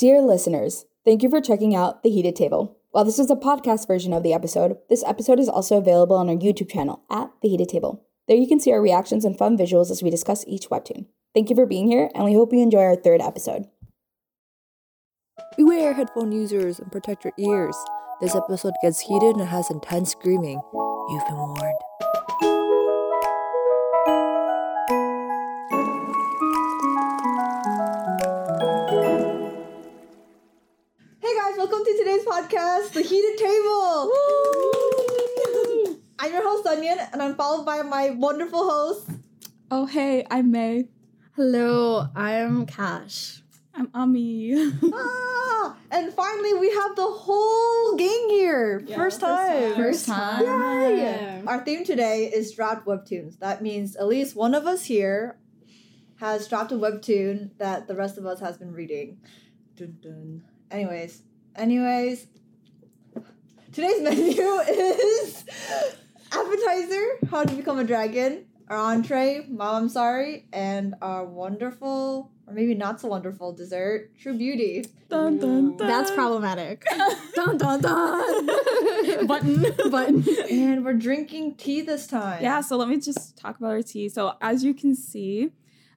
Dear 0.00 0.22
listeners, 0.22 0.86
thank 1.04 1.22
you 1.22 1.28
for 1.28 1.42
checking 1.42 1.76
out 1.76 2.02
The 2.02 2.08
Heated 2.08 2.34
Table. 2.34 2.78
While 2.90 3.04
this 3.04 3.18
is 3.18 3.30
a 3.30 3.36
podcast 3.36 3.86
version 3.86 4.14
of 4.14 4.22
the 4.22 4.32
episode, 4.32 4.78
this 4.88 5.04
episode 5.04 5.38
is 5.38 5.46
also 5.46 5.76
available 5.76 6.16
on 6.16 6.30
our 6.30 6.36
YouTube 6.36 6.70
channel 6.70 7.02
at 7.10 7.30
The 7.42 7.50
Heated 7.50 7.68
Table. 7.68 8.06
There 8.26 8.38
you 8.38 8.48
can 8.48 8.60
see 8.60 8.72
our 8.72 8.80
reactions 8.80 9.26
and 9.26 9.36
fun 9.36 9.58
visuals 9.58 9.90
as 9.90 10.02
we 10.02 10.08
discuss 10.08 10.42
each 10.46 10.70
webtoon. 10.70 11.04
Thank 11.34 11.50
you 11.50 11.54
for 11.54 11.66
being 11.66 11.86
here, 11.86 12.08
and 12.14 12.24
we 12.24 12.32
hope 12.32 12.50
you 12.50 12.62
enjoy 12.62 12.80
our 12.80 12.96
third 12.96 13.20
episode. 13.20 13.66
Beware, 15.58 15.92
headphone 15.92 16.32
users, 16.32 16.78
and 16.78 16.90
protect 16.90 17.22
your 17.22 17.34
ears. 17.38 17.76
This 18.22 18.34
episode 18.34 18.72
gets 18.80 19.00
heated 19.00 19.36
and 19.36 19.48
has 19.48 19.70
intense 19.70 20.12
screaming. 20.12 20.62
You've 21.10 21.26
been 21.26 21.36
warned. 21.36 21.89
Today's 32.10 32.26
podcast, 32.26 32.92
The 32.92 33.02
Heated 33.02 33.38
Table. 33.38 34.10
I'm 36.18 36.32
your 36.32 36.42
host, 36.42 36.66
Onion, 36.66 36.98
and 37.12 37.22
I'm 37.22 37.36
followed 37.36 37.64
by 37.64 37.82
my 37.82 38.10
wonderful 38.10 38.68
host. 38.68 39.08
Oh, 39.70 39.86
hey, 39.86 40.26
I'm 40.28 40.50
May. 40.50 40.88
Hello, 41.36 42.08
I'm 42.16 42.66
Cash. 42.66 43.42
I'm 43.74 43.90
Ami. 43.94 44.72
ah, 44.92 45.76
and 45.92 46.12
finally, 46.12 46.54
we 46.54 46.72
have 46.72 46.96
the 46.96 47.06
whole 47.06 47.94
gang 47.94 48.26
here. 48.30 48.84
first 48.92 49.20
time. 49.20 49.76
First 49.76 50.06
time. 50.06 50.42
Yay! 50.42 51.42
Our 51.46 51.64
theme 51.64 51.84
today 51.84 52.24
is 52.24 52.52
draft 52.52 52.86
webtoons. 52.86 53.38
That 53.38 53.62
means 53.62 53.94
at 53.94 54.08
least 54.08 54.34
one 54.34 54.54
of 54.54 54.66
us 54.66 54.84
here 54.84 55.38
has 56.16 56.48
dropped 56.48 56.72
a 56.72 56.76
webtoon 56.76 57.50
that 57.58 57.86
the 57.86 57.94
rest 57.94 58.18
of 58.18 58.26
us 58.26 58.40
has 58.40 58.58
been 58.58 58.72
reading. 58.72 59.18
Dun 59.76 59.96
dun. 60.02 60.42
Anyways, 60.72 61.22
anyways, 61.56 62.26
today's 63.72 64.00
menu 64.02 64.42
is 64.42 65.44
appetizer, 66.32 67.04
how 67.30 67.44
to 67.44 67.54
become 67.54 67.78
a 67.78 67.84
dragon, 67.84 68.46
our 68.68 68.76
entree, 68.76 69.46
mom 69.48 69.82
I'm 69.84 69.88
sorry, 69.88 70.46
and 70.52 70.94
our 71.02 71.24
wonderful 71.24 72.32
or 72.50 72.54
maybe 72.54 72.74
not 72.74 73.00
so 73.00 73.06
wonderful 73.06 73.52
dessert, 73.52 74.10
true 74.18 74.36
beauty. 74.36 74.84
Dun, 75.08 75.38
dun, 75.38 75.76
dun. 75.76 75.86
That's 75.86 76.10
problematic. 76.10 76.84
dun 77.34 77.56
dun 77.56 77.80
dun. 77.80 78.46
Button. 79.26 79.66
Button. 79.88 80.24
And 80.50 80.84
we're 80.84 80.94
drinking 80.94 81.54
tea 81.54 81.80
this 81.82 82.08
time. 82.08 82.42
Yeah, 82.42 82.60
so 82.60 82.76
let 82.76 82.88
me 82.88 82.98
just 82.98 83.36
talk 83.36 83.58
about 83.58 83.70
our 83.70 83.82
tea. 83.82 84.08
So, 84.08 84.34
as 84.40 84.64
you 84.64 84.74
can 84.74 84.96
see, 84.96 85.50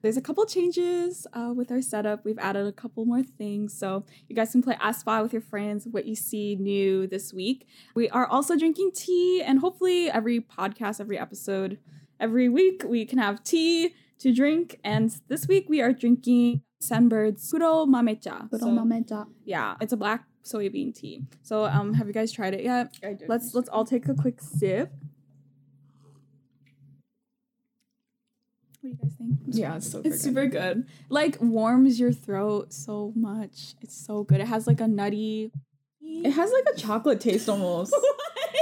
there's 0.04 0.18
a 0.18 0.20
couple 0.20 0.44
changes 0.44 1.26
uh, 1.32 1.52
with 1.56 1.72
our 1.72 1.80
setup. 1.80 2.24
We've 2.26 2.38
added 2.38 2.66
a 2.66 2.72
couple 2.72 3.06
more 3.06 3.22
things. 3.22 3.76
So, 3.76 4.04
you 4.28 4.36
guys 4.36 4.52
can 4.52 4.62
play 4.62 4.76
Ask 4.80 5.06
with 5.06 5.32
your 5.32 5.42
friends, 5.42 5.88
what 5.90 6.04
you 6.04 6.14
see 6.14 6.56
new 6.56 7.06
this 7.06 7.32
week. 7.32 7.66
We 7.94 8.10
are 8.10 8.26
also 8.26 8.56
drinking 8.56 8.92
tea, 8.94 9.42
and 9.42 9.58
hopefully, 9.60 10.10
every 10.10 10.40
podcast, 10.40 11.00
every 11.00 11.18
episode, 11.18 11.78
every 12.20 12.48
week, 12.50 12.84
we 12.86 13.06
can 13.06 13.18
have 13.18 13.42
tea 13.42 13.94
to 14.18 14.32
drink. 14.32 14.78
And 14.84 15.10
this 15.28 15.48
week, 15.48 15.66
we 15.70 15.80
are 15.80 15.92
drinking 15.92 16.60
Sunbird's 16.82 17.50
Kuro 17.50 17.86
Mamecha. 17.86 18.50
So- 18.60 18.66
Yeah, 19.46 19.76
it's 19.80 19.94
a 19.94 19.96
black 19.96 20.26
soybean 20.44 20.94
tea. 20.94 21.22
So, 21.42 21.64
um, 21.64 21.94
have 21.94 22.06
you 22.08 22.12
guys 22.12 22.30
tried 22.30 22.52
it 22.52 22.62
yet? 22.62 22.94
Let's 23.26 23.54
let's 23.54 23.70
all 23.70 23.86
take 23.86 24.06
a 24.08 24.14
quick 24.14 24.40
sip. 24.42 24.92
What 28.84 28.90
do 28.90 28.96
you 28.96 29.08
guys 29.08 29.14
think? 29.16 29.38
Yeah, 29.46 29.76
it's 29.76 29.90
so 29.90 30.02
It's 30.04 30.20
super 30.20 30.46
good. 30.46 30.86
Like 31.08 31.38
warms 31.40 31.98
your 31.98 32.12
throat 32.12 32.72
so 32.74 33.12
much. 33.16 33.76
It's 33.80 33.96
so 33.96 34.24
good. 34.24 34.40
It 34.40 34.46
has 34.48 34.66
like 34.66 34.82
a 34.82 34.86
nutty. 34.86 35.50
It 36.02 36.30
has 36.32 36.52
like 36.52 36.74
a 36.74 36.78
chocolate 36.78 37.20
taste 37.20 37.48
almost. 37.48 37.94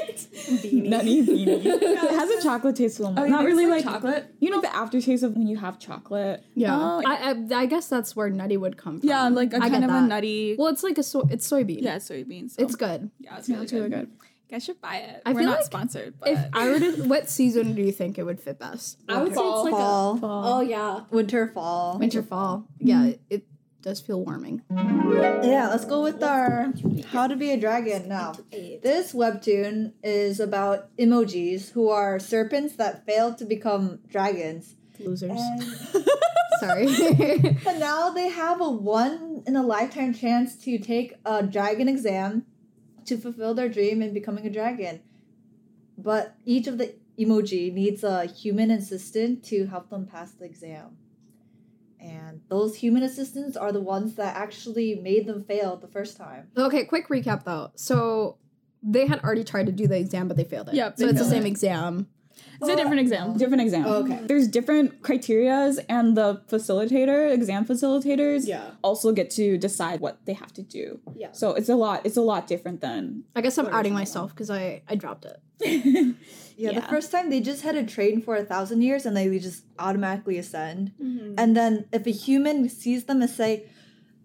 What? 0.02 0.72
Nutty 0.72 1.22
beanie. 1.24 1.64
It 1.64 2.10
has 2.10 2.30
a 2.30 2.42
chocolate 2.42 2.74
taste 2.76 3.00
almost. 3.00 3.20
Oh, 3.24 3.26
Not 3.28 3.44
really 3.44 3.66
like 3.66 3.84
like 3.84 3.94
chocolate? 3.94 4.34
You 4.40 4.50
know 4.50 4.60
the 4.60 4.74
aftertaste 4.74 5.22
of 5.22 5.36
when 5.36 5.46
you 5.46 5.56
have 5.56 5.78
chocolate. 5.78 6.44
Yeah. 6.54 6.76
Oh. 6.76 7.02
oh 7.04 7.08
I, 7.08 7.30
I 7.30 7.62
I 7.62 7.66
guess 7.66 7.88
that's 7.88 8.16
where 8.16 8.28
nutty 8.28 8.56
would 8.56 8.76
come 8.76 8.98
from. 9.00 9.08
Yeah, 9.08 9.28
like 9.28 9.52
a 9.52 9.56
I 9.56 9.68
kind 9.70 9.82
get 9.82 9.84
of 9.84 9.90
a 9.90 10.00
nutty. 10.00 10.56
Well, 10.58 10.68
it's 10.68 10.82
like 10.82 10.98
a 10.98 11.02
so 11.02 11.26
it's 11.30 11.48
soybean. 11.48 11.82
yeah, 11.82 11.96
soybeans. 11.96 12.52
So. 12.52 12.62
It's 12.64 12.74
good. 12.76 13.10
Yeah, 13.20 13.38
it's 13.38 13.48
Yeah, 13.48 13.54
really, 13.56 13.64
it's 13.64 13.72
good. 13.72 13.78
really 13.78 13.90
good. 13.90 14.10
You 14.52 14.56
guys 14.56 14.64
should 14.66 14.82
buy 14.82 14.96
it. 14.96 15.22
I 15.24 15.32
We're 15.32 15.38
feel 15.38 15.48
not 15.48 15.56
like 15.60 15.64
sponsored, 15.64 16.14
but 16.20 16.28
If 16.28 16.46
I 16.52 16.68
were 16.68 16.78
to, 16.78 17.04
what 17.04 17.30
season 17.30 17.74
do 17.74 17.80
you 17.80 17.90
think 17.90 18.18
it 18.18 18.24
would 18.24 18.38
fit 18.38 18.58
best? 18.58 18.98
I 19.08 19.22
would 19.22 19.34
say 19.34 19.40
it's 19.40 19.64
like 19.64 19.70
fall, 19.70 20.16
a. 20.16 20.18
Oh 20.22 20.60
yeah. 20.60 21.04
winter, 21.10 21.48
fall. 21.48 21.98
winter, 21.98 22.22
fall. 22.22 22.68
Mm-hmm. 22.74 22.86
Yeah, 22.86 23.12
it 23.30 23.46
does 23.80 24.02
feel 24.02 24.22
warming. 24.22 24.60
Yeah, 24.70 25.68
let's 25.70 25.86
go 25.86 26.02
with 26.02 26.22
our 26.22 26.74
How 27.06 27.28
to 27.28 27.34
Be 27.34 27.50
a 27.52 27.56
Dragon 27.56 28.10
now. 28.10 28.34
This 28.50 29.14
webtoon 29.14 29.94
is 30.02 30.38
about 30.38 30.94
imugis 30.98 31.70
who 31.70 31.88
are 31.88 32.18
serpents 32.18 32.76
that 32.76 33.06
fail 33.06 33.34
to 33.36 33.46
become 33.46 34.00
dragons. 34.06 34.74
Losers. 34.98 35.30
And, 35.30 35.62
Sorry. 36.60 36.86
and 37.66 37.80
now 37.80 38.10
they 38.10 38.28
have 38.28 38.60
a 38.60 38.68
one 38.68 39.44
in 39.46 39.56
a 39.56 39.62
lifetime 39.62 40.12
chance 40.12 40.56
to 40.64 40.78
take 40.78 41.14
a 41.24 41.42
dragon 41.42 41.88
exam 41.88 42.44
to 43.06 43.16
fulfill 43.16 43.54
their 43.54 43.68
dream 43.68 44.02
in 44.02 44.12
becoming 44.14 44.46
a 44.46 44.50
dragon. 44.50 45.00
But 45.98 46.34
each 46.44 46.66
of 46.66 46.78
the 46.78 46.94
imugi 47.18 47.72
needs 47.72 48.02
a 48.02 48.24
human 48.26 48.70
assistant 48.70 49.44
to 49.44 49.66
help 49.66 49.90
them 49.90 50.06
pass 50.06 50.32
the 50.32 50.44
exam. 50.44 50.96
And 52.00 52.40
those 52.48 52.76
human 52.76 53.02
assistants 53.04 53.56
are 53.56 53.70
the 53.70 53.80
ones 53.80 54.16
that 54.16 54.36
actually 54.36 54.96
made 54.96 55.26
them 55.26 55.44
fail 55.44 55.76
the 55.76 55.86
first 55.86 56.16
time. 56.16 56.48
okay, 56.56 56.84
quick 56.84 57.08
recap 57.08 57.44
though. 57.44 57.70
So 57.76 58.38
they 58.82 59.06
had 59.06 59.20
already 59.22 59.44
tried 59.44 59.66
to 59.66 59.72
do 59.72 59.86
the 59.86 59.96
exam, 59.98 60.26
but 60.26 60.36
they 60.36 60.44
failed 60.44 60.68
it. 60.68 60.74
Yep, 60.74 60.98
So 60.98 61.04
it's 61.04 61.12
the 61.12 61.18
failed 61.20 61.30
same 61.30 61.46
exam. 61.46 62.08
It's 62.62 62.72
a 62.72 62.76
different 62.76 63.00
exam. 63.00 63.36
Different 63.36 63.62
exam. 63.62 63.86
Okay. 63.86 64.20
There's 64.24 64.48
different 64.48 65.02
criterias 65.02 65.78
and 65.88 66.16
the 66.16 66.40
facilitator, 66.48 67.32
exam 67.32 67.64
facilitators, 67.64 68.46
Yeah. 68.46 68.70
also 68.82 69.12
get 69.12 69.30
to 69.30 69.58
decide 69.58 70.00
what 70.00 70.24
they 70.26 70.32
have 70.32 70.52
to 70.54 70.62
do. 70.62 71.00
Yeah. 71.14 71.32
So 71.32 71.54
it's 71.54 71.68
a 71.68 71.74
lot 71.76 72.06
it's 72.06 72.16
a 72.16 72.22
lot 72.22 72.46
different 72.46 72.80
than 72.80 73.24
I 73.36 73.40
guess 73.40 73.58
I'm 73.58 73.66
outing 73.68 73.92
myself 73.92 74.30
because 74.30 74.50
I 74.50 74.82
I 74.88 74.94
dropped 74.94 75.24
it. 75.24 75.38
Yeah, 76.56 76.72
the 76.72 76.82
first 76.82 77.10
time 77.10 77.30
they 77.30 77.40
just 77.40 77.62
had 77.62 77.74
to 77.74 77.84
train 77.84 78.20
for 78.20 78.36
a 78.36 78.44
thousand 78.44 78.82
years 78.82 79.06
and 79.06 79.16
they 79.16 79.26
just 79.38 79.64
automatically 79.78 80.38
ascend. 80.38 80.92
Mm-hmm. 81.02 81.34
And 81.38 81.56
then 81.56 81.86
if 81.92 82.06
a 82.06 82.10
human 82.10 82.68
sees 82.68 83.04
them 83.04 83.22
and 83.22 83.30
say, 83.30 83.64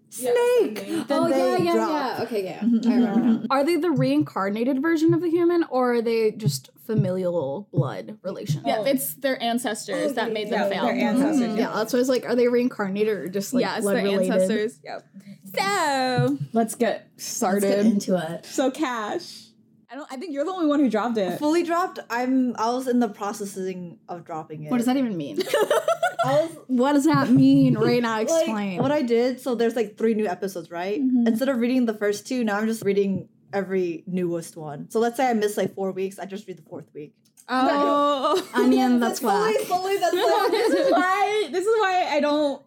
Snake! 0.10 0.86
Oh, 0.88 1.06
then 1.08 1.12
oh 1.12 1.28
yeah, 1.28 1.58
yeah, 1.58 1.74
drop. 1.74 1.90
yeah. 1.90 2.24
Okay, 2.24 2.44
yeah. 2.44 2.60
Mm-hmm, 2.60 2.66
I 2.66 2.80
mm-hmm, 2.80 2.90
remember 2.90 3.20
mm-hmm. 3.20 3.42
now. 3.42 3.48
Are 3.50 3.64
they 3.64 3.76
the 3.76 3.92
reincarnated 3.92 4.82
version 4.82 5.14
of 5.14 5.22
the 5.22 5.30
human, 5.30 5.66
or 5.70 5.96
are 5.96 6.02
they 6.02 6.32
just 6.32 6.70
familial 6.86 7.68
blood 7.72 8.18
relation? 8.24 8.64
Yeah, 8.66 8.84
it's 8.86 9.16
their 9.16 9.42
ancestors 9.42 10.12
oh, 10.12 10.14
that 10.14 10.32
made 10.32 10.50
them 10.50 10.62
Yeah, 10.62 10.70
fail. 10.70 10.86
their 10.86 10.96
ancestors. 10.96 11.58
Yeah, 11.58 11.74
that's 11.74 11.94
why 11.94 11.98
I 11.98 12.02
was 12.02 12.10
like, 12.10 12.26
are 12.26 12.36
they 12.36 12.48
reincarnated 12.48 13.18
or 13.18 13.28
just 13.28 13.54
like 13.54 13.62
yeah, 13.62 13.76
it's 13.76 13.82
blood 13.82 13.98
their 13.98 14.04
related? 14.04 14.32
ancestors. 14.32 14.80
Yep. 14.84 15.08
So 15.56 16.38
Let's 16.54 16.76
get 16.76 17.08
Let's 17.14 17.26
started. 17.26 17.62
get 17.68 17.80
into 17.80 18.16
it. 18.18 18.46
so 18.46 18.72
Cash. 18.72 19.47
I 19.90 19.96
don't 19.96 20.12
I 20.12 20.18
think 20.18 20.34
you're 20.34 20.44
the 20.44 20.52
only 20.52 20.68
one 20.68 20.80
who 20.80 20.90
dropped 20.90 21.18
it. 21.18 21.40
Fully 21.40 21.64
dropped, 21.64 22.00
I'm 22.10 22.56
I 22.58 22.70
was 22.72 22.88
in 22.88 23.00
the 23.00 23.08
processing 23.08 24.00
of 24.10 24.26
dropping 24.26 24.64
it. 24.64 24.72
What 24.72 24.78
does 24.78 24.86
that 24.86 24.98
even 24.98 25.16
mean? 25.16 25.38
Was 26.26 26.50
what 26.68 26.94
does 26.94 27.06
that 27.06 27.30
mean? 27.30 27.76
Right 27.80 28.02
now, 28.02 28.18
like, 28.18 28.24
explain. 28.24 28.82
what 28.82 28.92
I 28.92 29.02
did, 29.02 29.40
so 29.40 29.56
there's 29.56 29.76
like 29.76 29.98
three 29.98 30.14
new 30.14 30.28
episodes, 30.28 30.70
right? 30.70 31.00
Mm-hmm. 31.00 31.28
Instead 31.28 31.48
of 31.48 31.58
reading 31.58 31.86
the 31.86 31.94
first 31.94 32.28
two, 32.28 32.44
now 32.44 32.58
I'm 32.58 32.66
just 32.66 32.84
reading 32.84 33.30
every 33.54 34.04
newest 34.08 34.58
one. 34.58 34.90
So 34.90 35.00
let's 35.00 35.16
say 35.16 35.30
I 35.30 35.34
missed 35.34 35.56
like 35.56 35.74
four 35.74 35.92
weeks, 35.92 36.20
I 36.20 36.26
just 36.26 36.48
read 36.48 36.58
the 36.58 36.64
fourth 36.64 36.94
week. 36.94 37.14
Oh. 37.48 38.46
Onion, 38.54 39.00
that's 39.00 39.22
why. 39.22 39.54
slowly, 39.54 39.54
whack. 39.54 39.68
slowly, 39.68 39.98
that's 40.00 40.16
like 40.16 40.52
this 40.52 40.74
is 40.74 40.92
why 40.92 41.50
this 41.52 41.66
is 41.66 41.80
why 41.80 42.08
I 42.10 42.20
don't 42.20 42.62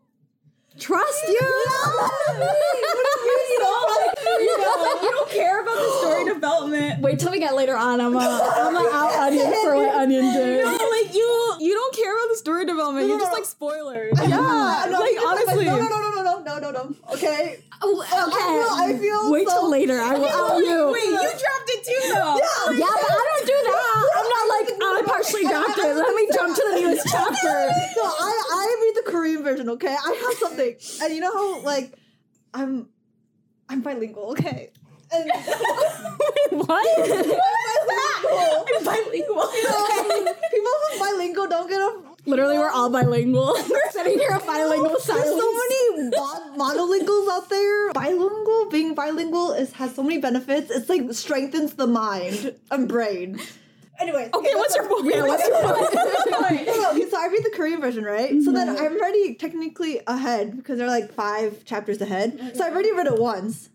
Trust 0.78 1.28
you. 1.28 1.34
you 1.34 1.40
don't, 3.58 4.18
you 4.18 4.19
don't, 4.38 5.02
you 5.02 5.10
don't 5.10 5.30
care 5.30 5.62
about 5.62 5.76
the 5.76 5.98
story 6.00 6.24
development. 6.24 7.00
Wait 7.02 7.18
till 7.18 7.30
we 7.30 7.38
get 7.38 7.54
later 7.54 7.76
on. 7.76 8.00
I'm 8.00 8.14
a, 8.14 8.18
I'm 8.18 8.76
a 8.76 8.90
out 8.92 9.12
onion 9.14 9.52
for 9.62 9.76
what 9.76 9.94
onion 9.94 10.32
did. 10.32 10.64
No, 10.64 10.70
like 10.70 11.14
you, 11.14 11.56
you 11.60 11.74
don't 11.74 11.94
care 11.94 12.14
about 12.14 12.28
the 12.30 12.36
story 12.36 12.66
development. 12.66 13.08
You're 13.08 13.18
just 13.18 13.32
like 13.32 13.44
spoilers. 13.44 14.18
yeah, 14.20 14.86
no, 14.90 14.98
like 15.00 15.16
honestly. 15.26 15.64
no, 15.66 15.78
no, 15.78 15.88
no, 15.88 16.10
no, 16.10 16.22
no, 16.22 16.42
no, 16.42 16.58
no, 16.58 16.70
no. 16.70 16.96
Okay, 17.12 17.60
Oh, 17.82 18.02
I 18.02 18.08
feel, 18.10 18.94
I 18.94 18.98
feel. 18.98 19.32
Wait 19.32 19.48
so, 19.48 19.54
till 19.60 19.70
later. 19.70 20.00
I 20.00 20.14
will 20.14 20.28
out 20.28 20.58
you. 20.58 20.92
Wait, 20.92 21.04
you 21.04 21.16
dropped 21.16 21.68
it 21.68 21.84
too, 21.84 22.08
though. 22.12 22.36
Yeah, 22.76 22.92
but 22.92 23.10
I 23.10 23.24
don't 23.24 23.46
do 23.46 23.58
that. 23.64 24.08
I'm 24.16 24.28
not 24.28 24.46
like 24.52 24.68
I 24.82 25.02
partially 25.06 25.42
dropped 25.48 25.78
it. 25.78 25.96
Let 25.96 26.14
me 26.14 26.28
jump 26.32 26.54
to 26.56 26.64
the 26.74 26.80
newest 26.80 27.06
chapter. 27.10 27.70
No, 27.96 28.02
I 28.04 28.44
I 28.52 28.92
read 28.94 29.04
the 29.04 29.10
Korean 29.10 29.42
version. 29.42 29.70
Okay, 29.70 29.94
I 29.94 30.12
have 30.28 30.38
something, 30.38 30.76
and 31.02 31.14
you 31.14 31.20
know 31.20 31.32
how 31.32 31.60
like 31.62 31.94
I'm 32.52 32.88
I'm 33.70 33.80
bilingual. 33.82 34.32
Okay, 34.32 34.70
and 35.12 35.30
what? 36.50 36.84
bilingual. 36.98 37.38
bilingual. 38.84 39.54
You 39.54 39.64
know, 39.64 40.34
people 40.50 40.72
who's 40.90 40.98
bilingual 40.98 41.46
don't 41.46 41.68
get 41.68 41.80
a 41.80 42.02
Literally, 42.26 42.58
we're 42.58 42.70
all 42.70 42.90
bilingual. 42.90 43.54
we're 43.70 43.90
sitting 43.92 44.18
here 44.18 44.30
a 44.30 44.40
bilingual 44.40 44.90
There's 44.90 45.04
so 45.04 45.52
many 45.52 46.10
mon- 46.10 46.58
monolinguals 46.58 47.28
out 47.30 47.48
there. 47.48 47.92
Bilingual, 47.92 48.68
being 48.70 48.94
bilingual 48.94 49.52
is 49.52 49.72
has 49.74 49.94
so 49.94 50.02
many 50.02 50.18
benefits. 50.18 50.70
It's 50.70 50.88
like 50.88 51.12
strengthens 51.12 51.74
the 51.74 51.86
mind 51.86 52.56
and 52.70 52.88
brain. 52.88 53.40
Anyway, 54.00 54.30
Okay, 54.32 54.54
what's 54.54 54.74
your 54.74 54.88
point? 54.88 55.14
Yeah, 55.14 55.22
what's 55.26 55.46
your 55.46 55.62
point? 55.62 56.66
no, 56.66 56.92
no, 56.92 57.08
so 57.08 57.20
I 57.20 57.28
read 57.30 57.44
the 57.44 57.52
Korean 57.54 57.80
version, 57.80 58.04
right? 58.04 58.42
So 58.42 58.50
then 58.50 58.68
mm-hmm. 58.68 58.84
I'm 58.84 58.96
already 58.96 59.34
technically 59.34 60.00
ahead 60.06 60.56
because 60.56 60.78
they're 60.78 60.88
like 60.88 61.12
five 61.12 61.64
chapters 61.64 62.00
ahead. 62.00 62.32
So 62.38 62.44
I've 62.44 62.52
mm-hmm. 62.54 62.74
already 62.74 62.92
read 62.92 63.06
it 63.06 63.18
once. 63.18 63.70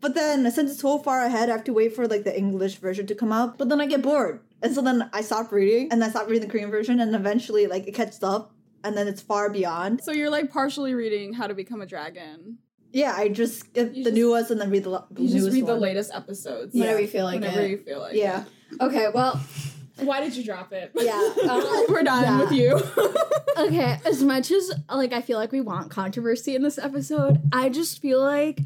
But 0.00 0.14
then 0.14 0.50
since 0.50 0.72
it's 0.72 0.80
so 0.80 0.98
far 0.98 1.22
ahead, 1.22 1.48
I 1.48 1.52
have 1.52 1.64
to 1.64 1.72
wait 1.72 1.94
for 1.94 2.06
like 2.06 2.24
the 2.24 2.36
English 2.36 2.76
version 2.76 3.06
to 3.06 3.14
come 3.14 3.32
out. 3.32 3.58
But 3.58 3.68
then 3.68 3.80
I 3.80 3.86
get 3.86 4.02
bored. 4.02 4.40
And 4.62 4.74
so 4.74 4.80
then 4.80 5.10
I 5.12 5.20
stop 5.20 5.52
reading 5.52 5.92
and 5.92 6.02
I 6.02 6.08
stop 6.10 6.28
reading 6.28 6.46
the 6.46 6.50
Korean 6.50 6.70
version 6.70 7.00
and 7.00 7.14
eventually 7.14 7.66
like 7.66 7.86
it 7.86 7.92
catches 7.94 8.22
up 8.22 8.52
and 8.84 8.96
then 8.96 9.08
it's 9.08 9.20
far 9.20 9.50
beyond. 9.50 10.02
So 10.02 10.12
you're 10.12 10.30
like 10.30 10.50
partially 10.50 10.94
reading 10.94 11.32
How 11.32 11.46
to 11.46 11.54
Become 11.54 11.82
a 11.82 11.86
Dragon. 11.86 12.58
Yeah, 12.92 13.14
I 13.14 13.28
just 13.28 13.60
skip 13.60 13.94
You 13.94 14.04
the 14.04 14.10
just- 14.10 14.14
newest 14.14 14.50
and 14.50 14.60
then 14.60 14.70
read 14.70 14.84
the, 14.84 15.04
the 15.10 15.22
You 15.22 15.28
just 15.28 15.52
read 15.52 15.66
the 15.66 15.74
latest 15.74 16.12
episodes. 16.14 16.72
Whenever 16.74 17.00
you 17.00 17.08
feel 17.08 17.24
like 17.24 17.40
Whenever 17.40 17.60
it. 17.62 17.70
you 17.70 17.78
feel 17.78 18.00
like 18.00 18.14
Yeah. 18.14 18.44
Okay, 18.80 19.08
well. 19.14 19.40
Why 19.98 20.20
did 20.20 20.36
you 20.36 20.44
drop 20.44 20.72
it? 20.74 20.90
yeah. 20.94 21.12
um, 21.50 21.64
We're 21.88 22.02
done 22.02 22.22
Yeah. 22.22 22.40
with 22.40 22.52
you. 22.52 22.80
okay, 23.66 23.98
as 24.04 24.22
much 24.22 24.50
as 24.50 24.70
like 24.90 25.12
I 25.14 25.22
feel 25.22 25.38
like 25.38 25.52
we 25.52 25.62
want 25.62 25.90
controversy 25.90 26.54
in 26.54 26.62
this 26.62 26.78
episode, 26.78 27.40
I 27.52 27.70
just 27.70 28.02
feel 28.02 28.20
like 28.20 28.60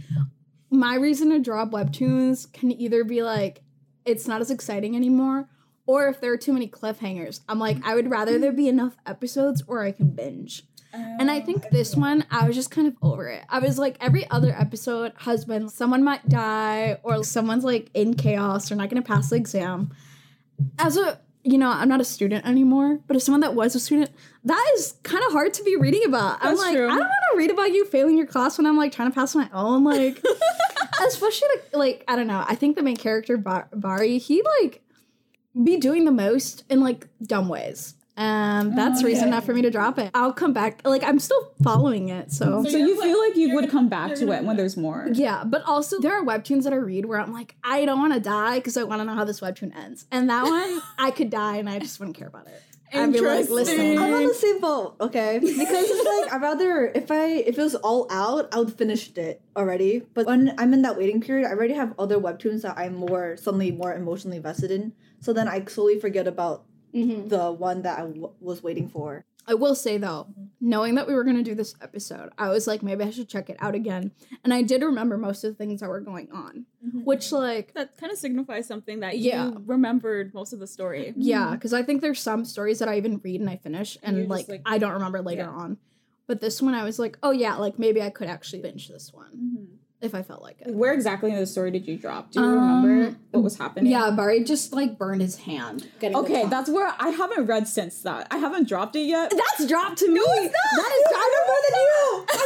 my 0.70 0.97
reason 0.97 1.31
to 1.31 1.38
drop 1.38 1.70
webtoons 1.70 2.52
can 2.52 2.73
either 2.73 3.05
be 3.05 3.23
like 3.23 3.62
it's 4.05 4.26
not 4.26 4.41
as 4.41 4.50
exciting 4.50 4.97
anymore, 4.97 5.49
or 5.87 6.08
if 6.08 6.20
there 6.20 6.32
are 6.32 6.37
too 6.37 6.52
many 6.52 6.67
cliffhangers. 6.67 7.41
I'm 7.49 7.61
like 7.61 7.76
I 7.85 7.94
would 7.94 8.11
rather 8.11 8.37
there 8.38 8.50
be 8.52 8.67
enough 8.69 8.97
episodes 9.06 9.62
or 9.69 9.85
I 9.85 9.93
can 9.93 10.11
binge. 10.11 10.64
And 10.92 11.31
I 11.31 11.40
think 11.40 11.70
this 11.70 11.94
one, 11.94 12.25
I 12.31 12.46
was 12.46 12.56
just 12.56 12.70
kind 12.70 12.88
of 12.88 12.96
over 13.02 13.28
it. 13.28 13.44
I 13.48 13.58
was 13.60 13.78
like, 13.78 13.96
every 14.00 14.28
other 14.31 14.52
episode 14.52 15.12
has 15.19 15.44
been 15.44 15.69
someone 15.69 16.02
might 16.02 16.28
die 16.28 16.98
or 17.02 17.22
someone's 17.22 17.64
like 17.64 17.90
in 17.94 18.14
chaos 18.14 18.72
or 18.72 18.75
not 18.75 18.88
going 18.88 19.02
to 19.02 19.06
pass 19.06 19.31
the 19.31 19.37
exam. 19.37 19.92
As 20.78 20.96
a, 20.96 21.20
you 21.44 21.58
know, 21.58 21.70
I'm 21.70 21.88
not 21.88 22.00
a 22.00 22.04
student 22.04 22.46
anymore, 22.46 23.00
but 23.06 23.16
as 23.16 23.25
someone 23.25 23.40
that 23.40 23.54
was 23.54 23.75
a 23.75 23.81
student, 23.81 24.10
that 24.44 24.72
is 24.76 24.94
kind 25.02 25.22
of 25.25 25.32
hard 25.32 25.54
to 25.54 25.62
be 25.62 25.76
reading 25.76 26.04
about. 26.04 26.38
I'm 26.40 26.56
That's 26.56 26.60
like, 26.60 26.76
true. 26.76 26.87
I 26.87 26.90
don't 26.90 26.98
want 26.98 27.25
to 27.32 27.38
read 27.38 27.50
about 27.50 27.72
you 27.72 27.84
failing 27.87 28.16
your 28.16 28.26
class 28.26 28.58
when 28.58 28.66
I'm 28.66 28.76
like 28.76 28.92
trying 28.92 29.10
to 29.10 29.14
pass 29.14 29.34
my 29.34 29.48
own. 29.52 29.84
Like, 29.84 30.22
especially 31.06 31.48
like, 31.54 31.75
like, 31.75 32.04
I 32.08 32.16
don't 32.16 32.26
know. 32.26 32.44
I 32.46 32.54
think 32.56 32.76
the 32.76 32.82
main 32.82 32.96
character, 32.96 33.37
Bar- 33.37 33.69
Bari, 33.72 34.19
he 34.19 34.42
like 34.60 34.82
be 35.62 35.76
doing 35.78 36.04
the 36.04 36.12
most 36.12 36.64
in 36.69 36.81
like 36.81 37.08
dumb 37.22 37.48
ways. 37.48 37.94
And 38.20 38.76
that's 38.76 39.02
reason 39.02 39.28
enough 39.28 39.46
for 39.46 39.55
me 39.55 39.62
to 39.62 39.70
drop 39.70 39.99
it. 39.99 40.11
I'll 40.12 40.34
come 40.34 40.52
back. 40.52 40.87
Like 40.87 41.02
I'm 41.02 41.19
still 41.19 41.52
following 41.62 42.11
it, 42.11 42.31
so 42.31 42.62
So 42.64 42.76
you 42.76 43.00
feel 43.00 43.19
like 43.19 43.34
you 43.34 43.55
would 43.55 43.70
come 43.70 43.88
back 43.88 44.14
to 44.17 44.31
it 44.32 44.44
when 44.44 44.56
there's 44.58 44.76
more. 44.76 45.08
yeah. 45.12 45.43
But 45.44 45.62
also 45.64 45.99
there 46.00 46.12
are 46.12 46.22
webtoons 46.22 46.64
that 46.64 46.75
I 46.75 46.76
read 46.76 47.06
where 47.06 47.19
I'm 47.19 47.32
like, 47.32 47.55
I 47.64 47.87
don't 47.87 47.99
want 47.99 48.12
to 48.12 48.20
die 48.20 48.58
because 48.58 48.76
I 48.76 48.82
want 48.82 49.00
to 49.00 49.06
know 49.06 49.14
how 49.14 49.25
this 49.25 49.40
webtoon 49.40 49.75
ends. 49.75 50.05
And 50.12 50.28
that 50.28 50.44
one, 50.44 50.82
I 50.99 51.11
could 51.12 51.31
die 51.31 51.56
and 51.56 51.69
I 51.69 51.78
just 51.78 51.99
wouldn't 51.99 52.19
care 52.19 52.28
about 52.28 52.46
it. 52.46 52.62
I'd 52.93 53.12
be 53.12 53.20
like, 53.20 53.49
listen, 53.49 53.78
Interesting. 53.78 53.99
I'm 54.00 54.14
on 54.14 54.26
the 54.26 54.34
same 54.34 54.61
boat, 54.61 54.96
okay? 55.00 55.38
Because 55.43 55.87
it's 55.88 56.25
like 56.25 56.34
I'd 56.34 56.43
rather 56.43 56.87
if 56.94 57.11
I 57.11 57.26
if 57.26 57.56
it 57.58 57.62
was 57.62 57.76
all 57.76 58.06
out, 58.11 58.52
I 58.52 58.58
would 58.58 58.76
finished 58.76 59.16
it 59.16 59.40
already. 59.56 60.02
But 60.12 60.26
when 60.26 60.55
I'm 60.58 60.75
in 60.75 60.82
that 60.82 60.99
waiting 60.99 61.20
period, 61.23 61.46
I 61.46 61.52
already 61.52 61.75
have 61.75 61.94
other 61.99 62.19
webtoons 62.19 62.62
that 62.62 62.76
I'm 62.76 62.94
more 62.96 63.37
suddenly 63.38 63.70
more 63.70 63.94
emotionally 63.94 64.37
invested 64.38 64.70
in. 64.73 64.93
So 65.20 65.32
then 65.32 65.49
I 65.49 65.64
slowly 65.66 66.00
forget 66.00 66.26
about 66.26 66.64
Mm-hmm. 66.94 67.28
the 67.28 67.52
one 67.52 67.82
that 67.82 67.98
I 67.98 68.02
w- 68.02 68.32
was 68.40 68.62
waiting 68.62 68.88
for. 68.88 69.25
I 69.46 69.54
will 69.54 69.75
say 69.75 69.96
though, 69.96 70.28
knowing 70.60 70.94
that 70.96 71.08
we 71.08 71.14
were 71.14 71.25
gonna 71.25 71.42
do 71.42 71.54
this 71.54 71.75
episode, 71.81 72.31
I 72.38 72.50
was 72.50 72.66
like, 72.66 72.82
maybe 72.82 73.02
I 73.04 73.10
should 73.10 73.28
check 73.28 73.48
it 73.50 73.56
out 73.58 73.75
again. 73.75 74.12
And 74.44 74.52
I 74.54 74.62
did 74.62 74.82
remember 74.82 75.16
most 75.16 75.42
of 75.44 75.50
the 75.50 75.54
things 75.56 75.81
that 75.81 75.88
were 75.88 76.00
going 76.00 76.28
on, 76.31 76.66
mm-hmm. 76.87 77.00
which 77.04 77.32
like. 77.32 77.72
that 77.75 77.96
kind 77.96 78.12
of 78.12 78.19
signifies 78.19 78.66
something 78.66 79.00
that 79.00 79.19
Yeah. 79.19 79.48
you 79.48 79.62
remembered 79.66 80.34
most 80.34 80.52
of 80.52 80.58
the 80.60 80.66
story. 80.66 81.14
Yeah, 81.16 81.44
mm-hmm. 81.46 81.54
because 81.54 81.72
I 81.72 81.82
think 81.82 82.00
there's 82.02 82.20
some 82.20 82.44
stories 82.44 82.78
that 82.81 82.88
I 82.88 82.96
even 82.98 83.19
read 83.25 83.40
and 83.40 83.50
I 83.50 83.56
finish, 83.56 83.96
and 84.02 84.16
you're 84.16 84.26
just 84.26 84.31
like, 84.31 84.48
like- 84.48 84.62
I 84.66 84.78
don't 84.78 84.92
remember 84.92 85.22
later 85.22 85.42
Yeah. 85.42 85.50
on. 85.62 85.78
But 86.26 86.40
this 86.40 86.62
one, 86.62 86.75
I 86.75 86.84
was 86.84 86.98
like, 87.00 87.19
oh 87.25 87.32
yeah, 87.32 87.56
like 87.56 87.78
maybe 87.78 88.00
I 88.00 88.10
could 88.10 88.28
actually 88.28 88.62
binge 88.62 88.88
this 88.88 89.12
one 89.12 89.69
if 90.00 90.14
I 90.14 90.23
felt 90.23 90.43
like 90.43 90.61
it. 90.61 90.75
Where 90.75 90.93
exactly 90.93 91.31
in 91.31 91.37
the 91.37 91.47
story 91.47 91.70
did 91.70 91.87
you 91.87 91.97
drop? 91.97 92.31
Do 92.32 92.41
you 92.41 92.47
Um, 92.47 92.85
remember 92.85 93.17
what 93.32 93.43
was 93.43 93.58
happening? 93.58 93.91
yeah, 93.93 94.11
Barry 94.11 94.43
just 94.44 94.73
like 94.73 94.97
burned 94.99 95.20
his 95.20 95.37
hand. 95.41 95.88
Okay, 96.02 96.47
that's 96.47 96.70
where 96.70 96.93
I 96.99 97.11
haven't 97.11 97.47
read 97.47 97.69
since 97.69 98.00
that. 98.02 98.26
I 98.31 98.38
haven't 98.38 98.69
dropped 98.69 98.97
it 98.97 99.02
yet. 99.02 99.31
That's 99.31 99.67
dropped 99.69 99.99
to 99.99 100.08
me. 100.08 100.20
That 100.20 100.44
is 100.44 101.05
I'm 101.14 101.47
more 101.47 101.56
than 101.69 101.81
you. 101.81 102.25
I'm 102.32 102.41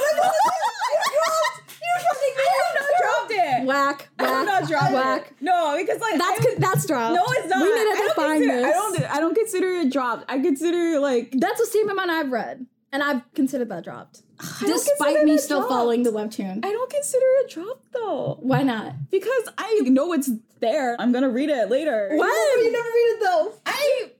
I 2.36 2.80
not 2.80 3.00
dropped 3.00 3.30
it. 3.32 3.66
whack, 3.66 4.08
I 4.18 4.22
whack, 4.24 4.44
not 4.46 4.68
dropped 4.68 4.92
whack. 4.92 5.26
it. 5.30 5.36
No, 5.40 5.76
because 5.78 6.00
like 6.00 6.18
That's 6.18 6.46
I- 6.46 6.54
that's 6.58 6.86
dropped. 6.86 7.14
no, 7.14 7.22
it's 7.28 7.48
not. 7.48 7.62
We 7.62 7.68
need 7.72 7.80
I 7.80 7.84
to 7.84 7.96
don't 7.96 8.08
define 8.08 8.40
consider- 8.40 8.56
this. 8.56 8.66
I 8.66 8.72
don't. 8.72 9.14
I 9.16 9.20
don't 9.20 9.34
consider 9.34 9.66
it 9.68 9.92
dropped. 9.92 10.24
I 10.30 10.38
consider 10.40 10.98
like 11.00 11.34
That's 11.36 11.60
the 11.60 11.66
same 11.66 11.88
amount 11.88 12.10
I've 12.10 12.30
read, 12.30 12.66
and 12.94 13.02
I've 13.02 13.34
considered 13.34 13.68
that 13.70 13.82
dropped, 13.82 14.22
don't 14.60 14.70
despite 14.70 15.24
me 15.24 15.36
still 15.36 15.58
dropped. 15.58 15.72
following 15.72 16.04
the 16.04 16.10
webtoon. 16.10 16.64
I 16.64 16.70
don't 16.70 16.90
consider 16.90 17.26
it 17.40 17.50
dropped 17.50 17.92
though. 17.92 18.38
Why 18.40 18.62
not? 18.62 19.10
Because 19.10 19.48
I 19.58 19.80
know 19.82 20.12
it's 20.12 20.30
there. 20.60 20.94
I'm 21.00 21.10
gonna 21.12 21.28
read 21.28 21.50
it 21.50 21.68
later. 21.68 22.10
What? 22.14 22.62
You 22.62 22.70
never 22.72 22.88
read 22.88 23.16
it 23.16 23.20
though. 23.20 23.52
I 23.66 24.10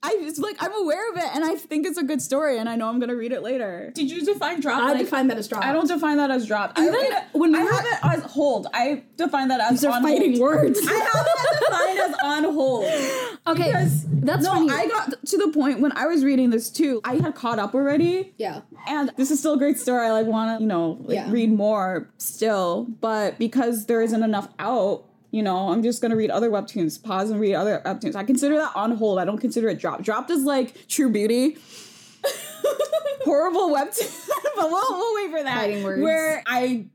I 0.00 0.16
just 0.22 0.38
like 0.38 0.56
I'm 0.60 0.72
aware 0.80 1.10
of 1.10 1.16
it 1.18 1.24
and 1.34 1.44
I 1.44 1.56
think 1.56 1.84
it's 1.84 1.98
a 1.98 2.04
good 2.04 2.22
story 2.22 2.58
and 2.58 2.68
I 2.68 2.76
know 2.76 2.88
I'm 2.88 3.00
gonna 3.00 3.16
read 3.16 3.32
it 3.32 3.42
later. 3.42 3.90
Did 3.96 4.08
you 4.10 4.24
define 4.24 4.60
drop? 4.60 4.80
I 4.80 4.92
like, 4.92 4.98
define 5.00 5.26
that 5.26 5.38
as 5.38 5.48
dropped. 5.48 5.64
I 5.66 5.72
don't 5.72 5.88
define 5.88 6.18
that 6.18 6.30
as 6.30 6.46
drop. 6.46 6.78
Even 6.78 6.94
I, 6.94 7.24
when 7.32 7.50
we 7.52 7.58
I 7.58 7.64
were- 7.64 7.72
have 7.72 7.84
it 7.84 7.98
as 8.04 8.22
hold. 8.30 8.68
I 8.72 9.02
define 9.16 9.48
that 9.48 9.60
as 9.60 9.70
These 9.80 9.84
are 9.86 9.96
on 9.96 10.02
fighting 10.04 10.30
hold. 10.38 10.40
words. 10.40 10.78
I 10.86 10.92
have 10.92 11.12
that 11.12 11.60
defined 11.60 11.98
as 11.98 12.14
on 12.22 12.44
hold. 12.54 12.84
okay, 13.48 13.64
Because 13.72 14.04
that's 14.08 14.44
no, 14.44 14.52
funny. 14.54 14.70
I 14.70 14.86
got 14.86 15.14
to 15.26 15.36
the 15.36 15.48
point 15.52 15.80
when 15.80 15.90
I 15.96 16.06
was 16.06 16.24
reading 16.24 16.50
this 16.50 16.70
too. 16.70 17.00
I 17.02 17.16
had 17.16 17.34
caught 17.34 17.58
up 17.58 17.74
already. 17.74 18.34
yeah. 18.38 18.60
And 18.86 19.10
this 19.16 19.32
is 19.32 19.40
still 19.40 19.54
a 19.54 19.58
great 19.58 19.78
story. 19.78 20.06
I 20.06 20.12
like 20.12 20.26
want 20.26 20.58
to, 20.58 20.62
you 20.62 20.68
know, 20.68 20.98
like, 21.00 21.16
Yeah. 21.16 21.30
read 21.30 21.50
more 21.50 22.08
still. 22.18 22.86
But 23.00 23.36
because 23.38 23.86
there 23.86 24.00
isn't 24.00 24.22
enough 24.22 24.48
out, 24.60 25.06
you 25.30 25.42
know, 25.42 25.68
I'm 25.70 25.82
just 25.82 26.00
gonna 26.00 26.16
read 26.16 26.30
other 26.30 26.50
webtoons. 26.50 27.02
Pause 27.02 27.30
and 27.32 27.40
read 27.40 27.54
other 27.54 27.82
webtoons. 27.84 28.14
I 28.16 28.24
consider 28.24 28.56
that 28.56 28.72
on 28.74 28.92
hold. 28.96 29.18
I 29.18 29.24
don't 29.24 29.38
consider 29.38 29.68
it 29.68 29.78
dropped. 29.78 30.02
Dropped 30.02 30.30
is 30.30 30.44
like 30.44 30.88
True 30.88 31.10
Beauty. 31.10 31.58
Horrible 33.24 33.68
webtoon. 33.70 34.28
but 34.56 34.70
we'll, 34.70 34.98
we'll 34.98 35.14
wait 35.16 35.30
for 35.30 35.42
that. 35.42 35.56
Fighting 35.56 35.82
words. 35.84 36.02
Where 36.02 36.42
I. 36.46 36.86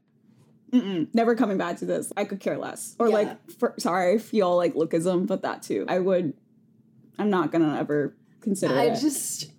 Mm-mm, 0.71 1.07
never 1.13 1.35
coming 1.35 1.59
back 1.59 1.77
to 1.77 1.85
this. 1.85 2.11
I 2.17 2.25
could 2.25 2.39
care 2.39 2.57
less. 2.57 2.95
Or 2.97 3.07
Yeah. 3.07 3.13
like, 3.13 3.51
for, 3.59 3.75
sorry 3.77 4.15
if 4.15 4.33
y'all 4.33 4.57
like 4.57 4.73
lookism, 4.73 5.27
but 5.27 5.43
that 5.43 5.61
too. 5.61 5.85
I 5.87 5.99
would. 5.99 6.33
I'm 7.19 7.29
not 7.29 7.51
gonna 7.51 7.77
ever 7.77 8.15
consider 8.41 8.73
I 8.75 8.85
it. 8.85 8.99
just 8.99 9.51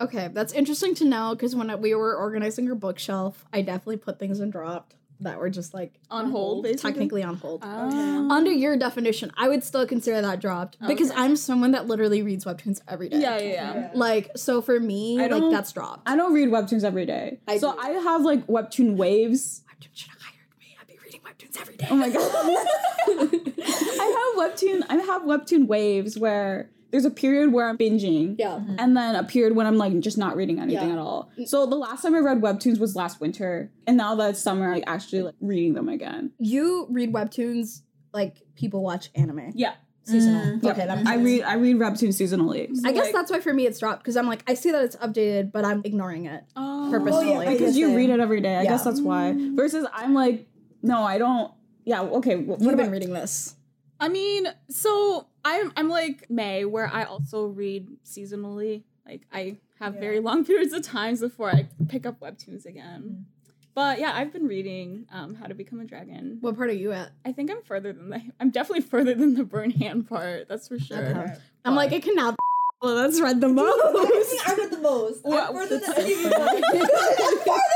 okay. 0.00 0.30
That's 0.32 0.54
interesting 0.54 0.94
to 0.94 1.04
know 1.04 1.34
because 1.34 1.54
when 1.54 1.78
we 1.82 1.94
were 1.94 2.16
organizing 2.16 2.66
our 2.70 2.74
bookshelf, 2.74 3.44
I 3.52 3.60
definitely 3.60 3.98
put 3.98 4.18
things 4.18 4.40
in 4.40 4.48
dropped 4.48 4.94
that 5.22 5.38
were 5.38 5.50
just 5.50 5.74
like 5.74 5.92
On 6.10 6.30
hold, 6.30 6.64
basically? 6.64 6.90
technically 6.90 7.22
on 7.22 7.36
hold. 7.36 7.60
Oh. 7.64 8.28
Under 8.30 8.50
your 8.50 8.76
definition, 8.76 9.32
I 9.36 9.48
would 9.48 9.64
still 9.64 9.86
consider 9.86 10.20
that 10.22 10.40
dropped 10.40 10.78
because 10.86 11.10
I'm 11.14 11.36
someone 11.36 11.72
that 11.72 11.86
literally 11.86 12.22
reads 12.22 12.44
webtoons 12.44 12.80
every 12.88 13.08
day. 13.08 13.20
Yeah, 13.20 13.38
yeah, 13.38 13.52
yeah. 13.74 13.90
Like 13.94 14.30
so 14.36 14.62
for 14.62 14.78
me, 14.78 15.20
I 15.22 15.26
like 15.26 15.50
that's 15.50 15.72
dropped. 15.72 16.08
I 16.08 16.16
don't 16.16 16.32
read 16.32 16.48
webtoons 16.48 16.84
every 16.84 17.06
day. 17.06 17.38
I 17.48 17.58
so 17.58 17.72
do. 17.72 17.78
I 17.78 17.88
have 17.90 18.22
like 18.22 18.46
webtoon 18.46 18.96
waves. 18.96 19.62
Webtoon 19.68 19.88
should 19.94 20.10
have 20.10 20.20
hired 20.20 20.58
me. 20.60 20.76
I'd 20.80 20.86
be 20.86 20.98
reading 21.04 21.20
webtoons 21.20 21.60
every 21.60 21.76
day. 21.76 21.86
Oh 21.90 21.96
my 21.96 22.10
god. 22.10 22.22
I 24.02 24.32
have 24.36 24.52
webtoon 24.52 24.82
I 24.88 24.96
have 24.96 25.22
webtoon 25.22 25.66
waves 25.66 26.18
where 26.18 26.70
there's 26.92 27.04
a 27.06 27.10
period 27.10 27.52
where 27.52 27.68
I'm 27.68 27.76
binging. 27.78 28.36
Yeah. 28.38 28.50
Mm-hmm. 28.60 28.76
And 28.78 28.96
then 28.96 29.16
a 29.16 29.24
period 29.24 29.56
when 29.56 29.66
I'm 29.66 29.76
like 29.78 29.98
just 30.00 30.18
not 30.18 30.36
reading 30.36 30.60
anything 30.60 30.88
Yeah. 30.88 30.92
at 30.94 30.98
all. 30.98 31.30
Mm. 31.38 31.48
So 31.48 31.66
the 31.66 31.74
last 31.76 32.02
time 32.02 32.14
I 32.14 32.18
read 32.18 32.40
webtoons 32.40 32.78
was 32.78 32.94
last 32.94 33.20
winter. 33.20 33.72
And 33.86 33.96
now 33.96 34.14
that 34.14 34.30
it's 34.30 34.40
summer, 34.40 34.66
I'm 34.68 34.74
like 34.74 34.84
actually 34.86 35.22
like 35.22 35.34
reading 35.40 35.72
them 35.74 35.88
again. 35.88 36.32
You 36.38 36.86
read 36.90 37.12
webtoons 37.12 37.80
like 38.12 38.42
people 38.54 38.82
watch 38.82 39.10
anime. 39.16 39.52
Yeah. 39.54 39.72
Seasonal. 40.04 40.58
Yep. 40.62 40.76
Okay, 40.76 40.86
that 40.86 40.96
makes 40.98 41.08
I 41.08 41.14
read 41.16 41.42
I 41.42 41.54
read 41.54 41.76
webtoons 41.76 42.20
seasonally. 42.20 42.64
Mm-hmm. 42.64 42.74
So, 42.74 42.88
I 42.88 42.92
guess 42.92 43.04
like- 43.04 43.14
that's 43.14 43.30
why 43.30 43.40
for 43.40 43.54
me 43.54 43.66
it's 43.66 43.78
dropped 43.78 44.02
because 44.02 44.16
I'm 44.16 44.26
like 44.26 44.42
I 44.48 44.54
see 44.54 44.70
that 44.72 44.82
it's 44.84 44.96
updated, 44.96 45.50
but 45.52 45.64
I'm 45.64 45.80
ignoring 45.84 46.26
it 46.26 46.44
Oh. 46.56 46.88
purposefully. 46.90 47.46
because 47.48 47.76
you 47.76 47.96
read 47.96 48.10
it 48.10 48.20
every 48.20 48.40
day. 48.42 48.56
I 48.56 48.62
Yeah. 48.64 48.70
guess 48.70 48.84
that's 48.84 49.00
why. 49.00 49.32
Mm. 49.34 49.56
Versus 49.56 49.86
I'm 49.94 50.12
like, 50.12 50.46
no, 50.82 51.02
I 51.04 51.16
don't 51.18 51.52
yeah, 51.84 52.02
okay. 52.02 52.36
What, 52.36 52.58
You've 52.60 52.66
what 52.66 52.76
been 52.76 52.80
about 52.86 52.92
reading 52.92 53.12
this. 53.14 53.54
I 53.98 54.08
mean, 54.08 54.46
so 54.68 55.28
I'm 55.44 55.72
I'm 55.76 55.88
like 55.88 56.30
May, 56.30 56.64
where 56.64 56.88
I 56.92 57.04
also 57.04 57.46
read 57.46 57.88
seasonally. 58.04 58.82
Like 59.06 59.22
I 59.32 59.56
have 59.80 59.94
very 59.94 60.20
long 60.20 60.44
periods 60.46 60.72
of 60.72 60.82
times 60.82 61.20
before 61.20 61.50
I 61.50 61.68
pick 61.88 62.06
up 62.06 62.20
webtoons 62.20 62.66
again. 62.66 63.26
But 63.74 63.98
yeah, 63.98 64.12
I've 64.14 64.32
been 64.32 64.46
reading 64.46 65.06
um, 65.10 65.34
How 65.34 65.46
to 65.46 65.54
Become 65.54 65.80
a 65.80 65.84
Dragon. 65.84 66.38
What 66.42 66.56
part 66.56 66.68
are 66.68 66.74
you 66.74 66.92
at? 66.92 67.10
I 67.24 67.32
think 67.32 67.50
I'm 67.50 67.62
further 67.62 67.92
than 67.92 68.10
the 68.10 68.20
I'm 68.38 68.50
definitely 68.50 68.82
further 68.82 69.14
than 69.14 69.34
the 69.34 69.44
burn 69.44 69.70
hand 69.70 70.08
part. 70.08 70.48
That's 70.48 70.68
for 70.68 70.78
sure. 70.78 71.36
I'm 71.64 71.74
like 71.74 71.92
it 71.92 72.02
can 72.02 72.14
now. 72.14 72.36
Well, 72.82 72.96
that's 73.02 73.20
read 73.20 73.40
the 73.40 73.48
most. 73.48 73.80
I 74.46 74.54
read 74.58 74.70
the 74.70 74.78
most. 74.78 75.24
Wow, 75.24 75.46
I'm 75.48 75.54
further 75.54 75.78
than 75.78 75.94
any 75.98 76.12
of 76.12 76.20
you. 76.20 76.26
I'm 76.26 76.32
farther 76.32 76.60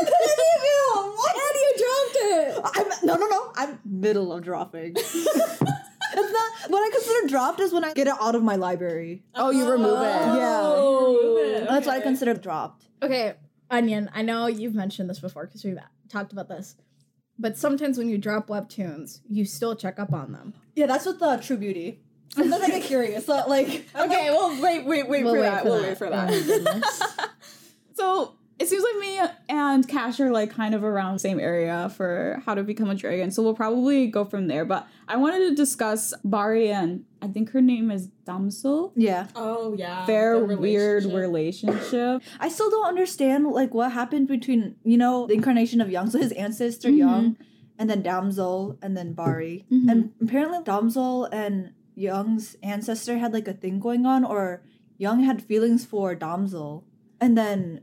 than 0.02 0.12
any 0.22 0.48
of 0.56 0.62
you. 0.64 1.12
What? 1.16 1.36
And 1.36 1.54
you 1.54 1.74
dropped 1.78 2.16
it. 2.16 2.60
I'm 2.74 3.06
no 3.06 3.16
no 3.16 3.26
no. 3.26 3.52
I'm 3.56 3.78
middle 3.84 4.32
of 4.32 4.44
dropping. 4.44 4.96
It's 6.16 6.32
not 6.32 6.70
what 6.70 6.80
I 6.86 6.90
consider 6.90 7.28
dropped 7.28 7.60
is 7.60 7.72
when 7.72 7.84
I 7.84 7.92
get 7.92 8.06
it 8.08 8.14
out 8.20 8.34
of 8.34 8.42
my 8.42 8.56
library. 8.56 9.22
Oh, 9.34 9.50
you 9.50 9.68
remove 9.70 10.00
it. 10.00 10.04
Yeah. 10.04 11.66
That's 11.68 11.86
what 11.86 11.94
I 11.94 11.98
Okay. 11.98 12.02
consider 12.04 12.34
dropped. 12.34 12.84
Okay, 13.02 13.34
Onion, 13.70 14.10
I 14.14 14.22
know 14.22 14.46
you've 14.46 14.74
mentioned 14.74 15.08
this 15.10 15.18
before 15.20 15.46
because 15.46 15.64
we've 15.64 15.78
talked 16.08 16.32
about 16.32 16.48
this. 16.48 16.76
But 17.38 17.58
sometimes 17.58 17.98
when 17.98 18.08
you 18.08 18.16
drop 18.16 18.48
webtoons, 18.48 19.20
you 19.28 19.44
still 19.44 19.76
check 19.76 19.98
up 19.98 20.12
on 20.12 20.32
them. 20.32 20.54
Yeah, 20.74 20.86
that's 20.86 21.04
what 21.04 21.18
the 21.18 21.36
True 21.36 21.58
Beauty. 21.58 22.00
Sometimes 22.30 22.62
I 22.64 22.68
get 22.68 22.82
curious. 22.82 23.26
So 23.26 23.44
like 23.46 23.86
Okay, 23.94 24.30
well, 24.30 24.60
wait, 24.62 24.84
wait, 24.86 25.08
wait 25.08 25.24
We'll 25.24 25.34
for 25.34 25.40
wait 25.40 25.46
that. 25.46 25.62
for 25.62 25.68
we'll 25.70 25.80
that. 25.82 25.88
wait 25.88 25.98
for 25.98 26.06
Oh 26.06 26.10
that. 26.10 26.28
my 26.30 26.40
goodness. 26.40 27.02
So 27.94 28.34
it 28.58 28.68
seems 28.68 28.82
like 28.82 28.96
me 29.00 29.20
and 29.56 29.86
Cash 29.88 30.20
are 30.20 30.30
like 30.30 30.50
kind 30.50 30.74
of 30.74 30.82
around 30.84 31.14
the 31.14 31.18
same 31.18 31.38
area 31.40 31.90
for 31.96 32.40
how 32.46 32.54
to 32.54 32.62
become 32.62 32.90
a 32.90 32.94
dragon. 32.94 33.30
So 33.30 33.42
we'll 33.42 33.54
probably 33.54 34.06
go 34.08 34.24
from 34.24 34.46
there. 34.48 34.64
But 34.64 34.86
I 35.08 35.16
wanted 35.16 35.48
to 35.48 35.54
discuss 35.54 36.12
Bari 36.24 36.70
and 36.70 37.04
I 37.22 37.28
think 37.28 37.50
her 37.50 37.60
name 37.60 37.90
is 37.90 38.08
Damsel. 38.24 38.92
Yeah. 38.96 39.26
Oh 39.34 39.74
yeah. 39.76 40.04
Their 40.06 40.38
the 40.46 40.56
weird 40.56 41.04
relationship. 41.04 41.74
relationship. 41.74 42.22
I 42.40 42.48
still 42.48 42.70
don't 42.70 42.86
understand 42.86 43.46
like 43.48 43.72
what 43.74 43.92
happened 43.92 44.28
between, 44.28 44.76
you 44.84 44.96
know, 44.98 45.26
the 45.26 45.34
incarnation 45.34 45.80
of 45.80 45.90
Young, 45.90 46.10
so 46.10 46.18
his 46.18 46.32
ancestor 46.32 46.88
Mhm. 46.90 46.96
Young, 46.98 47.36
and 47.78 47.88
then 47.90 48.02
Damsel, 48.02 48.78
and 48.82 48.96
then 48.96 49.12
Bari. 49.12 49.64
Mhm. 49.72 49.90
And 49.90 50.12
apparently 50.22 50.58
Damsel 50.64 51.24
and 51.26 51.72
Young's 51.94 52.56
ancestor 52.62 53.18
had 53.18 53.32
like 53.32 53.48
a 53.48 53.52
thing 53.54 53.80
going 53.80 54.04
on, 54.06 54.24
or 54.24 54.62
Young 54.98 55.22
had 55.24 55.42
feelings 55.42 55.84
for 55.84 56.14
Damsel. 56.14 56.84
And 57.20 57.36
then 57.36 57.80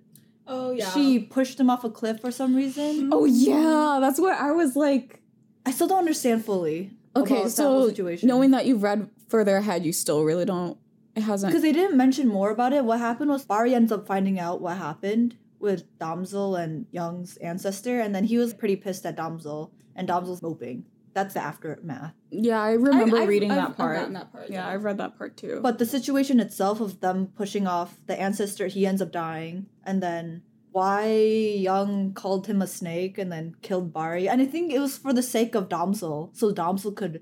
Oh 0.48 0.72
yeah. 0.72 0.90
she 0.92 1.20
pushed 1.20 1.60
him 1.60 1.70
off 1.70 1.84
a 1.84 1.90
cliff 1.90 2.20
for 2.20 2.32
some 2.32 2.56
reason. 2.56 3.10
Oh 3.12 3.26
yeah, 3.26 4.00
that's 4.02 4.20
what 4.20 4.38
I 4.38 4.52
was 4.52 4.76
like. 4.76 5.22
I 5.66 5.72
still 5.72 5.88
don't 5.88 6.00
understand 6.00 6.44
fully. 6.44 6.92
Okay, 7.16 7.42
about 7.42 7.52
that 7.52 7.64
whole 7.64 7.84
so 7.84 7.90
situation. 7.90 8.28
knowing 8.28 8.52
that 8.52 8.66
you've 8.66 8.84
read 8.84 9.10
further 9.30 9.58
ahead, 9.58 9.86
you 9.86 9.94
still 9.94 10.24
really 10.24 10.46
don't. 10.46 10.78
It 11.16 11.22
hasn't. 11.22 11.52
Because 11.52 11.62
they 11.62 11.72
didn't 11.72 11.96
mention 11.96 12.28
more 12.28 12.50
about 12.50 12.74
it. 12.74 12.86
What 12.86 13.00
happened 13.00 13.30
was 13.30 13.46
Bari 13.46 13.76
ends 13.76 13.92
up 13.92 14.08
finding 14.08 14.40
out 14.40 14.62
what 14.62 14.78
happened 14.78 15.38
with 15.60 15.98
Damsel 16.00 16.56
and 16.56 16.88
Young's 16.92 17.38
ancestor, 17.38 18.00
and 18.00 18.14
then 18.14 18.26
he 18.26 18.38
was 18.38 18.54
pretty 18.54 18.76
pissed 18.76 19.06
at 19.06 19.16
Damsel, 19.16 19.72
and 19.96 20.08
Damsel's 20.08 20.42
moping. 20.42 20.86
That's 21.14 21.36
the 21.36 21.42
aftermath. 21.44 22.14
Yeah, 22.32 22.60
I 22.62 22.72
remember 22.72 23.18
I've- 23.18 23.28
reading 23.28 23.52
I've- 23.52 23.60
that 23.62 23.70
I've 23.72 23.78
part. 23.78 24.14
that 24.14 24.32
part, 24.32 24.50
Yeah, 24.50 24.68
yeah. 24.68 24.68
I've 24.74 24.84
read 24.84 24.98
that 24.98 25.18
part 25.18 25.38
too. 25.38 25.60
But 25.62 25.78
the 25.78 25.86
situation 25.86 26.40
itself 26.40 26.82
of 26.82 27.02
them 27.02 27.28
pushing 27.36 27.68
off 27.68 27.98
the 28.08 28.20
ancestor, 28.20 28.66
he 28.68 28.88
ends 28.88 29.02
up 29.02 29.12
dying, 29.12 29.68
and 29.86 30.02
then 30.02 30.42
why 30.72 31.06
Young 31.12 32.14
called 32.14 32.48
him 32.48 32.62
a 32.62 32.68
snake 32.68 33.20
and 33.20 33.32
then 33.32 33.56
killed 33.62 33.94
Bari, 33.94 34.28
and 34.28 34.42
I 34.42 34.46
think 34.46 34.72
it 34.74 34.80
was 34.80 34.98
for 34.98 35.14
the 35.14 35.22
sake 35.22 35.54
of 35.54 35.70
Damsel, 35.70 36.32
so 36.34 36.52
Damsel 36.52 36.92
could. 36.92 37.22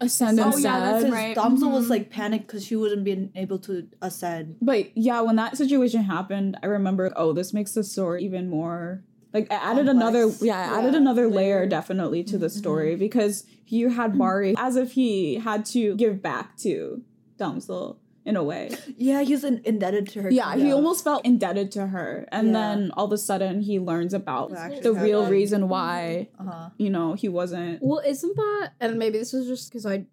ascend 0.00 0.38
Oh, 0.38 0.44
instead. 0.46 0.62
yeah, 0.62 0.92
that's 1.00 1.10
right. 1.10 1.34
Damsel 1.34 1.72
was 1.72 1.86
Mhm. 1.86 1.90
like 1.90 2.08
panicked 2.08 2.46
because 2.46 2.64
she 2.64 2.76
wouldn't 2.76 3.02
be 3.02 3.30
able 3.34 3.58
to 3.58 3.88
ascend. 4.00 4.54
But 4.62 4.96
yeah, 4.96 5.20
when 5.22 5.34
that 5.34 5.56
situation 5.56 6.02
happened, 6.04 6.56
I 6.62 6.66
remember, 6.66 7.12
oh, 7.16 7.32
this 7.32 7.52
makes 7.52 7.72
the 7.74 7.82
story 7.82 8.22
even 8.24 8.48
more 8.48 9.02
like 9.32 9.44
it 9.44 9.52
added 9.52 9.86
Complex. 9.86 9.90
another 9.90 10.44
yeah, 10.44 10.74
it 10.74 10.78
added 10.78 10.94
another 10.94 11.28
layer 11.28 11.60
layer. 11.60 11.66
definitely 11.66 12.24
to 12.24 12.38
the 12.38 12.48
story 12.50 12.96
because 12.96 13.44
you 13.66 13.90
had 13.90 14.16
Bari 14.18 14.54
as 14.56 14.76
if 14.76 14.92
he 14.92 15.36
had 15.36 15.64
to 15.66 15.94
give 15.96 16.22
back 16.22 16.56
to 16.58 17.02
Damsel 17.36 17.98
in 18.24 18.36
a 18.36 18.42
way. 18.44 18.70
Yeah, 18.96 19.22
he's 19.22 19.42
was 19.42 19.52
indebted 19.64 20.08
to 20.10 20.22
her. 20.22 20.30
Yeah, 20.30 20.54
he 20.56 20.70
almost 20.72 21.02
felt 21.04 21.24
indebted 21.24 21.72
to 21.72 21.86
her. 21.86 22.26
And 22.30 22.48
Yeah. 22.48 22.52
then 22.52 22.90
all 22.92 23.06
of 23.06 23.12
a 23.12 23.18
sudden 23.18 23.60
he 23.62 23.78
learns 23.78 24.12
about 24.12 24.50
What 24.50 24.58
actually 24.58 24.80
the 24.82 24.92
real 24.94 25.20
happened. 25.20 25.32
reason 25.32 25.68
why, 25.68 26.28
Uh 26.38 26.44
huh. 26.44 26.70
you 26.76 26.90
know, 26.90 27.14
he 27.14 27.28
wasn't 27.28 27.80
Well, 27.82 28.02
isn't 28.06 28.36
that 28.36 28.72
and 28.80 28.98
maybe 28.98 29.18
this 29.18 29.32
is 29.32 29.46
just 29.46 29.70
because 29.70 29.86
I 29.86 30.04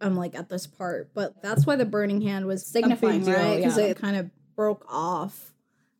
I'm 0.00 0.16
like 0.16 0.34
at 0.34 0.48
this 0.48 0.66
part, 0.66 1.10
but 1.14 1.40
that's 1.42 1.64
why 1.66 1.76
the 1.76 1.84
burning 1.84 2.22
hand 2.22 2.46
was 2.46 2.66
signifying, 2.66 3.22
deal, 3.24 3.34
right? 3.34 3.56
Because 3.58 3.78
yeah. 3.78 3.84
it 3.84 3.96
kind 3.98 4.16
of 4.16 4.30
broke 4.56 4.84
off 4.88 5.51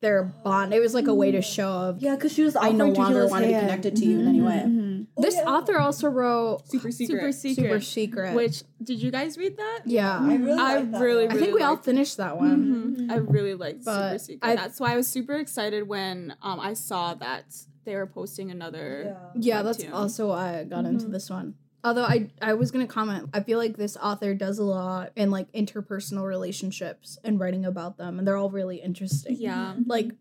their 0.03 0.25
bond. 0.25 0.75
It 0.75 0.81
was 0.81 0.93
like 0.93 1.07
a 1.07 1.15
way 1.15 1.31
to 1.31 1.41
show 1.41 1.71
of 1.71 2.03
Yeah, 2.03 2.17
because 2.17 2.33
she 2.33 2.43
was. 2.43 2.55
I 2.57 2.71
no 2.73 2.93
to 2.93 3.01
longer 3.01 3.23
his 3.23 3.31
want 3.31 3.45
to 3.45 3.49
be 3.49 3.55
hand. 3.55 3.67
connected 3.69 3.97
to 3.97 4.05
you 4.05 4.19
in 4.19 4.25
Mhm. 4.27 4.29
any 4.29 4.41
way. 4.43 4.63
Mhm. 4.67 5.07
This 5.17 5.37
yeah. 5.37 5.45
author 5.51 5.79
also 5.79 6.09
wrote 6.09 6.69
super 6.69 6.91
secret. 6.91 7.19
Super 7.21 7.33
secret. 7.33 7.57
Super 7.65 7.81
Secret. 7.81 8.35
Which 8.35 8.65
did 8.83 9.01
you 9.01 9.11
guys 9.11 9.39
read 9.39 9.57
that? 9.57 9.81
yeah, 9.87 10.19
I 10.21 10.35
really. 10.35 10.53
I 10.61 10.75
like 10.77 10.91
that 10.91 11.01
really, 11.01 11.27
one. 11.29 11.37
I 11.37 11.39
think 11.41 11.55
we 11.55 11.63
all 11.63 11.71
liked 11.75 11.85
it. 11.85 11.91
finished 11.91 12.17
that 12.19 12.37
one. 12.37 12.97
Mhm. 13.09 13.11
I 13.13 13.17
really 13.17 13.55
liked 13.55 13.85
But 13.85 14.09
Super 14.09 14.19
Secret. 14.19 14.49
I- 14.51 14.57
that's 14.57 14.79
why 14.81 14.93
I 14.93 14.97
was 14.97 15.07
super 15.07 15.35
excited 15.37 15.89
when 15.89 16.35
um 16.43 16.61
I 16.61 16.75
saw 16.75 17.15
that 17.15 17.45
they 17.85 17.95
were 17.97 18.07
posting 18.07 18.51
another. 18.51 19.17
Yeah. 19.35 19.57
Yeah, 19.57 19.63
that's 19.63 19.79
webtoon. 19.85 19.93
also 19.95 20.29
why 20.29 20.59
I 20.59 20.65
got 20.65 20.85
into 20.85 21.07
Mhm. 21.07 21.13
this 21.13 21.31
one. 21.31 21.55
Although 21.85 22.05
I 22.05 22.31
I 22.41 22.55
was 22.55 22.71
gonna 22.71 22.87
comment, 22.87 23.31
I 23.35 23.41
feel 23.43 23.59
like 23.59 23.77
this 23.77 23.97
author 23.97 24.35
does 24.35 24.59
a 24.59 24.65
lot 24.65 25.13
in 25.17 25.31
like 25.31 25.51
interpersonal 25.53 26.25
relationships 26.27 27.19
and 27.25 27.41
writing 27.41 27.65
about 27.65 27.97
them, 27.99 28.19
and 28.19 28.27
they're 28.27 28.37
all 28.37 28.51
really 28.51 28.77
interesting. 28.81 29.37
Yeah. 29.39 29.73
Mm-hmm. 29.75 29.83
like 29.91 30.13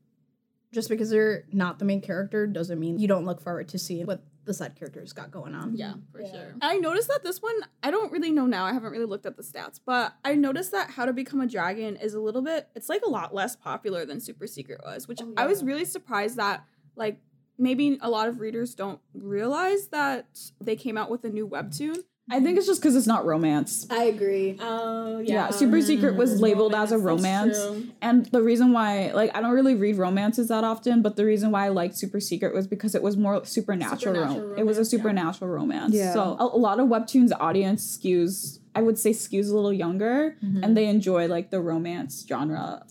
just 0.73 0.87
because 0.89 1.09
they're 1.09 1.43
not 1.51 1.79
the 1.79 1.85
main 1.85 1.99
character 2.01 2.47
doesn't 2.47 2.79
mean 2.79 2.97
you 2.97 3.07
don't 3.07 3.25
look 3.25 3.41
forward 3.41 3.67
to 3.67 3.77
see 3.77 4.05
what 4.05 4.23
the 4.45 4.53
side 4.53 4.73
characters 4.75 5.11
got 5.13 5.29
going 5.29 5.53
on. 5.53 5.75
Yeah, 5.75 5.95
for 6.13 6.21
Yeah. 6.21 6.31
sure. 6.31 6.55
I 6.61 6.77
noticed 6.79 7.09
that 7.09 7.23
this 7.23 7.41
one, 7.41 7.53
I 7.83 7.91
don't 7.91 8.11
really 8.11 8.31
know 8.31 8.45
now. 8.47 8.63
I 8.65 8.71
haven't 8.73 8.91
really 8.91 9.05
looked 9.05 9.25
at 9.27 9.35
the 9.37 9.43
stats, 9.43 9.79
but 9.85 10.15
I 10.25 10.33
noticed 10.35 10.71
that 10.71 10.89
How 10.91 11.05
to 11.05 11.13
Become 11.13 11.41
a 11.41 11.45
Dragon 11.47 11.95
is 11.97 12.13
a 12.15 12.19
little 12.21 12.41
bit, 12.41 12.67
it's 12.73 12.87
like 12.89 13.01
a 13.05 13.09
lot 13.09 13.35
less 13.35 13.55
popular 13.55 14.03
than 14.05 14.19
Super 14.21 14.47
Secret 14.47 14.79
was, 14.83 15.07
which 15.09 15.19
Oh, 15.21 15.33
I 15.37 15.45
was 15.45 15.61
really 15.63 15.85
surprised 15.85 16.37
that, 16.37 16.63
like, 16.95 17.19
maybe 17.61 17.97
a 18.01 18.09
lot 18.09 18.27
of 18.27 18.39
readers 18.39 18.75
don't 18.75 18.99
realize 19.13 19.87
that 19.87 20.25
they 20.59 20.75
came 20.75 20.97
out 20.97 21.09
with 21.09 21.23
a 21.23 21.29
new 21.29 21.47
webtoon. 21.47 22.03
I 22.29 22.39
think 22.39 22.57
it's 22.57 22.65
just 22.65 22.81
because 22.81 22.95
it's 22.95 23.07
not 23.07 23.25
romance. 23.25 23.87
I 23.89 24.03
agree. 24.05 24.57
Oh, 24.59 25.19
Yeah, 25.19 25.49
Super 25.49 25.81
Secret 25.81 26.15
was 26.15 26.31
mm-hmm. 26.31 26.43
labeled 26.43 26.73
as 26.73 26.93
a 26.93 26.97
romance. 26.97 27.57
And 28.01 28.25
the 28.27 28.41
reason 28.41 28.71
why, 28.71 29.11
like, 29.11 29.35
I 29.35 29.41
don't 29.41 29.51
really 29.51 29.75
read 29.75 29.97
romances 29.97 30.47
that 30.47 30.63
often, 30.63 31.01
but 31.01 31.17
the 31.17 31.25
reason 31.25 31.51
why 31.51 31.65
I 31.65 31.69
liked 31.69 31.97
Super 31.97 32.21
Secret 32.21 32.53
was 32.53 32.67
because 32.67 32.95
it 32.95 33.03
was 33.03 33.17
more 33.17 33.43
supernatural. 33.43 33.99
Supernatural 33.99 34.47
rom- 34.49 34.57
it 34.57 34.65
was 34.65 34.77
a 34.77 34.79
romance, 34.79 34.93
yeah. 34.93 34.97
supernatural 34.97 35.51
romance. 35.51 35.93
Yeah. 35.93 36.13
So 36.13 36.21
a, 36.39 36.45
a 36.45 36.59
lot 36.59 36.79
of 36.79 36.87
webtoons 36.87 37.31
audience 37.37 37.97
skews, 37.97 38.59
I 38.75 38.81
would 38.81 38.97
say, 38.97 39.11
skews 39.11 39.51
a 39.51 39.55
little 39.55 39.73
younger, 39.73 40.37
mm-hmm. 40.43 40.63
and 40.63 40.77
they 40.77 40.87
enjoy 40.87 41.27
like 41.27 41.49
the 41.49 41.59
romance 41.59 42.25
genre 42.25 42.85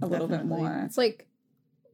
a 0.00 0.06
little 0.06 0.28
bit 0.28 0.44
more. 0.44 0.82
It's 0.84 0.98
like 0.98 1.27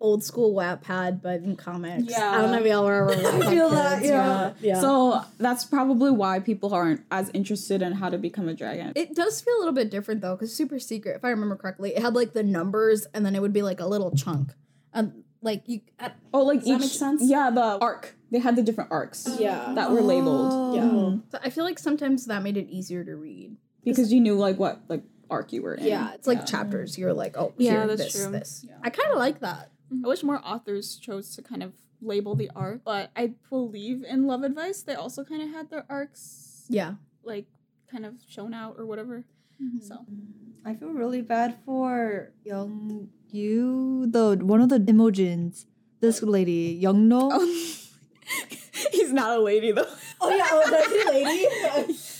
old 0.00 0.22
school 0.22 0.54
Wattpad, 0.54 1.22
but 1.22 1.40
in 1.42 1.56
comics. 1.56 2.10
Yeah. 2.10 2.30
I 2.32 2.42
don't 2.42 2.52
know 2.52 2.58
if 2.60 2.66
y'all 2.66 2.86
are 2.86 3.10
ever 3.10 3.22
Wattpad 3.22 3.50
feel 3.50 3.70
that, 3.70 3.98
kids. 4.00 4.08
yeah. 4.10 4.52
yeah. 4.60 4.80
So 4.80 5.22
that's 5.38 5.64
probably 5.64 6.10
why 6.10 6.40
people 6.40 6.74
aren't 6.74 7.02
as 7.10 7.30
interested 7.30 7.80
in 7.82 7.92
how 7.92 8.10
to 8.10 8.18
become 8.18 8.48
a 8.48 8.54
dragon. 8.54 8.92
It 8.96 9.14
does 9.14 9.40
feel 9.40 9.56
a 9.56 9.60
little 9.60 9.72
bit 9.74 9.90
different 9.90 10.20
though, 10.20 10.34
because 10.36 10.54
Super 10.54 10.78
Secret, 10.78 11.16
if 11.16 11.24
I 11.24 11.30
remember 11.30 11.56
correctly, 11.56 11.94
it 11.94 12.02
had 12.02 12.14
like 12.14 12.32
the 12.32 12.42
numbers 12.42 13.06
and 13.14 13.24
then 13.24 13.34
it 13.34 13.40
would 13.42 13.52
be 13.52 13.62
like 13.62 13.80
a 13.80 13.86
little 13.86 14.10
chunk. 14.10 14.52
And 14.92 15.24
like 15.42 15.62
you 15.66 15.80
uh, 16.00 16.10
oh, 16.32 16.42
like 16.42 16.60
Does 16.60 16.68
that 16.68 16.74
each, 16.76 16.80
make 16.80 16.90
sense? 16.90 17.22
Yeah, 17.24 17.50
the 17.50 17.78
arc. 17.80 18.14
They 18.30 18.38
had 18.40 18.56
the 18.56 18.62
different 18.62 18.90
arcs 18.90 19.28
Yeah. 19.38 19.72
that 19.74 19.90
were 19.90 20.00
labeled. 20.00 20.74
Yeah. 20.74 20.82
Mhm. 20.82 21.22
so 21.30 21.38
I 21.42 21.50
feel 21.50 21.64
like 21.64 21.78
sometimes 21.78 22.26
that 22.26 22.42
made 22.42 22.56
it 22.56 22.68
easier 22.68 23.04
to 23.04 23.14
read. 23.16 23.56
because 23.84 24.12
you 24.12 24.20
knew 24.20 24.34
like 24.36 24.58
what 24.58 24.80
like 24.88 25.02
arc 25.30 25.52
you 25.52 25.62
were 25.62 25.74
in. 25.74 25.86
Yeah, 25.86 26.12
it's 26.14 26.26
like 26.26 26.46
chapters. 26.46 26.96
You're 26.98 27.12
like, 27.14 27.36
oh, 27.36 27.52
Yeah, 27.56 27.70
here, 27.72 27.86
that's 27.88 28.02
this, 28.12 28.22
true. 28.22 28.32
this. 28.32 28.64
Yeah. 28.68 28.76
I 28.82 28.90
kind 28.90 29.10
of 29.12 29.18
like 29.18 29.40
that. 29.40 29.70
I 30.02 30.08
wish 30.08 30.22
more 30.22 30.40
authors 30.44 30.96
chose 30.96 31.34
to 31.36 31.42
kind 31.42 31.62
of 31.62 31.72
label 32.02 32.34
the 32.34 32.50
arc, 32.56 32.82
but 32.84 33.10
I 33.16 33.34
believe 33.50 34.04
in 34.04 34.26
Love 34.26 34.42
Advice, 34.42 34.82
they 34.82 34.94
also 34.94 35.24
kind 35.24 35.42
of 35.42 35.50
had 35.50 35.70
their 35.70 35.84
arcs, 35.88 36.64
Yeah. 36.68 36.94
like, 37.22 37.46
kind 37.90 38.04
of 38.04 38.14
shown 38.28 38.52
out 38.54 38.76
or 38.78 38.86
whatever. 38.86 39.24
Mm-hmm. 39.62 39.80
So. 39.80 40.04
I 40.64 40.74
feel 40.74 40.90
really 40.90 41.22
bad 41.22 41.56
for 41.64 42.32
Young 42.44 43.08
Yu, 43.30 44.06
the 44.10 44.36
one 44.42 44.60
of 44.60 44.68
the 44.70 44.78
imugis. 44.80 45.66
This 46.00 46.22
lady, 46.22 46.76
Young 46.80 47.08
No. 47.08 47.30
Oh, 47.32 47.46
He's 48.92 49.12
not 49.12 49.38
a 49.38 49.40
lady 49.40 49.72
though. 49.72 49.86
Oh 50.20 50.30
yeah, 50.34 50.48
oh, 50.50 50.64
that's 50.70 50.88
the 50.88 51.12
lady. 51.12 51.98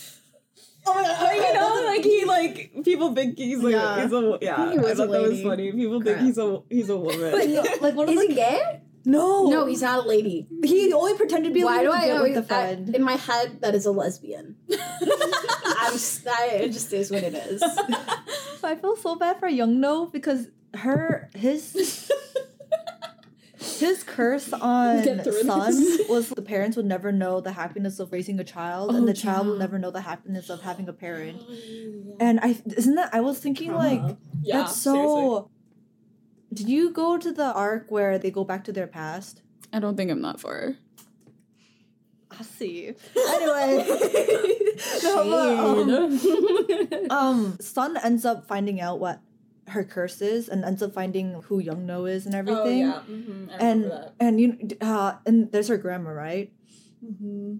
oh 0.87 0.95
my 0.95 1.03
god, 1.03 1.35
you 1.35 1.55
know, 1.55 1.83
like 1.87 2.05
he 2.05 2.25
like 2.25 2.85
people 2.85 3.15
think 3.15 3.39
he's 3.39 3.59
like 3.59 3.73
Yeah. 3.73 4.03
he's 4.03 4.13
a 4.13 4.39
yeah. 4.43 4.71
He 4.73 4.79
was 4.79 4.87
I 4.87 4.91
a 4.91 4.95
thought 4.97 5.11
that 5.13 5.23
was 5.23 5.43
funny. 5.43 5.73
People 5.73 6.01
Crap. 6.03 6.17
think 6.17 6.27
he's 6.29 6.39
a 6.39 6.63
he's 6.71 6.89
a 6.91 6.97
woman. 6.97 7.33
like, 7.33 7.81
like 7.81 7.95
one 7.95 8.09
of 8.09 8.15
Is 8.15 8.23
he 8.23 8.35
gay? 8.35 8.81
no, 9.07 9.49
No, 9.51 9.67
he's 9.67 9.83
not 9.83 10.05
a 10.05 10.09
lady. 10.09 10.47
He 10.65 10.93
only 10.93 11.15
pretended 11.15 11.49
to 11.51 11.55
be 11.55 11.61
a 11.61 11.67
Why 11.67 11.77
lady 11.83 11.87
do 11.87 11.93
to 11.93 11.99
I 11.99 12.11
always 12.17 12.37
with 12.37 12.49
the 12.49 12.55
I- 12.55 12.71
in 12.95 13.03
my 13.03 13.17
head 13.17 13.61
that 13.61 13.75
is 13.75 13.85
a 13.87 13.93
lesbian? 13.93 14.57
I'm 14.73 15.95
s- 15.95 16.27
I, 16.27 16.47
it 16.63 16.73
just 16.73 16.93
is 16.93 17.11
what 17.11 17.23
it 17.23 17.35
is. 17.35 17.63
I 18.65 18.77
feel 18.77 18.97
so 18.97 19.15
bad 19.17 19.39
for 19.39 19.47
Young 19.49 19.79
No 19.81 20.07
because 20.07 20.49
her 20.75 21.29
his 21.35 22.11
his 23.79 24.03
curse 24.03 24.53
on 24.53 25.03
Get 25.03 25.25
through 25.25 25.43
Sun 25.43 25.75
was 26.09 26.29
the 26.31 26.43
parents 26.43 26.77
would 26.77 26.87
never 26.87 27.13
know 27.13 27.41
the 27.41 27.53
happiness 27.53 27.99
of 28.01 28.13
raising 28.13 28.39
a 28.41 28.45
child, 28.45 28.91
Oh, 28.93 28.97
and 28.97 29.07
the 29.09 29.15
child 29.15 29.47
will 29.47 29.57
never 29.59 29.79
know 29.79 29.91
the 29.91 30.01
happiness 30.03 30.51
of 30.51 30.63
having 30.63 30.89
a 30.89 30.93
parent. 30.93 31.43
And 32.21 32.41
I 32.41 32.57
isn't 32.77 32.95
that 32.95 33.15
I 33.15 33.21
was 33.21 33.39
thinking 33.39 33.73
like 33.73 34.01
Yeah, 34.43 34.59
that's 34.63 34.81
so. 34.81 35.51
Did 36.53 36.69
you 36.69 36.91
go 36.91 37.19
to 37.19 37.33
the 37.33 37.53
arc 37.53 37.91
where 37.91 38.19
they 38.19 38.31
go 38.31 38.45
back 38.45 38.63
to 38.65 38.73
their 38.73 38.87
past? 38.87 39.43
I 39.73 39.81
don't 39.81 39.97
think 39.97 40.11
I'm 40.11 40.23
that 40.23 40.39
far. 40.39 40.77
I 42.31 42.43
see. 42.43 42.95
Anyway, 43.17 43.85
no, 45.03 46.67
but, 46.69 47.11
um, 47.11 47.11
um, 47.11 47.57
Sun 47.61 47.97
ends 47.99 48.25
up 48.25 48.47
finding 48.47 48.81
out 48.81 48.99
what 49.01 49.21
her 49.69 49.85
curses 49.85 50.49
and 50.49 50.65
ends 50.65 50.83
up 50.83 50.93
finding 50.93 51.41
who 51.49 51.59
Young 51.59 51.87
No 51.87 52.05
is 52.07 52.27
and 52.27 52.35
everything. 52.35 52.85
Mm-hmm. 52.85 53.51
I 53.51 53.57
and 53.65 53.93
and 54.21 54.41
you 54.41 54.59
uh 54.81 55.15
and 55.27 55.51
there's 55.53 55.69
her 55.69 55.79
grandma, 55.79 56.11
right? 56.11 56.53
Mm-hmm. 57.05 57.57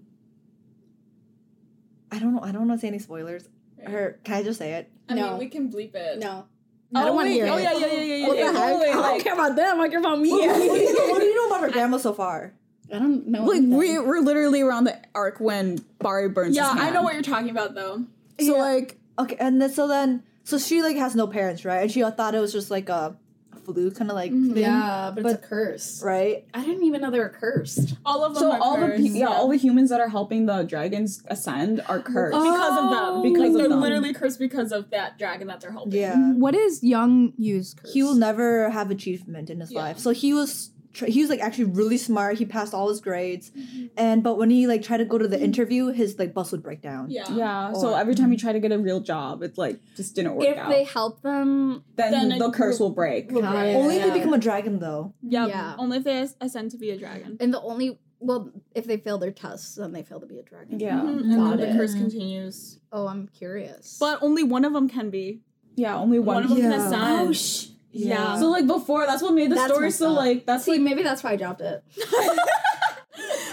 I 2.11 2.19
don't 2.19 2.33
know. 2.33 2.41
I 2.41 2.51
don't 2.51 2.67
want 2.67 2.79
to 2.79 2.81
say 2.81 2.87
any 2.87 2.99
spoilers. 2.99 3.47
Her, 3.85 4.19
can 4.23 4.35
I 4.35 4.43
just 4.43 4.57
say 4.59 4.73
it? 4.73 4.91
I 5.09 5.15
No. 5.15 5.29
mean, 5.31 5.39
we 5.39 5.47
can 5.49 5.71
bleep 5.71 5.95
it. 5.95 6.19
No. 6.19 6.45
I 6.93 7.03
don't 7.05 7.15
want 7.15 7.27
to 7.27 7.31
wait, 7.31 7.35
hear 7.43 7.47
Oh 7.47 7.57
it. 7.57 7.63
yeah, 7.63 7.73
yeah, 7.73 7.87
yeah, 7.87 8.01
yeah, 8.01 8.15
yeah. 8.15 8.27
What 8.27 8.37
yeah. 8.37 8.51
the 8.51 8.59
heck? 8.59 8.71
Oh, 8.73 8.81
I 8.81 8.85
don't 8.93 9.01
like- 9.01 9.23
care 9.23 9.33
about 9.33 9.55
them. 9.55 9.81
I 9.81 9.89
care 9.89 9.99
about 9.99 10.19
me. 10.19 10.31
what, 10.31 10.55
do 10.55 10.63
you 10.63 10.93
know, 10.93 11.07
what 11.11 11.19
do 11.19 11.25
you 11.25 11.35
know 11.35 11.47
about 11.47 11.61
her 11.61 11.71
grandma 11.71 11.97
so 11.97 12.13
far? 12.13 12.53
I 12.93 12.99
don't 12.99 13.27
know. 13.27 13.43
Like 13.45 13.63
we 13.63 13.97
we're 13.99 14.19
literally 14.21 14.61
around 14.61 14.83
the 14.83 15.01
arc 15.15 15.39
when 15.39 15.83
Bari 15.99 16.29
burns. 16.29 16.55
Yeah, 16.55 16.71
his 16.73 16.81
I 16.83 16.89
know 16.91 17.01
what 17.01 17.15
you're 17.15 17.23
talking 17.23 17.49
about 17.49 17.73
though. 17.73 18.05
So 18.39 18.57
like 18.57 18.99
Okay, 19.17 19.35
and 19.39 19.59
then 19.61 19.71
so 19.71 19.87
then 19.87 20.23
so 20.45 20.57
she 20.57 20.81
like 20.81 20.95
has 20.95 21.15
no 21.15 21.27
parents, 21.27 21.65
right? 21.65 21.81
And 21.81 21.91
she 21.91 22.01
thought 22.01 22.33
it 22.35 22.39
was 22.39 22.53
just 22.53 22.69
like 22.71 22.87
a, 22.87 23.17
a 23.51 23.59
flu 23.59 23.89
kind 23.91 24.09
of 24.11 24.15
like 24.15 24.31
mm, 24.31 24.53
thing, 24.53 24.61
Yeah, 24.63 25.11
but, 25.13 25.23
But- 25.23 25.31
it's 25.33 25.43
a 25.43 25.47
curse. 25.47 26.01
right? 26.03 26.45
I 26.53 26.63
didn't 26.63 26.83
even 26.83 27.01
know 27.01 27.09
they 27.11 27.19
were 27.19 27.29
cursed. 27.29 27.95
All 28.05 28.23
of 28.23 28.35
them 28.35 28.41
so 28.43 28.51
are 28.51 28.59
all 28.61 28.79
the 28.79 28.87
pe- 28.89 29.01
yeah, 29.01 29.25
all 29.25 29.47
the 29.49 29.57
humans 29.57 29.89
that 29.89 29.99
are 29.99 30.07
helping 30.07 30.45
the 30.45 30.61
dragons 30.63 31.23
ascend 31.27 31.81
are 31.89 31.99
cursed. 31.99 32.35
because 32.37 32.77
of 32.83 32.89
them. 32.91 33.21
Because 33.23 33.39
like 33.41 33.49
of 33.49 33.55
oh. 33.55 33.57
they're 33.57 33.69
them. 33.69 33.81
literally 33.81 34.13
cursed 34.13 34.37
because 34.39 34.71
of 34.71 34.91
that 34.91 35.17
dragon 35.17 35.47
that 35.47 35.61
they're 35.61 35.71
helping. 35.71 35.93
Yeah. 35.99 36.15
What 36.33 36.53
is 36.53 36.83
Young 36.83 37.33
Yu's 37.37 37.73
curse? 37.73 37.91
He 37.91 38.03
will 38.03 38.15
never 38.15 38.69
have 38.69 38.91
achievement 38.91 39.49
in 39.49 39.59
his 39.61 39.71
Yeah. 39.71 39.79
life. 39.81 39.97
So 39.99 40.11
he 40.11 40.31
was 40.33 40.69
tr- 40.95 41.05
he 41.05 41.21
was 41.21 41.29
like 41.29 41.41
actually 41.41 41.65
really 41.65 41.97
smart. 41.97 42.37
He 42.37 42.45
passed 42.45 42.73
all 42.73 42.89
his 42.89 43.01
grades, 43.01 43.51
and 43.97 44.23
but 44.23 44.37
when 44.37 44.49
he 44.49 44.65
like 44.67 44.81
tried 44.81 44.97
to 44.97 45.05
go 45.05 45.17
to 45.17 45.27
the 45.27 45.39
interview, 45.39 45.87
his 45.91 46.17
like 46.17 46.33
bus 46.33 46.51
would 46.51 46.63
break 46.63 46.81
down. 46.81 47.11
Yeah. 47.11 47.25
Yeah. 47.31 47.73
So 47.73 47.93
every 47.93 48.15
time 48.15 48.31
he 48.31 48.37
tried 48.37 48.53
to 48.53 48.59
get 48.59 48.71
a 48.71 48.79
real 48.79 48.99
job, 49.01 49.43
it 49.43 49.57
like 49.57 49.79
just 49.95 50.15
didn't 50.15 50.35
work 50.35 50.47
if 50.47 50.57
out. 50.57 50.69
they 50.69 50.83
help 50.85 51.21
them, 51.21 51.83
then, 51.95 52.29
then 52.29 52.39
the 52.39 52.49
curse 52.51 52.79
will- 52.79 52.89
will 52.89 52.95
break. 52.95 53.31
Got 53.31 53.65
it. 53.65 53.75
Only 53.75 53.95
if 53.97 54.01
Yeah. 54.05 54.07
they 54.13 54.17
become 54.19 54.33
a 54.33 54.37
dragon 54.39 54.79
though. 54.79 55.13
Yep. 55.21 55.49
Yeah. 55.49 55.75
Only 55.77 55.97
if 55.97 56.03
they 56.03 56.27
ascend 56.41 56.71
to 56.71 56.77
be 56.77 56.89
a 56.91 56.97
dragon. 56.97 57.37
and 57.39 57.53
the 57.53 57.61
only 57.61 57.99
well, 58.21 58.49
if 58.73 58.85
they 58.85 58.97
fail 58.97 59.17
their 59.17 59.29
tests, 59.31 59.75
then 59.75 59.91
they 59.91 60.01
fail 60.01 60.19
to 60.21 60.25
be 60.25 60.39
a 60.39 60.41
dragon. 60.41 60.79
Yeah. 60.79 61.01
Mhm, 61.01 61.19
And 61.21 61.31
then 61.31 61.57
the 61.59 61.77
curse 61.77 61.93
continues. 61.93 62.79
Oh, 62.91 63.07
I'm 63.07 63.27
curious. 63.27 63.97
But 63.99 64.19
only 64.23 64.41
one 64.41 64.63
of 64.65 64.73
them 64.73 64.87
can 64.89 65.09
be. 65.09 65.41
Yeah. 65.75 65.97
Only 65.97 66.19
one. 66.19 66.35
One 66.35 66.43
of 66.45 66.49
them 66.49 66.61
can 66.61 66.71
ascend. 66.71 67.27
Oh, 67.29 67.31
sh- 67.33 67.67
Yeah. 67.97 68.37
so 68.39 68.49
like 68.49 68.67
before, 68.67 69.05
that's 69.05 69.21
what 69.23 69.33
made 69.33 69.51
the 69.51 69.55
That's 69.55 69.71
story 69.73 69.91
so 69.91 70.11
up. 70.11 70.17
like 70.17 70.45
that's 70.45 70.65
see, 70.65 70.71
like 70.71 70.81
maybe 70.81 71.01
that's 71.03 71.23
why 71.23 71.31
I 71.31 71.35
dropped 71.37 71.61
it. 71.61 71.83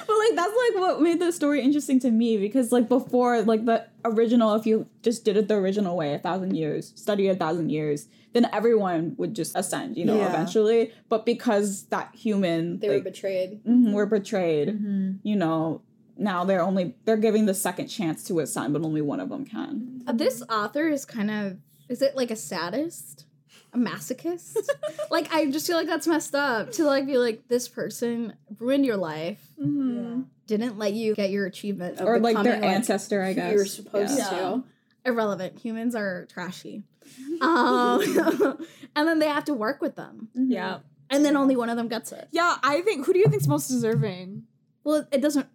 But 0.05 0.19
like 0.19 0.35
that's 0.35 0.53
like 0.57 0.81
what 0.81 1.01
made 1.01 1.21
the 1.21 1.31
story 1.33 1.63
interesting 1.63 2.01
to 2.01 2.11
me 2.11 2.37
because 2.37 2.73
like 2.73 2.89
before 2.89 3.43
like 3.43 3.65
the 3.65 3.87
original 4.05 4.55
if 4.55 4.67
you 4.67 4.87
just 5.03 5.25
did 5.25 5.37
it 5.37 5.47
the 5.47 5.55
original 5.55 5.97
way 5.97 6.15
a 6.15 6.19
thousand 6.19 6.57
years 6.57 6.93
study 6.97 7.29
a 7.29 7.37
thousand 7.37 7.71
years 7.71 8.09
then 8.33 8.49
everyone 8.53 9.15
would 9.17 9.33
just 9.35 9.55
ascend 9.57 9.97
you 9.97 10.05
know 10.05 10.17
Yeah. 10.17 10.29
eventually 10.29 10.93
but 11.09 11.25
because 11.25 11.85
that 11.87 12.13
human 12.15 12.81
they 12.81 12.89
were 12.89 12.95
like, 12.97 13.05
betrayed. 13.05 13.61
mhm, 13.65 13.93
were 13.93 14.07
betrayed 14.07 14.69
Mm-hmm. 14.71 15.13
you 15.23 15.37
know 15.37 15.83
now 16.19 16.45
they're 16.45 16.63
only 16.63 16.97
they're 17.05 17.17
giving 17.17 17.47
the 17.47 17.55
second 17.55 17.87
chance 17.87 18.25
to 18.25 18.41
ascend 18.41 18.73
but 18.73 18.83
only 18.83 19.01
one 19.03 19.21
of 19.21 19.29
them 19.29 19.45
can 19.47 20.03
Uh, 20.07 20.13
this 20.13 20.43
author 20.51 20.89
is 20.89 21.05
kind 21.05 21.31
of 21.31 21.59
is 21.89 22.03
it 22.03 22.17
like 22.17 22.31
a 22.33 22.37
sadist? 22.37 23.27
A 23.75 23.79
masochist? 23.79 24.57
like 25.11 25.33
I 25.33 25.47
just 25.51 25.67
feel 25.67 25.77
like 25.77 25.87
that's 25.87 26.07
messed 26.07 26.35
up 26.35 26.73
to 26.73 26.85
like 26.85 27.07
be 27.07 27.17
like 27.19 27.49
this 27.49 27.69
person 27.69 28.35
ruined 28.59 28.85
your 28.85 28.97
life, 28.99 29.41
Mhm. 29.59 30.27
didn't 30.47 30.77
let 30.79 30.93
you 30.93 31.15
get 31.15 31.31
your 31.31 31.47
achievement 31.47 31.99
of 31.99 32.07
or 32.07 32.19
like 32.21 32.35
their 32.43 32.57
becoming, 32.57 32.71
ancestor 32.71 33.23
i 33.23 33.33
guess 33.33 33.53
You 33.53 33.59
were 33.59 33.65
supposed 33.65 34.19
Yeah. 34.19 34.29
to. 34.31 34.65
irrelevant. 35.05 35.59
Humans 35.59 35.95
are 35.95 36.27
trashy. 36.27 36.83
Um, 37.41 38.01
and 38.97 39.09
then 39.09 39.19
they 39.19 39.27
have 39.27 39.45
to 39.47 39.55
work 39.55 39.81
with 39.83 39.97
them. 39.97 40.29
Yeah. 40.35 40.79
And 41.11 41.25
then 41.25 41.37
only 41.37 41.57
one 41.57 41.69
of 41.71 41.77
them 41.77 41.89
gets 41.89 42.13
it. 42.13 42.29
Yeah, 42.31 42.57
I 42.63 42.81
think 42.83 43.05
who 43.07 43.13
do 43.13 43.19
you 43.19 43.27
think's 43.27 43.47
most 43.49 43.69
deserving? 43.69 44.45
Well, 44.85 45.07
it 45.13 45.21
doesn't 45.21 45.47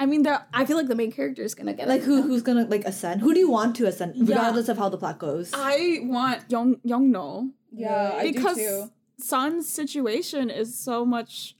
I 0.00 0.06
mean, 0.06 0.22
they're 0.22 0.44
I 0.54 0.64
feel 0.64 0.76
like 0.76 0.86
the 0.88 0.94
main 0.94 1.10
character 1.12 1.42
is 1.42 1.54
gonna 1.54 1.74
get 1.74 1.88
Like 1.88 2.00
it. 2.02 2.04
who 2.04 2.22
who's 2.22 2.42
gonna 2.42 2.64
like 2.66 2.84
ascend? 2.84 3.20
Who 3.20 3.32
do 3.34 3.40
you 3.40 3.50
want 3.50 3.76
to 3.76 3.86
ascend, 3.86 4.14
regardless 4.28 4.68
of 4.68 4.78
how 4.78 4.88
the 4.88 4.96
plot 4.98 5.18
goes? 5.18 5.50
I 5.54 6.00
want 6.02 6.42
Young 6.50 6.76
Young 6.84 7.10
No 7.10 7.50
yeah 7.72 8.12
I 8.16 8.26
do 8.26 8.32
Because- 8.32 8.56
too. 8.56 8.90
Sun's 9.20 9.68
situation 9.68 10.48
is 10.48 10.78
so 10.78 11.04
much. 11.04 11.56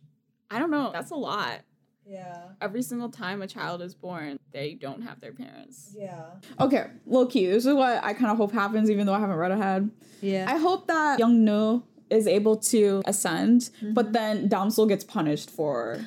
I 0.49 0.61
don't 0.61 0.71
know. 0.71 0.91
That's 0.93 1.11
a 1.11 1.17
lot. 1.17 1.63
yeah, 2.07 2.43
Every 2.61 2.83
single 2.83 3.09
time 3.11 3.43
a 3.43 3.49
child 3.49 3.83
is 3.83 3.95
born, 3.97 4.39
they 4.53 4.75
don't 4.75 5.03
have 5.03 5.21
their 5.21 5.33
parents. 5.33 5.93
yeah, 5.99 6.27
okay 6.61 6.87
low 7.05 7.27
key 7.27 7.47
this 7.47 7.67
is 7.67 7.75
what 7.75 8.03
i 8.03 8.13
kind 8.15 8.31
of 8.31 8.37
hope 8.39 8.53
happens 8.53 8.89
even 8.91 9.07
though 9.07 9.13
i 9.13 9.19
haven't 9.19 9.37
read 9.37 9.51
ahead 9.51 9.91
yeah. 10.21 10.47
I 10.49 10.57
hope 10.57 10.87
that 10.89 11.19
young 11.19 11.45
No 11.45 11.83
is 12.11 12.27
able 12.27 12.57
to 12.57 13.03
ascend, 13.07 13.71
but 13.93 14.07
mm-hmm. 14.07 14.13
then 14.13 14.49
Damsel 14.49 14.87
gets 14.87 15.05
punished 15.05 15.51
for 15.51 16.01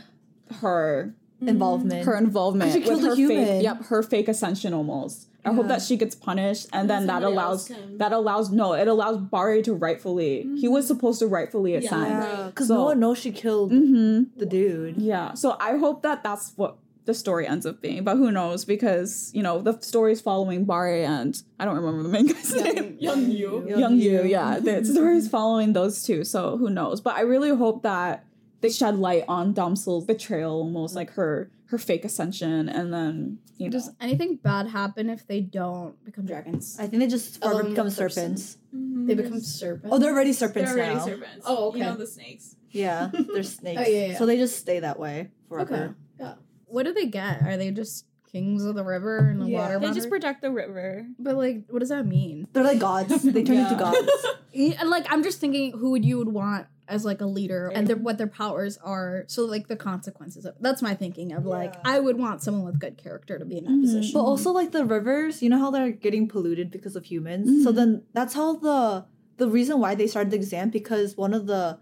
her 0.62 1.14
Involvement. 1.42 2.06
her 2.06 2.16
involvement 2.18 2.72
she 2.74 2.82
killed 2.82 2.98
with 3.02 3.06
a 3.06 3.10
her 3.10 3.16
human. 3.16 3.46
fake 3.46 3.64
yep 3.64 3.84
her 3.86 4.04
fake 4.04 4.28
ascension 4.28 4.74
almost. 4.74 5.28
I 5.44 5.54
hope 5.54 5.68
that 5.70 5.82
she 5.82 5.98
gets 5.98 6.14
punished, 6.14 6.68
and 6.72 6.90
then 6.90 7.08
that 7.08 7.24
allows 7.24 7.72
that 7.98 8.12
allows 8.14 8.52
no, 8.52 8.74
it 8.74 8.88
allows 8.88 9.18
Bari 9.18 9.62
to 9.64 9.74
rightfully. 9.74 10.48
He 10.58 10.68
was 10.68 10.86
supposed 10.88 11.20
to 11.20 11.28
rightfully 11.28 11.76
ascend. 11.76 12.08
yeah, 12.12 12.46
because 12.48 12.68
So- 12.68 12.76
no 12.76 12.84
one 12.86 13.00
knows 13.00 13.18
she 13.18 13.32
killed 13.32 13.72
Mm-hmm. 13.72 14.40
the 14.40 14.46
dude. 14.46 14.98
Yeah. 14.98 15.34
So 15.34 15.58
I 15.60 15.78
hope 15.78 16.04
that 16.04 16.24
that's 16.24 16.54
what 16.58 16.78
the 17.06 17.16
story 17.16 17.48
ends 17.48 17.66
up 17.66 17.82
being, 17.82 18.04
but 18.04 18.18
who 18.18 18.32
knows? 18.32 18.64
Because 18.66 19.32
you 19.34 19.42
know 19.42 19.60
the 19.62 19.80
story 19.82 20.12
is 20.12 20.22
following 20.22 20.66
Bari 20.66 21.04
and 21.04 21.42
I 21.60 21.66
don't 21.66 21.76
remember 21.76 22.04
the 22.04 22.10
main 22.10 22.28
guy's 22.28 22.54
name. 22.54 22.98
Young 23.00 23.32
you. 23.32 23.68
Young 23.68 23.98
Yu, 23.98 24.24
yeah. 24.24 24.60
The 24.64 24.86
story 24.86 25.18
is 25.18 25.28
following 25.28 25.74
those 25.74 26.04
two, 26.04 26.24
so 26.24 26.58
who 26.58 26.70
knows? 26.70 27.02
But 27.02 27.16
I 27.16 27.22
really 27.22 27.50
hope 27.50 27.82
that 27.82 28.26
they 28.62 28.70
shed 28.70 29.00
light 29.00 29.26
on 29.28 29.54
Damsel's 29.56 30.06
betrayal, 30.06 30.52
almost 30.52 30.96
like 30.96 31.10
her 31.14 31.50
her 31.72 31.78
fake 31.78 32.06
ascension, 32.06 32.70
and 32.70 32.94
then 32.94 33.40
you 33.58 33.68
know. 33.68 33.72
Does 33.72 33.90
anything 34.00 34.36
bad 34.36 34.68
happen 34.68 35.10
if 35.10 35.26
they 35.26 35.42
don't 35.42 35.96
become 36.06 36.26
dragons? 36.26 36.78
I 36.80 36.88
think 36.88 37.00
they 37.02 37.08
just 37.08 37.42
forever 37.42 37.64
become 37.64 37.88
person. 37.88 38.10
serpents. 38.10 38.58
Mm-hmm. 38.76 39.08
They 39.08 39.16
become 39.16 39.40
serpents. 39.40 39.90
Oh, 39.92 39.98
they're 39.98 40.12
already 40.14 40.34
serpents 40.34 40.72
They're 40.74 40.84
already 40.84 40.96
now. 41.00 41.06
serpents. 41.06 41.46
Oh, 41.46 41.70
okay. 41.70 41.80
You 41.80 41.86
know 41.86 41.96
the 41.96 42.08
snakes. 42.08 42.56
Yeah, 42.70 43.10
they're 43.34 43.44
snakes. 43.44 43.82
Oh, 43.86 43.90
yeah, 43.90 44.06
yeah. 44.08 44.18
So 44.18 44.26
they 44.26 44.38
just 44.38 44.58
stay 44.60 44.80
that 44.82 45.00
way 45.00 45.32
forever. 45.50 45.74
okay. 45.76 45.94
Yeah. 46.20 46.34
What 46.66 46.84
do 46.84 46.94
they 46.94 47.08
get? 47.08 47.42
Are 47.42 47.58
they 47.58 47.72
just 47.72 48.06
kings 48.32 48.64
of 48.64 48.76
the 48.76 48.84
river 48.84 49.18
and 49.30 49.42
the 49.42 49.48
Yeah. 49.48 49.60
water? 49.60 49.80
They 49.80 49.92
just 49.94 50.10
protect 50.10 50.42
the 50.42 50.52
river. 50.52 51.06
but 51.20 51.36
like, 51.36 51.64
what 51.70 51.80
does 51.80 51.90
that 51.90 52.06
mean? 52.06 52.48
They're 52.54 52.64
like 52.64 52.80
gods. 52.80 53.24
They 53.24 53.44
turn 53.44 53.58
into 53.58 53.76
gods. 53.80 53.98
And 54.54 54.90
like, 54.90 55.06
I'm 55.10 55.24
just 55.24 55.40
thinking, 55.40 55.72
who 55.72 55.92
would 55.92 56.04
you 56.04 56.18
would 56.18 56.28
want 56.28 56.68
as 56.92 57.06
like 57.06 57.22
a 57.22 57.26
leader, 57.26 57.72
and 57.74 57.88
their, 57.88 57.96
what 57.96 58.18
their 58.18 58.28
powers 58.28 58.78
are. 58.84 59.24
So 59.28 59.46
like 59.46 59.68
the 59.68 59.76
consequences. 59.76 60.46
Of, 60.46 60.56
that's 60.60 60.82
my 60.82 60.94
thinking 60.94 61.32
of 61.32 61.46
like, 61.46 61.74
Yeah. 61.74 61.82
I 61.96 62.00
would 62.00 62.18
want 62.18 62.42
someone 62.44 62.66
with 62.66 62.80
good 62.80 62.98
character 62.98 63.40
to 63.40 63.46
be 63.46 63.58
in 63.58 63.64
that 63.66 63.72
Mhm. 63.72 63.82
position. 63.82 64.12
But 64.14 64.24
also 64.24 64.52
like 64.52 64.72
the 64.72 64.86
rivers, 64.86 65.42
you 65.42 65.50
know 65.50 65.58
how 65.60 65.72
they're 65.72 65.92
getting 65.92 66.28
polluted 66.28 66.70
because 66.70 66.96
of 66.96 67.06
humans. 67.06 67.64
So 67.64 67.72
then 67.72 68.04
that's 68.14 68.34
how 68.34 68.56
the 68.58 69.06
the 69.38 69.48
reason 69.48 69.80
why 69.80 69.96
they 69.96 70.06
started 70.06 70.30
the 70.32 70.36
exam 70.36 70.70
because 70.70 71.18
one 71.18 71.34
of 71.34 71.48
the 71.48 71.80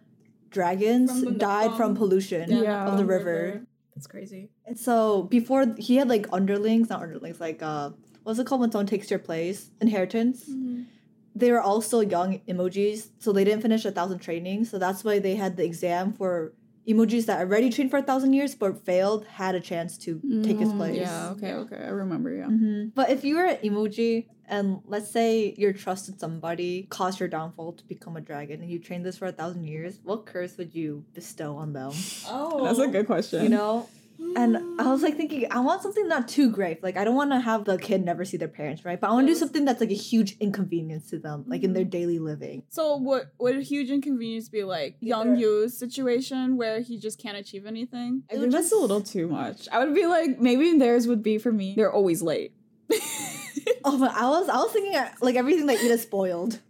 dragons 0.49 1.11
From 1.11 1.33
the- 1.33 1.39
died 1.39 1.75
from 1.75 1.91
um, 1.91 1.95
pollution 1.97 2.49
Yeah. 2.51 2.85
of 2.87 2.93
the 2.93 3.03
from 3.03 3.07
river. 3.07 3.61
That's 3.95 4.07
crazy. 4.07 4.49
And 4.65 4.79
so 4.79 5.23
before 5.23 5.75
he 5.77 5.97
had 5.97 6.07
like 6.07 6.27
underlings, 6.31 6.89
not 6.89 7.01
underlings, 7.01 7.39
like 7.39 7.61
uh 7.61 7.91
what's 8.23 8.39
it 8.39 8.45
called 8.47 8.61
when 8.61 8.71
someone 8.71 8.85
takes 8.87 9.09
your 9.09 9.19
place? 9.19 9.71
Inheritance. 9.81 10.49
They 11.35 11.51
were 11.51 11.61
also 11.61 12.01
young 12.01 12.41
imugis, 12.47 13.09
so 13.19 13.31
they 13.31 13.43
didn't 13.43 13.61
finish 13.61 13.85
a 13.85 13.91
thousand 13.91 14.19
trainings. 14.19 14.69
So 14.69 14.77
that's 14.79 15.03
why 15.03 15.19
they 15.19 15.35
had 15.35 15.57
the 15.57 15.63
exam 15.63 16.13
for 16.13 16.53
imugis 16.87 17.25
that 17.27 17.39
already 17.39 17.69
trained 17.69 17.91
for 17.91 17.97
a 17.97 18.01
thousand 18.01 18.33
years 18.33 18.55
but 18.55 18.83
failed 18.83 19.25
had 19.25 19.53
a 19.53 19.59
chance 19.59 19.97
to 19.97 20.19
take 20.43 20.57
his 20.59 20.69
Mm, 20.73 20.77
place. 20.77 20.95
Yeah. 20.97 21.29
Okay. 21.31 21.53
Okay. 21.53 21.75
I 21.77 21.89
remember. 21.89 22.33
Yeah. 22.33 22.47
hmm 22.47 22.87
But 22.95 23.11
if 23.11 23.23
you 23.23 23.35
were 23.35 23.45
an 23.45 23.57
imugi 23.63 24.25
and 24.47 24.79
let's 24.85 25.11
say 25.11 25.53
your 25.57 25.71
trusted 25.73 26.19
somebody 26.19 26.87
caused 26.89 27.19
your 27.19 27.29
downfall 27.29 27.73
to 27.73 27.83
become 27.85 28.17
a 28.17 28.21
dragon 28.21 28.61
and 28.61 28.69
you 28.71 28.79
trained 28.79 29.05
this 29.05 29.17
for 29.19 29.27
a 29.27 29.31
thousand 29.31 29.65
years, 29.65 29.99
what 30.03 30.25
curse 30.25 30.57
would 30.57 30.73
you 30.73 31.05
bestow 31.13 31.55
on 31.57 31.73
them? 31.73 31.93
Oh. 32.27 32.63
That's 32.63 32.79
a 32.79 32.87
good 32.87 33.05
question. 33.05 33.43
You 33.43 33.49
know? 33.49 33.87
And 34.35 34.79
I 34.79 34.91
was 34.91 35.01
like 35.01 35.15
thinking, 35.17 35.47
I 35.51 35.59
want 35.59 35.81
something 35.81 36.07
not 36.07 36.27
too 36.27 36.51
grave. 36.51 36.79
Like 36.83 36.97
I 36.97 37.03
don't 37.03 37.15
want 37.15 37.31
to 37.31 37.39
have 37.39 37.65
the 37.65 37.77
kid 37.77 38.03
never 38.03 38.25
see 38.25 38.37
their 38.37 38.47
parents, 38.47 38.85
right? 38.85 38.99
But 38.99 39.09
I 39.09 39.13
want 39.13 39.27
to 39.27 39.33
do 39.33 39.37
something 39.37 39.65
that's 39.65 39.79
like 39.79 39.91
a 39.91 39.95
huge 39.95 40.37
inconvenience 40.39 41.09
to 41.09 41.19
them, 41.19 41.45
like 41.47 41.63
in 41.63 41.73
their 41.73 41.83
daily 41.83 42.19
living. 42.19 42.63
So 42.69 42.95
what 42.95 43.33
would 43.39 43.57
a 43.57 43.61
huge 43.61 43.89
inconvenience 43.89 44.49
be 44.49 44.63
like 44.63 44.97
Young 44.99 45.35
Yu's 45.37 45.77
situation 45.77 46.57
where 46.57 46.81
he 46.81 46.99
just 46.99 47.19
can't 47.21 47.37
achieve 47.37 47.65
anything? 47.65 48.23
I 48.31 48.35
think 48.35 48.51
that's 48.51 48.71
a 48.71 48.75
little 48.75 49.01
too 49.01 49.27
much. 49.27 49.67
I 49.71 49.83
would 49.83 49.95
be 49.95 50.05
like, 50.05 50.39
maybe 50.39 50.77
theirs 50.77 51.07
would 51.07 51.23
be 51.23 51.37
for 51.37 51.51
me. 51.51 51.73
They're 51.75 51.91
always 51.91 52.21
late. 52.21 52.53
Oh, 53.83 53.97
but 53.97 54.11
I 54.11 54.27
was 54.29 54.49
I 54.49 54.57
was 54.57 54.71
thinking 54.71 54.95
uh, 54.95 55.09
like 55.21 55.35
everything 55.35 55.65
they 55.65 55.75
eat 55.75 55.91
is 55.91 56.01
spoiled. 56.01 56.59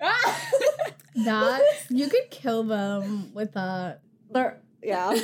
That 1.24 1.62
you 1.88 2.08
could 2.08 2.30
kill 2.30 2.62
them 2.62 3.32
with 3.34 3.54
that. 3.54 4.02
They're 4.30 4.60
yeah. 4.82 5.16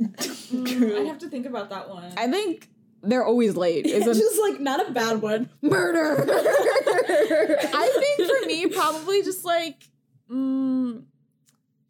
I'd 0.00 1.06
have 1.06 1.18
to 1.18 1.28
think 1.28 1.46
about 1.46 1.70
that 1.70 1.88
one. 1.88 2.12
I 2.16 2.26
think 2.28 2.68
they're 3.02 3.24
always 3.24 3.56
late. 3.56 3.86
Is 3.86 4.06
a, 4.06 4.14
Just 4.14 4.40
like 4.40 4.60
not 4.60 4.88
a 4.88 4.92
bad 4.92 5.22
one. 5.22 5.50
Murder. 5.62 6.24
I 6.28 8.14
think 8.16 8.28
for 8.28 8.46
me, 8.46 8.66
probably 8.68 9.22
just 9.22 9.44
like 9.44 9.88
mm, 10.30 11.02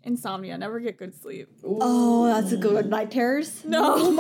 insomnia. 0.02 0.58
Never 0.58 0.80
get 0.80 0.98
good 0.98 1.14
sleep. 1.20 1.48
oh, 1.64 2.26
that's 2.26 2.52
a 2.52 2.56
good 2.56 2.74
one. 2.74 2.88
Night 2.90 3.10
terrors. 3.10 3.64
No, 3.64 3.96
Is 3.96 4.16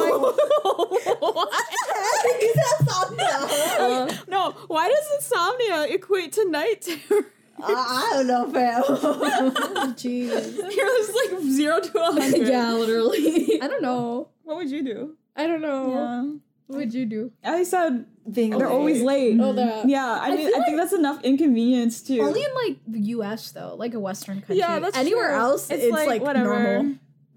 that 2.54 2.86
something? 2.88 4.18
no. 4.28 4.52
Why 4.68 4.88
does 4.88 5.10
insomnia 5.16 5.86
equate 5.94 6.32
to 6.34 6.48
night 6.50 6.82
terror? 6.82 7.26
I, 7.66 8.10
I 8.10 8.16
don't 8.16 8.26
know, 8.26 8.50
fam. 8.52 8.82
Jeez. 9.94 10.56
You're 10.76 10.86
just 10.98 11.14
like 11.14 11.42
zero 11.42 11.80
to 11.80 11.98
a 12.00 12.12
hundred. 12.12 12.48
yeah, 12.48 12.72
literally. 12.72 13.58
I 13.62 13.68
don't 13.68 13.82
know. 13.82 14.28
What 14.42 14.56
would 14.56 14.70
you 14.70 14.82
do? 14.82 15.16
I 15.36 15.46
don't 15.46 15.60
know. 15.62 15.90
Yeah. 15.92 16.22
What 16.66 16.78
would 16.78 16.94
you 16.94 17.04
do? 17.06 17.30
I 17.44 17.62
said 17.64 18.06
Being 18.30 18.56
they're 18.56 18.68
always 18.70 19.02
late. 19.02 19.38
Oh, 19.40 19.52
that. 19.52 19.86
Yeah, 19.88 20.06
I, 20.06 20.28
I 20.28 20.30
mean, 20.36 20.46
feel 20.50 20.60
I 20.60 20.64
think 20.64 20.76
that's 20.78 20.92
enough 20.94 21.22
inconvenience 21.22 22.00
too. 22.02 22.20
Only 22.22 22.42
in 22.42 22.54
like 22.54 22.78
the 22.86 23.00
U.S. 23.16 23.50
though, 23.52 23.74
like 23.76 23.92
a 23.94 24.00
Western 24.00 24.38
country. 24.40 24.56
Yeah, 24.58 24.78
that's 24.78 24.96
Anywhere 24.96 25.28
true. 25.30 25.38
else, 25.38 25.70
It's 25.70 25.84
it's, 25.84 25.92
like, 25.92 26.08
like, 26.08 26.22
whatever. 26.22 26.54
normal. 26.82 26.94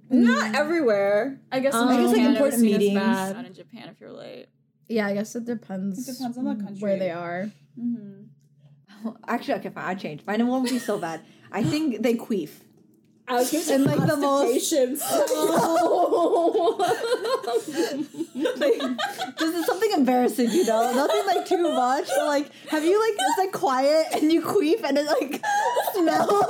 Not 0.09 0.55
everywhere. 0.55 1.41
I 1.51 1.59
guess. 1.59 1.73
Um, 1.73 1.89
I 1.89 1.97
guess, 1.97 2.07
like, 2.07 2.15
Japan, 2.15 2.31
important 2.31 2.53
it 2.53 2.55
was 2.55 2.61
seen 2.61 2.73
as 2.75 2.79
meetings. 2.79 2.99
bad 3.33 3.45
in 3.45 3.53
Japan 3.53 3.89
if 3.89 3.99
you're 3.99 4.13
late. 4.13 4.45
Yeah, 4.87 5.07
I 5.07 5.13
guess 5.13 5.35
it 5.35 5.43
depends. 5.43 6.07
It 6.07 6.13
depends 6.13 6.37
on 6.37 6.45
the 6.45 6.55
country. 6.55 6.79
where 6.79 6.97
they 6.97 7.11
are. 7.11 7.51
Actually, 9.27 9.55
okay, 9.55 9.69
fine. 9.69 9.85
I 9.85 9.95
changed. 9.95 10.25
Mine 10.27 10.47
won't 10.47 10.69
be 10.69 10.79
so 10.79 10.97
bad. 10.97 11.21
I 11.51 11.63
think 11.63 12.01
they 12.01 12.15
queef. 12.15 12.49
I 13.29 13.35
was 13.35 13.51
gonna 13.51 13.83
like, 13.83 14.07
the 14.07 14.15
most- 14.15 14.71
constipation. 14.71 14.97
Oh. 15.09 16.77
Like, 18.57 18.79
this 19.37 19.55
is 19.55 19.65
something 19.65 19.91
embarrassing, 19.91 20.49
you 20.51 20.65
know? 20.65 20.93
Nothing 20.93 21.25
like 21.25 21.45
too 21.45 21.61
much. 21.61 22.07
But 22.07 22.25
like, 22.25 22.49
have 22.69 22.85
you 22.85 22.99
like 22.99 23.17
it's 23.19 23.37
like 23.37 23.51
quiet 23.51 24.07
and 24.13 24.31
you 24.31 24.41
queef 24.41 24.83
and 24.83 24.97
it 24.97 25.05
like 25.05 25.41
smells? 25.93 26.29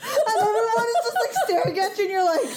and 0.00 0.42
everyone 0.42 0.86
is 0.88 1.00
just 1.04 1.16
like 1.20 1.32
staring 1.44 1.78
at 1.78 1.96
you 1.98 2.04
and 2.04 2.12
you're 2.12 2.24
like 2.24 2.48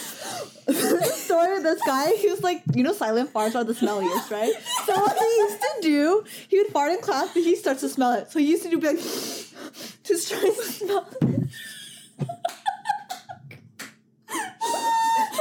the 0.67 1.03
story 1.15 1.57
of 1.57 1.63
this 1.63 1.81
guy, 1.85 2.11
he 2.15 2.29
was 2.29 2.43
like, 2.43 2.61
you 2.73 2.83
know, 2.83 2.93
silent 2.93 3.31
farts 3.33 3.55
are 3.55 3.63
the 3.63 3.73
smelliest, 3.73 4.29
right? 4.31 4.53
So 4.87 4.97
what 4.97 5.19
he 5.19 5.25
used 5.25 5.59
to 5.59 5.67
do, 5.81 6.23
he 6.47 6.59
would 6.59 6.67
fart 6.67 6.93
in 6.93 7.01
class, 7.01 7.27
but 7.33 7.43
he 7.43 7.57
starts 7.57 7.81
to 7.81 7.89
smell 7.89 8.13
it. 8.13 8.31
So 8.31 8.39
he 8.39 8.45
used 8.45 8.63
to 8.63 8.69
do 8.69 8.79
be 8.79 8.87
like, 8.87 8.97
just 10.03 10.31
trying 10.31 10.55
to 10.55 10.63
smell 10.63 11.05
it. 11.11 11.17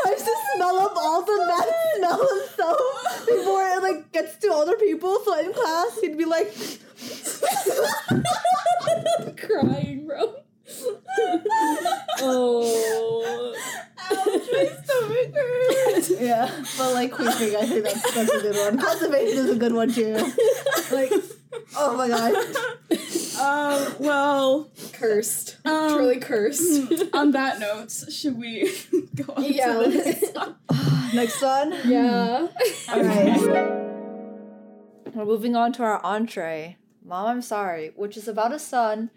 tries 0.03 0.23
to 0.25 0.35
smell 0.57 0.81
up 0.81 0.97
all 0.97 1.23
the 1.23 1.45
bad 1.47 1.69
smell 1.97 2.27
himself 2.39 2.81
before 3.25 3.63
it 3.69 3.85
like 3.85 4.11
gets 4.11 4.35
to 4.39 4.53
other 4.53 4.75
people. 4.79 5.17
So 5.25 5.39
in 5.39 5.53
class, 5.53 5.97
he'd 6.01 6.19
be 6.19 6.25
like, 6.25 6.53
crying, 9.39 10.09
bro. 10.09 10.43
Oh. 12.21 13.55
yeah. 16.21 16.51
But 16.79 16.95
like 16.95 17.13
queefing, 17.13 17.55
I 17.57 17.67
think 17.67 17.85
that's, 17.85 18.15
that's 18.15 18.31
a 18.33 18.41
good 18.41 18.57
one. 18.57 18.79
Constipation 18.79 19.39
is 19.39 19.51
a 19.51 19.57
good 19.57 19.73
one 19.73 19.93
too. 19.93 20.15
Like, 20.93 21.13
oh 21.77 21.97
my 21.97 22.09
god. 22.09 22.35
Um, 23.39 23.95
well, 23.99 24.71
Cursed. 24.93 25.59
Um, 25.67 25.97
Truly 25.97 26.19
cursed. 26.21 27.05
on 27.13 27.33
that 27.33 27.59
note, 27.61 27.91
should 28.11 28.39
we 28.39 28.73
go 29.15 29.35
on 29.37 29.45
Yeah, 29.45 29.75
to 29.83 29.91
the 29.91 30.05
next 30.05 30.35
one? 30.35 30.55
Next 31.15 31.43
one. 31.43 31.75
yeah. 31.85 32.47
All 32.89 33.03
right. 33.03 33.41
We're 35.15 35.25
moving 35.25 35.55
on 35.57 35.73
to 35.75 35.83
our 35.83 36.05
entree. 36.05 36.77
Mom, 37.05 37.27
I'm 37.27 37.43
sorry, 37.43 37.93
which 37.97 38.17
is 38.17 38.27
about 38.29 38.53
a 38.53 38.59
son 38.59 39.11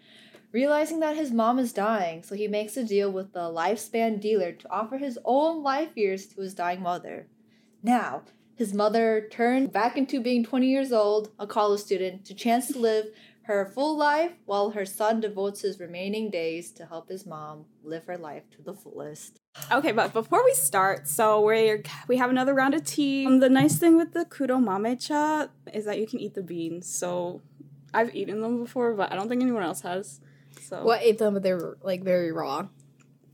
realizing 0.52 1.00
that 1.00 1.16
his 1.16 1.30
mom 1.30 1.58
is 1.58 1.72
dying, 1.72 2.22
so 2.22 2.34
he 2.34 2.48
makes 2.48 2.76
a 2.76 2.84
deal 2.84 3.10
with 3.10 3.32
the 3.32 3.40
lifespan 3.40 4.20
dealer 4.20 4.52
to 4.52 4.70
offer 4.70 4.98
his 4.98 5.18
own 5.24 5.62
life 5.62 5.90
years 5.94 6.26
to 6.26 6.40
his 6.40 6.54
dying 6.54 6.82
mother. 6.82 7.26
Now, 7.82 8.22
his 8.56 8.74
mother 8.74 9.26
turned 9.30 9.72
back 9.72 9.96
into 9.96 10.20
being 10.20 10.44
20 10.44 10.66
years 10.66 10.92
old, 10.92 11.30
a 11.38 11.46
college 11.46 11.80
student, 11.80 12.24
to 12.26 12.34
chance 12.34 12.68
to 12.68 12.78
live 12.78 13.06
her 13.44 13.66
full 13.66 13.96
life 13.96 14.32
while 14.44 14.70
her 14.70 14.84
son 14.84 15.20
devotes 15.20 15.62
his 15.62 15.80
remaining 15.80 16.30
days 16.30 16.70
to 16.70 16.86
help 16.86 17.08
his 17.08 17.26
mom 17.26 17.64
live 17.82 18.04
her 18.04 18.16
life 18.16 18.42
to 18.50 18.62
the 18.62 18.74
fullest. 18.74 19.40
Okay, 19.72 19.92
but 19.92 20.12
before 20.12 20.44
we 20.44 20.54
start, 20.54 21.08
so 21.08 21.40
we 21.40 21.82
we 22.06 22.16
have 22.18 22.30
another 22.30 22.54
round 22.54 22.74
of 22.74 22.84
tea. 22.84 23.26
Um, 23.26 23.40
the 23.40 23.48
nice 23.48 23.76
thing 23.78 23.96
with 23.96 24.12
the 24.12 24.24
kuro 24.24 24.58
mamecha 24.58 25.48
is 25.74 25.84
that 25.86 25.98
you 25.98 26.06
can 26.06 26.20
eat 26.20 26.34
the 26.34 26.42
beans. 26.42 26.86
So 26.86 27.42
I've 27.92 28.14
eaten 28.14 28.40
them 28.40 28.62
before, 28.62 28.94
but 28.94 29.10
I 29.10 29.16
don't 29.16 29.28
think 29.28 29.42
anyone 29.42 29.64
else 29.64 29.80
has. 29.80 30.20
So 30.70 30.84
What 30.84 31.02
ate 31.02 31.18
them, 31.18 31.34
but 31.34 31.42
they 31.42 31.52
were 31.52 31.78
like 31.82 32.02
very 32.04 32.32
raw. 32.32 32.68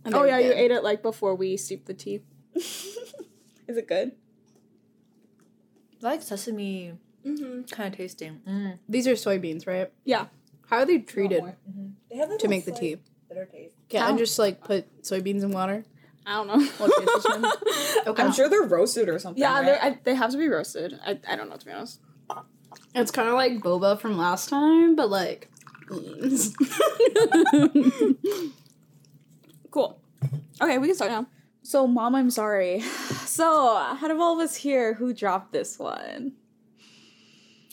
And 0.04 0.14
Oh 0.14 0.24
yeah, 0.24 0.36
were 0.36 0.42
you 0.42 0.52
ate 0.54 0.70
it 0.70 0.82
like 0.82 1.02
before 1.02 1.34
we 1.34 1.56
steeped 1.56 1.86
the 1.86 1.94
tea. 1.94 2.20
is 2.54 3.76
it 3.76 3.86
good? 3.86 4.12
I 6.02 6.06
like 6.10 6.22
sesame 6.22 6.94
Mm-hmm. 7.26 7.62
kind 7.62 7.92
of 7.92 7.98
tasting. 7.98 8.40
Mm. 8.48 8.78
These 8.88 9.08
are 9.08 9.14
soybeans, 9.14 9.66
right? 9.66 9.90
Yeah. 10.04 10.26
How 10.68 10.76
are 10.78 10.86
they 10.86 10.98
treated 10.98 11.42
They 12.08 12.16
have 12.18 12.38
to 12.38 12.46
make 12.48 12.64
the 12.64 12.70
tea? 12.70 12.98
bitter 13.28 13.46
taste. 13.46 13.74
Can 13.88 14.00
How? 14.02 14.14
I 14.14 14.16
just 14.16 14.38
like 14.38 14.62
put 14.62 15.02
soybeans 15.02 15.42
in 15.42 15.50
water? 15.50 15.84
I 16.24 16.34
don't 16.34 16.46
know. 16.46 16.64
What 16.78 16.92
tastes 16.96 17.12
the 17.14 17.20
same? 17.96 18.06
Okay. 18.06 18.22
I'm 18.22 18.32
sure 18.32 18.48
they're 18.48 18.62
roasted 18.62 19.08
or 19.08 19.18
something. 19.18 19.40
yeah, 19.42 19.54
right? 19.60 19.64
they 19.64 19.88
I, 19.88 19.98
they 20.04 20.14
have 20.14 20.30
to 20.30 20.38
be 20.38 20.46
roasted. 20.48 20.98
I, 21.04 21.18
I 21.28 21.34
don't 21.34 21.50
know 21.50 21.56
to 21.56 21.66
be 21.66 21.72
honest. 21.72 22.00
It's 22.94 23.10
kind 23.10 23.28
of 23.28 23.34
like 23.34 23.54
boba 23.60 23.98
from 24.00 24.16
last 24.16 24.48
time, 24.48 24.94
but 24.94 25.10
like 25.10 25.50
beans. 25.88 26.54
Cool. 29.76 30.00
Okay, 30.62 30.78
we 30.78 30.86
can 30.86 30.96
start 30.96 31.10
now. 31.10 31.26
So, 31.62 31.86
mom, 31.86 32.14
I'm 32.14 32.30
sorry. 32.30 32.82
So, 33.26 33.76
out 33.76 34.10
of 34.10 34.18
all 34.18 34.40
of 34.40 34.42
us 34.42 34.56
here, 34.56 34.94
who 34.94 35.12
dropped 35.12 35.52
this 35.52 35.78
one? 35.78 36.32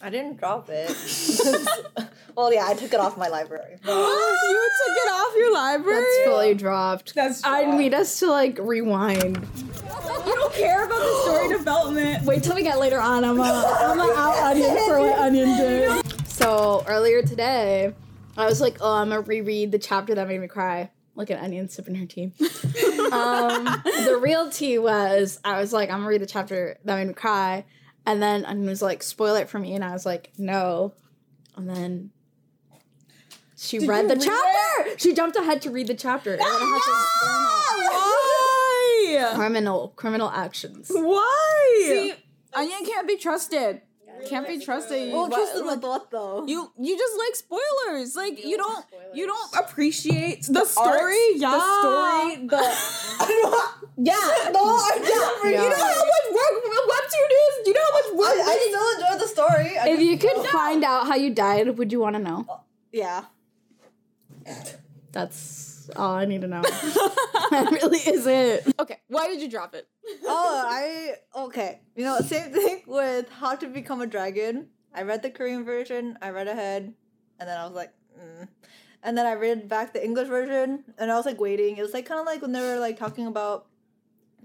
I 0.01 0.09
didn't 0.09 0.35
drop 0.35 0.67
it. 0.69 0.89
well, 2.35 2.53
yeah, 2.53 2.65
I 2.67 2.73
took 2.73 2.93
it 2.93 2.99
off 2.99 3.17
my 3.17 3.29
library. 3.29 3.77
you 3.85 3.87
took 3.87 4.97
it 4.97 5.11
off 5.13 5.33
your 5.37 5.53
library. 5.53 6.01
That's 6.01 6.25
fully 6.25 6.53
dropped. 6.55 7.15
That's 7.15 7.41
I 7.45 7.77
need 7.77 7.93
us 7.93 8.19
to 8.19 8.29
like 8.29 8.57
rewind. 8.59 9.37
You 9.37 10.35
don't 10.35 10.53
care 10.53 10.83
about 10.83 10.99
the 10.99 11.21
story 11.23 11.47
development. 11.47 12.25
Wait 12.25 12.43
till 12.43 12.55
we 12.55 12.63
get 12.63 12.79
later 12.79 12.99
on. 12.99 13.23
I'm 13.23 13.39
a, 13.39 13.43
I'm 13.43 13.99
a 14.01 14.13
out 14.17 14.35
onion 14.43 14.75
for 14.85 14.99
what 14.99 15.17
onion 15.19 15.47
did. 15.57 16.27
So 16.27 16.83
earlier 16.85 17.21
today, 17.21 17.93
I 18.37 18.45
was 18.45 18.59
like, 18.61 18.77
oh, 18.81 18.95
I'm 18.95 19.09
gonna 19.09 19.21
reread 19.21 19.71
the 19.71 19.79
chapter 19.79 20.15
that 20.15 20.27
made 20.27 20.39
me 20.41 20.47
cry. 20.47 20.89
Like 21.15 21.29
an 21.29 21.37
onion 21.37 21.69
sipping 21.69 21.93
her 21.95 22.05
tea. 22.07 22.31
um, 23.11 23.65
the 23.65 24.19
real 24.19 24.49
tea 24.49 24.79
was 24.79 25.39
I 25.43 25.59
was 25.59 25.71
like, 25.71 25.89
I'm 25.91 25.97
gonna 25.99 26.07
read 26.09 26.21
the 26.21 26.25
chapter 26.25 26.77
that 26.83 26.95
made 26.95 27.07
me 27.07 27.13
cry, 27.13 27.65
and 28.05 28.21
then 28.21 28.45
Onion 28.45 28.67
was 28.67 28.81
like, 28.81 29.03
spoil 29.03 29.35
it 29.35 29.47
for 29.47 29.59
me, 29.59 29.75
and 29.75 29.83
I 29.83 29.91
was 29.91 30.05
like, 30.05 30.31
no, 30.37 30.93
and 31.55 31.69
then. 31.69 32.09
She 33.55 33.79
read 33.87 34.09
the 34.09 34.15
chapter. 34.17 34.99
She 34.99 35.13
jumped 35.13 35.37
ahead 35.37 35.61
to 35.61 35.69
read 35.71 35.87
the 35.87 35.93
chapter. 35.93 36.31
and 36.31 36.39
then 36.41 36.47
I 36.47 36.51
had 36.51 36.81
to 36.81 36.91
explain 36.91 37.43
it. 37.45 39.29
Why? 39.29 39.35
Criminal, 39.37 39.93
criminal 39.95 40.29
actions. 40.29 40.91
Why? 40.93 41.83
See, 41.87 42.13
Onion 42.53 42.85
can't 42.85 43.07
be 43.07 43.15
trusted. 43.15 43.81
Can't 44.29 44.47
be 44.47 44.59
trusted. 44.59 45.11
Well, 45.11 45.23
What- 45.23 45.33
trust 45.33 45.55
in 45.55 45.65
the 45.67 45.77
thought 45.77 46.09
though. 46.11 46.45
you 46.47 46.71
you 46.79 46.97
just 46.97 47.15
like 47.17 47.35
spoilers. 47.35 48.15
Like 48.15 48.43
you 48.43 48.57
don't 48.57 48.85
you 49.13 49.25
don't 49.27 49.55
appreciate 49.55 50.43
the, 50.49 50.65
story? 50.65 50.91
art, 50.91 51.35
Yeah. 51.35 51.51
the 51.51 51.61
story, 51.79 52.47
the 52.47 52.61
yeah, 53.97 54.49
no, 54.51 54.63
I 54.63 54.97
don't. 55.03 55.51
Yeah. 55.51 55.63
you 55.63 55.69
know 55.69 55.75
how 55.75 56.05
much 56.13 56.27
work 56.39 56.55
webtoon 56.93 57.29
is. 57.43 57.67
You 57.67 57.73
know 57.73 57.85
how 57.89 57.93
much 57.99 58.09
work. 58.21 58.37
I, 58.47 58.51
I 58.51 58.57
still 58.69 58.89
enjoy 58.95 59.15
the 59.23 59.27
story. 59.27 59.77
I 59.77 59.89
If 59.89 59.99
you 59.99 60.17
could 60.17 60.45
find 60.47 60.83
out 60.83 61.07
how 61.07 61.15
you 61.15 61.29
died, 61.33 61.77
would 61.77 61.91
you 61.91 61.99
want 61.99 62.15
to 62.15 62.21
know? 62.21 62.45
yeah. 62.91 63.25
That's 65.11 65.72
That's 65.87 65.99
all 65.99 66.13
I 66.15 66.25
need 66.25 66.41
to 66.41 66.47
know. 66.47 66.61
that 67.51 67.71
really 67.71 67.99
is 67.99 68.25
it. 68.25 68.73
Okay, 68.79 68.97
why 69.07 69.27
did 69.27 69.41
you 69.41 69.49
drop 69.49 69.75
it? 69.75 69.87
oh, 70.25 70.63
I 70.67 71.15
okay. 71.43 71.81
You 71.95 72.05
know, 72.05 72.19
same 72.19 72.51
thing 72.51 72.83
with 72.87 73.29
How 73.29 73.55
to 73.55 73.67
Become 73.67 74.01
a 74.01 74.07
Dragon. 74.07 74.67
I 74.93 75.03
read 75.03 75.21
the 75.21 75.29
Korean 75.29 75.63
version. 75.63 76.17
I 76.21 76.29
read 76.29 76.47
ahead, 76.47 76.93
and 77.39 77.49
then 77.49 77.57
I 77.57 77.65
was 77.65 77.73
like, 77.73 77.91
mm. 78.19 78.47
and 79.03 79.17
then 79.17 79.25
I 79.25 79.33
read 79.33 79.67
back 79.67 79.93
the 79.93 80.03
English 80.03 80.27
version, 80.27 80.83
and 80.97 81.11
I 81.11 81.15
was 81.15 81.25
like 81.25 81.39
waiting. 81.39 81.77
It 81.77 81.81
was 81.81 81.93
like 81.93 82.05
kind 82.05 82.19
of 82.19 82.25
like 82.25 82.41
when 82.41 82.51
they 82.51 82.61
were 82.61 82.79
like 82.79 82.97
talking 82.97 83.27
about 83.27 83.67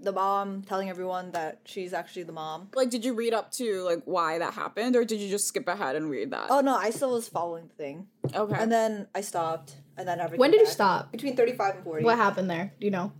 the 0.01 0.11
mom 0.11 0.61
telling 0.63 0.89
everyone 0.89 1.31
that 1.31 1.59
she's 1.65 1.93
actually 1.93 2.23
the 2.23 2.31
mom. 2.31 2.69
Like, 2.73 2.89
did 2.89 3.03
you 3.03 3.13
read 3.13 3.33
up 3.33 3.51
to 3.53 3.81
like 3.83 4.01
why 4.05 4.39
that 4.39 4.53
happened, 4.53 4.95
or 4.95 5.03
did 5.03 5.19
you 5.19 5.29
just 5.29 5.47
skip 5.47 5.67
ahead 5.67 5.95
and 5.95 6.09
read 6.09 6.31
that? 6.31 6.47
Oh 6.49 6.61
no, 6.61 6.75
I 6.75 6.89
still 6.89 7.11
was 7.11 7.27
following 7.27 7.67
the 7.67 7.73
thing, 7.73 8.07
okay. 8.33 8.55
and 8.57 8.71
then 8.71 9.07
I 9.13 9.21
stopped, 9.21 9.75
and 9.99 10.07
then 10.07 10.19
everything. 10.19 10.39
When 10.39 10.51
did 10.51 10.61
you 10.61 10.67
stop? 10.67 11.11
Between 11.11 11.35
thirty-five 11.35 11.75
and 11.75 11.83
forty. 11.83 12.03
What 12.05 12.17
happened 12.17 12.49
there? 12.49 12.73
Do 12.79 12.85
you 12.85 12.91
know? 12.91 13.11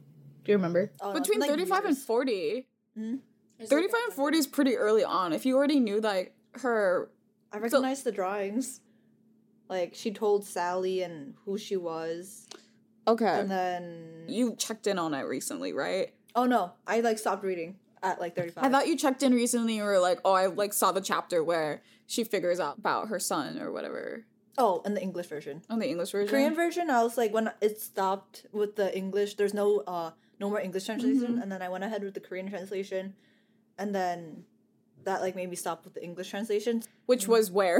Do 0.45 0.51
you 0.51 0.57
remember? 0.57 0.91
Oh, 1.01 1.11
no, 1.11 1.17
it's 1.17 1.27
Between 1.27 1.41
been, 1.41 1.49
like, 1.49 1.59
35 1.59 1.77
and 1.85 1.95
years. 1.95 2.03
40. 2.05 2.67
Hmm? 2.97 3.15
35 3.65 3.99
and 4.05 4.13
40 4.13 4.37
is 4.37 4.47
pretty 4.47 4.75
early 4.77 5.03
on. 5.03 5.33
If 5.33 5.45
you 5.45 5.57
already 5.57 5.79
knew 5.81 5.99
like 5.99 6.33
her 6.53 7.09
I 7.51 7.57
recognized 7.57 8.05
the 8.05 8.11
drawings. 8.11 8.79
Like 9.67 9.93
she 9.93 10.11
told 10.11 10.45
Sally 10.45 11.03
and 11.03 11.35
who 11.45 11.57
she 11.57 11.75
was, 11.77 12.47
Okay. 13.07 13.27
and 13.41 13.51
then 13.51 14.23
you 14.27 14.55
checked 14.55 14.87
in 14.87 14.97
on 14.97 15.13
it 15.13 15.23
recently, 15.23 15.73
right? 15.73 16.13
oh 16.35 16.45
no, 16.45 16.71
I 16.87 17.01
like 17.01 17.19
stopped 17.19 17.43
reading 17.43 17.75
at 18.01 18.19
like 18.19 18.35
thirty-five. 18.35 18.63
I 18.63 18.69
thought 18.69 18.87
you 18.87 18.97
checked 18.97 19.21
in 19.21 19.33
recently 19.33 19.77
and 19.77 19.85
were 19.85 19.99
like, 19.99 20.19
oh, 20.25 20.31
I 20.33 20.47
like 20.47 20.73
saw 20.73 20.91
the 20.91 21.01
chapter 21.01 21.43
where 21.43 21.83
she 22.07 22.23
figures 22.23 22.59
out 22.59 22.77
about 22.79 23.09
her 23.09 23.19
son 23.19 23.59
or 23.59 23.71
whatever 23.71 24.25
oh, 24.59 24.81
and 24.85 24.95
the 24.95 25.01
English 25.01 25.27
version. 25.27 25.61
on 25.69 25.79
the 25.79 25.87
English 25.89 26.11
version. 26.11 26.29
Korean 26.29 26.53
version, 26.53 26.89
I 26.89 27.01
was 27.03 27.17
like 27.17 27.33
when 27.33 27.49
it 27.61 27.79
stopped 27.81 28.45
with 28.51 28.75
the 28.75 28.95
English. 28.95 29.35
There's 29.35 29.53
no 29.53 29.67
uh 29.87 30.11
no 30.39 30.49
more 30.49 30.59
English 30.61 30.85
translation, 30.85 31.39
and 31.41 31.51
then 31.51 31.61
I 31.61 31.69
went 31.69 31.83
ahead 31.83 32.03
with 32.03 32.13
the 32.13 32.19
Korean 32.27 32.49
translation, 32.49 33.13
and 33.77 33.93
then 33.95 34.43
that 35.05 35.21
like 35.21 35.35
made 35.35 35.49
me 35.49 35.55
stop 35.55 35.83
with 35.85 35.93
the 35.95 36.03
English 36.03 36.29
translation. 36.29 36.83
Which 37.07 37.27
was 37.27 37.49
where? 37.49 37.79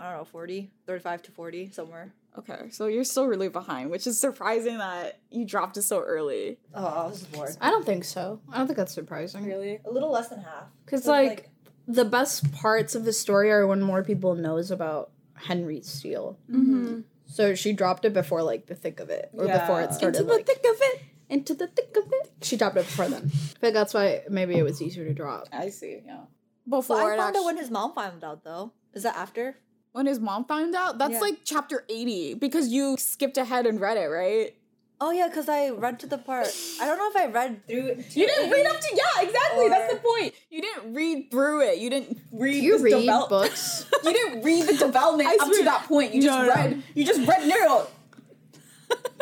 I 0.00 0.04
don't 0.10 0.18
know, 0.18 0.24
40, 0.24 0.70
35 0.86 1.22
to 1.22 1.30
forty 1.30 1.70
somewhere. 1.70 2.12
okay, 2.38 2.68
so 2.70 2.86
you're 2.86 3.04
still 3.04 3.26
really 3.26 3.48
behind, 3.48 3.90
which 3.90 4.06
is 4.06 4.18
surprising 4.18 4.78
that 4.78 5.20
you 5.30 5.44
dropped 5.46 5.76
it 5.76 5.82
so 5.82 6.00
early. 6.00 6.58
Oh, 6.74 6.84
I 6.84 7.06
was 7.06 7.22
bored. 7.24 7.56
I 7.60 7.70
don't 7.70 7.84
think 7.86 8.04
so. 8.04 8.40
I 8.52 8.58
don't 8.58 8.66
think 8.66 8.76
that's 8.76 8.92
surprising. 8.94 9.44
Really? 9.46 9.80
A 9.84 9.90
little 9.90 10.10
less 10.10 10.28
than 10.28 10.40
half. 10.40 10.64
Because 10.84 11.04
So 11.04 11.12
like, 11.12 11.50
it's 11.86 11.96
the 11.98 12.04
best 12.04 12.50
parts 12.52 12.94
of 12.94 13.04
the 13.04 13.12
story 13.12 13.50
are 13.50 13.66
when 13.66 13.80
more 13.82 14.02
people 14.02 14.34
knows 14.34 14.70
about 14.70 15.10
Henry 15.36 15.80
Steele. 15.82 16.38
Mm-hmm. 16.50 17.00
So 17.26 17.54
she 17.54 17.72
dropped 17.72 18.04
it 18.04 18.12
before 18.12 18.42
like 18.42 18.66
the 18.66 18.74
thick 18.74 19.00
of 19.00 19.10
it, 19.10 19.30
or 19.32 19.46
before 19.46 19.82
it 19.82 19.92
started. 19.92 20.18
Into 20.18 20.28
the 20.28 20.34
like, 20.34 20.46
thick 20.46 20.58
of 20.58 20.76
it. 20.80 21.02
Into 21.28 21.54
the 21.54 21.66
thick 21.66 21.96
of 21.96 22.04
it. 22.12 22.32
She 22.42 22.56
dropped 22.56 22.76
it 22.76 22.86
before 22.86 23.08
then. 23.08 23.30
But 23.60 23.74
that's 23.74 23.92
why 23.94 24.22
maybe 24.28 24.56
it 24.56 24.62
was 24.62 24.80
easier 24.80 25.04
to 25.04 25.12
drop. 25.14 25.48
I 25.52 25.70
see, 25.70 26.00
yeah. 26.06 26.20
But 26.66 26.78
Before 26.78 26.96
I 27.10 27.14
it 27.14 27.16
found 27.16 27.28
actu- 27.36 27.38
out 27.40 27.44
when 27.46 27.56
his 27.56 27.70
mom 27.70 27.94
found 27.94 28.22
out 28.24 28.44
though. 28.44 28.72
Is 28.94 29.02
that 29.02 29.16
after? 29.16 29.56
when 29.92 30.04
his 30.04 30.20
mom 30.20 30.44
found 30.44 30.74
out, 30.74 30.98
that's 30.98 31.14
Yeah. 31.14 31.20
like 31.20 31.38
chapter 31.42 31.82
80 31.88 32.34
because 32.34 32.68
you 32.68 32.96
skipped 32.98 33.38
ahead 33.38 33.64
and 33.64 33.80
read 33.80 33.96
it, 33.96 34.08
right? 34.08 34.54
Oh 34.98 35.10
yeah, 35.10 35.28
because 35.28 35.48
I 35.48 35.68
read 35.70 36.00
to 36.00 36.06
the 36.06 36.16
part. 36.16 36.46
I 36.80 36.86
don't 36.86 36.96
know 36.96 37.10
if 37.10 37.16
I 37.16 37.26
read 37.30 37.66
through 37.66 37.86
it. 37.88 38.16
You 38.16 38.26
didn't 38.26 38.50
read 38.50 38.66
up 38.66 38.80
to 38.80 38.88
yeah, 38.94 39.26
exactly. 39.28 39.68
That's 39.68 39.92
the 39.92 40.00
point. 40.00 40.34
You 40.50 40.62
didn't 40.62 40.94
read 40.94 41.30
through 41.30 41.62
it. 41.68 41.78
You 41.78 41.90
didn't 41.90 42.18
read. 42.32 42.60
Do 42.60 42.66
you 42.66 42.78
read 42.78 43.00
develop- 43.00 43.28
books? 43.28 43.84
You 44.04 44.12
didn't 44.12 44.42
read 44.42 44.66
the 44.66 44.76
development 44.86 45.28
up 45.40 45.48
to 45.52 45.64
that 45.64 45.84
point. 45.86 46.14
You 46.14 46.22
No, 46.22 46.26
just 46.28 46.46
no. 46.48 46.54
read. 46.54 46.82
You 46.94 47.04
just 47.04 47.28
read 47.28 47.46
Nero. 47.46 47.86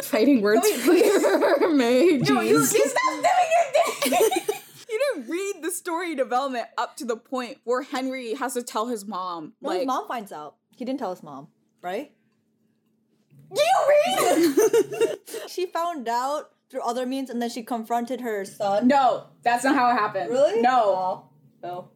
Fighting 0.02 0.42
words 0.42 0.68
for 0.82 0.92
your 0.92 1.70
mage. 1.74 2.28
No, 2.28 2.40
you, 2.40 2.58
you 2.58 2.64
stop 2.64 3.12
doing 3.12 4.12
your 4.12 4.18
thing. 4.18 4.56
you 4.90 5.00
didn't 5.14 5.30
read 5.30 5.54
the 5.62 5.70
story 5.70 6.14
development 6.14 6.66
up 6.76 6.96
to 6.98 7.04
the 7.06 7.16
point 7.16 7.58
where 7.64 7.82
Henry 7.82 8.34
has 8.34 8.54
to 8.54 8.62
tell 8.62 8.86
his 8.88 9.06
mom. 9.06 9.54
No, 9.62 9.70
like, 9.70 9.78
his 9.78 9.86
mom 9.86 10.06
finds 10.06 10.32
out. 10.32 10.56
He 10.76 10.84
didn't 10.84 10.98
tell 10.98 11.10
his 11.14 11.22
mom, 11.22 11.48
right? 11.80 12.12
You 13.50 13.72
read? 13.88 15.18
She 15.48 15.66
found 15.66 16.08
out 16.08 16.50
through 16.70 16.80
other 16.82 17.06
means, 17.06 17.30
and 17.30 17.40
then 17.40 17.48
she 17.50 17.62
confronted 17.62 18.20
her 18.22 18.44
son. 18.44 18.88
no, 18.88 19.26
that's 19.42 19.62
not 19.64 19.74
how 19.76 19.90
it 19.90 19.94
happened. 19.94 20.30
Really? 20.30 20.60
No. 20.62 21.28
No. 21.62 21.88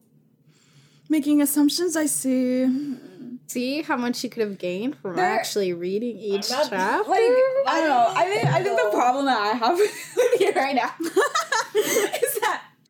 Making 1.09 1.41
assumptions, 1.43 1.97
I 1.97 2.07
see. 2.07 2.67
See 3.47 3.81
how 3.83 3.97
much 3.97 4.17
she 4.17 4.29
could 4.29 4.43
have 4.43 4.59
gained 4.59 4.97
from 4.99 5.17
There- 5.17 5.25
actually 5.25 5.73
reading 5.73 6.19
each 6.19 6.51
not- 6.51 6.69
chapter. 6.69 7.09
Like 7.11 7.21
I 7.21 7.81
don't 7.81 7.89
know. 7.89 8.13
I 8.15 8.25
think 8.29 8.45
I 8.45 8.63
think 8.63 8.77
the 8.79 8.91
problem 8.93 9.25
that 9.25 9.39
I 9.41 9.53
have 9.57 9.79
with 10.17 10.41
you 10.41 10.53
right 10.53 10.75
now 10.75 10.91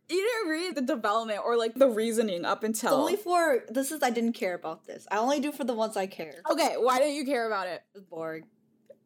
is 0.08 0.14
that 0.14 0.14
you 0.14 0.24
didn't 0.24 0.50
read 0.50 0.74
the 0.74 0.94
development 0.94 1.40
or 1.44 1.56
like 1.56 1.74
the 1.74 1.88
reasoning 1.88 2.44
up 2.44 2.64
until. 2.64 2.94
Only 2.94 3.16
for 3.16 3.64
this 3.68 3.92
is 3.92 4.02
I 4.02 4.10
didn't 4.10 4.32
care 4.32 4.54
about 4.54 4.86
this. 4.86 5.06
I 5.10 5.18
only 5.18 5.40
do 5.40 5.52
for 5.52 5.64
the 5.64 5.74
ones 5.74 5.96
I 5.96 6.06
care. 6.06 6.42
okay, 6.50 6.74
why 6.78 6.98
don't 6.98 7.14
you 7.14 7.24
care 7.24 7.46
about 7.46 7.66
it? 7.66 7.82
It's 7.94 8.04
boring. 8.04 8.44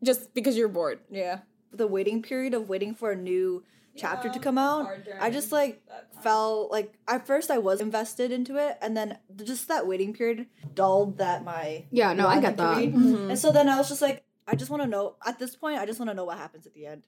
Just 0.02 0.34
because 0.34 0.56
you're 0.56 0.68
bored. 0.68 1.00
Yeah. 1.10 1.40
The 1.72 1.86
waiting 1.86 2.22
period 2.22 2.54
of 2.54 2.68
waiting 2.68 2.94
for 2.94 3.12
a 3.12 3.16
new 3.16 3.64
chapter 3.96 4.28
to 4.28 4.38
come 4.38 4.58
out. 4.58 4.90
I 5.20 5.30
just 5.30 5.52
like 5.52 5.82
felt 6.22 6.70
like 6.70 6.94
at 7.08 7.26
first 7.26 7.50
I 7.50 7.58
was 7.58 7.80
invested 7.80 8.32
into 8.32 8.56
it, 8.56 8.78
and 8.80 8.96
then 8.96 9.18
just 9.44 9.68
that 9.68 9.86
waiting 9.86 10.12
period 10.12 10.46
dulled 10.74 11.18
that 11.18 11.44
my 11.44 11.84
Yeah, 11.90 12.12
no, 12.12 12.26
I 12.26 12.36
wanting 12.36 12.42
get 12.42 12.56
that. 12.56 12.76
Mm-hmm. 12.78 13.30
And 13.30 13.38
so 13.38 13.52
then 13.52 13.68
I 13.68 13.76
was 13.76 13.88
just 13.88 14.02
like, 14.02 14.24
I 14.46 14.54
just 14.54 14.70
want 14.70 14.82
to 14.82 14.88
know. 14.88 15.16
At 15.24 15.38
this 15.38 15.56
point, 15.56 15.78
I 15.78 15.86
just 15.86 15.98
want 15.98 16.10
to 16.10 16.14
know 16.14 16.24
what 16.24 16.38
happens 16.38 16.66
at 16.66 16.74
the 16.74 16.86
end. 16.86 17.02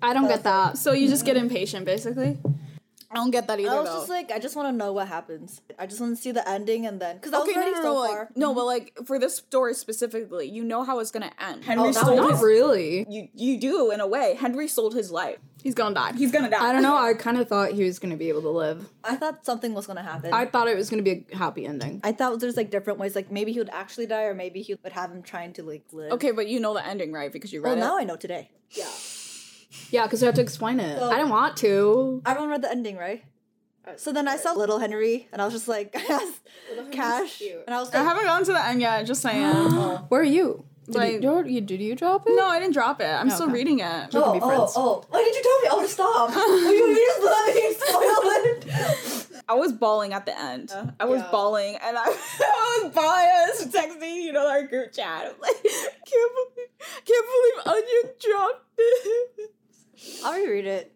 I 0.00 0.14
don't 0.14 0.28
get 0.28 0.44
that. 0.44 0.78
So 0.78 0.92
you 0.92 1.08
just 1.08 1.24
get 1.24 1.36
impatient, 1.36 1.84
basically. 1.84 2.38
I 3.12 3.16
don't 3.16 3.30
get 3.30 3.46
that 3.48 3.60
either 3.60 3.70
I 3.70 3.80
was 3.80 3.88
though. 3.88 3.96
just 3.98 4.08
like, 4.08 4.30
I 4.32 4.38
just 4.38 4.56
want 4.56 4.68
to 4.68 4.72
know 4.72 4.92
what 4.92 5.06
happens. 5.08 5.60
I 5.78 5.86
just 5.86 6.00
want 6.00 6.16
to 6.16 6.22
see 6.22 6.32
the 6.32 6.48
ending, 6.48 6.86
and 6.86 6.98
then 7.00 7.16
because 7.16 7.32
I 7.32 7.38
was 7.38 7.48
okay, 7.48 7.54
no, 7.58 7.60
ready 7.60 7.72
no, 7.72 7.82
so 7.82 7.94
no, 7.94 8.06
far. 8.06 8.18
like, 8.20 8.36
no, 8.36 8.48
mm-hmm. 8.48 8.54
but 8.56 8.64
like 8.64 8.98
for 9.04 9.18
this 9.18 9.36
story 9.36 9.74
specifically, 9.74 10.48
you 10.48 10.64
know 10.64 10.82
how 10.84 10.98
it's 10.98 11.10
gonna 11.10 11.30
end. 11.38 11.64
Henry 11.64 11.88
Oh, 11.88 11.92
stole 11.92 12.16
no. 12.16 12.22
Not 12.22 12.30
his. 12.32 12.42
really. 12.42 13.06
You 13.08 13.28
you 13.34 13.58
do 13.60 13.90
in 13.90 14.00
a 14.00 14.06
way. 14.06 14.36
Henry 14.40 14.66
sold 14.68 14.94
his 14.94 15.10
life. 15.10 15.38
He's 15.62 15.74
gonna 15.74 15.94
die. 15.94 16.12
He's 16.14 16.32
gonna 16.32 16.50
die. 16.50 16.64
I 16.68 16.72
don't 16.72 16.82
know. 16.82 16.96
I 16.96 17.14
kind 17.26 17.38
of 17.38 17.48
thought 17.48 17.70
he 17.72 17.84
was 17.84 18.00
going 18.00 18.10
to 18.10 18.16
be 18.16 18.28
able 18.30 18.42
to 18.42 18.48
live. 18.50 18.88
I 19.04 19.14
thought 19.14 19.44
something 19.46 19.74
was 19.74 19.86
gonna 19.86 20.02
happen. 20.02 20.32
I 20.32 20.44
thought 20.46 20.66
it 20.66 20.76
was 20.76 20.90
going 20.90 21.04
to 21.04 21.08
be 21.08 21.24
a 21.32 21.36
happy 21.36 21.66
ending. 21.66 22.00
I 22.02 22.10
thought 22.10 22.40
there's 22.40 22.56
like 22.56 22.70
different 22.70 22.98
ways. 22.98 23.14
Like 23.14 23.30
maybe 23.30 23.52
he 23.52 23.60
would 23.60 23.70
actually 23.70 24.06
die, 24.06 24.24
or 24.24 24.34
maybe 24.34 24.60
he 24.62 24.74
would 24.82 24.92
have 24.92 25.12
him 25.12 25.22
trying 25.22 25.52
to 25.54 25.62
like 25.62 25.84
live. 25.92 26.12
Okay, 26.12 26.32
but 26.32 26.48
you 26.48 26.58
know 26.58 26.74
the 26.74 26.84
ending, 26.84 27.12
right? 27.12 27.30
Because 27.32 27.52
you 27.52 27.60
read 27.60 27.70
Well, 27.70 27.78
it. 27.78 27.80
now 27.80 27.96
I 27.98 28.02
know 28.04 28.16
today. 28.16 28.50
Yeah. 28.70 28.88
Yeah, 29.92 30.04
because 30.04 30.22
I 30.22 30.26
have 30.26 30.34
to 30.36 30.40
explain 30.40 30.80
it. 30.80 30.98
So- 30.98 31.10
I 31.10 31.16
didn't 31.16 31.30
want 31.30 31.56
to. 31.58 32.22
Everyone 32.26 32.50
read 32.50 32.62
the 32.62 32.70
ending, 32.70 32.96
right? 32.96 33.22
So 33.96 34.12
then 34.12 34.26
I 34.28 34.36
saw 34.36 34.52
Little 34.52 34.78
Henry, 34.78 35.28
and 35.32 35.42
I 35.42 35.44
was 35.44 35.52
just 35.54 35.66
like, 35.68 35.90
I 35.96 36.32
Cash, 36.92 37.42
and 37.66 37.74
I 37.74 37.80
was 37.80 37.92
I 37.92 37.98
haven't 38.02 38.24
gotten 38.24 38.46
to 38.46 38.52
the 38.52 38.64
end 38.64 38.80
yet. 38.80 39.04
Just 39.06 39.20
saying. 39.22 39.44
Where 40.08 40.20
are 40.20 40.24
you? 40.24 40.64
Did 40.86 40.94
Like- 40.94 41.22
you, 41.22 41.38
you, 41.40 41.44
you 41.46 41.60
did 41.60 41.80
you 41.80 41.94
drop 41.94 42.26
it? 42.26 42.34
no, 42.34 42.46
I 42.46 42.58
didn't 42.58 42.74
drop 42.74 43.00
it. 43.00 43.06
I'm 43.06 43.28
still 43.30 43.46
okay. 43.46 43.54
reading 43.54 43.80
it. 43.80 44.14
Oh, 44.14 44.18
we 44.18 44.22
can 44.22 44.32
be 44.34 44.40
oh, 44.42 44.48
friends. 44.48 44.72
oh, 44.76 45.04
why 45.10 45.22
did 45.24 45.34
you 45.34 45.42
tell 45.42 45.60
me? 45.60 45.68
Oh, 45.72 45.86
stop! 45.86 46.30
Will 46.34 46.72
you 46.72 46.96
just 46.96 47.22
let 47.22 47.54
me 47.54 47.74
spoil 47.74 48.30
it? 49.36 49.42
I 49.48 49.54
was 49.54 49.72
bawling 49.72 50.12
at 50.12 50.26
the 50.26 50.40
end. 50.40 50.72
I 51.00 51.04
was 51.04 51.20
Yeah. 51.20 51.28
bawling, 51.30 51.76
and 51.76 51.98
I, 51.98 52.02
I 52.06 52.80
was 52.84 52.94
bawling. 52.94 53.10
I 53.10 53.48
was 53.50 53.66
texting, 53.66 54.22
you 54.22 54.32
know, 54.32 54.48
our 54.48 54.64
group 54.66 54.92
chat. 54.92 55.26
I'm 55.26 55.40
like, 55.40 55.62
can't 55.62 56.32
believe, 56.34 56.68
can't 57.04 57.26
believe 57.32 57.66
Onion 57.66 58.14
dropped 58.20 58.64
it. 58.78 59.50
I'll 60.24 60.34
reread 60.34 60.66
it. 60.66 60.92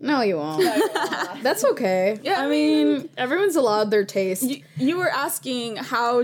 No, 0.00 0.20
you 0.22 0.36
won't. 0.36 0.62
That's 1.42 1.64
okay. 1.64 2.18
Yeah, 2.22 2.40
I 2.40 2.46
mean, 2.48 3.08
everyone's 3.16 3.56
allowed 3.56 3.90
their 3.90 4.04
taste. 4.04 4.44
You, 4.44 4.62
you 4.76 4.96
were 4.96 5.08
asking 5.10 5.74
how, 5.76 6.22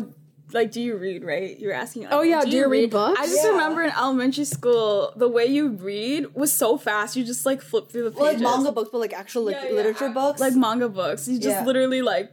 like, 0.53 0.71
do 0.71 0.81
you 0.81 0.97
read, 0.97 1.25
right? 1.25 1.59
You 1.59 1.69
were 1.69 1.75
asking. 1.75 2.05
Like, 2.05 2.13
Oh, 2.13 2.23
yeah, 2.23 2.45
do 2.45 2.51
you 2.57 2.69
read 2.69 2.91
books? 2.91 3.19
I 3.21 3.27
just 3.27 3.43
Yeah. 3.43 3.51
remember 3.51 3.83
in 3.83 3.91
elementary 3.91 4.45
school, 4.45 5.13
the 5.17 5.29
way 5.29 5.47
you 5.47 5.71
read 5.71 6.35
was 6.37 6.53
so 6.53 6.79
fast. 6.79 7.17
You 7.17 7.25
just 7.25 7.45
like 7.45 7.61
flip 7.61 7.91
through 7.91 8.11
the 8.11 8.17
Well, 8.17 8.31
pages. 8.31 8.43
like 8.43 8.53
manga 8.57 8.71
books, 8.71 8.91
but 8.93 8.99
like 8.99 9.13
actual 9.13 9.43
like 9.43 9.57
Yeah, 9.57 9.69
yeah, 9.71 9.75
literature 9.75 10.09
books. 10.09 10.41
like 10.41 10.55
manga 10.55 10.89
books. 10.89 11.27
You 11.27 11.39
just 11.41 11.49
Yeah. 11.59 11.65
literally 11.65 12.01
like. 12.03 12.31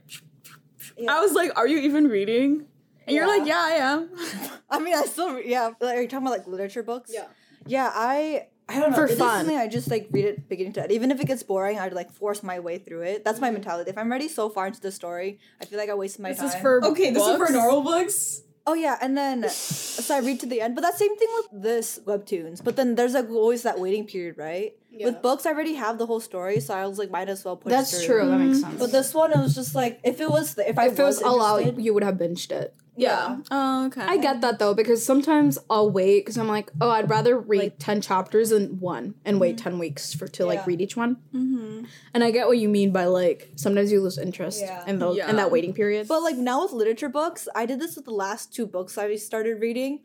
Yeah. 0.98 1.16
I 1.16 1.22
was 1.22 1.34
like, 1.34 1.58
"Are 1.58 1.68
you 1.68 1.80
even 1.80 2.08
reading?" 2.08 2.68
And 3.08 3.16
you're 3.16 3.26
like, 3.28 3.48
"Yeah, 3.48 3.60
I 3.60 3.72
am." 3.72 4.10
I 4.70 4.78
mean, 4.80 4.94
I 4.94 5.04
still 5.06 5.40
yeah. 5.40 5.72
Like, 5.80 5.98
are 5.98 6.02
you 6.02 6.08
talking 6.08 6.28
about 6.28 6.38
like 6.38 6.48
literature 6.48 6.84
books? 6.84 7.10
Yeah. 7.12 7.26
Yeah, 7.66 7.92
I 7.94 8.48
I 8.72 8.80
don't 8.80 8.92
know. 8.92 8.98
For 8.98 9.06
It 9.06 9.12
is 9.12 9.20
fun. 9.20 9.40
something 9.40 9.58
I 9.58 9.68
just 9.68 9.90
like 9.90 10.08
read 10.12 10.26
it 10.26 10.50
beginning 10.50 10.74
to 10.74 10.84
end. 10.84 10.92
Even 10.92 11.12
if 11.12 11.20
it 11.20 11.28
gets 11.28 11.44
boring, 11.44 11.80
I'd 11.80 11.94
like 11.94 12.12
force 12.12 12.44
my 12.44 12.60
way 12.60 12.78
through 12.78 13.02
it. 13.02 13.24
That's 13.24 13.40
my 13.40 13.52
mentality. 13.52 13.90
If 13.90 13.98
I'm 13.98 14.12
ready 14.12 14.28
so 14.28 14.50
far 14.50 14.68
into 14.68 14.82
the 14.82 14.92
story, 14.92 15.40
I 15.62 15.66
feel 15.66 15.80
like 15.80 15.90
I 15.90 15.94
wasted 15.94 16.22
my 16.22 16.30
This 16.30 16.40
time. 16.40 16.48
is 16.48 16.56
for 16.56 16.86
Okay, 16.86 17.12
this 17.12 17.26
is 17.26 17.38
for 17.38 17.52
normal 17.52 17.82
books. 17.82 18.44
Oh 18.68 18.76
yeah, 18.76 18.98
and 19.02 19.18
then 19.18 19.50
so 19.50 20.16
I 20.16 20.20
read 20.20 20.40
to 20.42 20.46
the 20.46 20.62
end. 20.62 20.76
But 20.76 20.82
that 20.82 20.98
same 20.98 21.18
thing 21.18 21.28
with 21.38 21.64
this 21.64 22.00
webtoons. 22.06 22.64
But 22.64 22.76
then 22.76 22.96
there's 22.96 23.14
like 23.14 23.30
always 23.30 23.64
that 23.64 23.80
waiting 23.80 24.06
period, 24.06 24.38
right? 24.38 24.76
With 25.04 25.22
books, 25.22 25.46
I 25.46 25.52
already 25.52 25.76
have 25.76 25.98
the 25.98 26.06
whole 26.06 26.20
story, 26.20 26.60
so 26.60 26.74
I 26.76 26.86
was 26.86 27.00
like, 27.00 27.10
might 27.10 27.30
as 27.30 27.44
well 27.44 27.56
push. 27.56 27.72
That's 27.72 28.06
through. 28.06 28.20
true. 28.20 28.30
That 28.30 28.38
makes 28.38 28.60
mm-hmm. 28.60 28.70
sense. 28.70 28.80
But 28.80 28.92
this 28.92 29.14
one, 29.14 29.32
it 29.32 29.38
was 29.38 29.56
just 29.56 29.74
like 29.74 30.00
if 30.04 30.22
it 30.22 30.30
was 30.30 30.58
if 30.60 30.78
I 30.78 30.88
if 30.88 31.00
it 31.00 31.04
was 31.04 31.18
was 31.18 31.22
allowed, 31.22 31.82
you 31.82 31.94
would 31.94 32.04
have 32.04 32.16
binged 32.16 32.52
it. 32.52 32.76
Yeah. 32.96 33.38
Oh, 33.50 33.86
okay. 33.88 34.02
I 34.02 34.18
get 34.18 34.42
that 34.42 34.60
though 34.60 34.74
because 34.74 35.04
sometimes 35.04 35.58
I'll 35.70 35.90
wait 35.90 36.20
because 36.20 36.38
I'm 36.38 36.48
like, 36.48 36.72
oh, 36.82 36.90
I'd 36.92 37.10
rather 37.10 37.40
read 37.40 37.80
ten 37.80 38.02
chapters 38.02 38.50
than 38.50 38.80
one 38.80 39.16
and 39.26 39.40
wait 39.40 39.58
ten 39.58 39.80
weeks 39.80 40.14
for 40.14 40.28
to 40.28 40.46
like 40.46 40.68
read 40.68 40.82
each 40.82 40.98
one. 40.98 41.16
Mm-hmm. 41.34 41.86
And 42.14 42.24
I 42.24 42.32
get 42.32 42.48
what 42.48 42.58
you 42.58 42.68
mean 42.70 42.92
by 42.92 43.06
like 43.06 43.50
sometimes 43.56 43.92
you 43.92 44.02
lose 44.02 44.18
interest 44.18 44.62
Yeah. 44.62 44.84
in 44.86 45.00
those 45.00 45.18
Yeah. 45.18 45.30
in 45.30 45.38
that 45.38 45.52
waiting 45.52 45.74
period. 45.74 46.08
But 46.08 46.22
like 46.22 46.36
now 46.38 46.64
with 46.64 46.74
literature 46.74 47.10
books, 47.10 47.48
I 47.56 47.66
did 47.66 47.80
this 47.80 47.96
with 47.96 48.06
the 48.06 48.12
last 48.12 48.54
two 48.54 48.68
books 48.68 48.98
I 48.98 49.16
started 49.16 49.62
reading. 49.62 50.02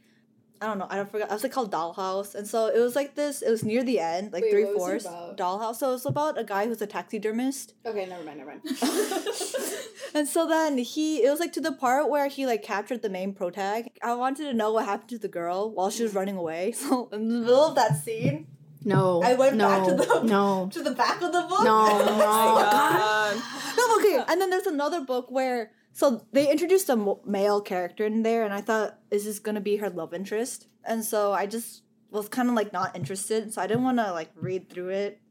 I 0.60 0.66
don't 0.66 0.78
know. 0.78 0.86
I 0.88 0.96
don't 0.96 1.10
forget. 1.10 1.30
I 1.30 1.34
was 1.34 1.42
like 1.42 1.52
called 1.52 1.70
Dollhouse, 1.70 2.34
and 2.34 2.46
so 2.48 2.66
it 2.68 2.78
was 2.78 2.96
like 2.96 3.14
this. 3.14 3.42
It 3.42 3.50
was 3.50 3.62
near 3.62 3.82
the 3.84 4.00
end, 4.00 4.32
like 4.32 4.42
Wait, 4.44 4.50
three 4.52 4.64
what 4.64 4.76
fourths. 4.76 5.06
Dollhouse. 5.06 5.76
So 5.76 5.90
it 5.90 5.92
was 5.92 6.06
about 6.06 6.38
a 6.38 6.44
guy 6.44 6.66
who's 6.66 6.80
a 6.80 6.86
taxidermist, 6.86 7.74
okay, 7.84 8.06
never 8.06 8.22
mind, 8.24 8.38
never 8.38 8.50
mind. 8.50 8.62
and 10.14 10.26
so 10.28 10.46
then 10.46 10.78
he. 10.78 11.22
It 11.24 11.30
was 11.30 11.40
like 11.40 11.52
to 11.54 11.60
the 11.60 11.72
part 11.72 12.08
where 12.08 12.28
he 12.28 12.46
like 12.46 12.62
captured 12.62 13.02
the 13.02 13.10
main 13.10 13.32
protag. 13.34 13.90
I 14.02 14.14
wanted 14.14 14.44
to 14.44 14.54
know 14.54 14.72
what 14.72 14.84
happened 14.86 15.10
to 15.10 15.18
the 15.18 15.28
girl 15.28 15.70
while 15.70 15.90
she 15.90 16.02
was 16.02 16.14
running 16.14 16.36
away. 16.36 16.72
So 16.86 17.08
in 17.12 17.28
the 17.28 17.40
middle 17.40 17.64
of 17.66 17.74
that 17.74 17.96
scene, 18.02 18.46
No, 18.84 19.20
I 19.22 19.34
went 19.34 19.56
no, 19.56 19.68
back 19.68 19.86
to 19.88 19.94
the- 19.94 20.22
no, 20.24 20.68
to 20.72 20.82
the 20.82 20.92
back 20.92 21.20
of 21.20 21.32
the 21.32 21.42
book. 21.42 21.64
no, 21.64 21.86
no. 21.98 22.16
God. 22.16 23.42
No, 23.76 23.96
okay. 23.98 24.24
And 24.28 24.40
then 24.40 24.50
there's 24.50 24.66
another 24.66 25.00
book 25.00 25.26
where 25.30 25.72
so 25.96 26.26
they 26.30 26.50
introduced 26.50 26.90
a 26.90 27.16
male 27.24 27.62
character 27.62 28.04
in 28.04 28.22
there, 28.22 28.44
and 28.44 28.52
I 28.52 28.60
thought 28.60 28.98
is 29.10 29.24
this 29.24 29.38
gonna 29.38 29.62
be 29.62 29.76
her 29.76 29.88
love 29.88 30.12
interest? 30.12 30.68
And 30.84 31.02
so 31.02 31.32
I 31.32 31.46
just 31.46 31.84
was 32.10 32.28
kind 32.28 32.50
of 32.50 32.54
like 32.54 32.70
not 32.70 32.94
interested, 32.94 33.54
so 33.54 33.62
I 33.62 33.66
didn't 33.66 33.84
want 33.84 33.96
to 33.96 34.12
like 34.12 34.30
read 34.34 34.68
through 34.68 34.90
it. 34.90 35.22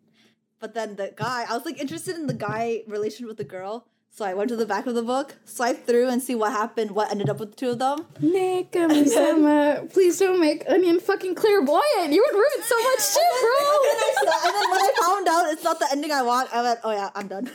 But 0.59 0.73
then 0.73 0.95
the 0.95 1.13
guy, 1.15 1.45
I 1.47 1.53
was 1.53 1.65
like 1.65 1.79
interested 1.79 2.15
in 2.15 2.25
the 2.25 2.33
guy 2.33 2.81
relation 2.87 3.27
with 3.27 3.37
the 3.37 3.43
girl, 3.43 3.87
so 4.17 4.23
I 4.23 4.33
went 4.33 4.47
to 4.49 4.55
the 4.55 4.65
back 4.65 4.87
of 4.87 4.95
the 4.95 5.03
book, 5.03 5.35
swiped 5.43 5.85
through, 5.85 6.07
and 6.07 6.21
see 6.23 6.35
what 6.35 6.53
happened, 6.53 6.91
what 6.91 7.11
ended 7.11 7.29
up 7.29 7.37
with 7.41 7.49
the 7.51 7.55
two 7.57 7.69
of 7.71 7.79
them. 7.79 8.05
Nick, 8.21 8.71
Misama, 8.71 9.91
please 9.91 10.17
don't 10.19 10.39
make 10.39 10.63
Onion 10.69 11.01
fucking 11.01 11.35
clairvoyant. 11.35 12.13
You 12.13 12.23
would 12.25 12.33
ruin 12.33 12.61
so 12.63 12.77
much 12.81 13.01
shit, 13.11 13.29
And 13.33 13.41
bro. 13.41 13.51
I 13.51 14.13
saw- 14.23 14.47
and 14.47 14.55
then 14.55 14.71
when 14.71 14.79
I 14.79 14.91
found 15.01 15.27
out 15.27 15.51
it's 15.51 15.63
not 15.65 15.79
the 15.79 15.87
ending 15.91 16.13
I 16.13 16.21
want, 16.21 16.47
I 16.55 16.61
went, 16.61 16.79
oh 16.85 16.91
yeah, 16.91 17.09
I'm 17.13 17.27
done. 17.27 17.47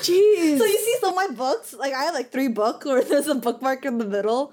Jeez. 0.00 0.58
So 0.58 0.64
you 0.66 0.78
see, 0.78 0.96
so 1.00 1.14
my 1.14 1.28
books, 1.28 1.72
like 1.72 1.94
I 1.94 2.04
have 2.04 2.14
like 2.14 2.30
three 2.30 2.48
books 2.48 2.84
where 2.84 3.02
there's 3.02 3.26
a 3.28 3.34
bookmark 3.34 3.86
in 3.86 3.96
the 3.96 4.04
middle. 4.04 4.52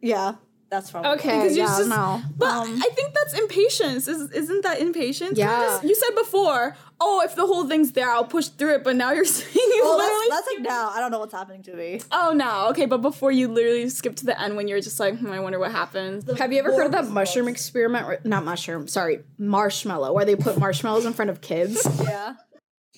Yeah, 0.00 0.34
that's 0.68 0.90
from 0.90 1.06
okay, 1.06 1.38
Because 1.42 1.56
you're 1.56 1.66
yeah, 1.66 1.78
just- 1.78 1.88
no. 1.88 2.22
But 2.36 2.48
Um, 2.48 2.80
I 2.82 2.88
think 2.94 3.14
that's 3.14 3.34
impatience. 3.38 4.08
Is, 4.08 4.30
isn't 4.32 4.62
that 4.64 4.80
impatience? 4.80 5.38
Yeah. 5.38 5.60
Just- 5.60 5.84
You 5.84 5.94
said 5.94 6.14
before, 6.16 6.76
oh, 7.00 7.22
if 7.22 7.34
the 7.34 7.46
whole 7.46 7.66
thing's 7.68 7.92
there, 7.92 8.10
I'll 8.10 8.24
push 8.24 8.48
through 8.48 8.74
it. 8.76 8.84
But 8.84 8.96
now 8.96 9.12
you're 9.12 9.24
saying 9.26 9.50
you 9.54 9.82
Oh, 9.84 9.96
literally. 9.96 10.26
that's, 10.30 10.46
that's 10.46 10.56
like 10.58 10.66
now. 10.68 10.88
I 10.90 11.00
don't 11.00 11.10
know 11.10 11.18
what's 11.18 11.32
happening 11.34 11.62
to 11.64 11.74
me. 11.74 12.00
oh, 12.12 12.32
no. 12.34 12.68
Okay, 12.70 12.86
but 12.86 12.98
before 12.98 13.30
you 13.32 13.48
literally 13.48 13.88
skip 13.88 14.16
to 14.16 14.26
the 14.26 14.40
end 14.40 14.56
when 14.56 14.68
you're 14.68 14.80
just 14.80 14.98
like, 14.98 15.18
hmm, 15.18 15.30
I 15.30 15.40
wonder 15.40 15.58
what 15.58 15.72
happens. 15.72 16.28
Have 16.38 16.52
you 16.52 16.58
ever 16.58 16.74
heard 16.74 16.86
of 16.86 16.92
that 16.92 17.08
mushroom 17.08 17.48
experiment? 17.48 18.06
Where- 18.06 18.20
Not 18.24 18.44
mushroom, 18.44 18.88
sorry, 18.88 19.20
marshmallow, 19.38 20.12
where 20.12 20.24
they 20.24 20.36
put 20.36 20.58
marshmallows 20.66 21.04
in 21.04 21.12
front 21.12 21.30
of 21.30 21.40
kids. 21.40 21.86
Yeah. 22.02 22.34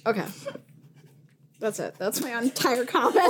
Okay. 0.06 0.24
That's 1.60 1.80
it. 1.80 1.96
That's 1.98 2.20
my 2.20 2.38
entire 2.40 2.84
comment. 2.86 3.28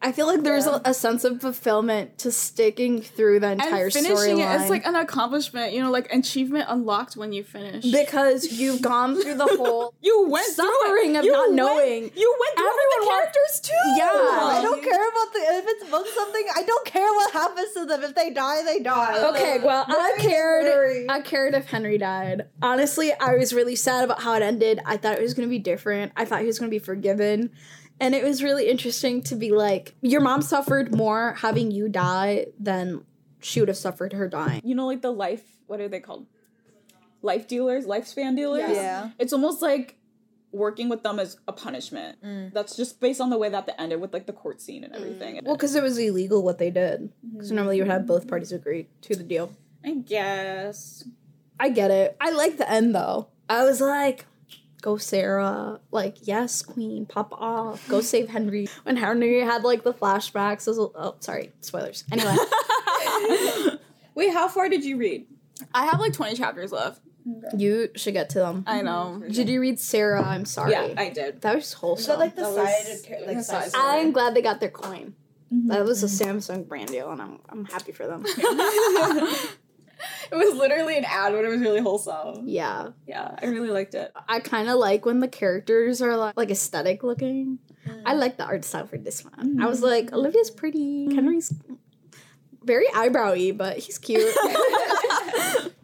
I 0.00 0.12
feel 0.12 0.26
like 0.28 0.42
there's 0.44 0.66
a, 0.66 0.80
a 0.84 0.94
sense 0.94 1.24
of 1.24 1.40
fulfillment 1.40 2.18
to 2.18 2.30
sticking 2.30 3.02
through 3.02 3.40
the 3.40 3.50
entire 3.52 3.86
and 3.86 3.92
finishing 3.92 4.38
it 4.38 4.42
storyline. 4.46 4.64
is 4.64 4.70
like 4.70 4.86
an 4.86 4.94
accomplishment, 4.94 5.72
you 5.72 5.82
know, 5.82 5.90
like 5.90 6.12
achievement 6.14 6.66
unlocked 6.68 7.16
when 7.16 7.32
you 7.32 7.42
finish. 7.42 7.84
because 7.90 8.52
you've 8.52 8.80
gone 8.94 9.20
through 9.20 9.34
the 9.34 9.46
whole 9.46 9.92
you 10.00 10.28
went 10.28 10.46
suffering 10.46 11.10
through 11.14 11.18
of 11.18 11.24
You 11.24 11.32
not 11.32 11.40
went- 11.48 11.54
knowing. 11.54 12.02
You 12.14 12.36
went 12.40 12.56
through 12.56 12.66
it 12.66 12.74
with 12.74 12.90
the 12.90 12.96
Everyone 13.00 13.06
wa- 13.06 13.18
characters 13.18 13.60
too. 13.60 13.72
Yeah. 13.96 14.06
I 14.12 14.60
don't 14.62 14.82
care 14.84 15.08
about 15.08 15.32
the 15.32 15.40
if 15.58 15.64
it's 15.66 15.90
book 15.90 16.06
something. 16.14 16.46
I 16.56 16.62
don't 16.62 16.86
care 16.86 17.08
what 17.12 17.32
happens 17.32 17.72
to 17.74 17.84
them. 17.86 18.02
If 18.04 18.14
they 18.14 18.30
die, 18.30 18.62
they 18.62 18.78
die. 18.78 19.28
Okay, 19.30 19.58
well, 19.64 19.84
I 19.88 20.14
cared. 20.18 20.66
scary. 20.66 21.06
I 21.08 21.20
cared 21.22 21.54
if 21.54 21.66
Henry 21.66 21.98
died. 21.98 22.46
Honestly, 22.62 23.12
I 23.20 23.34
was 23.34 23.52
really 23.52 23.74
sad 23.74 24.04
about 24.04 24.22
how 24.22 24.34
it 24.34 24.42
ended. 24.42 24.78
I 24.86 24.96
thought 24.96 25.16
it 25.16 25.22
was 25.22 25.34
going 25.34 25.48
to 25.48 25.50
be 25.50 25.58
different. 25.58 26.12
I 26.16 26.24
thought 26.24 26.40
he 26.40 26.46
was 26.46 26.58
going 26.60 26.70
to 26.70 26.74
be 26.74 26.78
forgiven. 26.78 27.50
And 28.00 28.14
it 28.14 28.22
was 28.22 28.42
really 28.42 28.68
interesting 28.68 29.22
to 29.22 29.34
be 29.34 29.50
like, 29.50 29.94
your 30.02 30.20
mom 30.20 30.42
suffered 30.42 30.94
more 30.94 31.34
having 31.38 31.70
you 31.70 31.88
die 31.88 32.46
than 32.58 33.04
she 33.40 33.60
would 33.60 33.68
have 33.68 33.76
suffered 33.76 34.12
her 34.12 34.28
dying. 34.28 34.60
You 34.64 34.74
know, 34.74 34.86
like 34.86 35.02
the 35.02 35.10
life. 35.10 35.42
What 35.66 35.80
are 35.80 35.88
they 35.88 36.00
called? 36.00 36.26
Life 37.22 37.48
dealers, 37.48 37.86
lifespan 37.86 38.36
dealers. 38.36 38.70
Yeah. 38.70 39.10
It's 39.18 39.32
almost 39.32 39.60
like 39.60 39.96
working 40.52 40.88
with 40.88 41.02
them 41.02 41.18
as 41.18 41.36
a 41.46 41.52
punishment. 41.52 42.22
Mm. 42.24 42.52
That's 42.52 42.76
just 42.76 43.00
based 43.00 43.20
on 43.20 43.30
the 43.30 43.36
way 43.36 43.48
that 43.48 43.66
they 43.66 43.72
ended 43.78 44.00
with 44.00 44.12
like 44.12 44.26
the 44.26 44.32
court 44.32 44.60
scene 44.60 44.84
and 44.84 44.94
everything. 44.94 45.40
Well, 45.44 45.56
because 45.56 45.74
it 45.74 45.82
was 45.82 45.98
illegal 45.98 46.42
what 46.42 46.58
they 46.58 46.70
did. 46.70 47.10
Because 47.32 47.50
normally 47.50 47.76
you 47.76 47.82
would 47.82 47.90
have 47.90 48.06
both 48.06 48.28
parties 48.28 48.52
agree 48.52 48.86
to 49.02 49.16
the 49.16 49.24
deal. 49.24 49.52
I 49.84 49.94
guess. 49.94 51.04
I 51.60 51.70
get 51.70 51.90
it. 51.90 52.16
I 52.20 52.30
like 52.30 52.58
the 52.58 52.70
end 52.70 52.94
though. 52.94 53.28
I 53.48 53.64
was 53.64 53.80
like, 53.80 54.26
go 54.80 54.96
Sarah. 54.96 55.80
Like, 55.90 56.26
yes, 56.26 56.62
queen, 56.62 57.06
pop 57.06 57.32
off. 57.32 57.86
Go 57.88 58.00
save 58.00 58.28
Henry. 58.28 58.68
When 58.84 58.96
Henry 58.96 59.40
had 59.40 59.64
like 59.64 59.82
the 59.82 59.92
flashbacks, 59.92 60.66
was, 60.66 60.78
oh, 60.78 61.16
sorry, 61.20 61.52
spoilers. 61.60 62.04
Anyway, 62.10 62.36
Wait, 64.14 64.32
how 64.32 64.48
far 64.48 64.68
did 64.68 64.84
you 64.84 64.96
read? 64.96 65.26
I 65.74 65.86
have 65.86 66.00
like 66.00 66.12
20 66.12 66.34
chapters 66.36 66.72
left. 66.72 67.00
you 67.56 67.88
should 67.94 68.14
get 68.14 68.30
to 68.30 68.38
them. 68.38 68.64
I 68.66 68.82
know. 68.82 69.18
Mm-hmm. 69.20 69.32
Did 69.32 69.48
you 69.48 69.60
read 69.60 69.78
Sarah? 69.78 70.22
I'm 70.22 70.44
sorry. 70.44 70.72
Yeah, 70.72 70.94
I 70.96 71.10
did. 71.10 71.40
that 71.42 71.54
was 71.54 71.66
Is 71.66 71.72
wholesome. 71.74 72.12
that 72.12 72.18
like 72.18 72.36
the 72.36 72.42
That 72.42 72.54
side, 72.54 72.90
was- 72.90 73.08
like 73.26 73.36
the 73.36 73.44
side 73.44 73.62
side 73.62 73.70
story? 73.70 73.84
I'm 73.84 74.12
glad 74.12 74.34
they 74.34 74.42
got 74.42 74.60
their 74.60 74.70
coin. 74.70 75.14
Mm-hmm. 75.52 75.68
That 75.68 75.84
was 75.84 76.02
a 76.02 76.06
mm-hmm. 76.06 76.38
Samsung 76.38 76.68
brand 76.68 76.88
deal, 76.88 77.10
and 77.10 77.22
I'm 77.22 77.38
I'm 77.48 77.64
happy 77.64 77.92
for 77.92 78.06
them. 78.06 78.24
It 80.30 80.34
was 80.34 80.54
literally 80.54 80.98
an 80.98 81.04
ad, 81.04 81.32
but 81.32 81.44
it 81.44 81.48
was 81.48 81.60
really 81.60 81.80
wholesome. 81.80 82.46
yeah, 82.46 82.90
Yeah, 83.06 83.34
I 83.40 83.46
really 83.46 83.70
liked 83.70 83.94
it. 83.94 84.12
I 84.28 84.40
kind 84.40 84.68
of 84.68 84.78
like 84.78 85.06
when 85.06 85.20
the 85.20 85.28
characters 85.28 86.02
are 86.02 86.16
like, 86.16 86.36
like 86.36 86.50
aesthetic 86.50 87.02
looking. 87.02 87.58
I 88.04 88.14
mm. 88.14 88.18
like 88.18 88.36
the 88.36 88.44
art 88.44 88.64
style 88.64 88.86
for 88.86 88.98
this 88.98 89.24
one. 89.24 89.60
I 89.60 89.66
was 89.66 89.80
mm. 89.80 89.84
like, 89.84 90.12
Olivia's 90.12 90.50
pretty. 90.50 91.14
Henry's 91.14 91.52
very 92.62 92.86
eyebrowy, 92.88 93.56
but 93.56 93.78
he's 93.78 93.98
cute. 93.98 94.34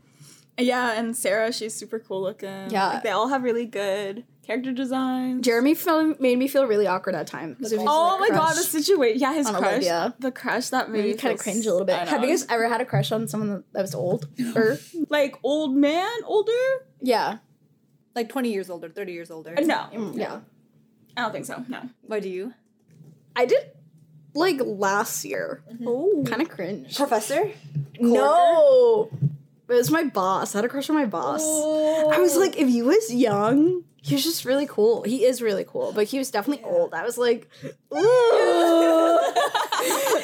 Yeah, 0.59 0.93
and 0.93 1.17
Sarah, 1.17 1.53
she's 1.53 1.75
super 1.75 1.99
cool 1.99 2.23
looking. 2.23 2.71
Yeah. 2.71 2.89
Like, 2.91 3.03
they 3.03 3.11
all 3.11 3.29
have 3.29 3.43
really 3.43 3.67
good 3.67 4.25
character 4.47 4.73
design. 4.73 5.43
Jeremy 5.43 5.75
felt, 5.75 6.21
made 6.21 6.39
me 6.39 6.47
feel 6.49 6.67
really 6.67 6.87
awkward 6.87 7.15
at 7.15 7.27
times. 7.27 7.59
'cause 7.61 7.73
of 7.73 7.81
Oh 7.87 8.19
like, 8.21 8.31
my 8.31 8.37
god, 8.37 8.57
the 8.57 8.63
situation. 8.63 9.19
Yeah, 9.21 9.33
his 9.35 9.49
crush. 9.49 9.63
Olivia. 9.73 10.15
The 10.19 10.31
crush 10.33 10.69
that 10.71 10.91
made 10.91 10.99
made 10.99 11.05
me 11.05 11.11
me 11.13 11.17
kind 11.19 11.35
of 11.35 11.41
cringe 11.41 11.67
a 11.67 11.71
little 11.73 11.87
bit. 11.87 11.97
Have 11.97 12.23
you 12.23 12.29
guys 12.29 12.47
ever 12.49 12.69
had 12.69 12.81
a 12.81 12.85
crush 12.85 13.11
on 13.13 13.27
someone 13.29 13.65
that 13.73 13.83
was 13.83 13.95
old? 13.95 14.29
Or 14.55 14.79
like 15.09 15.37
old 15.43 15.77
man, 15.77 16.11
older? 16.25 16.53
yeah, 17.01 17.39
Like 18.15 18.29
20 18.29 18.53
years 18.53 18.71
older, 18.71 18.89
30 18.89 19.13
years 19.13 19.31
older. 19.31 19.55
Uh, 19.59 19.63
No, 19.63 19.87
Mm, 19.93 20.17
yeah. 20.19 20.41
I 21.17 21.23
don't 21.23 21.33
think 21.33 21.47
so. 21.47 21.65
No. 21.69 21.81
Why 22.03 22.21
do 22.21 22.29
you? 22.29 22.53
I 23.37 23.45
did 23.47 23.59
like 24.35 24.61
last 24.63 25.25
year. 25.25 25.63
Oh, 25.87 26.25
Kind 26.27 26.43
of 26.43 26.49
cringe. 26.49 26.97
Professor? 26.97 27.51
No, 28.01 29.09
it 29.69 29.73
was 29.75 29.91
my 29.91 30.05
boss. 30.05 30.55
I 30.55 30.59
had 30.59 30.65
a 30.65 30.69
crush 30.69 30.89
on 30.91 30.97
my 30.97 31.07
boss. 31.07 31.43
I 31.43 32.19
was 32.19 32.37
like, 32.37 32.57
if 32.59 32.69
he 32.69 32.83
was 32.83 33.13
young, 33.13 33.85
he 34.05 34.15
was 34.15 34.23
just 34.23 34.45
really 34.45 34.67
cool. 34.67 35.03
He 35.03 35.25
is 35.25 35.41
really 35.41 35.65
cool, 35.65 35.93
but 35.93 36.05
he 36.07 36.19
was 36.19 36.31
definitely 36.31 36.63
old. 36.63 36.93
I 36.93 37.05
was 37.05 37.17
like, 37.17 37.49
ooh. 37.65 39.19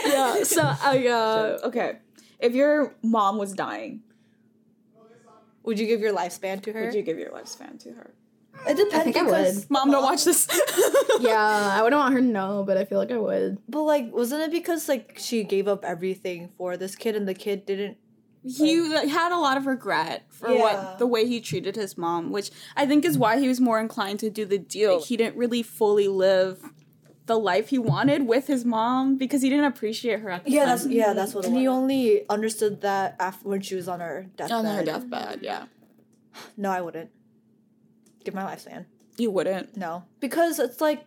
yeah. 0.06 0.42
So 0.42 0.60
I 0.62 1.06
uh, 1.08 1.58
okay. 1.68 1.98
If 2.38 2.54
your 2.54 2.94
mom 3.02 3.38
was 3.38 3.54
dying, 3.54 4.02
Would 5.62 5.78
you 5.78 5.86
give 5.86 6.00
your 6.00 6.12
lifespan 6.12 6.62
to 6.64 6.72
her? 6.72 6.84
would 6.84 6.94
you 6.94 7.02
give 7.02 7.18
your 7.18 7.30
lifespan 7.30 7.78
to 7.84 7.92
her? 7.92 8.14
It 8.68 8.76
depends. 8.76 8.94
I 8.94 9.02
think 9.04 9.16
I 9.16 9.22
would. 9.22 9.70
Mom, 9.70 9.90
don't 9.90 10.02
watch 10.02 10.24
this. 10.24 10.46
yeah, 11.20 11.72
I 11.74 11.82
wouldn't 11.82 11.98
want 11.98 12.12
her 12.12 12.20
to 12.20 12.26
know, 12.26 12.62
but 12.66 12.76
I 12.76 12.84
feel 12.84 12.98
like 12.98 13.10
I 13.10 13.16
would. 13.16 13.56
But 13.66 13.82
like, 13.84 14.12
wasn't 14.12 14.42
it 14.42 14.50
because 14.50 14.88
like 14.88 15.16
she 15.18 15.42
gave 15.44 15.66
up 15.68 15.84
everything 15.86 16.50
for 16.58 16.76
this 16.76 16.94
kid 16.96 17.16
and 17.16 17.26
the 17.26 17.32
kid 17.32 17.64
didn't? 17.64 17.96
He 18.42 18.80
like, 18.80 19.08
had 19.08 19.32
a 19.32 19.38
lot 19.38 19.56
of 19.56 19.66
regret 19.66 20.24
for 20.30 20.50
Yeah. 20.50 20.60
what 20.60 20.98
the 20.98 21.06
way 21.06 21.26
he 21.26 21.40
treated 21.40 21.76
his 21.76 21.98
mom, 21.98 22.30
which 22.30 22.50
I 22.76 22.86
think 22.86 23.04
is 23.04 23.18
why 23.18 23.38
he 23.38 23.48
was 23.48 23.60
more 23.60 23.78
inclined 23.80 24.20
to 24.20 24.30
do 24.30 24.44
the 24.44 24.58
deal. 24.58 25.02
He 25.02 25.16
didn't 25.16 25.36
really 25.36 25.62
fully 25.62 26.08
live 26.08 26.62
the 27.26 27.38
life 27.38 27.68
he 27.68 27.78
wanted 27.78 28.26
with 28.26 28.46
his 28.48 28.64
mom 28.64 29.16
because 29.16 29.42
he 29.42 29.50
didn't 29.50 29.66
appreciate 29.66 30.20
her 30.20 30.30
at 30.30 30.44
the 30.44 30.50
Yeah, 30.50 30.60
time. 30.60 30.68
that's 30.68 30.86
yeah, 30.86 31.12
that's 31.12 31.34
what. 31.34 31.44
And 31.46 31.56
he 31.56 31.68
only 31.68 32.28
understood 32.28 32.80
that 32.80 33.14
after 33.20 33.48
when 33.48 33.60
she 33.60 33.74
was 33.76 33.86
on 33.88 34.00
her 34.00 34.26
deathbed. 34.36 34.56
on 34.56 34.64
her 34.64 34.84
deathbed. 34.84 35.38
Yeah, 35.42 35.66
No, 36.56 36.70
I 36.70 36.80
wouldn't. 36.80 37.10
Give 38.24 38.34
my 38.34 38.42
lifespan. 38.42 38.86
you 39.16 39.30
wouldn't. 39.30 39.76
No, 39.76 40.04
because 40.18 40.58
it's 40.58 40.80
like 40.80 41.04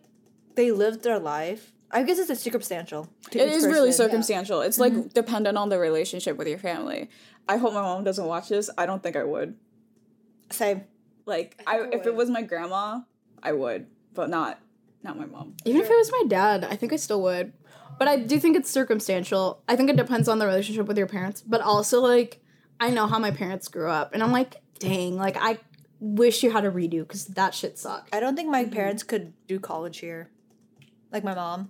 they 0.55 0.71
lived 0.71 1.03
their 1.03 1.19
life. 1.19 1.71
I 1.93 2.03
guess 2.03 2.17
it's 2.17 2.41
circumstantial. 2.41 3.07
It 3.31 3.35
is 3.35 3.41
It 3.41 3.49
each 3.49 3.55
is 3.57 3.65
really 3.67 3.89
person. 3.89 4.05
circumstantial. 4.05 4.61
It's 4.61 4.79
like 4.79 4.93
mm-hmm. 4.93 5.07
dependent 5.09 5.57
on 5.57 5.69
the 5.69 5.77
relationship 5.79 6.37
with 6.37 6.47
your 6.47 6.57
family. 6.57 7.09
I 7.47 7.57
hope 7.57 7.73
my 7.73 7.81
mom 7.81 8.03
doesn't 8.03 8.25
watch 8.25 8.49
this. 8.49 8.69
I 8.77 8.85
don't 8.85 9.03
think 9.03 9.15
I 9.15 9.23
would. 9.23 9.55
Same. 10.49 10.85
Like, 11.25 11.61
I, 11.67 11.79
I 11.79 11.89
if 11.91 12.05
it 12.05 12.15
was 12.15 12.29
my 12.29 12.41
grandma, 12.41 13.01
I 13.41 13.53
would, 13.53 13.87
but 14.13 14.29
not 14.29 14.59
not 15.03 15.17
my 15.17 15.25
mom. 15.25 15.55
Even 15.65 15.81
if 15.81 15.89
it 15.89 15.95
was 15.95 16.11
my 16.11 16.23
dad, 16.27 16.63
I 16.63 16.75
think 16.75 16.93
I 16.93 16.95
still 16.95 17.21
would. 17.21 17.53
But 17.99 18.07
I 18.07 18.17
do 18.17 18.39
think 18.39 18.57
it's 18.57 18.69
circumstantial. 18.69 19.61
I 19.67 19.75
think 19.75 19.89
it 19.89 19.97
depends 19.97 20.27
on 20.27 20.39
the 20.39 20.47
relationship 20.47 20.87
with 20.87 20.97
your 20.97 21.07
parents. 21.07 21.41
But 21.41 21.61
also, 21.61 22.01
like, 22.01 22.41
I 22.79 22.89
know 22.89 23.05
how 23.05 23.19
my 23.19 23.31
parents 23.31 23.67
grew 23.67 23.89
up, 23.89 24.13
and 24.13 24.23
I'm 24.23 24.31
like, 24.31 24.55
dang, 24.79 25.15
like 25.15 25.37
I 25.37 25.59
wish 25.99 26.43
you 26.43 26.51
had 26.51 26.65
a 26.65 26.71
redo 26.71 26.99
because 27.07 27.27
that 27.27 27.53
shit 27.53 27.77
sucked. 27.77 28.13
I 28.13 28.19
don't 28.19 28.35
think 28.35 28.49
my 28.49 28.63
mm-hmm. 28.63 28.73
parents 28.73 29.03
could 29.03 29.33
do 29.47 29.59
college 29.59 29.99
here, 29.99 30.29
like 31.11 31.23
my 31.23 31.35
mom. 31.35 31.69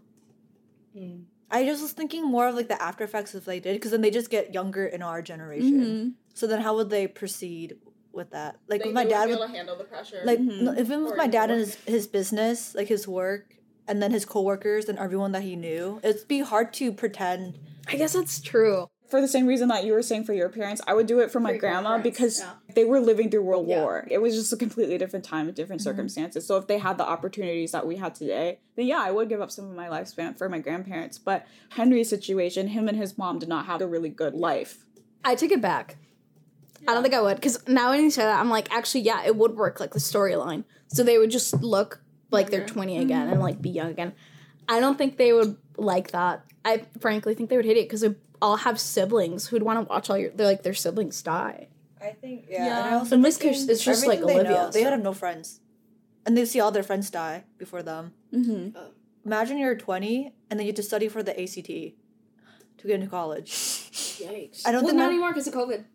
I 1.52 1.66
just 1.66 1.82
was 1.82 1.91
thinking 1.91 2.26
more 2.26 2.48
of 2.48 2.56
like 2.56 2.68
the 2.68 2.82
after 2.82 3.04
effects 3.04 3.36
if 3.36 3.46
they 3.46 3.60
did, 3.60 3.76
because 3.76 3.91
then 3.91 4.02
they 4.02 4.12
just 4.12 4.30
get 4.30 4.54
younger 4.54 4.86
in 4.86 5.02
our 5.02 5.22
generation. 5.22 5.82
Mm-hmm. 5.82 6.10
So 6.34 6.48
then, 6.48 6.62
how 6.62 6.76
would 6.76 6.89
they 6.89 7.08
proceed 7.08 7.78
with 8.12 8.32
that? 8.32 8.58
Like 8.68 8.84
with 8.84 8.94
my 8.94 9.06
dad, 9.06 9.30
would, 9.30 9.38
to 9.38 9.48
handle 9.48 9.78
the 9.78 9.84
pressure. 9.84 10.22
like 10.26 10.39
mm-hmm. 10.39 10.66
no, 10.66 10.72
if 10.72 10.89
it 10.89 10.98
was 10.98 11.12
Or 11.12 11.16
my 11.16 11.26
your 11.26 11.32
dad 11.32 11.52
and 11.52 11.60
his 11.60 11.76
his 11.86 12.08
business, 12.08 12.74
like 12.74 12.88
his 12.88 13.08
work, 13.08 13.56
and 13.88 14.02
then 14.02 14.12
his 14.12 14.26
coworkers 14.26 14.89
and 14.89 14.98
everyone 14.98 15.32
that 15.34 15.44
he 15.44 15.56
knew, 15.56 16.00
it'd 16.04 16.28
be 16.28 16.39
hard 16.39 16.74
to 16.74 16.91
pretend. 16.91 17.60
I 17.88 17.98
guess 17.98 18.14
that's 18.14 18.41
true. 18.41 18.88
For 19.14 19.22
the 19.22 19.28
same 19.28 19.45
reason 19.45 19.68
that 19.68 19.86
you 19.86 19.93
were 19.93 20.01
saying 20.01 20.24
for 20.24 20.34
your 20.34 20.49
parents, 20.49 20.82
I 20.88 20.95
would 20.95 21.05
do 21.05 21.20
it 21.20 21.30
for 21.30 21.39
my 21.39 21.55
grandma 21.55 21.99
because 21.99 22.43
they 22.74 22.84
were 22.84 22.99
living 22.99 23.30
through 23.30 23.43
World 23.43 23.68
War. 23.68 24.07
It 24.09 24.20
was 24.20 24.34
just 24.34 24.51
a 24.51 24.57
completely 24.57 24.97
different 24.97 25.24
time 25.24 25.45
and 25.45 25.55
different 25.55 25.82
mm-hmm. 25.82 25.89
circumstances. 25.91 26.47
So 26.47 26.57
if 26.57 26.66
they 26.66 26.80
had 26.80 26.97
the 26.97 27.05
opportunities 27.05 27.74
that 27.74 27.86
we 27.86 27.97
had 27.97 28.16
today, 28.16 28.57
then 28.76 28.88
yeah, 28.88 28.97
I 28.97 29.11
would 29.11 29.30
give 29.30 29.39
up 29.39 29.51
some 29.51 29.70
of 29.70 29.76
my 29.76 29.88
lifespan 29.88 30.36
for 30.36 30.49
my 30.49 30.57
grandparents. 30.57 31.20
But 31.20 31.45
Henry's 31.70 32.09
situation, 32.09 32.70
him 32.70 32.88
and 32.88 32.97
his 32.97 33.16
mom 33.16 33.38
did 33.38 33.49
not 33.49 33.68
have 33.68 33.82
a 33.82 33.88
really 33.88 34.09
good 34.09 34.34
life. 34.34 34.84
I 35.24 35.36
take 35.36 35.51
it 35.51 35.61
back. 35.61 35.97
I 36.88 36.95
don't 36.95 37.03
think 37.03 37.14
I 37.14 37.22
would 37.22 37.36
because 37.36 37.68
now 37.68 37.91
when 37.91 38.01
you 38.01 38.09
say 38.09 38.24
that, 38.24 38.39
I'm 38.39 38.49
like, 38.49 38.74
actually, 38.74 39.01
yeah, 39.01 39.24
it 39.28 39.36
would 39.36 39.55
work 39.55 39.80
like 39.80 39.93
the 39.93 39.99
storyline. 39.99 40.64
So 40.88 41.03
they 41.03 41.20
would 41.20 41.30
just 41.30 41.61
look 41.61 42.01
like 42.32 42.49
they're 42.49 42.66
20 42.66 42.93
mm-hmm. 42.93 43.03
again 43.03 43.30
and 43.30 43.39
like 43.39 43.61
be 43.61 43.70
young 43.70 43.91
again. 43.91 44.14
I 44.68 44.80
don't 44.80 44.97
think 44.97 45.18
they 45.18 45.34
would 45.34 45.55
like 45.78 46.09
that. 46.14 46.43
I 46.66 46.86
frankly 46.99 47.34
think 47.36 47.49
they 47.49 47.57
would 47.57 47.66
hate 47.66 47.78
it 47.78 47.86
because 47.88 48.01
they 48.01 48.16
all 48.41 48.57
have 48.57 48.80
siblings 48.80 49.47
who'd 49.47 49.64
want 49.64 49.80
to 49.80 49.86
watch 49.93 50.09
all 50.09 50.18
your. 50.18 50.32
They're 50.32 50.47
like 50.47 50.64
their 50.64 50.74
siblings 50.74 51.22
die. 51.22 51.68
I 52.01 52.11
think 52.11 52.45
yeah. 52.49 52.66
Yeah. 52.66 52.78
And 52.86 52.95
I 52.95 52.97
also 52.99 53.16
In 53.16 53.22
this 53.22 53.38
case, 53.38 53.68
it's 53.68 53.84
just, 53.84 54.05
like, 54.05 54.20
everything 54.20 54.38
they 54.38 54.43
know, 54.43 54.49
Olivia, 54.49 54.72
They 54.74 54.84
so- 54.84 54.89
have 54.91 55.01
no 55.01 55.14
friends, 55.14 55.59
and 56.26 56.38
they 56.38 56.45
see 56.45 56.59
all 56.59 56.72
their 56.72 56.84
friends 56.84 57.09
die 57.09 57.43
before 57.57 57.82
them. 57.84 58.14
Mm-hmm. 58.34 58.78
Imagine 59.26 59.57
you're 59.57 59.76
20 59.76 60.34
and 60.49 60.59
then 60.59 60.66
you 60.66 60.72
have 60.72 60.76
to 60.76 60.84
study 60.84 61.07
for 61.07 61.24
the 61.24 61.32
ACT 61.41 61.66
to 61.66 62.88
get 62.88 62.95
into 62.95 63.07
college. 63.07 63.49
Yikes. 64.20 64.68
I 64.68 64.72
don't 64.74 64.84
well, 64.84 64.89
think 64.89 64.97
not 64.99 65.05
my- 65.05 65.09
anymore 65.11 65.30
because 65.30 65.47
of 65.47 65.53
COVID. 65.53 65.86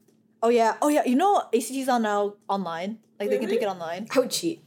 Oh 0.42 0.48
yeah, 0.48 0.76
oh 0.80 0.88
yeah. 0.88 1.04
You 1.04 1.16
know 1.16 1.42
ACT's 1.54 1.88
on 1.88 2.02
now 2.02 2.34
online. 2.48 3.00
Like 3.20 3.28
they 3.30 3.38
can 3.38 3.48
take 3.48 3.60
it 3.60 3.66
online. 3.68 4.06
I 4.14 4.18
would 4.20 4.30
cheat. 4.30 4.64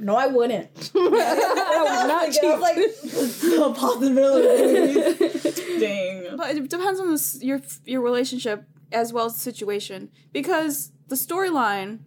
No, 0.00 0.16
I 0.16 0.26
wouldn't. 0.26 0.90
I 0.96 2.02
would 2.02 2.08
not 2.08 2.32
cheat. 2.32 2.44
I 2.44 2.56
was 2.56 3.42
like, 3.42 3.42
no 3.58 3.72
possibility. 3.72 5.30
Dang. 5.78 6.36
But 6.36 6.56
it 6.56 6.68
depends 6.68 7.00
on 7.00 7.10
this, 7.10 7.42
your 7.42 7.60
your 7.84 8.00
relationship 8.00 8.64
as 8.92 9.12
well 9.12 9.26
as 9.26 9.34
the 9.34 9.40
situation 9.40 10.10
because 10.32 10.92
the 11.08 11.16
storyline. 11.16 12.00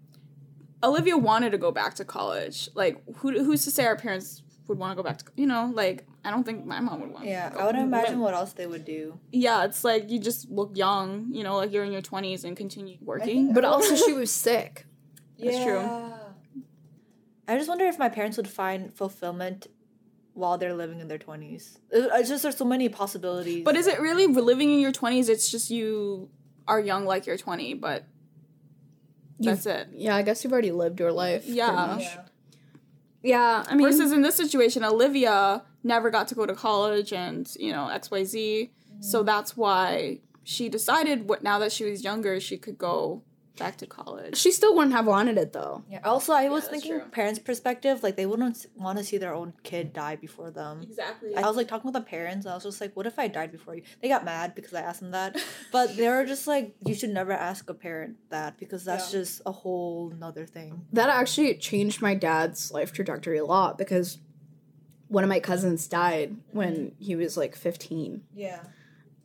Olivia 0.84 1.18
wanted 1.18 1.52
to 1.52 1.58
go 1.58 1.72
back 1.72 1.94
to 1.94 2.04
college. 2.04 2.68
Like, 2.76 3.02
who 3.20 3.42
who's 3.42 3.64
to 3.64 3.72
say 3.72 3.86
our 3.86 3.96
parents 3.96 4.44
would 4.68 4.78
want 4.78 4.92
to 4.92 4.96
go 5.02 5.02
back 5.02 5.20
to? 5.20 5.26
You 5.38 5.48
know, 5.48 5.72
like 5.74 6.06
I 6.26 6.30
don't 6.30 6.44
think 6.44 6.66
my 6.66 6.82
mom 6.82 7.00
would 7.00 7.12
want. 7.12 7.24
To. 7.24 7.30
Yeah, 7.30 7.50
to 7.50 7.60
I 7.60 7.66
would 7.66 7.76
imagine 7.78 8.20
what 8.20 8.34
else 8.34 8.52
they 8.52 8.68
would 8.68 8.84
do. 8.84 9.18
Yeah, 9.32 9.64
it's 9.64 9.86
like 9.86 10.10
you 10.10 10.20
just 10.20 10.50
look 10.50 10.76
young. 10.76 11.28
You 11.32 11.44
know, 11.44 11.56
like 11.56 11.72
you're 11.72 11.86
in 11.86 11.94
your 11.94 12.02
twenties 12.02 12.44
and 12.44 12.58
continue 12.58 12.98
working. 13.02 13.54
But 13.54 13.64
also, 13.64 13.96
she 13.96 14.12
was 14.12 14.30
sick. 14.30 14.86
That's 15.40 15.64
true. 15.64 16.14
I 17.48 17.58
just 17.58 17.68
wonder 17.70 17.86
if 17.86 18.00
my 18.00 18.10
parents 18.10 18.38
would 18.38 18.48
find 18.48 18.94
fulfillment 18.94 19.68
while 20.34 20.58
they're 20.58 20.74
living 20.74 21.00
in 21.00 21.08
their 21.08 21.20
20s. 21.20 21.78
It- 21.92 22.10
It's 22.14 22.30
just 22.30 22.44
there's 22.44 22.58
so 22.58 22.66
many 22.66 22.90
possibilities. 22.90 23.64
But 23.64 23.76
is 23.76 23.88
it 23.88 24.00
really 24.00 24.28
living 24.28 24.72
in 24.72 24.80
your 24.80 24.92
twenties? 24.92 25.30
It's 25.30 25.50
just 25.52 25.70
you 25.70 26.30
are 26.68 26.80
young 26.80 27.06
like 27.06 27.26
you're 27.26 27.38
twenty, 27.38 27.74
but 27.74 28.06
that's 29.40 29.66
it. 29.66 29.90
Yeah, 29.94 30.16
I 30.16 30.22
guess 30.22 30.44
you've 30.44 30.54
already 30.54 30.72
lived 30.72 31.00
your 31.00 31.12
life. 31.12 31.46
Yeah. 31.46 31.72
much. 31.72 32.02
Yeah. 32.04 32.22
Yeah, 33.24 33.64
I 33.68 33.76
mean, 33.76 33.88
Versus 33.88 34.12
in 34.12 34.22
this 34.22 34.36
situation, 34.36 34.84
Olivia 34.84 35.64
never 35.82 36.10
got 36.10 36.28
to 36.28 36.36
go 36.36 36.46
to 36.46 36.54
college 36.54 37.14
and, 37.14 37.50
you 37.58 37.72
know, 37.72 37.90
XYZ. 37.90 38.70
So 39.00 39.20
mm-hmm. 39.20 39.26
that's 39.26 39.56
why 39.56 40.20
she 40.44 40.68
decided 40.68 41.30
what 41.30 41.42
now 41.42 41.58
that 41.60 41.72
she 41.72 41.86
was 41.86 42.04
younger, 42.04 42.42
she 42.42 42.58
could 42.58 42.78
go 42.78 43.24
back 43.58 43.78
to 43.78 43.86
college. 43.86 44.36
she 44.38 44.52
still 44.52 44.76
wouldn't 44.76 44.94
have 44.94 45.06
wanted 45.06 45.38
it 45.38 45.54
though. 45.54 45.84
Yeah. 45.90 46.00
Also, 46.04 46.34
I 46.34 46.50
was 46.50 46.68
thinking 46.68 47.00
true. 47.00 47.10
parents' 47.12 47.40
perspective, 47.40 48.04
like 48.04 48.16
they 48.16 48.26
wouldn't 48.26 48.66
want 48.76 48.98
to 48.98 49.04
see 49.04 49.18
their 49.18 49.34
own 49.34 49.54
kid 49.64 49.94
die 49.94 50.16
before 50.16 50.52
them. 50.52 50.82
Exactly. 50.82 51.36
I 51.36 51.42
was 51.42 51.56
like 51.56 51.68
talking 51.68 51.92
with 51.92 51.94
the 51.94 52.08
parents, 52.08 52.46
and 52.46 52.52
I 52.52 52.56
was 52.56 52.64
just 52.64 52.82
like, 52.82 52.96
"What 52.96 53.06
if 53.06 53.20
I 53.20 53.28
died 53.28 53.52
before 53.52 53.76
you?" 53.76 53.84
They 54.02 54.08
got 54.08 54.26
mad 54.26 54.56
because 54.56 54.74
I 54.74 54.82
asked 54.82 55.02
them 55.02 55.12
that, 55.12 55.38
but 55.72 55.96
they 55.96 56.08
were 56.08 56.26
just 56.26 56.48
like, 56.48 56.76
"You 56.86 56.96
should 56.96 57.12
never 57.12 57.32
ask 57.32 57.70
a 57.70 57.74
parent 57.74 58.18
that 58.30 58.58
because 58.58 58.84
that's 58.84 59.12
just 59.12 59.42
a 59.46 59.52
whole 59.52 60.12
nother 60.18 60.46
thing." 60.46 60.86
That 60.94 61.10
actually 61.10 61.56
changed 61.58 62.02
my 62.02 62.16
dad's 62.16 62.72
life 62.72 62.92
trajectory 62.92 63.38
a 63.38 63.46
lot 63.46 63.78
because 63.78 64.18
one 65.08 65.24
of 65.24 65.30
my 65.30 65.40
cousins 65.40 65.88
died 65.88 66.36
when 66.52 66.94
he 66.98 67.16
was 67.16 67.38
like 67.38 67.56
15. 67.56 68.24
Yeah. 68.34 68.64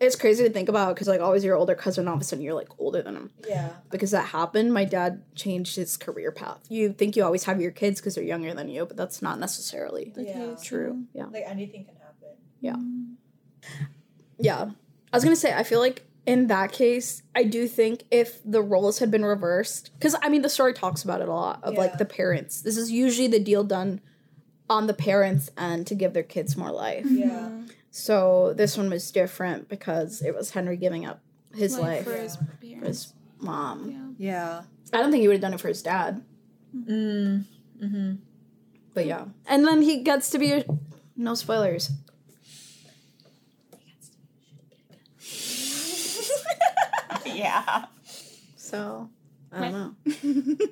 It's 0.00 0.14
crazy 0.14 0.44
to 0.44 0.50
think 0.50 0.68
about 0.68 0.94
because 0.94 1.08
like 1.08 1.20
always 1.20 1.42
your 1.42 1.56
older 1.56 1.74
cousin, 1.74 2.06
all 2.06 2.14
of 2.14 2.20
a 2.20 2.24
sudden 2.24 2.44
you're 2.44 2.54
like 2.54 2.68
older 2.78 3.02
than 3.02 3.16
him. 3.16 3.30
Yeah. 3.48 3.70
Because 3.90 4.12
that 4.12 4.26
happened, 4.28 4.72
my 4.72 4.84
dad 4.84 5.22
changed 5.34 5.74
his 5.74 5.96
career 5.96 6.30
path. 6.30 6.60
You 6.68 6.92
think 6.92 7.16
you 7.16 7.24
always 7.24 7.44
have 7.44 7.60
your 7.60 7.72
kids 7.72 8.00
because 8.00 8.14
they're 8.14 8.22
younger 8.24 8.54
than 8.54 8.68
you, 8.68 8.86
but 8.86 8.96
that's 8.96 9.20
not 9.22 9.40
necessarily 9.40 10.12
Yeah. 10.16 10.54
true. 10.62 11.04
Yeah. 11.14 11.26
Like 11.26 11.44
anything 11.46 11.84
can 11.84 11.96
happen. 11.96 12.36
Yeah. 12.60 12.76
Yeah. 14.38 14.70
I 15.12 15.16
was 15.16 15.24
going 15.24 15.34
to 15.34 15.40
say, 15.40 15.52
I 15.54 15.64
feel 15.64 15.80
like 15.80 16.04
in 16.26 16.46
that 16.48 16.72
case, 16.72 17.22
I 17.34 17.42
do 17.44 17.66
think 17.66 18.04
if 18.10 18.40
the 18.44 18.62
roles 18.62 18.98
had 18.98 19.10
been 19.10 19.24
reversed, 19.24 19.90
because 19.98 20.14
I 20.22 20.28
mean, 20.28 20.42
the 20.42 20.48
story 20.48 20.74
talks 20.74 21.02
about 21.02 21.20
it 21.22 21.28
a 21.28 21.32
lot 21.32 21.60
of 21.64 21.74
Yeah. 21.74 21.80
like 21.80 21.98
the 21.98 22.04
parents. 22.04 22.60
This 22.60 22.76
is 22.76 22.90
usually 22.92 23.26
the 23.28 23.40
deal 23.40 23.64
done 23.64 24.00
on 24.70 24.86
the 24.86 24.94
parents' 24.94 25.50
end 25.56 25.86
to 25.86 25.94
give 25.94 26.12
their 26.12 26.22
kids 26.22 26.56
more 26.56 26.70
life. 26.70 27.06
Yeah. 27.08 27.26
Mm-hmm. 27.30 27.66
So 27.90 28.52
this 28.54 28.76
one 28.76 28.90
was 28.90 29.10
different 29.10 29.68
because 29.68 30.22
it 30.22 30.34
was 30.34 30.50
Henry 30.50 30.76
giving 30.76 31.06
up 31.06 31.20
his 31.54 31.78
life 31.78 32.04
for 32.04 32.12
for 32.12 32.18
his 32.18 32.36
his, 32.60 32.74
parents. 32.74 33.14
mom. 33.40 34.14
Yeah. 34.18 34.62
I 34.92 34.98
don't 34.98 35.10
think 35.10 35.22
he 35.22 35.28
would 35.28 35.34
have 35.34 35.42
done 35.42 35.54
it 35.54 35.60
for 35.60 35.68
his 35.68 35.82
dad. 35.82 36.22
Mm. 36.76 37.44
Mm-hmm. 37.82 38.12
But 38.94 39.06
yeah. 39.06 39.26
And 39.46 39.66
then 39.66 39.82
he 39.82 40.02
gets 40.02 40.30
to 40.30 40.38
be 40.38 40.52
a, 40.52 40.64
no 41.16 41.34
spoilers. 41.34 41.90
Yeah. 47.26 47.84
So 48.56 49.10
I 49.52 49.60
don't 49.60 49.72
know. 49.72 50.66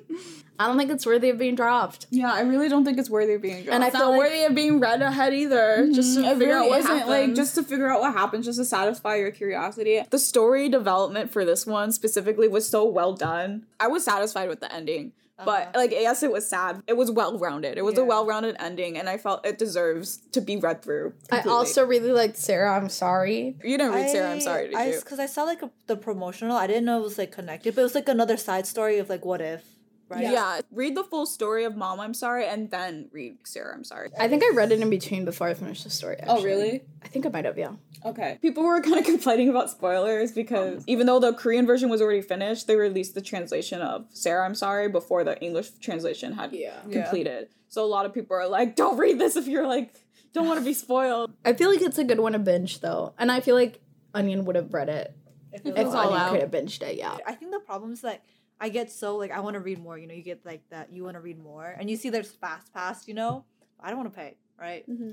I 0.59 0.65
don't 0.67 0.77
think 0.77 0.89
it's 0.91 1.05
worthy 1.05 1.29
of 1.29 1.37
being 1.37 1.55
dropped. 1.55 2.07
Yeah, 2.09 2.31
I 2.33 2.41
really 2.41 2.67
don't 2.67 2.83
think 2.83 2.97
it's 2.97 3.09
worthy 3.09 3.33
of 3.33 3.41
being 3.41 3.63
dropped. 3.63 3.73
And 3.75 3.83
I 3.83 3.87
it's 3.87 3.95
feel 3.95 4.05
not 4.05 4.11
like- 4.11 4.19
worthy 4.19 4.43
of 4.43 4.55
being 4.55 4.79
read 4.79 5.01
ahead 5.01 5.33
either. 5.33 5.77
Mm-hmm. 5.79 5.93
Just 5.93 6.15
to 6.15 6.23
It 6.25 6.33
figure 6.37 6.47
really 6.47 6.65
out 6.65 6.69
what 6.69 6.79
isn't 6.79 7.07
like 7.07 7.33
just 7.35 7.55
to 7.55 7.63
figure 7.63 7.89
out 7.91 8.01
what 8.01 8.13
happens, 8.13 8.45
just 8.45 8.57
to 8.59 8.65
satisfy 8.65 9.15
your 9.17 9.31
curiosity. 9.31 10.01
The 10.09 10.19
story 10.19 10.69
development 10.69 11.31
for 11.31 11.45
this 11.45 11.65
one 11.65 11.91
specifically 11.91 12.47
was 12.47 12.67
so 12.67 12.85
well 12.85 13.13
done. 13.13 13.65
I 13.79 13.87
was 13.87 14.03
satisfied 14.03 14.49
with 14.49 14.59
the 14.59 14.73
ending. 14.73 15.11
But 15.45 15.67
uh-huh. 15.67 15.71
like 15.75 15.91
yes, 15.91 16.23
it 16.23 16.31
was 16.31 16.49
sad. 16.49 16.81
It 16.87 16.97
was 16.97 17.11
well 17.11 17.37
rounded. 17.37 17.77
It 17.77 17.83
was 17.83 17.97
a 17.97 18.03
well 18.03 18.25
rounded 18.25 18.55
ending, 18.59 18.97
and 18.97 19.07
I 19.07 19.17
felt 19.17 19.45
it 19.45 19.59
deserves 19.59 20.17
to 20.31 20.41
be 20.41 20.57
read 20.57 20.81
through. 20.81 21.13
I 21.31 21.41
also 21.41 21.85
really 21.85 22.11
liked 22.11 22.37
Sarah. 22.37 22.75
I'm 22.75 22.89
sorry. 22.89 23.55
you 23.63 23.77
didn't 23.77 23.93
read 23.93 24.09
Sarah. 24.09 24.31
I'm 24.31 24.41
sorry. 24.41 24.69
Did 24.69 24.75
I, 24.75 24.91
you? 24.91 24.99
Because 24.99 25.19
I 25.19 25.27
saw 25.27 25.43
like 25.43 25.61
a, 25.61 25.69
the 25.85 25.95
promotional. 25.95 26.57
I 26.57 26.65
didn't 26.65 26.85
know 26.85 26.99
it 26.99 27.03
was 27.03 27.19
like 27.19 27.31
connected, 27.31 27.75
but 27.75 27.81
it 27.81 27.83
was 27.83 27.95
like 27.95 28.09
another 28.09 28.37
side 28.37 28.65
story 28.65 28.97
of 28.97 29.09
like 29.09 29.25
what 29.25 29.41
if, 29.41 29.63
right? 30.09 30.23
Yeah. 30.23 30.61
read 30.71 30.95
the 30.95 31.03
full 31.03 31.25
story 31.25 31.63
of 31.63 31.75
Mom. 31.75 31.99
I'm 31.99 32.13
sorry, 32.13 32.47
and 32.47 32.69
then 32.71 33.09
read 33.11 33.37
Sarah. 33.45 33.73
I'm 33.73 33.83
sorry. 33.83 34.09
I 34.19 34.27
think 34.27 34.43
I 34.43 34.51
read 34.53 34.71
it 34.71 34.81
in 34.81 34.89
between 34.89 35.25
before 35.25 35.47
I 35.47 35.53
finished 35.53 35.83
the 35.83 35.89
story. 35.89 36.17
Oh, 36.27 36.41
really? 36.43 36.83
I 37.03 37.07
think 37.07 37.25
I 37.25 37.29
might 37.29 37.45
have. 37.45 37.57
Yeah. 37.57 37.73
Okay. 38.05 38.37
People 38.41 38.63
were 38.63 38.81
kind 38.81 38.99
of 38.99 39.05
complaining 39.05 39.49
about 39.49 39.69
spoilers 39.69 40.31
because 40.31 40.83
even 40.87 41.07
though 41.07 41.19
the 41.19 41.33
Korean 41.33 41.65
version 41.65 41.89
was 41.89 42.01
already 42.01 42.21
finished, 42.21 42.67
they 42.67 42.75
released 42.75 43.15
the 43.15 43.21
translation 43.21 43.81
of 43.81 44.05
Sarah, 44.09 44.45
I'm 44.45 44.55
sorry, 44.55 44.89
before 44.89 45.23
the 45.23 45.39
English 45.41 45.71
translation 45.81 46.33
had 46.33 46.53
yeah. 46.53 46.79
completed. 46.91 47.47
Yeah. 47.49 47.55
So 47.69 47.83
a 47.83 47.87
lot 47.87 48.05
of 48.05 48.13
people 48.13 48.35
are 48.37 48.47
like, 48.47 48.75
don't 48.75 48.97
read 48.97 49.19
this 49.19 49.35
if 49.35 49.47
you're 49.47 49.67
like, 49.67 49.93
don't 50.33 50.47
want 50.47 50.59
to 50.59 50.65
be 50.65 50.73
spoiled. 50.85 51.33
I 51.43 51.53
feel 51.53 51.69
like 51.69 51.81
it's 51.81 51.97
a 51.97 52.03
good 52.03 52.19
one 52.19 52.33
to 52.33 52.39
binge 52.39 52.79
though, 52.79 53.13
and 53.17 53.31
I 53.31 53.39
feel 53.39 53.55
like 53.55 53.79
Onion 54.13 54.45
would 54.45 54.55
have 54.55 54.73
read 54.73 54.89
it 54.89 55.13
If 55.51 55.65
it 55.65 55.77
if 55.77 55.87
all 55.87 55.97
Onion 55.97 56.19
out. 56.19 56.31
could 56.31 56.41
have 56.41 56.51
binged 56.51 56.81
it. 56.81 56.97
Yeah. 56.97 57.17
I 57.25 57.33
think 57.33 57.51
the 57.51 57.59
problem 57.59 57.91
is 57.91 58.03
like 58.03 58.21
I 58.59 58.69
get 58.69 58.91
so 58.91 59.17
like 59.17 59.31
I 59.31 59.39
want 59.39 59.53
to 59.55 59.59
read 59.59 59.79
more. 59.79 59.97
You 59.97 60.07
know, 60.07 60.13
you 60.13 60.23
get 60.23 60.45
like 60.45 60.61
that 60.69 60.91
you 60.91 61.03
want 61.03 61.15
to 61.15 61.21
read 61.21 61.39
more, 61.41 61.75
and 61.77 61.89
you 61.89 61.95
see 61.95 62.09
there's 62.09 62.31
fast 62.31 62.73
pass. 62.73 63.07
You 63.07 63.13
know, 63.13 63.45
I 63.79 63.89
don't 63.89 63.99
want 63.99 64.11
to 64.13 64.19
pay, 64.19 64.35
right? 64.59 64.89
Mm-hmm. 64.89 65.11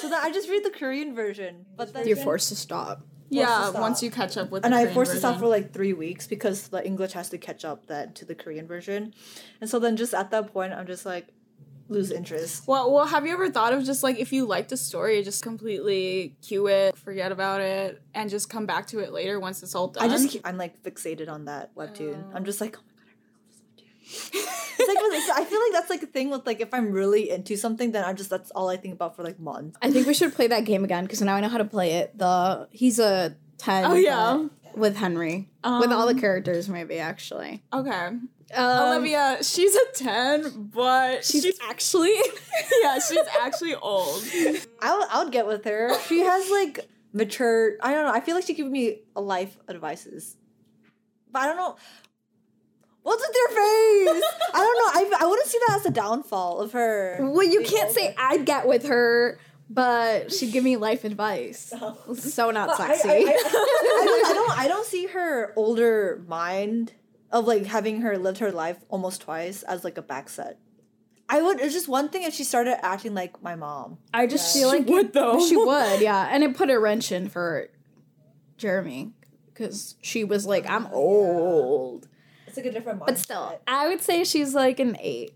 So 0.00 0.08
that 0.10 0.24
I 0.24 0.30
just 0.32 0.48
read 0.48 0.64
the 0.64 0.70
Korean 0.70 1.14
version, 1.14 1.66
but 1.76 1.92
then 1.92 2.06
You're 2.06 2.16
forced 2.16 2.48
to 2.48 2.56
stop. 2.56 3.02
yeah, 3.30 3.70
stop. 3.70 3.80
once 3.80 4.02
you 4.02 4.10
catch 4.10 4.36
up 4.36 4.50
with 4.50 4.64
and 4.64 4.72
the 4.72 4.78
I 4.78 4.82
Korean 4.82 4.94
forced 4.94 5.12
to 5.12 5.18
stop 5.18 5.38
for 5.38 5.46
like 5.46 5.72
three 5.72 5.92
weeks 5.92 6.26
because 6.26 6.68
the 6.68 6.84
English 6.84 7.12
has 7.12 7.28
to 7.30 7.38
catch 7.38 7.64
up 7.64 7.86
that 7.86 8.14
to 8.16 8.24
the 8.24 8.34
Korean 8.34 8.66
version, 8.66 9.14
and 9.60 9.68
so 9.68 9.78
then 9.78 9.96
just 9.96 10.14
at 10.14 10.30
that 10.30 10.52
point 10.52 10.72
I'm 10.72 10.86
just 10.86 11.04
like, 11.06 11.28
lose 11.88 12.10
interest. 12.10 12.66
Well, 12.66 12.92
well, 12.92 13.06
have 13.06 13.26
you 13.26 13.32
ever 13.32 13.50
thought 13.50 13.72
of 13.72 13.84
just 13.84 14.02
like 14.02 14.18
if 14.18 14.32
you 14.32 14.46
liked 14.46 14.72
a 14.72 14.76
story, 14.76 15.22
just 15.22 15.42
completely 15.42 16.36
cue 16.42 16.66
it, 16.66 16.96
forget 16.96 17.32
about 17.32 17.60
it, 17.60 18.02
and 18.14 18.30
just 18.30 18.48
come 18.48 18.66
back 18.66 18.86
to 18.88 19.00
it 19.00 19.12
later 19.12 19.38
once 19.38 19.62
it's 19.62 19.74
all 19.74 19.88
done? 19.88 20.04
I 20.04 20.08
just 20.08 20.36
I'm 20.44 20.56
like 20.56 20.82
fixated 20.82 21.28
on 21.28 21.46
that 21.46 21.74
webtoon. 21.74 22.24
Oh. 22.24 22.36
I'm 22.36 22.44
just 22.44 22.60
like, 22.60 22.76
oh 22.78 22.82
my 22.86 22.94
god, 22.94 23.04
I 23.08 23.12
really 23.12 23.28
love 23.32 23.48
this 23.48 23.60
webtoon. 23.60 24.78
it's 24.78 25.28
like 25.28 25.38
I 25.38 25.44
feel 25.44 25.60
like 25.60 25.72
that's 25.72 25.90
like 25.90 26.02
a 26.02 26.06
thing 26.06 26.30
with 26.30 26.46
like 26.46 26.60
if 26.60 26.72
I'm 26.72 26.92
really 26.92 27.30
into 27.30 27.56
something, 27.56 27.92
then 27.92 28.04
I'm 28.04 28.16
just 28.16 28.30
that's 28.30 28.50
all 28.52 28.68
I 28.68 28.76
think 28.76 28.94
about 28.94 29.16
for 29.16 29.22
like 29.22 29.38
months. 29.38 29.78
I 29.82 29.90
think 29.90 30.06
we 30.06 30.14
should 30.14 30.34
play 30.34 30.46
that 30.48 30.64
game 30.64 30.84
again 30.84 31.04
because 31.04 31.20
now 31.22 31.34
I 31.34 31.40
know 31.40 31.48
how 31.48 31.58
to 31.58 31.64
play 31.64 31.92
it. 31.94 32.16
The 32.16 32.68
he's 32.70 32.98
a 32.98 33.36
ten. 33.58 33.84
Oh, 33.84 33.94
yeah. 33.94 34.36
but 34.36 34.63
with 34.76 34.96
Henry 34.96 35.48
with 35.62 35.92
all 35.92 36.06
the 36.06 36.14
Um, 36.14 36.18
characters 36.18 36.68
maybe 36.68 36.98
actually. 36.98 37.62
okay. 37.72 38.10
Um, 38.54 38.92
Olivia, 38.92 39.38
she's 39.42 39.74
a 39.74 39.84
ten, 39.94 40.70
but 40.72 41.24
she's, 41.24 41.42
she's 41.42 41.58
actually 41.68 42.12
yeah, 42.82 42.98
she's 42.98 43.18
actually 43.42 43.74
old. 43.74 44.22
I 44.80 44.96
would, 44.96 45.08
I 45.10 45.22
would 45.24 45.32
get 45.32 45.46
with 45.46 45.64
her. 45.64 45.98
She 46.08 46.20
has 46.20 46.50
like 46.50 46.80
mature. 47.12 47.72
I 47.82 47.92
don't 47.94 48.04
know. 48.04 48.12
I 48.12 48.20
feel 48.20 48.34
like 48.34 48.44
she 48.44 48.54
gives 48.54 48.70
me 48.70 49.00
life 49.16 49.56
advices, 49.68 50.36
but 51.32 51.40
I 51.42 51.46
don't 51.46 51.56
know. 51.56 51.76
What's 53.02 53.22
with 53.26 53.34
their 53.34 53.48
face? 53.48 54.24
I 54.54 54.58
don't 54.58 55.10
know. 55.10 55.16
I, 55.18 55.24
I 55.24 55.26
wouldn't 55.26 55.48
see 55.48 55.58
that 55.68 55.76
as 55.80 55.86
a 55.86 55.90
downfall 55.90 56.60
of 56.60 56.72
her. 56.72 57.18
well, 57.20 57.42
you 57.46 57.62
can't 57.62 57.90
say. 57.90 58.14
I'd 58.16 58.46
get 58.46 58.66
with 58.66 58.86
her, 58.86 59.38
but 59.70 60.32
she'd 60.32 60.52
give 60.52 60.64
me 60.64 60.76
life 60.76 61.04
advice. 61.04 61.72
Oh. 61.74 62.14
So 62.14 62.50
not 62.50 62.68
But 62.68 62.80
I- 62.80 62.96
sexy. 62.96 63.08
I, 63.08 63.12
I, 63.12 63.20
I 63.20 64.04
don't, 64.04 64.26
I 64.30 64.32
don't. 64.34 64.58
I 64.60 64.68
don't 64.68 64.86
see 64.86 65.06
her 65.06 65.52
older 65.56 66.22
mind 66.26 66.92
of 67.30 67.46
like 67.46 67.64
having 67.66 68.02
her 68.02 68.16
lived 68.18 68.38
her 68.38 68.52
life 68.52 68.78
almost 68.88 69.22
twice 69.22 69.62
as 69.64 69.82
like 69.84 69.98
a 69.98 70.02
backset. 70.02 70.54
I 71.28 71.40
would. 71.40 71.58
It's 71.60 71.72
just 71.72 71.88
one 71.88 72.10
thing 72.10 72.22
if 72.24 72.34
she 72.34 72.44
started 72.44 72.84
acting 72.84 73.14
like 73.14 73.42
my 73.42 73.54
mom. 73.56 73.98
I 74.12 74.26
just 74.26 74.54
feel 74.54 74.68
like 74.68 74.86
she 74.86 74.92
would 74.92 75.12
though. 75.14 75.40
she 75.48 75.56
would, 75.70 76.00
yeah, 76.00 76.28
and 76.30 76.44
it 76.44 76.54
put 76.56 76.68
a 76.70 76.78
wrench 76.78 77.10
in 77.10 77.28
for 77.30 77.68
Jeremy 78.58 79.12
because 79.52 79.94
she 80.02 80.22
was 80.22 80.44
like, 80.46 80.68
"I'm 80.68 80.86
oh, 80.92 80.92
old," 80.92 82.08
It's 82.46 82.56
like 82.58 82.66
a 82.66 82.70
different 82.70 83.00
mindset. 83.00 83.06
but 83.06 83.18
still, 83.18 83.60
I 83.66 83.88
would 83.88 84.02
say 84.02 84.22
she's 84.24 84.54
like 84.54 84.78
an 84.78 84.96
eight. 85.00 85.34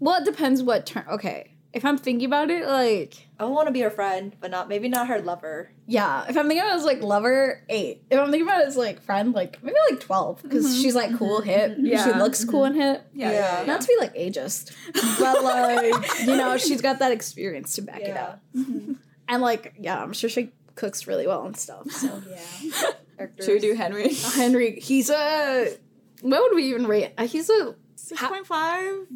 Well, 0.00 0.22
it 0.22 0.24
depends 0.24 0.62
what 0.62 0.86
turn. 0.86 1.04
Okay, 1.10 1.54
if 1.72 1.84
I'm 1.84 1.98
thinking 1.98 2.26
about 2.26 2.50
it, 2.50 2.66
like 2.66 3.28
I 3.38 3.44
want 3.44 3.66
to 3.66 3.72
be 3.72 3.80
her 3.80 3.90
friend, 3.90 4.34
but 4.40 4.50
not 4.50 4.68
maybe 4.68 4.88
not 4.88 5.08
her 5.08 5.20
lover. 5.20 5.70
yeah, 5.86 6.22
if 6.28 6.36
I'm 6.36 6.48
thinking 6.48 6.60
about 6.60 6.72
it 6.72 6.76
as 6.76 6.84
like 6.84 7.02
lover, 7.02 7.62
eight. 7.68 8.02
If 8.10 8.18
I'm 8.18 8.30
thinking 8.30 8.48
about 8.48 8.62
it 8.62 8.68
as 8.68 8.76
like 8.76 9.02
friend, 9.02 9.34
like 9.34 9.62
maybe 9.62 9.76
like 9.90 10.00
twelve 10.00 10.42
because 10.42 10.64
mm-hmm. 10.64 10.82
she's 10.82 10.94
like 10.94 11.16
cool, 11.18 11.40
mm-hmm. 11.40 11.50
hip. 11.50 11.76
Yeah. 11.78 12.04
She 12.04 12.18
looks 12.18 12.44
cool 12.44 12.64
and 12.64 12.74
hip. 12.74 13.06
yeah, 13.12 13.30
Yeah. 13.30 13.32
yeah, 13.32 13.60
yeah. 13.60 13.66
Not 13.66 13.80
to 13.82 13.86
be 13.86 13.96
like 13.98 14.14
ageist, 14.14 14.74
but 15.18 15.42
like 15.92 16.20
you 16.26 16.36
know, 16.36 16.56
she's 16.56 16.80
got 16.80 17.00
that 17.00 17.12
experience 17.12 17.74
to 17.74 17.82
back 17.82 18.00
it 18.00 18.08
Yeah. 18.08 18.24
up. 18.24 18.40
Mm-hmm. 18.56 18.94
And 19.28 19.42
like, 19.42 19.74
yeah, 19.78 20.02
I'm 20.02 20.14
sure 20.14 20.30
she 20.30 20.52
cooks 20.74 21.06
really 21.06 21.26
well 21.26 21.44
and 21.44 21.56
stuff. 21.56 21.90
So 21.90 22.10
oh, 22.10 22.22
Yeah. 22.30 23.26
Should 23.40 23.54
we 23.54 23.58
do 23.58 23.74
Henry? 23.74 24.14
Henry, 24.34 24.78
he's 24.80 25.10
a 25.10 25.76
what 26.22 26.40
would 26.42 26.54
we 26.54 26.64
even 26.70 26.86
rate? 26.86 27.12
Uh, 27.18 27.26
he's 27.26 27.50
a 27.50 27.74
Six 27.96 28.22
point 28.22 28.46
five, 28.46 29.06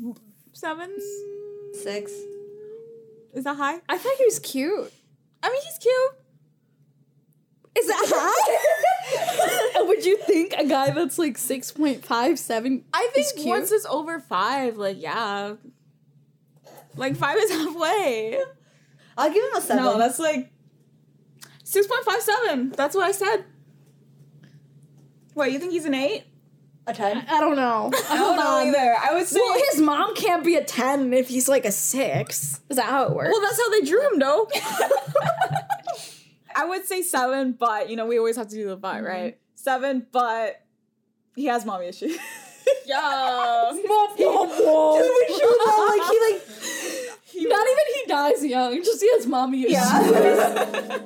seven, 0.53 0.99
Six. 1.73 2.13
Is 3.33 3.45
that 3.45 3.57
high? 3.57 3.81
I 3.89 3.99
thought 3.99 4.15
he 4.19 4.25
was 4.25 4.39
cute. 4.39 4.93
I 5.43 5.51
mean, 5.51 5.63
he's 5.63 5.79
cute. 5.79 6.13
Is 7.75 7.87
that 7.87 8.05
high? 8.07 9.79
And 9.79 9.89
would 9.89 10.05
you 10.05 10.19
think 10.19 10.53
a 10.53 10.67
guy 10.67 10.91
that's 10.91 11.19
like 11.19 11.39
six 11.39 11.73
point 11.73 12.05
five 12.05 12.39
seven? 12.39 12.85
I 12.93 13.09
think 13.15 13.27
is 13.27 13.33
cute? 13.33 13.47
once 13.47 13.73
it's 13.73 13.87
over 13.87 14.21
five, 14.21 14.77
like 14.77 15.01
yeah, 15.01 15.55
like 16.97 17.17
five 17.17 17.39
is 17.39 17.51
halfway. 17.51 18.39
I'll 19.17 19.33
give 19.33 19.43
him 19.43 19.57
a 19.57 19.61
seven. 19.63 19.85
No, 19.85 19.97
that's 19.97 20.19
like 20.19 20.51
six 21.65 21.87
point 21.87 22.05
five 22.05 22.21
seven. 22.21 22.71
That's 22.71 22.95
what 22.95 23.05
I 23.05 23.13
said. 23.13 23.45
What 25.33 25.51
you 25.51 25.59
think 25.59 25.73
he's 25.73 25.87
an 25.87 25.95
eight? 25.95 26.25
A 26.87 26.95
ten. 26.95 27.25
I 27.29 27.41
don't 27.41 27.57
know. 27.57 27.91
I 28.11 28.17
don't 28.17 28.37
know 28.37 28.57
either. 28.67 28.97
I 29.01 29.15
would 29.15 29.27
say. 29.27 29.41
Well, 29.41 29.61
his 29.71 29.81
mom 29.81 30.15
can't 30.15 30.45
be 30.45 30.57
a 30.57 30.65
ten 30.65 31.13
if 31.13 31.29
he's 31.29 31.49
like 31.49 31.65
a 31.65 31.73
six. 31.73 32.61
Is 32.69 32.77
that 32.77 32.87
how 32.87 33.05
it 33.05 33.15
works? 33.15 33.31
Well, 33.33 33.41
that's 33.41 33.61
how 33.61 33.71
they 33.71 33.83
drew 33.83 34.07
him, 34.13 34.19
though. 34.19 34.49
I 36.55 36.67
would 36.67 36.85
say 36.87 37.03
seven, 37.03 37.53
but 37.53 37.89
you 37.89 37.97
know 37.97 38.07
we 38.07 38.19
always 38.19 38.37
have 38.37 38.49
to 38.49 38.55
do 38.55 38.69
the 38.69 38.77
but, 38.77 38.97
mm-hmm. 38.97 39.07
right? 39.07 39.39
Seven, 39.55 40.07
but 40.13 40.65
he 41.35 41.47
has 41.47 41.65
mommy 41.65 41.87
issues. 41.87 42.19
yeah. 42.85 43.71
like 43.73 44.17
he 44.17 44.27
like 44.29 44.49
Not 47.37 47.67
even 47.67 47.87
he 47.95 48.07
dies 48.07 48.45
young. 48.45 48.83
Just 48.83 49.01
he 49.01 49.11
has 49.13 49.27
mommy 49.27 49.63
issues. 49.63 49.73
yeah. 49.73 50.99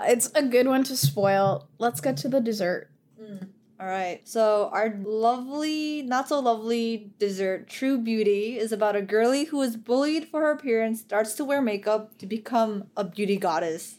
It's 0.00 0.30
a 0.34 0.42
good 0.42 0.66
one 0.66 0.84
to 0.84 0.96
spoil. 0.96 1.68
Let's 1.78 2.00
get 2.00 2.16
to 2.18 2.28
the 2.28 2.40
dessert. 2.40 2.90
Mm. 3.20 3.47
All 3.80 3.86
right. 3.86 4.26
So 4.26 4.70
our 4.72 4.98
lovely, 5.04 6.02
not 6.02 6.28
so 6.28 6.40
lovely 6.40 7.12
dessert, 7.20 7.68
True 7.68 7.98
Beauty, 7.98 8.58
is 8.58 8.72
about 8.72 8.96
a 8.96 9.02
girlie 9.02 9.44
who 9.44 9.62
is 9.62 9.76
bullied 9.76 10.26
for 10.26 10.40
her 10.40 10.50
appearance, 10.50 11.00
starts 11.00 11.34
to 11.34 11.44
wear 11.44 11.62
makeup 11.62 12.18
to 12.18 12.26
become 12.26 12.88
a 12.96 13.04
beauty 13.04 13.36
goddess. 13.36 13.98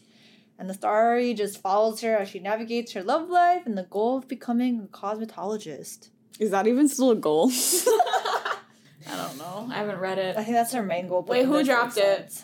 And 0.57 0.69
the 0.69 0.73
story 0.73 1.33
just 1.33 1.61
follows 1.61 2.01
her 2.01 2.17
as 2.17 2.27
she 2.27 2.39
navigates 2.39 2.91
her 2.91 3.03
love 3.03 3.29
life 3.29 3.65
and 3.65 3.77
the 3.77 3.83
goal 3.83 4.17
of 4.17 4.27
becoming 4.27 4.81
a 4.81 4.87
cosmetologist. 4.87 6.09
Is 6.39 6.51
that 6.51 6.67
even 6.67 6.89
still 6.89 7.11
a 7.11 7.15
goal? 7.15 7.49
I 7.51 9.15
don't 9.15 9.37
know. 9.37 9.69
I 9.71 9.75
haven't 9.75 9.99
read 9.99 10.17
it. 10.17 10.35
I 10.35 10.43
think 10.43 10.55
that's 10.55 10.73
her 10.73 10.83
main 10.83 11.07
goal. 11.07 11.21
but 11.21 11.31
Wait, 11.31 11.45
who 11.45 11.63
dropped 11.63 11.95
it? 11.95 12.33
sense. 12.33 12.43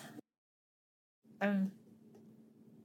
Um, 1.42 1.70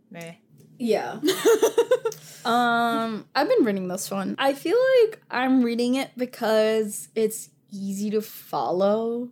meh. 0.10 0.34
Yeah. 0.82 1.20
um, 2.46 3.28
I've 3.36 3.48
been 3.48 3.64
reading 3.64 3.88
this 3.88 4.10
one. 4.10 4.36
I 4.40 4.54
feel 4.54 4.78
like 5.02 5.22
I'm 5.30 5.64
reading 5.64 5.96
it 5.96 6.12
because 6.18 7.10
it's 7.16 7.50
easy 7.72 8.10
to 8.12 8.22
follow. 8.22 9.30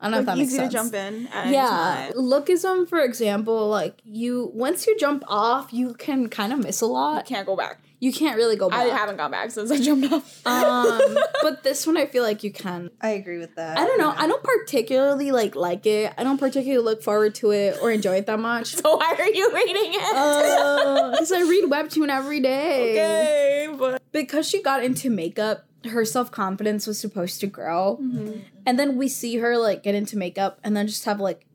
I 0.00 0.10
don't 0.10 0.12
know 0.12 0.18
if 0.20 0.26
that 0.26 0.36
makes 0.38 0.52
easy 0.52 0.62
to 0.62 0.68
jump 0.68 0.92
in. 0.92 1.28
Yeah, 1.46 2.10
lookism, 2.14 2.86
for 2.88 3.00
example, 3.00 3.68
like 3.68 4.00
you 4.04 4.50
once 4.52 4.86
you 4.86 4.98
jump 4.98 5.24
off, 5.28 5.72
you 5.72 5.94
can 5.94 6.28
kind 6.28 6.52
of 6.52 6.58
miss 6.58 6.80
a 6.82 6.86
lot. 6.86 7.28
You 7.28 7.36
can't 7.36 7.46
go 7.46 7.56
back. 7.56 7.80
You 8.04 8.12
can't 8.12 8.36
really 8.36 8.56
go 8.56 8.68
back. 8.68 8.80
I 8.80 8.84
haven't 8.94 9.16
gone 9.16 9.30
back 9.30 9.50
since 9.50 9.70
I 9.70 9.78
jumped 9.80 10.12
off. 10.12 10.46
Um, 10.46 11.16
but 11.42 11.62
this 11.62 11.86
one 11.86 11.96
I 11.96 12.04
feel 12.04 12.22
like 12.22 12.44
you 12.44 12.52
can. 12.52 12.90
I 13.00 13.10
agree 13.20 13.38
with 13.38 13.54
that. 13.56 13.78
I 13.78 13.86
don't 13.86 13.98
know. 13.98 14.12
I 14.14 14.26
don't 14.26 14.42
particularly 14.44 15.32
like 15.32 15.54
like 15.54 15.86
it. 15.86 16.12
I 16.18 16.22
don't 16.22 16.36
particularly 16.38 16.84
look 16.84 17.02
forward 17.02 17.34
to 17.36 17.52
it 17.52 17.78
or 17.80 17.90
enjoy 17.90 18.16
it 18.16 18.26
that 18.26 18.38
much. 18.38 18.74
so 18.82 18.96
why 18.96 19.14
are 19.18 19.28
you 19.30 19.50
reading 19.54 19.92
it? 19.94 21.12
Because 21.12 21.32
I 21.32 21.40
read 21.42 21.64
webtoon 21.64 22.08
every 22.10 22.40
day. 22.40 22.92
okay, 22.92 23.76
but 23.78 24.02
Because 24.12 24.46
she 24.48 24.62
got 24.62 24.84
into 24.84 25.08
makeup, 25.08 25.64
her 25.86 26.04
self 26.04 26.30
confidence 26.30 26.86
was 26.86 26.98
supposed 26.98 27.40
to 27.40 27.46
grow, 27.46 27.98
Mm-hmm. 28.02 28.40
and 28.66 28.78
then 28.78 28.96
we 28.96 29.08
see 29.08 29.36
her 29.38 29.56
like 29.56 29.82
get 29.82 29.94
into 29.94 30.16
makeup 30.18 30.58
and 30.62 30.76
then 30.76 30.86
just 30.86 31.04
have 31.06 31.20
like 31.20 31.46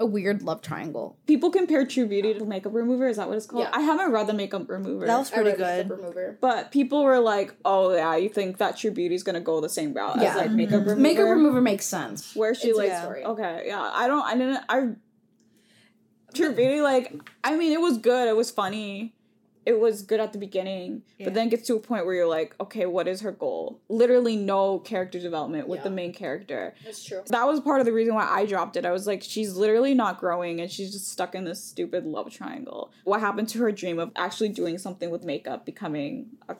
a 0.00 0.06
weird 0.06 0.42
love 0.42 0.62
triangle. 0.62 1.16
people 1.26 1.50
compare 1.50 1.86
True 1.86 2.06
Beauty 2.06 2.34
to 2.34 2.44
Makeup 2.44 2.74
Remover. 2.74 3.06
Is 3.08 3.18
that 3.18 3.28
what 3.28 3.36
it's 3.36 3.46
called? 3.46 3.64
Yeah. 3.64 3.70
I 3.72 3.80
haven't 3.80 4.10
read 4.10 4.26
the 4.26 4.32
Makeup 4.32 4.68
Remover. 4.68 5.06
That 5.06 5.18
was 5.18 5.30
pretty 5.30 5.52
good. 5.56 5.90
Remover. 5.90 6.38
but 6.40 6.72
people 6.72 7.04
were 7.04 7.20
like, 7.20 7.54
"Oh 7.64 7.94
yeah, 7.94 8.16
you 8.16 8.28
think 8.28 8.58
that 8.58 8.76
True 8.76 8.90
Beauty 8.90 9.14
is 9.14 9.22
gonna 9.22 9.40
go 9.40 9.60
the 9.60 9.68
same 9.68 9.92
route 9.94 10.16
Yeah. 10.20 10.30
as 10.30 10.36
like 10.36 10.50
Makeup 10.50 10.80
mm-hmm. 10.80 10.88
Remover?" 10.88 11.00
Makeup 11.00 11.28
Remover 11.28 11.60
makes 11.60 11.84
sense. 11.86 12.34
where 12.34 12.54
she 12.54 12.68
It's 12.68 12.78
like, 12.78 12.90
good 12.90 13.02
story. 13.02 13.24
okay, 13.24 13.64
yeah, 13.66 13.90
I 13.94 14.08
don't, 14.08 14.24
I 14.24 14.36
didn't, 14.36 14.64
I. 14.68 14.88
True 16.32 16.54
Beauty, 16.54 16.80
like, 16.80 17.12
I 17.42 17.56
mean, 17.56 17.72
it 17.72 17.80
was 17.80 17.98
good. 17.98 18.28
It 18.28 18.36
was 18.36 18.50
funny. 18.52 19.14
It 19.66 19.78
was 19.78 20.02
good 20.02 20.20
at 20.20 20.32
the 20.32 20.38
beginning, 20.38 21.02
Yeah. 21.18 21.26
but 21.26 21.34
then 21.34 21.48
it 21.48 21.50
gets 21.50 21.66
to 21.66 21.76
a 21.76 21.80
point 21.80 22.06
where 22.06 22.14
you're 22.14 22.26
like, 22.26 22.54
okay, 22.60 22.86
what 22.86 23.06
is 23.06 23.20
her 23.20 23.32
goal? 23.32 23.80
Literally, 23.88 24.36
no 24.36 24.78
character 24.78 25.20
development 25.20 25.68
with 25.68 25.82
the 25.82 25.90
main 25.90 26.12
character. 26.12 26.74
That's 26.84 27.04
true. 27.04 27.22
That 27.26 27.46
was 27.46 27.60
part 27.60 27.80
of 27.80 27.86
the 27.86 27.92
reason 27.92 28.14
why 28.14 28.26
I 28.26 28.46
dropped 28.46 28.76
it. 28.76 28.86
I 28.86 28.90
was 28.90 29.06
like, 29.06 29.22
she's 29.22 29.56
literally 29.56 29.94
not 29.94 30.18
growing 30.18 30.60
and 30.60 30.70
she's 30.70 30.92
just 30.92 31.08
stuck 31.08 31.34
in 31.34 31.44
this 31.44 31.62
stupid 31.62 32.06
love 32.06 32.32
triangle. 32.32 32.90
What 33.04 33.20
happened 33.20 33.48
to 33.50 33.58
her 33.58 33.72
dream 33.72 33.98
of 33.98 34.10
actually 34.16 34.48
doing 34.48 34.78
something 34.78 35.10
with 35.10 35.24
makeup, 35.24 35.66
becoming 35.66 36.26
a 36.48 36.56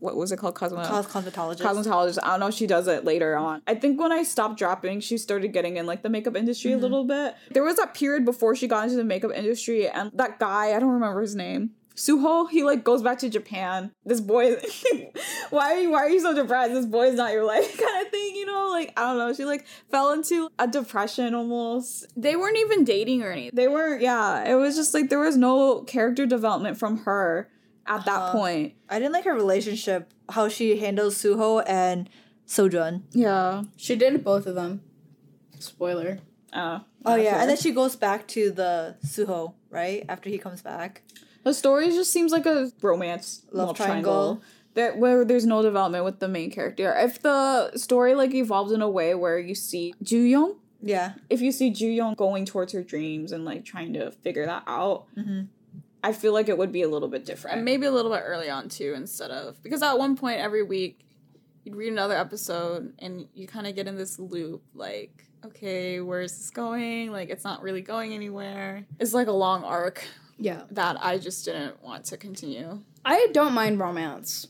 what 0.00 0.16
was 0.16 0.32
it 0.32 0.38
called? 0.38 0.54
Cosmo 0.54 0.84
Cos- 0.84 1.06
cosmetologist. 1.06 1.60
cosmetologist. 1.60 2.18
I 2.22 2.30
don't 2.30 2.40
know 2.40 2.48
if 2.48 2.54
she 2.54 2.66
does 2.66 2.88
it 2.88 3.04
later 3.04 3.36
on. 3.36 3.62
I 3.66 3.74
think 3.74 4.00
when 4.00 4.12
I 4.12 4.22
stopped 4.24 4.58
dropping, 4.58 5.00
she 5.00 5.16
started 5.16 5.52
getting 5.52 5.76
in 5.76 5.86
like 5.86 6.02
the 6.02 6.08
makeup 6.08 6.36
industry 6.36 6.72
a 6.72 6.74
mm-hmm. 6.74 6.82
little 6.82 7.04
bit. 7.04 7.34
There 7.52 7.62
was 7.62 7.76
that 7.76 7.94
period 7.94 8.24
before 8.24 8.56
she 8.56 8.66
got 8.66 8.84
into 8.84 8.96
the 8.96 9.04
makeup 9.04 9.30
industry, 9.34 9.88
and 9.88 10.10
that 10.14 10.38
guy, 10.38 10.74
I 10.74 10.80
don't 10.80 10.90
remember 10.90 11.20
his 11.20 11.36
name. 11.36 11.70
Suho, 11.96 12.48
he 12.50 12.62
like 12.62 12.84
goes 12.84 13.02
back 13.02 13.18
to 13.20 13.28
Japan. 13.30 13.90
This 14.04 14.20
boy, 14.20 14.56
why 15.50 15.72
are 15.74 15.78
you 15.80 15.90
why 15.90 15.98
are 16.00 16.10
you 16.10 16.20
so 16.20 16.34
depressed? 16.34 16.72
This 16.74 16.86
boy 16.86 17.06
is 17.08 17.14
not 17.14 17.32
your 17.32 17.44
life, 17.44 17.78
kind 17.82 18.04
of 18.06 18.10
thing, 18.12 18.34
you 18.36 18.44
know? 18.46 18.68
Like 18.70 18.92
I 18.96 19.02
don't 19.08 19.18
know. 19.18 19.32
She 19.32 19.44
like 19.44 19.66
fell 19.90 20.12
into 20.12 20.48
a 20.58 20.66
depression 20.68 21.34
almost. 21.34 22.06
They 22.16 22.36
weren't 22.36 22.58
even 22.58 22.84
dating 22.84 23.22
or 23.22 23.30
anything. 23.32 23.52
They 23.54 23.68
weren't. 23.68 24.02
yeah. 24.02 24.44
It 24.48 24.54
was 24.56 24.76
just 24.76 24.92
like 24.94 25.08
there 25.08 25.20
was 25.20 25.36
no 25.36 25.80
character 25.82 26.26
development 26.26 26.76
from 26.78 26.98
her 26.98 27.48
at 27.86 28.04
that 28.04 28.20
Uh-huh. 28.20 28.32
point. 28.32 28.74
I 28.90 28.98
didn't 28.98 29.12
like 29.12 29.24
her 29.24 29.34
relationship, 29.34 30.12
how 30.30 30.48
she 30.48 30.76
handles 30.78 31.16
Suho 31.16 31.64
and 31.66 32.10
Sojun. 32.46 33.02
Yeah. 33.12 33.62
She 33.76 33.96
did 33.96 34.22
both 34.22 34.46
of 34.46 34.54
them. 34.54 34.82
Spoiler. 35.58 36.18
Uh, 36.52 36.80
Oh 37.08 37.14
yeah, 37.14 37.40
and 37.40 37.48
then 37.48 37.56
she 37.56 37.70
goes 37.70 37.94
back 37.94 38.26
to 38.28 38.50
the 38.50 38.96
Suho 39.06 39.54
right 39.70 40.04
after 40.08 40.28
he 40.28 40.38
comes 40.38 40.60
back. 40.60 41.02
The 41.46 41.54
story 41.54 41.86
just 41.90 42.12
seems 42.12 42.32
like 42.32 42.44
a 42.44 42.72
romance 42.82 43.42
Love 43.52 43.76
triangle. 43.76 44.42
There, 44.74 44.96
where 44.96 45.24
there's 45.24 45.46
no 45.46 45.62
development 45.62 46.04
with 46.04 46.18
the 46.18 46.26
main 46.26 46.50
character. 46.50 46.92
If 46.98 47.22
the 47.22 47.70
story 47.78 48.16
like 48.16 48.34
evolves 48.34 48.72
in 48.72 48.82
a 48.82 48.90
way 48.90 49.14
where 49.14 49.38
you 49.38 49.54
see 49.54 49.94
Ju 50.02 50.18
Young, 50.18 50.56
Yeah, 50.82 51.12
if 51.30 51.40
you 51.40 51.52
see 51.52 51.70
Ju 51.70 51.86
Young 51.86 52.14
going 52.14 52.46
towards 52.46 52.72
her 52.72 52.82
dreams 52.82 53.30
and 53.30 53.44
like 53.44 53.64
trying 53.64 53.92
to 53.92 54.10
figure 54.10 54.44
that 54.44 54.64
out, 54.66 55.04
Mhm. 55.16 55.46
I 56.02 56.12
feel 56.12 56.32
like 56.32 56.48
it 56.48 56.58
would 56.58 56.72
be 56.72 56.82
a 56.82 56.88
little 56.88 57.08
bit 57.08 57.24
different. 57.24 57.56
And 57.58 57.64
maybe 57.64 57.86
a 57.86 57.92
little 57.92 58.10
bit 58.10 58.22
early 58.26 58.50
on 58.50 58.68
too, 58.68 58.92
instead 58.96 59.30
of 59.30 59.62
because 59.62 59.82
at 59.82 59.96
one 59.98 60.16
point 60.16 60.40
every 60.40 60.64
week 60.64 60.98
you'd 61.62 61.76
read 61.76 61.92
another 61.92 62.16
episode 62.16 62.92
and 62.98 63.28
you 63.34 63.46
kind 63.46 63.68
of 63.68 63.76
get 63.76 63.86
in 63.86 63.94
this 63.94 64.18
loop 64.18 64.62
like, 64.74 65.26
okay, 65.44 66.00
where 66.00 66.22
is 66.22 66.36
this 66.36 66.50
going? 66.50 67.12
Like 67.12 67.30
it's 67.30 67.44
not 67.44 67.62
really 67.62 67.82
going 67.82 68.12
anywhere. 68.14 68.84
It's 68.98 69.14
like 69.14 69.28
a 69.28 69.32
long 69.46 69.62
arc 69.62 70.04
Yeah. 70.38 70.62
that 70.70 70.98
I 71.02 71.18
just 71.18 71.44
didn't 71.44 71.82
want 71.82 72.04
to 72.06 72.16
continue. 72.16 72.80
I 73.04 73.28
don't 73.32 73.52
mind 73.54 73.78
romance. 73.78 74.48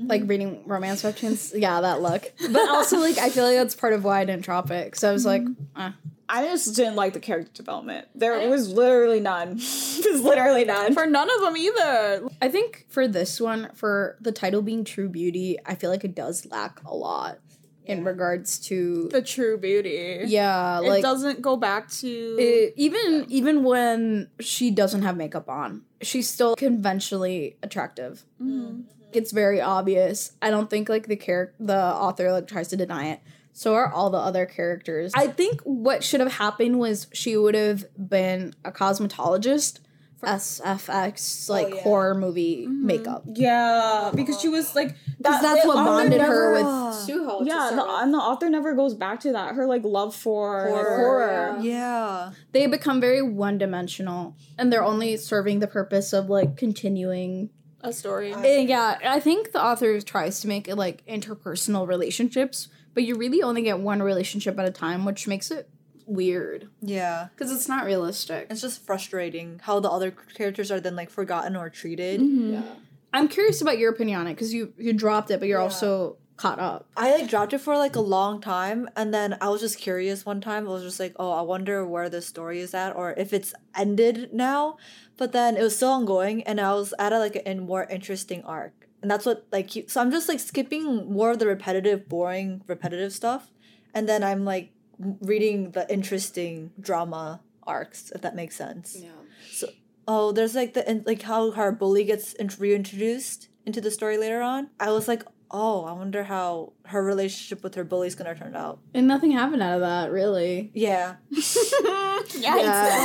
Like 0.00 0.22
reading 0.26 0.62
romance 0.64 1.02
webtoons. 1.02 1.52
Yeah, 1.60 1.80
that 1.80 2.00
look. 2.00 2.32
But 2.40 2.68
also 2.68 2.98
like 3.00 3.18
I 3.18 3.30
feel 3.30 3.44
like 3.44 3.56
that's 3.56 3.74
part 3.74 3.92
of 3.92 4.04
why 4.04 4.20
I 4.20 4.24
didn't 4.24 4.42
drop 4.44 4.70
it. 4.70 4.92
Cause 4.92 5.02
I 5.02 5.12
was 5.12 5.26
like, 5.26 5.42
eh. 5.76 5.90
I 6.28 6.44
just 6.44 6.76
didn't 6.76 6.94
like 6.94 7.14
the 7.14 7.20
character 7.20 7.50
development. 7.52 8.06
There 8.14 8.48
was 8.48 8.70
literally 8.70 9.18
none. 9.18 9.56
There's 9.56 10.20
literally 10.22 10.64
none. 10.64 10.92
For 10.94 11.06
none 11.06 11.28
of 11.30 11.40
them 11.40 11.56
either. 11.56 12.28
I 12.42 12.48
think 12.48 12.84
for 12.90 13.08
this 13.08 13.40
one, 13.40 13.70
for 13.74 14.16
the 14.20 14.30
title 14.30 14.62
being 14.62 14.84
True 14.84 15.08
Beauty, 15.08 15.56
I 15.64 15.74
feel 15.74 15.90
like 15.90 16.04
it 16.04 16.14
does 16.14 16.46
lack 16.46 16.82
a 16.84 16.94
lot 16.94 17.38
in 17.88 18.04
regards 18.04 18.58
to 18.58 19.08
The 19.10 19.22
true 19.22 19.56
beauty. 19.58 20.20
yeah, 20.26 20.78
like 20.78 21.00
It 21.00 21.02
doesn't 21.02 21.40
go 21.42 21.56
back 21.56 21.90
to 22.02 22.36
it- 22.38 22.74
even 22.76 23.24
even 23.28 23.64
when 23.64 24.28
she 24.40 24.70
doesn't 24.70 25.02
have 25.02 25.16
makeup 25.16 25.48
on, 25.48 25.82
she's 26.02 26.28
still 26.28 26.54
conventionally 26.54 27.56
attractive. 27.62 28.24
Mhm. 28.40 28.84
It's 29.12 29.32
very 29.32 29.60
obvious. 29.60 30.32
I 30.42 30.50
don't 30.50 30.68
think 30.68 30.88
like 30.90 31.06
the 31.08 31.16
character, 31.16 31.54
the 31.58 31.78
author 31.82 32.30
like 32.30 32.46
tries 32.46 32.68
to 32.68 32.76
deny 32.76 33.06
it. 33.08 33.20
So 33.54 33.74
are 33.74 33.90
all 33.90 34.10
the 34.10 34.18
other 34.18 34.44
characters. 34.46 35.10
I 35.16 35.26
think 35.26 35.62
what 35.62 36.04
should 36.04 36.20
have 36.20 36.32
happened 36.34 36.78
was 36.78 37.08
she 37.12 37.36
would 37.36 37.54
have 37.56 37.86
been 37.96 38.54
a 38.64 38.70
cosmetologist 38.70 39.80
SFX 40.22 41.48
oh, 41.48 41.52
like 41.52 41.74
yeah. 41.74 41.82
horror 41.82 42.14
movie 42.14 42.66
mm-hmm. 42.66 42.86
makeup. 42.86 43.24
Yeah, 43.32 44.10
because 44.14 44.40
she 44.40 44.48
was 44.48 44.74
like 44.74 44.96
Because 45.16 45.40
that's 45.40 45.66
what 45.66 45.76
author 45.76 45.90
bonded 45.90 46.20
her 46.20 46.52
with 46.52 46.64
Suho. 46.64 47.46
Yeah, 47.46 47.70
the, 47.74 47.84
and 47.84 48.12
the 48.12 48.18
author 48.18 48.48
never 48.48 48.74
goes 48.74 48.94
back 48.94 49.20
to 49.20 49.32
that. 49.32 49.54
Her 49.54 49.66
like 49.66 49.84
love 49.84 50.14
for 50.14 50.62
like, 50.62 50.70
Horror, 50.70 50.96
horror. 50.96 51.58
yeah. 51.60 52.32
they 52.52 52.66
become 52.66 53.00
very 53.00 53.22
one 53.22 53.58
dimensional 53.58 54.36
and 54.56 54.72
they're 54.72 54.84
only 54.84 55.16
serving 55.16 55.60
the 55.60 55.66
purpose 55.66 56.12
of 56.12 56.28
like 56.28 56.56
continuing 56.56 57.50
a 57.80 57.92
story. 57.92 58.32
And 58.32 58.68
yeah 58.68 58.98
i 59.04 59.20
think 59.20 59.52
the 59.52 59.62
author 59.62 60.00
tries 60.00 60.40
to 60.40 60.48
make 60.48 60.66
it 60.66 60.74
like 60.74 61.04
interpersonal 61.06 61.86
relationships 61.86 62.68
but 62.92 63.04
you 63.04 63.14
really 63.14 63.40
only 63.40 63.62
get 63.62 63.78
one 63.78 64.02
relationship 64.02 64.58
at 64.58 64.66
a 64.66 64.72
time 64.72 65.04
which 65.04 65.28
makes 65.28 65.52
it 65.52 65.70
weird 66.08 66.68
Yeah. 66.80 67.28
because 67.34 67.52
it's 67.52 67.68
not 67.68 67.84
realistic 67.84 68.46
It's 68.50 68.60
just 68.62 68.84
frustrating 68.84 69.60
how 69.62 69.78
the 69.80 69.90
other 69.90 70.10
characters 70.34 70.70
are 70.72 70.80
then 70.80 70.96
like 70.96 71.10
forgotten 71.10 71.54
or 71.56 71.68
treated. 71.70 72.20
Mhm. 72.20 72.64
i'm 73.12 73.28
curious 73.28 73.60
about 73.62 73.78
your 73.78 73.90
opinion 73.90 74.20
on 74.20 74.26
it 74.26 74.34
because 74.34 74.52
you 74.54 74.72
you 74.78 74.92
dropped 74.92 75.30
it 75.30 75.38
but 75.40 75.48
you're 75.48 75.58
Yeah. 75.60 75.64
also 75.64 76.16
caught 76.36 76.58
up 76.60 76.86
I 76.96 77.10
like 77.16 77.28
dropped 77.28 77.52
it 77.52 77.58
for 77.58 77.76
like 77.76 77.96
a 77.96 78.00
long 78.00 78.40
time 78.40 78.88
and 78.96 79.12
then 79.12 79.36
I 79.40 79.48
was 79.48 79.60
just 79.60 79.76
curious 79.78 80.24
one 80.24 80.40
time. 80.40 80.68
I 80.68 80.70
was 80.70 80.84
just 80.84 81.00
like, 81.00 81.14
oh, 81.18 81.32
I 81.32 81.42
wonder 81.42 81.84
where 81.84 82.08
the 82.08 82.22
story 82.22 82.60
is 82.60 82.74
at 82.74 82.94
or 82.94 83.12
if 83.16 83.32
it's 83.32 83.52
ended 83.76 84.32
now. 84.32 84.76
But 85.16 85.32
then 85.32 85.56
it 85.56 85.62
was 85.64 85.74
still 85.74 85.90
ongoing 85.90 86.44
and 86.44 86.60
I 86.60 86.74
was 86.74 86.94
at 86.96 87.12
a, 87.12 87.18
like 87.18 87.42
a 87.44 87.54
more 87.56 87.84
interesting 87.90 88.44
arc. 88.44 88.86
And 89.02 89.10
that's 89.10 89.26
what 89.26 89.46
like 89.50 89.66
keep- 89.66 89.90
so 89.90 90.00
I'm 90.00 90.12
just 90.12 90.28
like 90.28 90.38
skipping 90.38 91.10
more 91.12 91.32
of 91.32 91.40
the 91.40 91.46
repetitive, 91.48 92.08
boring, 92.08 92.62
repetitive 92.68 93.12
stuff. 93.12 93.50
And 93.92 94.08
then 94.08 94.22
I'm 94.22 94.44
like 94.44 94.70
reading 94.98 95.70
the 95.72 95.90
interesting 95.92 96.72
drama 96.80 97.40
arcs, 97.66 98.10
if 98.14 98.20
that 98.22 98.34
makes 98.34 98.56
sense. 98.56 98.96
yeah 99.00 99.10
So, 99.50 99.68
Oh, 100.10 100.32
there's 100.32 100.54
like 100.54 100.72
the 100.74 101.02
like 101.06 101.22
how 101.22 101.50
her 101.52 101.70
bully 101.70 102.04
gets 102.04 102.34
reintroduced 102.58 103.48
into 103.66 103.80
the 103.80 103.90
story 103.90 104.16
later 104.16 104.40
on. 104.40 104.70
I 104.80 104.90
was 104.90 105.06
like, 105.06 105.22
oh, 105.50 105.84
I 105.84 105.92
wonder 105.92 106.24
how 106.24 106.72
her 106.86 107.02
relationship 107.04 107.62
with 107.62 107.74
her 107.74 107.84
bully 107.84 108.06
is 108.06 108.14
gonna 108.14 108.34
turn 108.34 108.56
out. 108.56 108.80
and 108.94 109.06
nothing 109.06 109.32
happened 109.32 109.62
out 109.62 109.74
of 109.74 109.80
that 109.80 110.10
really 110.10 110.70
Yeah, 110.74 111.16
yeah. 111.30 112.54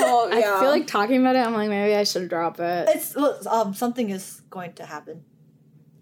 Oh, 0.05 0.29
i 0.31 0.41
feel 0.59 0.69
like 0.69 0.87
talking 0.87 1.19
about 1.19 1.35
it 1.35 1.45
i'm 1.45 1.53
like 1.53 1.69
maybe 1.69 1.95
i 1.95 2.03
should 2.03 2.27
drop 2.29 2.59
it 2.59 2.89
it's 2.89 3.15
um 3.47 3.73
something 3.73 4.09
is 4.09 4.41
going 4.49 4.73
to 4.73 4.85
happen. 4.85 5.23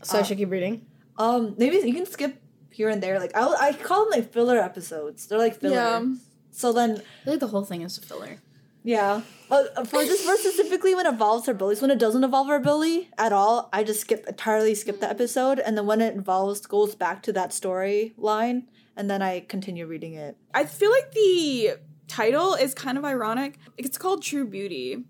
so 0.03 0.17
i 0.17 0.21
uh, 0.21 0.23
should 0.23 0.37
keep 0.37 0.49
reading 0.51 0.85
Um, 1.17 1.55
maybe 1.57 1.75
you 1.77 1.93
can 1.93 2.05
skip 2.05 2.41
here 2.71 2.89
and 2.89 3.01
there. 3.01 3.19
Like 3.19 3.35
I 3.35 3.41
I 3.41 3.73
call 3.73 4.05
them 4.05 4.19
like 4.19 4.31
filler 4.31 4.57
episodes. 4.57 5.27
They're 5.27 5.37
like 5.37 5.59
filler. 5.59 5.75
Yeah. 5.75 6.05
So 6.51 6.73
then 6.73 6.91
I 6.91 7.23
feel 7.23 7.33
like 7.33 7.39
the 7.39 7.47
whole 7.47 7.63
thing 7.63 7.81
is 7.81 7.97
a 7.97 8.01
filler 8.01 8.39
yeah. 8.83 9.21
Uh, 9.49 9.83
for 9.83 10.03
this 10.03 10.25
verse 10.25 10.39
specifically, 10.39 10.95
when 10.95 11.05
it 11.05 11.09
involves 11.09 11.45
her 11.45 11.53
bullies, 11.53 11.81
when 11.81 11.91
it 11.91 11.99
doesn't 11.99 12.23
involve 12.23 12.47
her 12.47 12.59
bully 12.59 13.09
at 13.17 13.33
all, 13.33 13.69
I 13.73 13.83
just 13.83 14.01
skip 14.01 14.25
entirely 14.27 14.73
skip 14.75 14.99
the 14.99 15.09
episode, 15.09 15.59
and 15.59 15.77
then 15.77 15.85
when 15.85 16.01
it 16.01 16.15
involves 16.15 16.65
goes 16.65 16.95
back 16.95 17.21
to 17.23 17.33
that 17.33 17.51
storyline, 17.51 18.63
and 18.95 19.09
then 19.09 19.21
I 19.21 19.41
continue 19.41 19.85
reading 19.85 20.13
it. 20.13 20.37
I 20.53 20.65
feel 20.65 20.89
like 20.89 21.11
the 21.11 21.75
title 22.07 22.55
is 22.55 22.73
kind 22.73 22.97
of 22.97 23.05
ironic. 23.05 23.57
It's 23.77 23.97
called 23.97 24.23
True 24.23 24.47
Beauty, 24.47 25.03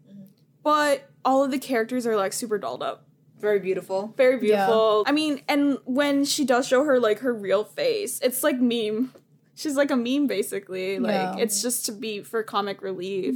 but 0.63 1.09
all 1.23 1.43
of 1.43 1.51
the 1.51 1.59
characters 1.59 2.07
are 2.07 2.15
like 2.15 2.33
super 2.33 2.57
dolled 2.57 2.83
up. 2.83 3.05
Very 3.41 3.59
beautiful. 3.59 4.13
Very 4.17 4.37
beautiful. 4.37 5.03
I 5.07 5.11
mean, 5.11 5.41
and 5.47 5.77
when 5.85 6.23
she 6.25 6.45
does 6.45 6.67
show 6.67 6.83
her 6.85 6.99
like 6.99 7.19
her 7.19 7.33
real 7.33 7.63
face, 7.63 8.19
it's 8.21 8.43
like 8.43 8.59
meme. 8.59 9.13
She's 9.55 9.75
like 9.75 9.91
a 9.91 9.95
meme 9.97 10.27
basically. 10.27 10.99
Like 10.99 11.11
Yeah. 11.13 11.35
it's 11.37 11.61
just 11.61 11.85
to 11.87 11.91
be 11.91 12.21
for 12.23 12.43
comic 12.43 12.81
relief. 12.81 13.35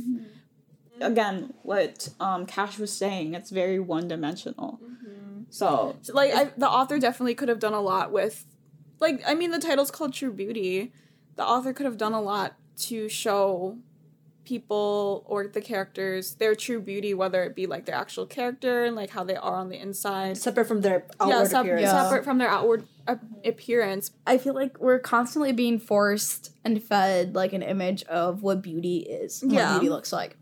again 1.01 1.53
what 1.63 2.09
um 2.19 2.45
Cash 2.45 2.79
was 2.79 2.91
saying. 2.91 3.33
It's 3.33 3.49
very 3.49 3.79
one 3.79 4.07
dimensional. 4.07 4.79
So 5.49 5.95
So, 6.01 6.13
like 6.13 6.33
I, 6.33 6.45
the 6.57 6.69
author 6.69 6.99
definitely 6.99 7.35
could 7.35 7.49
have 7.49 7.59
done 7.59 7.73
a 7.73 7.81
lot 7.81 8.11
with 8.11 8.45
like 8.99 9.21
I 9.27 9.35
mean 9.35 9.51
the 9.51 9.59
title's 9.59 9.91
called 9.91 10.13
True 10.13 10.31
Beauty. 10.31 10.93
The 11.35 11.43
author 11.45 11.73
could 11.73 11.85
have 11.85 11.97
done 11.97 12.13
a 12.13 12.21
lot 12.21 12.55
to 12.87 13.07
show 13.09 13.77
people 14.45 15.23
or 15.27 15.47
the 15.47 15.61
characters 15.61 16.35
their 16.35 16.55
true 16.55 16.79
beauty 16.79 17.13
whether 17.13 17.43
it 17.43 17.55
be 17.55 17.65
like 17.67 17.85
their 17.85 17.95
actual 17.95 18.25
character 18.25 18.85
and 18.85 18.95
like 18.95 19.09
how 19.09 19.23
they 19.23 19.35
are 19.35 19.55
on 19.55 19.69
the 19.69 19.77
inside. 19.77 20.37
Separate 20.37 20.67
from 20.67 20.81
their 20.81 21.05
outward 21.19 21.33
yeah, 21.35 21.43
sep- 21.45 21.61
appearance. 21.61 21.81
Yeah. 21.83 22.03
separate 22.03 22.23
from 22.23 22.37
their 22.37 22.49
outward 22.49 22.87
ap- 23.07 23.23
appearance. 23.43 24.11
I 24.25 24.37
feel 24.37 24.53
like 24.53 24.79
we're 24.79 24.99
constantly 24.99 25.51
being 25.51 25.79
forced 25.79 26.51
and 26.63 26.81
fed 26.81 27.35
like 27.35 27.53
an 27.53 27.61
image 27.63 28.03
of 28.03 28.43
what 28.43 28.61
beauty 28.61 28.97
is, 28.99 29.41
and 29.43 29.51
Yeah. 29.51 29.71
what 29.73 29.79
beauty 29.81 29.89
looks 29.89 30.13
like. 30.13 30.37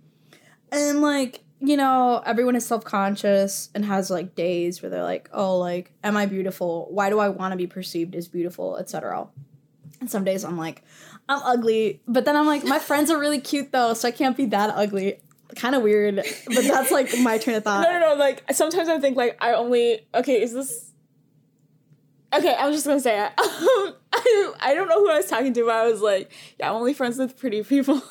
And 0.71 1.01
like, 1.01 1.41
you 1.59 1.77
know, 1.77 2.21
everyone 2.25 2.55
is 2.55 2.65
self-conscious 2.65 3.69
and 3.73 3.85
has 3.85 4.09
like 4.09 4.35
days 4.35 4.81
where 4.81 4.89
they're 4.89 5.03
like, 5.03 5.29
"Oh, 5.31 5.57
like 5.57 5.93
am 6.03 6.17
I 6.17 6.25
beautiful? 6.25 6.87
Why 6.91 7.09
do 7.09 7.19
I 7.19 7.29
want 7.29 7.51
to 7.53 7.57
be 7.57 7.67
perceived 7.67 8.15
as 8.15 8.27
beautiful?" 8.27 8.77
etc. 8.77 9.27
And 10.01 10.09
some 10.11 10.23
days 10.25 10.43
I'm 10.43 10.57
like, 10.57 10.83
"I'm 11.29 11.41
ugly." 11.43 12.01
But 12.07 12.25
then 12.25 12.35
I'm 12.35 12.45
like, 12.47 12.63
"My 12.63 12.79
friends 12.79 13.09
are 13.11 13.19
really 13.19 13.39
cute 13.39 13.71
though, 13.71 13.93
so 13.93 14.07
I 14.07 14.11
can't 14.11 14.35
be 14.37 14.45
that 14.47 14.71
ugly." 14.75 15.19
Kind 15.55 15.75
of 15.75 15.83
weird, 15.83 16.15
but 16.47 16.63
that's 16.63 16.89
like 16.89 17.15
my 17.19 17.37
train 17.37 17.57
of 17.57 17.63
thought. 17.65 17.83
No, 17.83 17.91
no, 17.99 18.09
no. 18.09 18.15
Like 18.15 18.43
sometimes 18.53 18.89
I 18.89 18.99
think 18.99 19.15
like 19.17 19.37
I 19.39 19.53
only 19.53 20.07
okay. 20.15 20.41
Is 20.41 20.51
this 20.53 20.91
okay? 22.33 22.55
I'm 22.57 22.71
just 22.73 22.87
gonna 22.87 22.99
say 22.99 23.23
it. 23.23 23.31
I, 23.37 24.45
um, 24.47 24.55
I 24.61 24.73
don't 24.73 24.87
know 24.87 24.99
who 24.99 25.11
I 25.11 25.17
was 25.17 25.27
talking 25.27 25.53
to, 25.53 25.65
but 25.65 25.75
I 25.75 25.87
was 25.87 26.01
like, 26.01 26.31
yeah, 26.59 26.69
I'm 26.69 26.75
only 26.77 26.93
friends 26.93 27.17
with 27.19 27.37
pretty 27.37 27.61
people. 27.63 28.01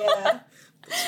yeah. 0.00 0.40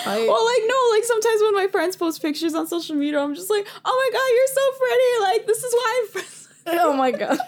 I- 0.07 0.19
well, 0.29 0.45
like 0.45 0.63
no, 0.67 0.77
like 0.93 1.05
sometimes 1.05 1.41
when 1.43 1.55
my 1.55 1.69
friends 1.71 1.95
post 1.95 2.21
pictures 2.23 2.55
on 2.55 2.67
social 2.67 2.97
media, 2.97 3.21
I'm 3.21 3.35
just 3.37 3.51
like, 3.51 3.67
oh 3.85 4.11
my 4.13 4.19
god, 4.19 4.27
you're 4.35 4.55
so 4.55 4.79
pretty. 4.79 5.39
Like 5.39 5.47
this 5.47 5.63
is 5.63 5.73
why 5.73 6.03
I'm 6.03 6.11
friends. 6.13 6.49
oh 6.67 6.93
my 6.95 7.11
god. 7.13 7.39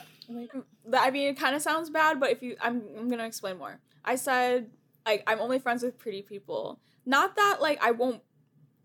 That- 0.89 1.07
I 1.07 1.11
mean, 1.11 1.29
it 1.29 1.39
kind 1.39 1.55
of 1.57 1.63
sounds 1.63 1.91
bad, 1.91 2.21
but 2.21 2.31
if 2.31 2.43
you, 2.43 2.57
I'm, 2.61 2.83
I'm 2.99 3.09
gonna 3.09 3.27
explain 3.27 3.59
more. 3.59 3.79
I 4.05 4.17
said 4.17 4.71
like 5.05 5.23
I'm 5.27 5.41
only 5.41 5.59
friends 5.59 5.83
with 5.83 5.99
pretty 5.99 6.23
people. 6.23 6.81
Not 7.05 7.37
that 7.37 7.59
like 7.61 7.83
I 7.83 7.91
won't. 7.93 8.23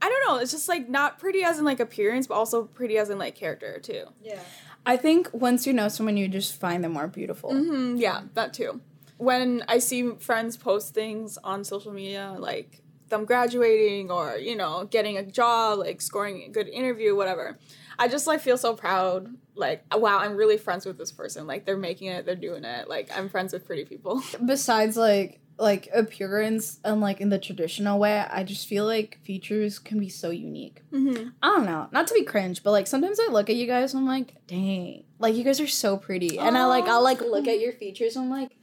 I 0.03 0.09
don't 0.09 0.27
know. 0.27 0.41
It's 0.41 0.51
just 0.51 0.67
like 0.67 0.89
not 0.89 1.19
pretty 1.19 1.43
as 1.43 1.59
in 1.59 1.65
like 1.65 1.79
appearance, 1.79 2.25
but 2.27 2.33
also 2.35 2.63
pretty 2.63 2.97
as 2.97 3.09
in 3.11 3.17
like 3.19 3.35
character 3.35 3.79
too. 3.79 4.05
Yeah. 4.23 4.39
I 4.83 4.97
think 4.97 5.29
once 5.31 5.67
you 5.67 5.73
know 5.73 5.89
someone, 5.89 6.17
you 6.17 6.27
just 6.27 6.59
find 6.59 6.83
them 6.83 6.93
more 6.93 7.07
beautiful. 7.07 7.51
hmm 7.53 7.97
yeah, 7.97 8.21
that 8.33 8.51
too. 8.53 8.81
When 9.17 9.63
I 9.67 9.77
see 9.77 10.15
friends 10.15 10.57
post 10.57 10.95
things 10.95 11.37
on 11.43 11.63
social 11.63 11.91
media, 11.93 12.35
like 12.39 12.81
them 13.09 13.25
graduating 13.25 14.09
or 14.09 14.37
you 14.37 14.55
know 14.55 14.85
getting 14.89 15.17
a 15.17 15.23
job, 15.23 15.77
like 15.79 16.01
scoring 16.01 16.43
a 16.43 16.49
good 16.49 16.67
interview, 16.67 17.15
whatever, 17.15 17.59
I 17.99 18.07
just 18.07 18.25
like 18.25 18.39
feel 18.41 18.57
so 18.57 18.75
proud. 18.75 19.27
Like 19.55 19.83
wow, 19.95 20.19
I'm 20.19 20.35
really 20.35 20.57
friends 20.57 20.85
with 20.85 20.97
this 20.97 21.11
person. 21.11 21.47
Like 21.47 21.65
they're 21.65 21.77
making 21.77 22.07
it, 22.07 22.25
they're 22.25 22.35
doing 22.35 22.63
it. 22.63 22.87
Like 22.87 23.09
I'm 23.15 23.29
friends 23.29 23.53
with 23.53 23.65
pretty 23.65 23.85
people. 23.85 24.23
Besides, 24.45 24.97
like 24.97 25.41
like 25.61 25.89
appearance 25.93 26.79
and 26.83 27.01
like 27.01 27.21
in 27.21 27.29
the 27.29 27.37
traditional 27.37 27.99
way, 27.99 28.17
I 28.17 28.43
just 28.43 28.67
feel 28.67 28.85
like 28.85 29.19
features 29.23 29.77
can 29.77 29.99
be 29.99 30.09
so 30.09 30.31
unique. 30.31 30.81
Mm-hmm. 30.91 31.29
I 31.43 31.47
don't 31.47 31.65
know, 31.65 31.87
not 31.91 32.07
to 32.07 32.13
be 32.13 32.23
cringe, 32.23 32.63
but 32.63 32.71
like 32.71 32.87
sometimes 32.87 33.19
I 33.19 33.31
look 33.31 33.49
at 33.49 33.55
you 33.55 33.67
guys 33.67 33.93
and 33.93 34.01
I'm 34.01 34.07
like, 34.07 34.35
dang, 34.47 35.03
like 35.19 35.35
you 35.35 35.43
guys 35.43 35.61
are 35.61 35.67
so 35.67 35.97
pretty, 35.97 36.39
and 36.39 36.57
I 36.57 36.65
like 36.65 36.85
I'll 36.85 37.03
like 37.03 37.21
look 37.21 37.47
at 37.47 37.59
your 37.59 37.73
features 37.73 38.15
and 38.15 38.25
I'm 38.25 38.31
like, 38.31 38.57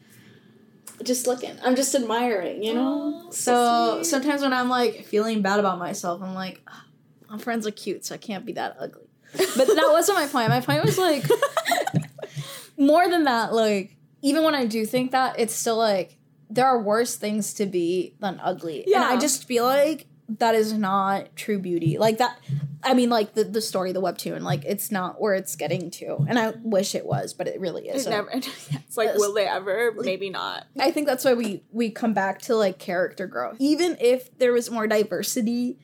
just 1.04 1.26
looking, 1.26 1.56
I'm 1.62 1.76
just 1.76 1.94
admiring, 1.94 2.62
you 2.62 2.74
know. 2.74 3.26
Aw, 3.28 3.30
so 3.30 4.02
sometimes 4.02 4.42
when 4.42 4.52
I'm 4.52 4.68
like 4.68 5.04
feeling 5.04 5.42
bad 5.42 5.60
about 5.60 5.78
myself, 5.78 6.20
I'm 6.22 6.34
like, 6.34 6.60
"Ah, 6.66 6.84
my 7.30 7.38
friends 7.38 7.66
are 7.66 7.70
cute, 7.72 8.04
so 8.04 8.14
I 8.14 8.18
can't 8.18 8.44
be 8.44 8.52
that 8.54 8.76
ugly. 8.80 9.07
But 9.32 9.66
that 9.66 9.88
wasn't 9.90 10.18
my 10.18 10.26
point. 10.26 10.48
My 10.48 10.60
point 10.60 10.84
was 10.84 10.98
like 10.98 11.24
more 12.76 13.08
than 13.08 13.24
that. 13.24 13.52
Like 13.52 13.96
even 14.22 14.42
when 14.44 14.54
I 14.54 14.66
do 14.66 14.86
think 14.86 15.10
that, 15.12 15.38
it's 15.38 15.54
still 15.54 15.76
like 15.76 16.16
there 16.50 16.66
are 16.66 16.80
worse 16.80 17.16
things 17.16 17.54
to 17.54 17.66
be 17.66 18.14
than 18.20 18.40
ugly, 18.42 18.84
and 18.94 19.04
I 19.04 19.18
just 19.18 19.44
feel 19.44 19.64
like 19.64 20.06
that 20.38 20.54
is 20.54 20.72
not 20.72 21.34
true 21.36 21.58
beauty. 21.58 21.98
Like 21.98 22.18
that. 22.18 22.38
I 22.82 22.94
mean, 22.94 23.10
like 23.10 23.34
the, 23.34 23.42
the 23.44 23.60
story, 23.60 23.90
the 23.92 24.00
webtoon, 24.00 24.42
like 24.42 24.64
it's 24.64 24.92
not 24.92 25.20
where 25.20 25.34
it's 25.34 25.56
getting 25.56 25.90
to, 25.92 26.24
and 26.28 26.38
I 26.38 26.52
wish 26.62 26.94
it 26.94 27.04
was, 27.04 27.34
but 27.34 27.48
it 27.48 27.60
really 27.60 27.88
isn't. 27.88 28.10
never. 28.10 28.30
It's 28.88 28.96
like, 28.96 29.14
will 29.16 29.34
they 29.34 29.46
ever? 29.46 29.92
Maybe 29.96 30.30
not. 30.30 30.66
I 30.80 30.90
think 30.90 31.06
that's 31.06 31.24
why 31.24 31.34
we 31.34 31.62
we 31.72 31.90
come 31.90 32.14
back 32.14 32.40
to 32.42 32.56
like 32.56 32.78
character 32.78 33.26
growth. 33.26 33.56
Even 33.58 33.96
if 34.00 34.36
there 34.38 34.52
was 34.52 34.70
more 34.70 34.86
diversity 34.86 35.78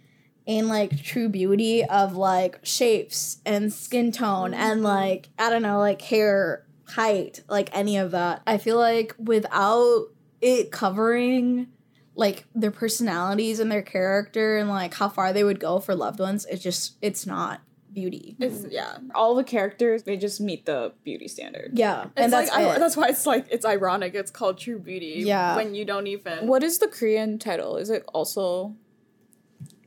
in 0.47 0.69
like 0.69 1.03
true 1.03 1.29
beauty 1.29 1.85
of 1.85 2.17
like 2.17 2.59
shapes 2.63 3.39
and 3.47 3.73
skin 3.73 4.13
tone 4.13 4.53
and 4.53 4.77
mm-hmm. 4.77 4.87
like 4.87 5.29
I 5.39 5.51
don't 5.51 5.63
know, 5.63 5.79
like 5.79 6.03
hair 6.03 6.65
height, 6.87 7.43
like 7.49 7.71
any 7.73 7.97
of 7.97 8.11
that. 8.11 8.43
I 8.47 8.59
feel 8.59 8.79
like 8.79 9.15
without 9.19 10.09
it 10.41 10.71
covering 10.71 11.69
like 12.17 12.45
their 12.55 12.71
personalities 12.71 13.59
and 13.59 13.73
their 13.73 13.83
character 13.83 14.57
and 14.57 14.69
like 14.69 14.95
how 14.95 15.09
far 15.09 15.33
they 15.33 15.45
would 15.45 15.61
go 15.61 15.81
for 15.81 15.95
loved 15.95 16.21
ones, 16.21 16.47
it's 16.51 16.63
just 16.63 16.97
it's 17.01 17.27
not 17.27 17.61
beauty. 17.95 18.37
It's 18.39 18.59
mm. 18.59 18.73
yeah. 18.73 18.99
All 19.15 19.35
the 19.35 19.45
characters, 19.45 20.03
they 20.03 20.17
just 20.17 20.41
meet 20.41 20.67
the 20.67 20.93
beauty 21.05 21.29
standard. 21.29 21.71
Yeah, 21.75 22.05
It's 22.05 22.13
and 22.17 22.33
that's 22.33 22.51
like 22.51 22.67
I, 22.67 22.79
that's 22.79 22.97
why 22.97 23.09
it's 23.09 23.25
like 23.25 23.47
it's 23.51 23.65
ironic. 23.65 24.15
It's 24.15 24.31
called 24.31 24.59
True 24.59 24.79
Beauty. 24.79 25.23
Yeah. 25.25 25.57
When 25.57 25.75
you 25.75 25.85
don't 25.85 26.07
even. 26.07 26.47
What 26.47 26.63
is 26.63 26.79
the 26.79 26.89
Korean 26.89 27.39
title? 27.39 27.77
Is 27.77 27.89
it 27.89 28.05
also 28.13 28.75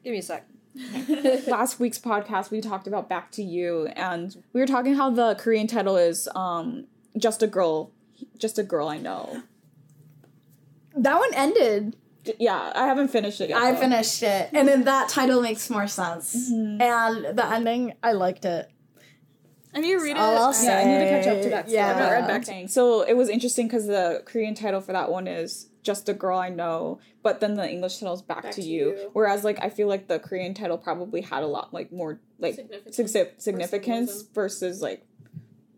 Give 0.07 0.13
me 0.13 0.19
a 0.19 0.21
sec. 0.21 0.47
last 1.49 1.81
week's 1.81 1.99
podcast 1.99 2.49
we 2.49 2.61
talked 2.61 2.87
about 2.87 3.09
Back 3.09 3.29
to 3.31 3.43
You 3.43 3.87
and 3.87 4.33
we 4.53 4.61
were 4.61 4.65
talking 4.65 4.95
how 4.95 5.09
the 5.09 5.35
Korean 5.35 5.67
title 5.67 5.97
is 5.97 6.29
um 6.33 6.85
just 7.17 7.43
a 7.43 7.47
girl 7.47 7.91
just 8.37 8.57
a 8.57 8.63
girl 8.63 8.87
I 8.87 8.99
know. 8.99 9.43
that 10.95 11.19
one 11.19 11.33
ended. 11.33 11.97
Yeah, 12.39 12.71
I 12.73 12.85
haven't 12.87 13.09
finished 13.09 13.41
it 13.41 13.49
yet. 13.49 13.57
I 13.61 13.73
though. 13.73 13.79
finished 13.81 14.23
it, 14.23 14.49
and 14.53 14.65
then 14.65 14.85
that 14.85 15.09
title 15.09 15.41
makes 15.41 15.69
more 15.69 15.87
sense. 15.87 16.51
Mhm. 16.53 16.81
And 16.81 17.37
the 17.37 17.45
ending, 17.45 17.93
I 18.01 18.13
liked 18.13 18.45
it. 18.45 18.69
I 19.75 19.81
need 19.81 19.91
to 19.91 19.99
read 20.01 20.11
it. 20.11 20.17
I'll 20.19 20.53
Yeah, 20.63 20.77
I 20.79 20.83
need 20.85 20.99
to 20.99 21.09
catch 21.09 21.27
up 21.27 21.41
to 21.43 21.49
that. 21.49 21.67
yeah. 21.67 21.89
I've 21.89 21.99
not 21.99 22.11
read 22.11 22.27
back 22.27 22.43
to 22.45 22.67
So 22.69 23.01
it 23.01 23.15
was 23.17 23.27
interesting 23.27 23.67
because 23.67 23.87
the 23.87 24.23
Korean 24.25 24.55
title 24.55 24.79
for 24.79 24.93
that 24.93 25.11
one 25.11 25.27
is 25.27 25.67
"Just 25.88 26.09
a 26.09 26.13
Girl 26.13 26.38
I 26.38 26.49
Know," 26.49 26.99
but 27.23 27.39
then 27.39 27.55
the 27.55 27.67
English 27.75 27.95
title 27.99 28.13
is 28.13 28.21
"Back, 28.21 28.43
Back 28.43 28.55
to, 28.55 28.61
to 28.61 28.67
you. 28.67 28.85
You. 28.89 29.09
Whereas, 29.13 29.43
like, 29.49 29.59
I 29.67 29.69
feel 29.69 29.88
like 29.88 30.07
the 30.07 30.19
Korean 30.19 30.53
title 30.53 30.77
probably 30.77 31.21
had 31.21 31.41
a 31.43 31.47
lot 31.47 31.73
like 31.73 31.89
more 31.91 32.19
like 32.39 32.55
Significance. 32.55 32.95
significance, 32.95 33.43
significance 33.43 34.11
versus 34.39 34.81
like 34.81 35.01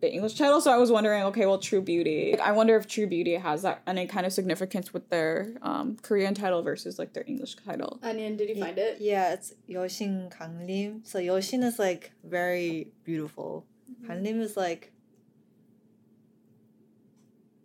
the 0.01 0.11
English 0.11 0.35
title. 0.35 0.61
So 0.61 0.71
I 0.71 0.77
was 0.77 0.91
wondering, 0.91 1.23
okay, 1.29 1.45
well, 1.45 1.57
True 1.59 1.81
Beauty. 1.81 2.31
Like, 2.31 2.41
I 2.41 2.53
wonder 2.53 2.75
if 2.75 2.87
True 2.87 3.05
Beauty 3.07 3.35
has 3.35 3.61
that 3.61 3.81
any 3.85 4.07
kind 4.07 4.25
of 4.25 4.33
significance 4.33 4.93
with 4.93 5.09
their 5.09 5.53
um, 5.61 5.97
Korean 6.01 6.33
title 6.33 6.61
versus 6.63 6.97
like 6.97 7.13
their 7.13 7.25
English 7.27 7.55
title. 7.67 7.99
Onion, 8.01 8.37
did 8.37 8.49
you 8.49 8.55
find 8.63 8.77
it? 8.77 8.97
Yeah, 8.99 9.33
it's 9.33 9.53
Yoshin 9.69 10.31
Kanglim. 10.35 11.05
So 11.05 11.19
Yoshin 11.19 11.63
is 11.63 11.77
like 11.77 12.11
very 12.23 12.91
beautiful. 13.03 13.65
Kanglim 14.07 14.39
is 14.41 14.55
like 14.55 14.91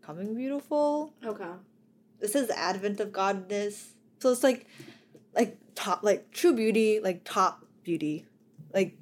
coming 0.02 0.34
beautiful. 0.34 1.14
Okay. 1.24 1.54
This 2.24 2.34
is 2.34 2.48
Advent 2.48 3.00
of 3.00 3.10
Godness. 3.10 3.88
So 4.18 4.32
it's 4.32 4.42
like 4.42 4.66
like 5.36 5.58
top 5.74 6.02
like 6.02 6.30
true 6.30 6.54
beauty, 6.54 6.98
like 7.00 7.20
top 7.24 7.66
beauty. 7.82 8.24
Like 8.72 8.96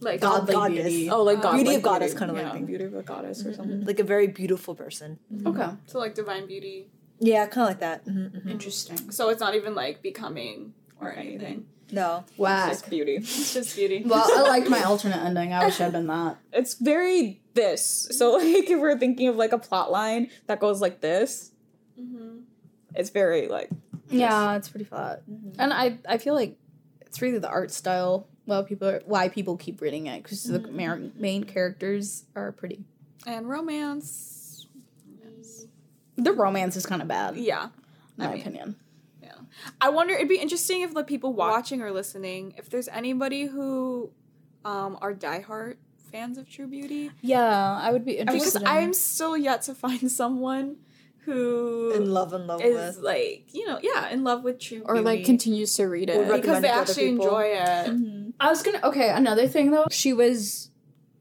Like 0.00 0.20
God 0.22 0.46
Godly 0.48 0.54
goddess. 0.54 0.92
beauty. 0.92 1.10
Oh, 1.10 1.22
like 1.22 1.42
God, 1.42 1.52
Beauty 1.56 1.68
like 1.68 1.76
of 1.76 1.82
goddess 1.82 2.12
beauty. 2.14 2.18
kinda 2.20 2.32
like 2.34 2.42
yeah, 2.46 2.52
thing. 2.52 2.64
beauty 2.64 2.84
of 2.84 2.94
a 2.94 3.02
goddess 3.02 3.44
or 3.44 3.50
Mhm. 3.50 3.56
something. 3.56 3.84
like 3.84 4.00
a 4.00 4.04
very 4.04 4.28
beautiful 4.28 4.74
person. 4.74 5.18
Okay, 5.46 5.68
So 5.84 5.98
like 5.98 6.14
divine 6.14 6.46
beauty. 6.46 6.88
Yeah, 7.20 7.44
kind 7.46 7.64
of 7.64 7.68
like 7.68 7.80
that. 7.80 8.06
Mhm, 8.06 8.30
mhm. 8.32 8.50
interesting. 8.50 9.10
So 9.10 9.28
it's 9.28 9.40
not 9.40 9.54
even 9.54 9.74
like 9.74 10.00
becoming 10.00 10.72
or 10.98 11.08
Or 11.08 11.12
anything. 11.12 11.40
anything. 11.46 11.66
No. 11.92 12.24
Whack. 12.38 12.70
It's 12.72 12.80
just 12.80 12.90
beauty. 12.90 13.16
It's 13.20 13.52
just 13.52 13.76
beauty. 13.76 14.02
Well, 14.06 14.26
I 14.38 14.40
liked 14.48 14.70
my 14.70 14.82
alternate 14.90 15.22
ending. 15.22 15.52
I 15.52 15.66
wish 15.66 15.82
I'd 15.82 15.92
been 15.92 16.06
that. 16.06 16.38
it's 16.50 16.74
very 16.80 17.42
this. 17.52 18.08
So 18.18 18.32
like 18.38 18.70
if 18.70 18.80
we're 18.80 18.98
thinking 18.98 19.28
of 19.28 19.36
like 19.36 19.52
a 19.52 19.58
plot 19.58 19.92
line 19.92 20.30
that 20.46 20.60
goes 20.60 20.80
like 20.80 21.00
this, 21.02 21.52
mm-hmm. 22.00 22.38
It's 22.94 23.10
very 23.10 23.48
like 23.48 23.70
Yeah, 24.08 24.56
it's 24.56 24.68
pretty 24.68 24.84
flat, 24.84 25.22
and 25.58 25.72
I 25.72 25.98
I 26.08 26.18
feel 26.18 26.34
like 26.34 26.56
it's 27.00 27.20
really 27.22 27.38
the 27.38 27.48
art 27.48 27.70
style. 27.70 28.26
Well, 28.46 28.62
people 28.64 28.88
are, 28.88 29.02
why 29.06 29.28
people 29.30 29.56
keep 29.56 29.80
reading 29.80 30.06
it 30.06 30.22
because 30.22 30.44
the 30.44 30.58
main, 30.60 31.12
main 31.16 31.44
characters 31.44 32.24
are 32.36 32.52
pretty. 32.52 32.84
And 33.26 33.48
romance. 33.48 34.66
romance. 35.18 35.66
The 36.16 36.32
romance 36.32 36.76
is 36.76 36.84
kind 36.84 37.00
of 37.00 37.08
bad, 37.08 37.36
in 37.38 37.44
Yeah. 37.44 37.68
my 38.18 38.28
mean, 38.32 38.40
opinion. 38.40 38.76
Yeah, 39.22 39.32
I 39.80 39.88
wonder. 39.88 40.12
It'd 40.14 40.28
be 40.28 40.36
interesting 40.38 40.82
if 40.82 40.92
the 40.92 41.04
people 41.04 41.32
watching 41.32 41.80
or 41.80 41.90
listening, 41.90 42.52
if 42.58 42.68
there's 42.68 42.88
anybody 42.88 43.46
who 43.46 44.10
um, 44.66 44.98
are 45.00 45.14
diehard 45.14 45.76
fans 46.12 46.36
of 46.36 46.46
True 46.48 46.66
Beauty, 46.66 47.10
Yeah, 47.22 47.78
I 47.80 47.90
would 47.92 48.04
be 48.04 48.18
interested. 48.18 48.60
in- 48.62 48.68
I'm 48.68 48.92
still 48.92 49.36
yet 49.38 49.62
to 49.62 49.74
find 49.74 50.10
someone 50.20 50.76
who 51.24 51.92
In 51.94 52.12
love 52.12 52.32
and 52.32 52.46
love 52.46 52.60
is 52.62 52.96
with. 52.96 53.04
like 53.04 53.46
you 53.52 53.66
know 53.66 53.78
yeah 53.82 54.08
in 54.10 54.24
love 54.24 54.44
with 54.44 54.58
True 54.60 54.82
or 54.84 55.00
like 55.00 55.24
continues 55.24 55.74
to 55.76 55.84
read 55.84 56.10
Or 56.10 56.14
it. 56.14 56.18
recommend 56.28 56.42
because 56.42 56.62
they 56.62 56.68
it 56.68 56.74
actually 56.74 57.08
enjoy 57.08 57.42
it. 57.54 57.86
Mhm. 57.90 58.32
I 58.40 58.48
was 58.50 58.62
gonna 58.62 58.80
okay. 58.84 59.10
Another 59.10 59.46
thing 59.48 59.70
though, 59.70 59.86
she 59.90 60.12
was 60.12 60.70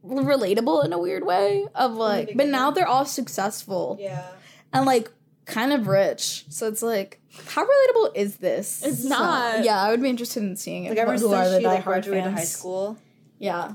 relatable 0.03 0.83
in 0.85 0.93
a 0.93 0.97
weird 0.99 1.25
way 1.25 1.65
of 1.75 1.93
like, 1.93 2.33
but 2.35 2.47
now 2.47 2.71
they're 2.71 2.87
all 2.87 3.05
successful 3.05 3.97
Yeah. 3.99 4.25
and 4.73 4.85
like 4.85 5.11
kind 5.45 5.71
of 5.73 5.87
rich. 5.87 6.45
So 6.49 6.67
it's 6.67 6.81
like, 6.81 7.21
how 7.47 7.63
relatable 7.65 8.11
is 8.15 8.37
this? 8.37 8.83
It's 8.85 9.03
So, 9.03 9.09
not. 9.09 9.63
yeah, 9.63 9.81
I 9.81 9.91
would 9.91 10.01
be 10.01 10.09
interested 10.09 10.43
in 10.43 10.55
seeing 10.55 10.85
it. 10.85 10.89
Like 10.89 10.97
ever 10.99 11.13
who 11.13 11.17
since 11.19 11.31
are 11.33 11.49
the 11.49 11.59
she 11.59 11.65
like 11.65 11.83
graduated 11.85 12.25
fans. 12.25 12.37
high 12.39 12.45
school. 12.45 12.97
Yeah, 13.39 13.73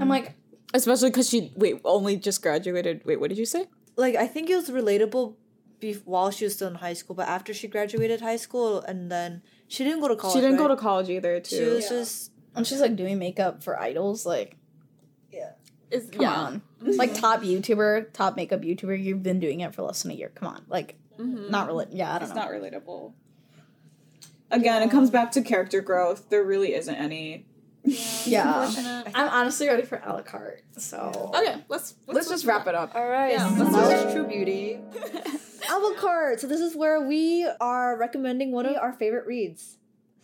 I'm 0.00 0.08
like, 0.08 0.34
Especially 0.72 1.10
because 1.10 1.28
she 1.28 1.52
wait 1.56 1.80
only 1.84 2.16
just 2.16 2.42
graduated. 2.42 3.04
Wait, 3.04 3.18
what 3.18 3.28
did 3.28 3.38
you 3.38 3.44
say? 3.46 3.66
Like 3.96 4.14
I 4.14 4.26
think 4.28 4.48
it 4.50 4.54
was 4.56 4.70
relatable 4.70 5.34
bef- 5.80 6.02
while 6.04 6.30
she 6.30 6.44
was 6.44 6.54
still 6.54 6.68
in 6.68 6.76
high 6.76 6.92
school, 6.94 7.14
but 7.16 7.28
after 7.28 7.52
she 7.54 7.68
graduated 7.68 8.20
high 8.20 8.36
school 8.36 8.80
and 8.80 9.10
then 9.10 9.42
she 9.68 9.84
didn't 9.84 10.00
go 10.00 10.08
to 10.08 10.16
college. 10.16 10.34
she 10.34 10.40
didn't 10.40 10.56
go 10.58 10.68
to 10.68 10.76
college 10.76 11.08
either. 11.10 11.40
Too. 11.40 11.56
She 11.56 11.64
was 11.64 11.84
Yeah. 11.84 11.88
just 11.98 12.30
and 12.54 12.66
she's 12.66 12.80
like 12.80 12.96
doing 12.96 13.18
makeup 13.18 13.62
for 13.62 13.78
idols. 13.80 14.26
Like, 14.26 14.56
yeah, 15.32 15.52
Is 15.90 16.10
come 16.10 16.22
yeah. 16.22 16.34
on, 16.34 16.62
like 16.80 17.14
top 17.14 17.42
YouTuber, 17.42 18.12
top 18.12 18.36
makeup 18.36 18.60
YouTuber. 18.62 19.02
You've 19.02 19.22
been 19.22 19.40
doing 19.40 19.60
it 19.60 19.74
for 19.74 19.82
less 19.82 20.02
than 20.02 20.10
a 20.12 20.14
year. 20.14 20.30
Come 20.34 20.48
on, 20.48 20.62
like, 20.68 20.96
Mhm. 21.18 21.50
not 21.50 21.66
really. 21.68 21.86
Yeah, 21.90 22.10
I 22.14 22.18
don't 22.18 22.28
it's 22.28 22.34
know. 22.36 22.42
not 22.42 22.50
relatable. 22.50 23.12
Again, 24.50 24.82
it 24.82 24.90
comes 24.90 25.10
back 25.10 25.30
to 25.32 25.42
character 25.42 25.80
growth. 25.80 26.28
There 26.28 26.42
really 26.42 26.74
isn't 26.74 26.94
any. 26.94 27.46
Yeah. 27.84 28.64
Unfortunate. 28.66 29.06
I'm 29.14 29.28
honestly 29.28 29.68
ready 29.68 29.82
for 29.82 30.02
a 30.04 30.12
la 30.12 30.22
carte. 30.22 30.62
So 30.76 31.30
Okay, 31.34 31.62
let's 31.68 31.94
Let's 32.06 32.28
just 32.28 32.44
wrap 32.44 32.66
it 32.66 32.74
up. 32.74 32.94
all 32.94 33.08
right. 33.08 33.32
Yeah, 33.32 33.48
so 33.56 33.62
let's 33.64 33.76
that 33.76 34.04
was 34.06 34.14
True 34.14 34.26
Beauty. 34.26 34.80
A 35.70 35.78
la 35.78 35.92
carte. 35.94 36.40
So 36.40 36.46
this 36.46 36.60
is 36.60 36.74
where 36.76 37.00
we 37.00 37.48
are 37.60 37.96
recommending 37.96 38.50
one 38.52 38.66
of 38.66 38.76
our 38.76 38.92
favorite 38.92 39.26
reads. 39.26 39.76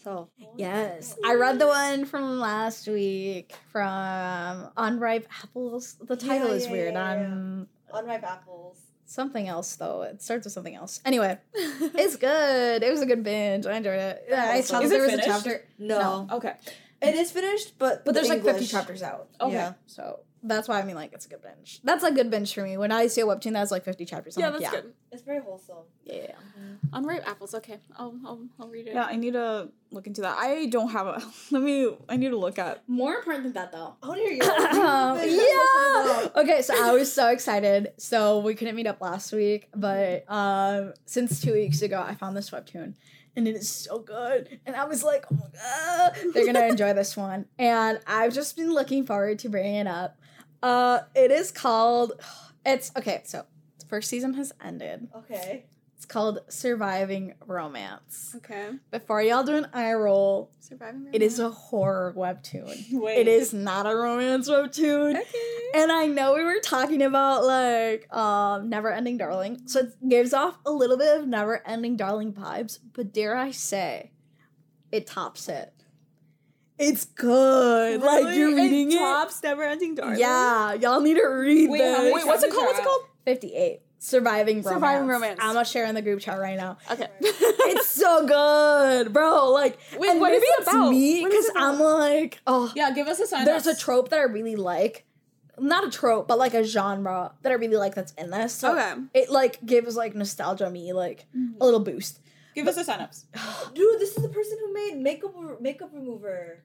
So 0.03 0.29
Yes, 0.57 1.17
I 1.25 1.35
read 1.35 1.59
the 1.59 1.67
one 1.67 2.05
from 2.05 2.39
last 2.39 2.87
week 2.87 3.55
from 3.73 4.69
Unripe 4.77 5.27
Apples. 5.43 5.97
The 6.01 6.17
title 6.17 6.49
Yeah, 6.49 6.55
is 6.55 6.67
yeah, 6.67 6.73
weird. 6.73 6.95
yeah, 6.95 7.15
yeah. 7.15 7.21
I'm 7.27 7.33
um, 7.33 7.69
unripe 7.95 8.23
apples. 8.25 8.79
something 9.05 9.49
else 9.49 9.75
though. 9.77 10.03
It 10.03 10.23
starts 10.23 10.45
with 10.45 10.53
something 10.53 10.75
else. 10.75 11.01
Anyway, 11.05 11.39
it's 11.55 12.17
good. 12.17 12.83
It 12.83 12.91
was 12.91 13.01
a 13.03 13.07
good 13.07 13.23
binge. 13.25 13.67
I 13.67 13.77
enjoyed 13.77 13.99
it. 13.99 14.25
Yeah, 14.29 14.45
I 14.53 14.61
saw 14.61 14.81
it 14.81 14.89
there 14.89 15.03
was 15.03 15.11
finished? 15.11 15.29
a 15.29 15.31
chapter, 15.31 15.65
No. 15.79 16.29
Okay. 16.31 16.55
it 17.03 17.15
is 17.17 17.31
finished, 17.33 17.77
but 17.79 18.05
but 18.05 18.15
there's 18.15 18.29
like 18.29 18.45
50 18.45 18.67
chapters 18.67 19.03
out. 19.03 19.29
Okay. 19.41 19.55
Yeah. 19.55 19.73
So 19.87 20.21
that's 20.43 20.69
why 20.69 20.79
I 20.81 20.85
mean 20.85 20.95
like 20.97 21.13
it's 21.13 21.27
a 21.27 21.29
good 21.29 21.43
binge. 21.43 21.81
That's 21.85 22.05
a 22.05 22.13
good 22.13 22.31
binge 22.31 22.55
for 22.55 22.63
me. 22.63 22.77
When 22.77 22.93
I 22.93 23.07
see 23.09 23.21
a 23.21 23.25
webtoon 23.27 23.53
that 23.53 23.59
has 23.61 23.71
like 23.71 23.85
fifty 23.85 24.05
chapters, 24.05 24.37
I'm 24.37 24.41
Yeah, 24.43 24.49
like, 24.51 24.61
that's 24.61 24.75
yeah, 24.75 24.81
good. 24.83 24.93
It's 25.13 25.23
very 25.23 25.41
wholesome. 25.41 25.77
yeah, 26.05 26.15
yeah. 26.29 26.33
Unripe 26.93 27.27
apples. 27.29 27.55
Okay, 27.55 27.79
I'll 27.97 28.15
I'll, 28.25 28.41
I'll 28.61 28.69
read 28.69 28.87
it. 28.89 28.95
Yeah, 28.95 29.05
I 29.05 29.17
need 29.17 29.33
to 29.33 29.69
look 29.97 30.07
into 30.07 30.21
that. 30.21 30.37
I 30.39 30.67
don't 30.67 30.91
have 30.91 31.07
a. 31.07 31.23
Let 31.51 31.63
me. 31.63 31.97
I 32.09 32.17
need 32.17 32.29
to 32.29 32.37
look 32.37 32.59
at. 32.59 32.89
More 32.89 33.15
important 33.15 33.45
than 33.45 33.53
that 33.55 33.73
though. 33.73 33.97
Oh, 34.03 34.09
want 34.09 34.21
to 34.21 34.25
hear 34.25 34.33
you. 34.35 34.43
Um, 34.87 35.19
yeah. 35.19 36.29
Okay, 36.37 36.63
so 36.63 36.75
I 36.77 36.93
was 36.93 37.13
so 37.13 37.29
excited. 37.31 37.93
So 37.97 38.39
we 38.39 38.55
couldn't 38.55 38.77
meet 38.77 38.87
up 38.87 39.01
last 39.01 39.33
week, 39.33 39.69
but 39.75 40.31
um, 40.31 40.93
since 41.07 41.41
two 41.41 41.53
weeks 41.53 41.83
ago, 41.83 42.01
I 42.07 42.15
found 42.15 42.37
this 42.37 42.51
webtoon, 42.51 42.95
and 43.35 43.49
it 43.49 43.57
is 43.57 43.69
so 43.69 43.99
good. 43.99 44.61
And 44.67 44.77
I 44.77 44.85
was 44.85 45.03
like, 45.03 45.25
oh 45.33 45.37
my 45.37 45.49
god, 45.59 46.33
they're 46.35 46.47
gonna 46.47 46.67
enjoy 46.69 46.93
this 46.93 47.17
one. 47.17 47.47
And 47.59 47.99
I've 48.07 48.35
just 48.35 48.57
been 48.57 48.73
looking 48.73 49.05
forward 49.07 49.39
to 49.41 49.49
bringing 49.49 49.75
it 49.77 49.87
up. 49.87 50.19
Uh, 50.63 51.01
it 51.15 51.31
is 51.31 51.51
called. 51.51 52.13
It's 52.69 52.91
okay. 52.97 53.23
So 53.25 53.45
the 53.79 53.87
first 53.87 54.09
season 54.11 54.35
has 54.35 54.53
ended. 54.61 55.07
Okay. 55.15 55.67
It's 55.97 56.05
called 56.05 56.41
Surviving 56.49 57.33
Romance. 57.47 58.35
Okay. 58.37 58.73
Before 58.91 59.23
y'all 59.23 59.45
do 59.45 59.57
an 59.57 59.67
eye 59.73 59.95
roll, 59.95 60.51
Surviving. 60.61 61.07
Romance. 61.07 61.17
it 61.17 61.23
is 61.23 61.39
a 61.39 61.49
horror 61.49 62.13
webtoon. 62.15 62.85
Wait. 62.93 63.19
It 63.19 63.29
is 63.29 63.55
not 63.55 63.87
a 63.87 63.97
romance 63.97 64.49
webtoon. 64.49 65.19
Okay. 65.19 65.71
And 65.75 65.91
I 65.91 66.07
know 66.07 66.35
we 66.35 66.45
were 66.45 66.61
talking 66.63 67.01
about 67.01 67.45
like 67.45 68.13
um 68.15 68.69
Never 68.69 68.93
Ending 68.93 69.17
Darling. 69.17 69.63
So 69.67 69.81
it 69.81 70.09
gives 70.09 70.35
off 70.35 70.59
a 70.67 70.71
little 70.71 70.99
bit 70.99 71.19
of 71.19 71.27
Never 71.27 71.67
Ending 71.67 71.97
Darling 71.97 72.35
vibes, 72.35 72.79
but 72.93 73.15
dare 73.15 73.35
I 73.35 73.51
say, 73.51 74.13
it 74.93 75.07
tops 75.07 75.49
it. 75.49 75.73
It's 76.79 77.07
good. 77.07 78.03
Like 78.03 78.37
you're 78.37 78.55
reading 78.55 78.93
it. 78.93 78.99
Tops 78.99 79.43
Never 79.43 79.63
Ending 79.63 79.95
Darling. 79.95 80.19
Yeah, 80.19 80.75
y'all 80.75 81.01
need 81.01 81.15
to 81.15 81.27
read 81.27 81.71
Wait, 81.71 81.79
this. 81.79 82.15
Wait, 82.15 82.27
what's 82.27 82.43
it 82.43 82.53
called? 82.53 82.67
What's 82.67 82.81
it 82.81 82.85
called? 82.85 83.03
58. 83.25 83.81
Surviving 83.99 84.59
Romance. 84.59 84.75
Surviving 84.75 85.09
Romance. 85.09 85.39
I'm 85.43 85.55
gonna 85.55 85.65
share 85.65 85.87
in 85.87 85.95
the 85.95 86.03
group 86.03 86.21
chat 86.21 86.39
right 86.39 86.57
now. 86.57 86.79
Okay. 86.91 87.09
It's 87.69 87.89
so 87.89 88.25
good, 88.27 89.13
bro. 89.13 89.51
Like, 89.51 89.77
Wait, 89.99 90.11
and 90.11 90.21
what 90.21 90.33
is 90.33 90.41
maybe 90.41 90.47
it 90.47 90.61
it's 90.61 90.69
about? 90.69 90.91
me 90.91 91.25
because 91.25 91.47
it? 91.47 91.53
I'm 91.57 91.81
like, 91.81 92.41
oh, 92.47 92.73
Yeah, 92.77 92.93
give 92.93 93.09
us 93.09 93.19
a 93.19 93.27
sign. 93.27 93.45
there's 93.45 93.67
a 93.67 93.77
trope 93.77 94.11
that 94.11 94.21
I 94.21 94.23
really 94.23 94.55
like. 94.55 95.05
Not 95.59 95.85
a 95.85 95.91
trope, 95.91 96.29
but 96.29 96.39
like 96.39 96.55
a 96.55 96.63
genre 96.63 97.33
that 97.43 97.51
I 97.51 97.57
really 97.57 97.77
like 97.77 97.97
that's 97.97 98.13
in 98.13 98.31
this. 98.31 98.53
So 98.53 98.79
Okay. 98.79 98.95
it 99.15 99.31
like 99.31 99.65
gives 99.67 99.97
like 99.97 100.15
nostalgia 100.15 100.71
me 100.71 100.93
like 100.93 101.27
mm-hmm. 101.37 101.61
a 101.61 101.65
little 101.65 101.81
boost. 101.81 102.21
Give 102.55 102.69
us 102.69 102.77
a 102.77 102.85
synopsis. 102.85 103.27
Dude, 103.75 103.99
this 103.99 104.17
is 104.17 104.23
the 104.23 104.29
person 104.29 104.57
who 104.61 104.73
made 104.73 104.97
makeup 104.99 105.35
makeup 105.61 105.91
remover. 105.93 106.63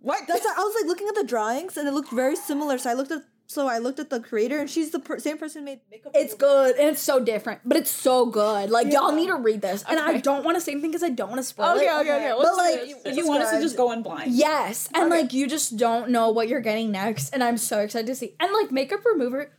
What? 0.00 0.26
That's 0.28 0.44
I 0.44 0.58
was 0.60 0.74
like 0.80 0.86
looking 0.86 1.08
at 1.08 1.14
the 1.14 1.24
drawings 1.24 1.76
and 1.76 1.88
it 1.88 1.92
looked 1.92 2.12
very 2.12 2.36
similar. 2.36 2.78
So 2.78 2.90
I 2.90 2.94
looked 2.94 3.10
at 3.10 3.22
so 3.50 3.66
I 3.66 3.78
looked 3.78 3.98
at 3.98 4.10
the 4.10 4.20
creator 4.20 4.60
and 4.60 4.68
she's 4.68 4.90
the 4.90 4.98
per- 4.98 5.18
same 5.18 5.38
person 5.38 5.62
who 5.62 5.64
made 5.64 5.80
makeup. 5.90 6.12
It's 6.14 6.34
remover. 6.34 6.68
good 6.68 6.76
and 6.76 6.88
it's 6.90 7.00
so 7.00 7.18
different, 7.18 7.62
but 7.64 7.78
it's 7.78 7.90
so 7.90 8.26
good. 8.26 8.68
Like 8.70 8.92
y'all 8.92 9.12
need 9.12 9.28
to 9.28 9.36
read 9.36 9.62
this, 9.62 9.82
and 9.88 9.98
I 9.98 10.18
don't 10.18 10.44
want 10.44 10.56
to 10.56 10.60
say 10.60 10.72
anything 10.72 10.90
because 10.90 11.02
I 11.02 11.08
don't 11.08 11.30
want 11.30 11.38
to 11.40 11.44
spoil 11.44 11.74
Okay, 11.76 11.86
it. 11.86 12.00
okay, 12.00 12.16
okay. 12.16 12.34
But 12.36 12.44
Let's 12.44 12.56
like, 12.58 13.04
this. 13.04 13.16
you 13.16 13.26
want 13.26 13.42
us 13.42 13.50
to 13.52 13.60
just 13.60 13.76
go 13.78 13.90
in 13.92 14.02
blind? 14.02 14.32
Yes, 14.32 14.88
and 14.94 15.10
Okay. 15.10 15.22
like 15.22 15.32
you 15.32 15.48
just 15.48 15.76
don't 15.78 16.10
know 16.10 16.30
what 16.30 16.48
you're 16.48 16.60
getting 16.60 16.92
next, 16.92 17.30
and 17.34 17.42
I'm 17.42 17.56
so 17.56 17.80
excited 17.80 18.06
to 18.08 18.14
see. 18.14 18.34
And 18.38 18.52
like 18.52 18.70
makeup 18.70 19.00
remover, 19.04 19.50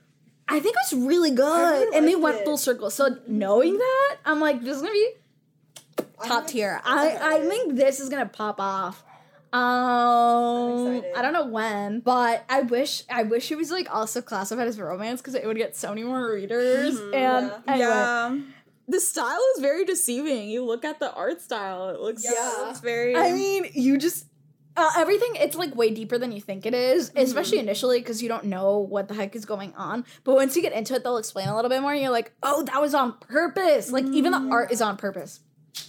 I 0.47 0.59
think 0.59 0.75
it 0.75 0.93
was 0.95 1.05
really 1.07 1.31
good, 1.31 1.43
really 1.81 1.97
and 1.97 2.07
they 2.07 2.15
went 2.15 2.37
it. 2.37 2.45
full 2.45 2.57
circle. 2.57 2.91
So 2.91 3.17
knowing 3.27 3.77
that, 3.77 4.17
I'm 4.23 4.39
like, 4.39 4.61
this 4.61 4.75
is 4.75 4.81
gonna 4.83 4.93
be 4.93 5.09
top 6.27 6.45
tier. 6.47 6.79
I 6.85 7.17
I 7.37 7.39
think 7.47 7.75
this 7.75 7.99
is 7.99 8.09
gonna 8.09 8.27
pop 8.27 8.59
off. 8.59 9.03
Um. 9.51 11.01
I 11.15 11.21
don't 11.21 11.33
know 11.33 11.47
when, 11.47 12.01
but 12.01 12.45
I 12.49 12.61
wish 12.61 13.03
I 13.09 13.23
wish 13.23 13.51
it 13.51 13.55
was 13.57 13.71
like 13.71 13.93
also 13.93 14.21
classified 14.21 14.67
as 14.67 14.79
romance 14.79 15.21
because 15.21 15.35
it 15.35 15.45
would 15.45 15.57
get 15.57 15.75
so 15.75 15.89
many 15.89 16.03
more 16.03 16.31
readers. 16.31 16.99
Mm-hmm. 16.99 17.13
and 17.13 17.47
yeah. 17.47 17.73
anyway, 17.73 17.87
Yeah. 17.87 18.39
The 18.87 18.99
style 18.99 19.39
is 19.55 19.61
very 19.61 19.85
deceiving. 19.85 20.49
You 20.49 20.65
look 20.65 20.83
at 20.83 20.99
the 20.99 21.13
art 21.13 21.41
style; 21.41 21.89
it 21.89 21.99
looks, 21.99 22.23
Yeah. 22.23 22.61
it 22.61 22.65
looks 22.65 22.79
very. 22.79 23.15
I 23.15 23.33
mean, 23.33 23.67
you 23.73 23.97
just 23.97 24.25
uh, 24.79 24.91
everything. 24.97 25.35
It's 25.35 25.55
like 25.55 25.75
way 25.75 25.91
deeper 25.91 26.17
than 26.17 26.31
you 26.31 26.41
think 26.41 26.65
it 26.65 26.73
is, 26.73 27.11
especially 27.15 27.59
initially 27.59 27.99
because 27.99 28.23
you 28.23 28.29
don't 28.29 28.45
know 28.45 28.77
what 28.79 29.07
the 29.07 29.13
heck 29.13 29.35
is 29.35 29.45
going 29.45 29.73
on. 29.75 30.05
But 30.23 30.35
once 30.35 30.55
you 30.55 30.61
get 30.61 30.73
into 30.73 30.93
it, 30.95 31.03
they'll 31.03 31.17
explain 31.17 31.49
a 31.49 31.55
little 31.55 31.69
bit 31.69 31.81
more. 31.81 31.91
And 31.91 32.01
you're 32.01 32.11
like, 32.11 32.31
oh, 32.41 32.63
that 32.63 32.81
was 32.81 32.93
on 32.93 33.13
purpose. 33.19 33.91
Like 33.91 34.05
even 34.05 34.31
the 34.31 34.49
art 34.51 34.71
is 34.71 34.81
on 34.81 34.97
purpose. 34.97 35.41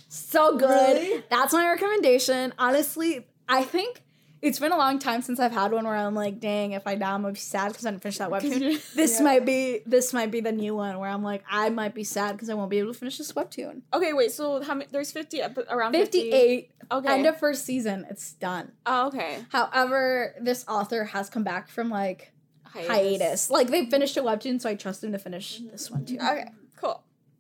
So 0.09 0.57
good. 0.59 0.69
Really? 0.97 1.25
That's 1.31 1.53
my 1.53 1.69
recommendation. 1.71 2.53
Honestly, 2.59 3.27
I 3.51 3.65
think. 3.65 4.03
It's 4.43 4.59
been 4.59 4.73
a 4.73 4.79
long 4.79 4.99
time 4.99 5.21
since 5.21 5.39
I've 5.39 5.53
had 5.53 5.71
one 5.71 5.85
where 5.85 5.95
I'm 5.95 6.15
like, 6.15 6.41
dang, 6.41 6.73
if 6.73 6.87
I 6.87 6.95
die, 6.95 7.13
I'm 7.13 7.21
gonna 7.21 7.35
be 7.35 7.39
sad 7.39 7.73
because 7.73 7.85
I 7.85 7.91
didn't 7.91 8.03
finish 8.03 8.17
that 8.17 8.31
webtoon. 8.31 8.95
This 8.95 9.21
might 9.21 9.45
be 9.45 9.83
this 9.85 10.15
might 10.15 10.31
be 10.31 10.41
the 10.41 10.51
new 10.53 10.75
one 10.75 10.99
where 10.99 11.11
I'm 11.11 11.23
like, 11.23 11.45
I 11.51 11.69
might 11.69 11.95
be 11.95 12.05
sad 12.05 12.33
because 12.33 12.49
I 12.49 12.55
won't 12.55 12.71
be 12.71 12.79
able 12.79 12.95
to 12.95 12.99
finish 12.99 13.19
this 13.19 13.33
webtoon. 13.33 13.83
Okay, 13.93 14.15
wait. 14.15 14.33
So 14.33 14.63
how 14.63 14.73
many? 14.75 14.89
There's 14.91 15.13
fifty. 15.13 15.43
Around 15.43 15.93
58 15.93 16.71
Okay. 16.93 17.13
end 17.13 17.27
of 17.27 17.39
first 17.39 17.67
season, 17.67 18.07
it's 18.09 18.33
done. 18.33 18.73
Oh, 18.87 19.09
okay. 19.09 19.45
However, 19.51 20.35
this 20.41 20.65
author 20.67 21.05
has 21.05 21.29
come 21.29 21.45
back 21.45 21.69
from 21.69 21.91
like 21.91 22.33
hiatus. 22.65 23.51
Like 23.51 23.69
they 23.69 23.87
finished 23.87 24.17
a 24.17 24.23
webtoon, 24.23 24.61
so 24.61 24.71
I 24.71 24.75
trust 24.75 25.05
him 25.05 25.13
to 25.13 25.19
finish 25.19 25.59
this 25.71 25.91
one 25.91 26.07
too. 26.07 26.17
Mm-hmm. 26.17 26.39
Okay. 26.39 26.51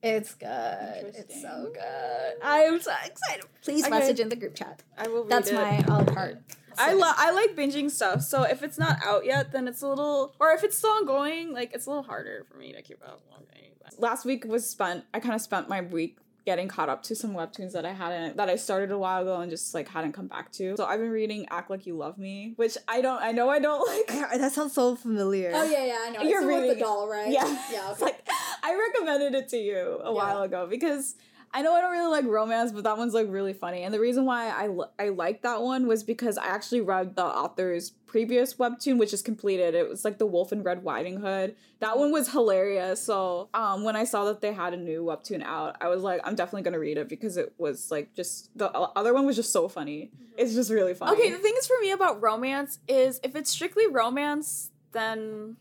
Cool. 0.02 0.10
It's 0.12 0.34
good. 0.34 1.14
It's 1.16 1.40
so 1.42 1.70
good. 1.72 2.34
I'm 2.42 2.80
so 2.80 2.92
excited. 3.04 3.44
Please 3.62 3.82
Okay. 3.84 3.90
message 3.90 4.20
in 4.20 4.28
the 4.28 4.36
group 4.36 4.54
chat. 4.54 4.82
I 4.96 5.08
will. 5.08 5.22
Read 5.22 5.30
That's 5.30 5.50
it. 5.50 5.54
my 5.54 5.78
uh, 5.88 6.04
part. 6.04 6.38
I 6.78 6.94
love 6.94 7.14
I 7.18 7.32
like 7.32 7.54
binging 7.56 7.90
stuff. 7.90 8.22
So 8.22 8.42
if 8.44 8.62
it's 8.62 8.78
not 8.78 8.98
out 9.04 9.24
yet, 9.26 9.52
then 9.52 9.68
it's 9.68 9.82
a 9.82 9.88
little, 9.88 10.34
or 10.40 10.52
if 10.52 10.64
it's 10.64 10.78
still 10.78 10.90
ongoing, 10.90 11.52
like 11.52 11.74
it's 11.74 11.86
a 11.86 11.90
little 11.90 12.04
harder 12.04 12.46
for 12.50 12.56
me 12.56 12.72
to 12.72 12.80
keep 12.80 13.02
up. 13.04 13.20
Okay. 13.42 13.70
Last 13.98 14.24
week 14.24 14.44
was 14.44 14.68
spent. 14.68 15.04
I 15.12 15.20
kind 15.20 15.34
of 15.34 15.40
spent 15.42 15.68
my 15.68 15.80
week 15.82 16.16
getting 16.46 16.68
caught 16.68 16.88
up 16.88 17.02
to 17.02 17.14
some 17.14 17.34
webtoons 17.34 17.72
that 17.72 17.84
I 17.84 17.92
hadn't 17.92 18.38
that 18.38 18.48
I 18.48 18.56
started 18.56 18.90
a 18.90 18.98
while 18.98 19.20
ago 19.22 19.40
and 19.40 19.50
just 19.50 19.74
like 19.74 19.88
hadn't 19.88 20.12
come 20.12 20.26
back 20.26 20.50
to. 20.52 20.74
So 20.76 20.86
I've 20.86 21.00
been 21.00 21.10
reading 21.10 21.46
Act 21.50 21.68
Like 21.70 21.86
You 21.86 21.96
Love 21.96 22.16
Me, 22.16 22.54
which 22.56 22.78
I 22.88 23.02
don't. 23.02 23.20
I 23.22 23.32
know 23.32 23.50
I 23.50 23.58
don't 23.58 23.86
like. 24.08 24.30
That 24.40 24.52
sounds 24.52 24.72
so 24.72 24.96
familiar. 24.96 25.50
Oh 25.54 25.64
yeah, 25.64 25.84
yeah, 25.84 25.98
I 26.06 26.10
know. 26.10 26.22
You're 26.22 26.38
it's 26.40 26.46
with 26.46 26.54
reading 26.62 26.74
the 26.78 26.80
doll, 26.82 27.08
right? 27.10 27.30
Yeah. 27.30 27.44
yeah. 27.70 27.90
It's 27.92 28.00
like 28.00 28.24
I 28.62 28.74
recommended 28.76 29.34
it 29.34 29.48
to 29.50 29.56
you 29.58 30.00
a 30.02 30.12
while 30.12 30.42
ago 30.42 30.66
because 30.66 31.16
I 31.52 31.62
know 31.62 31.72
I 31.74 31.80
don't 31.80 31.90
really 31.90 32.10
like 32.10 32.26
romance, 32.26 32.70
but 32.70 32.84
that 32.84 32.96
one's 32.96 33.12
like 33.12 33.26
really 33.28 33.52
funny. 33.52 33.82
And 33.82 33.92
the 33.92 33.98
reason 33.98 34.24
why 34.24 34.48
I 34.50 34.66
l- 34.66 34.92
I 35.00 35.08
liked 35.08 35.42
that 35.42 35.60
one 35.62 35.88
was 35.88 36.04
because 36.04 36.38
I 36.38 36.46
actually 36.46 36.80
read 36.80 37.16
the 37.16 37.24
author's 37.24 37.90
previous 38.06 38.54
webtoon, 38.54 38.98
which 38.98 39.12
is 39.12 39.20
completed. 39.20 39.74
It 39.74 39.88
was 39.88 40.04
like 40.04 40.18
the 40.18 40.26
Wolf 40.26 40.52
in 40.52 40.62
Red 40.62 40.84
Riding 40.84 41.20
Hood. 41.20 41.56
That 41.80 41.98
one 41.98 42.12
was 42.12 42.30
hilarious. 42.30 43.02
So 43.02 43.48
um, 43.52 43.82
when 43.82 43.96
I 43.96 44.04
saw 44.04 44.26
that 44.26 44.40
they 44.40 44.52
had 44.52 44.74
a 44.74 44.76
new 44.76 45.02
webtoon 45.04 45.42
out, 45.42 45.76
I 45.80 45.88
was 45.88 46.02
like, 46.04 46.20
I'm 46.22 46.36
definitely 46.36 46.62
gonna 46.62 46.78
read 46.78 46.98
it 46.98 47.08
because 47.08 47.36
it 47.36 47.52
was 47.58 47.90
like 47.90 48.14
just 48.14 48.56
the 48.56 48.70
other 48.70 49.12
one 49.12 49.26
was 49.26 49.34
just 49.34 49.52
so 49.52 49.68
funny. 49.68 50.12
It's 50.38 50.54
just 50.54 50.70
really 50.70 50.94
funny. 50.94 51.18
Okay, 51.20 51.30
the 51.32 51.38
thing 51.38 51.54
is 51.58 51.66
for 51.66 51.76
me 51.80 51.90
about 51.90 52.22
romance 52.22 52.78
is 52.86 53.18
if 53.24 53.34
it's 53.34 53.50
strictly 53.50 53.88
romance, 53.88 54.70
then. 54.92 55.56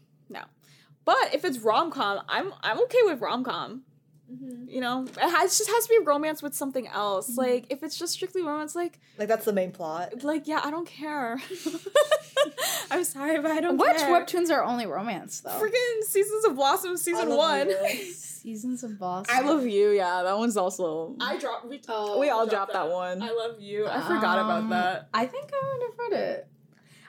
But 1.10 1.34
if 1.34 1.44
it's 1.44 1.58
rom 1.60 1.90
com, 1.92 2.22
I'm 2.30 2.54
I'm 2.62 2.80
okay 2.84 3.00
with 3.06 3.20
rom 3.22 3.44
com. 3.44 3.84
You 4.68 4.80
know, 4.80 5.06
it 5.06 5.18
has 5.20 5.58
just 5.58 5.70
has 5.72 5.86
to 5.88 5.90
be 5.90 6.06
romance 6.06 6.44
with 6.44 6.54
something 6.54 6.88
else. 6.88 7.36
Like 7.36 7.66
if 7.72 7.82
it's 7.82 7.98
just 7.98 8.14
strictly 8.14 8.44
romance, 8.44 8.76
like 8.76 9.00
Like 9.18 9.28
that's 9.28 9.46
the 9.46 9.54
main 9.54 9.72
plot. 9.72 10.24
like 10.24 10.46
yeah, 10.48 10.62
I 10.64 10.70
don't 10.70 10.86
care. 10.88 11.40
I'm 12.92 13.04
sorry, 13.04 13.40
but 13.40 13.50
I 13.50 13.60
don't 13.60 13.78
Which 13.78 13.98
care. 13.98 14.10
webtoons 14.10 14.52
are 14.52 14.64
only 14.64 14.86
romance 14.86 15.42
though? 15.42 15.50
Freaking 15.60 16.04
Seasons 16.04 16.46
of 16.46 16.56
Blossom 16.56 16.96
season 16.98 17.30
love 17.30 17.38
one. 17.40 17.70
you. 17.70 18.04
Seasons 18.14 18.84
of 18.84 19.00
Boss. 19.00 19.26
I 19.30 19.42
love 19.42 19.66
you. 19.66 19.90
Yeah, 19.90 20.22
that 20.24 20.38
one's 20.38 20.58
also. 20.58 21.16
I 21.20 21.38
dropped. 21.38 21.68
We, 21.68 21.82
Oh, 21.90 22.20
we 22.20 22.30
all 22.30 22.46
dropped 22.48 22.74
that 22.74 22.90
one. 22.90 23.22
I 23.24 23.32
love 23.32 23.60
you. 23.60 23.88
I 23.88 24.00
forgot 24.02 24.38
about 24.40 24.60
Um, 24.64 24.70
that. 24.70 25.10
I 25.14 25.26
think 25.26 25.50
I 25.54 25.74
would 25.74 25.88
have 25.90 26.00
read 26.00 26.30
it. 26.30 26.48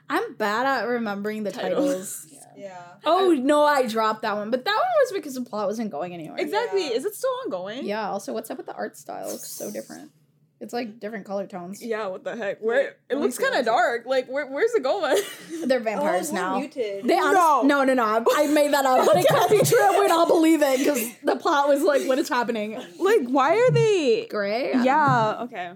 I'm 0.08 0.34
bad 0.34 0.66
at 0.66 0.88
remembering 0.88 1.44
the 1.44 1.52
Title. 1.52 1.84
titles. 1.86 2.26
Yeah. 2.60 2.76
Oh 3.04 3.30
no, 3.32 3.64
I 3.64 3.86
dropped 3.86 4.22
that 4.22 4.36
one, 4.36 4.50
but 4.50 4.64
that 4.64 4.74
one 4.74 4.90
was 5.04 5.12
because 5.12 5.34
the 5.34 5.42
plot 5.42 5.66
wasn't 5.66 5.90
going 5.90 6.12
anywhere. 6.14 6.36
Exactly. 6.38 6.84
Yeah. 6.88 6.92
Is 6.96 7.04
it 7.04 7.14
still 7.14 7.30
ongoing? 7.44 7.84
Yeah. 7.86 8.10
Also, 8.10 8.32
what's 8.32 8.50
up 8.50 8.56
with 8.58 8.66
the 8.66 8.74
art 8.74 8.96
style? 8.96 9.30
It's 9.30 9.48
so 9.48 9.70
different. 9.70 10.10
It's 10.60 10.74
like 10.74 11.00
different 11.00 11.24
color 11.24 11.46
tones. 11.46 11.82
Yeah. 11.82 12.08
What 12.08 12.22
the 12.22 12.36
heck? 12.36 12.60
Where 12.60 12.96
it 13.08 13.16
looks 13.16 13.38
kind 13.38 13.54
of 13.54 13.64
dark. 13.64 14.04
Like 14.04 14.26
where, 14.28 14.46
where's 14.46 14.74
it 14.74 14.82
going? 14.82 15.16
They're 15.64 15.80
Oh, 15.80 15.82
vampires 15.82 16.30
we're 16.30 16.38
now. 16.38 16.58
muted. 16.58 17.04
They 17.06 17.14
honest- 17.18 17.66
no, 17.66 17.82
no, 17.84 17.94
no. 17.94 18.24
I 18.36 18.46
made 18.48 18.70
that 18.74 18.84
up, 18.84 19.06
but 19.06 19.16
it 19.16 19.26
can't 19.26 19.50
be 19.50 19.60
true. 19.64 20.00
We'd 20.00 20.10
all 20.10 20.26
believe 20.26 20.60
it 20.60 20.78
because 20.80 21.02
the 21.24 21.36
plot 21.36 21.66
was 21.68 21.82
like, 21.82 22.06
what 22.06 22.18
is 22.18 22.28
happening? 22.28 22.72
like, 22.98 23.22
why 23.28 23.56
are 23.56 23.70
they? 23.70 24.26
Gray. 24.28 24.72
Yeah. 24.82 25.38
Okay. 25.44 25.70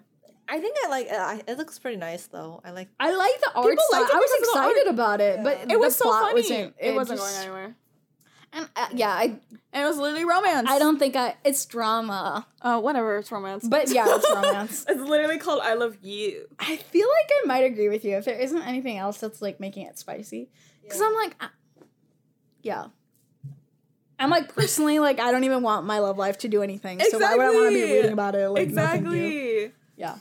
I 0.48 0.60
think 0.60 0.76
I 0.84 0.88
like. 0.88 1.08
Uh, 1.10 1.38
it 1.46 1.58
looks 1.58 1.78
pretty 1.78 1.96
nice 1.96 2.26
though. 2.26 2.60
I 2.64 2.70
like. 2.72 2.88
I 3.00 3.12
like 3.14 3.40
the 3.40 3.52
art 3.54 3.68
People 3.68 3.84
style. 3.88 4.00
liked 4.02 4.12
it 4.12 4.16
I 4.16 4.18
was 4.18 4.30
because 4.30 4.48
of 4.48 4.54
the 4.54 4.70
excited 4.70 4.90
about 4.92 5.20
it, 5.20 5.42
but 5.42 5.70
it 5.72 5.78
was 5.80 5.96
the 5.96 6.04
so 6.04 6.10
plot 6.10 6.22
funny. 6.22 6.34
wasn't. 6.42 6.74
it, 6.78 6.94
wasn't 6.94 7.20
just- 7.20 7.34
going 7.34 7.46
anywhere. 7.46 7.76
And 8.56 8.68
uh, 8.76 8.86
yeah, 8.94 9.08
I 9.10 9.22
and 9.72 9.84
it 9.84 9.84
was 9.84 9.96
literally 9.98 10.24
romance. 10.24 10.68
I 10.70 10.78
don't 10.78 10.96
think 10.98 11.16
I 11.16 11.34
it's 11.44 11.66
drama. 11.66 12.46
Uh, 12.62 12.80
whatever, 12.80 13.18
it's 13.18 13.32
romance. 13.32 13.66
But 13.66 13.90
yeah, 13.90 14.04
it's 14.06 14.30
romance. 14.34 14.84
it's 14.88 15.00
literally 15.00 15.38
called 15.38 15.60
"I 15.60 15.74
Love 15.74 15.96
Yoo." 16.02 16.46
I 16.60 16.76
feel 16.76 17.08
like 17.08 17.30
I 17.42 17.46
might 17.46 17.64
agree 17.64 17.88
with 17.88 18.04
you 18.04 18.16
if 18.16 18.26
there 18.26 18.38
isn't 18.38 18.62
anything 18.62 18.96
else 18.96 19.18
that's 19.18 19.42
like 19.42 19.58
making 19.58 19.86
it 19.86 19.98
spicy. 19.98 20.50
Because 20.82 21.00
I'm 21.00 21.14
like, 21.14 21.34
uh, 21.40 21.48
yeah. 22.62 22.86
I'm 24.20 24.30
like 24.30 24.54
personally 24.54 25.00
like 25.00 25.18
I 25.18 25.32
don't 25.32 25.42
even 25.42 25.62
want 25.62 25.84
my 25.84 25.98
love 25.98 26.16
life 26.16 26.38
to 26.38 26.48
do 26.48 26.62
anything. 26.62 27.00
So 27.00 27.18
why 27.18 27.34
would 27.34 27.44
I 27.44 27.50
want 27.50 27.70
to 27.70 27.74
be 27.74 27.82
reading 27.92 28.12
about 28.12 28.36
it? 28.36 28.48
Like, 28.50 28.68
no, 28.68 28.86
thank 28.86 29.02
you. 29.06 29.10
exactly. 29.12 29.72
Yeah. 29.96 30.16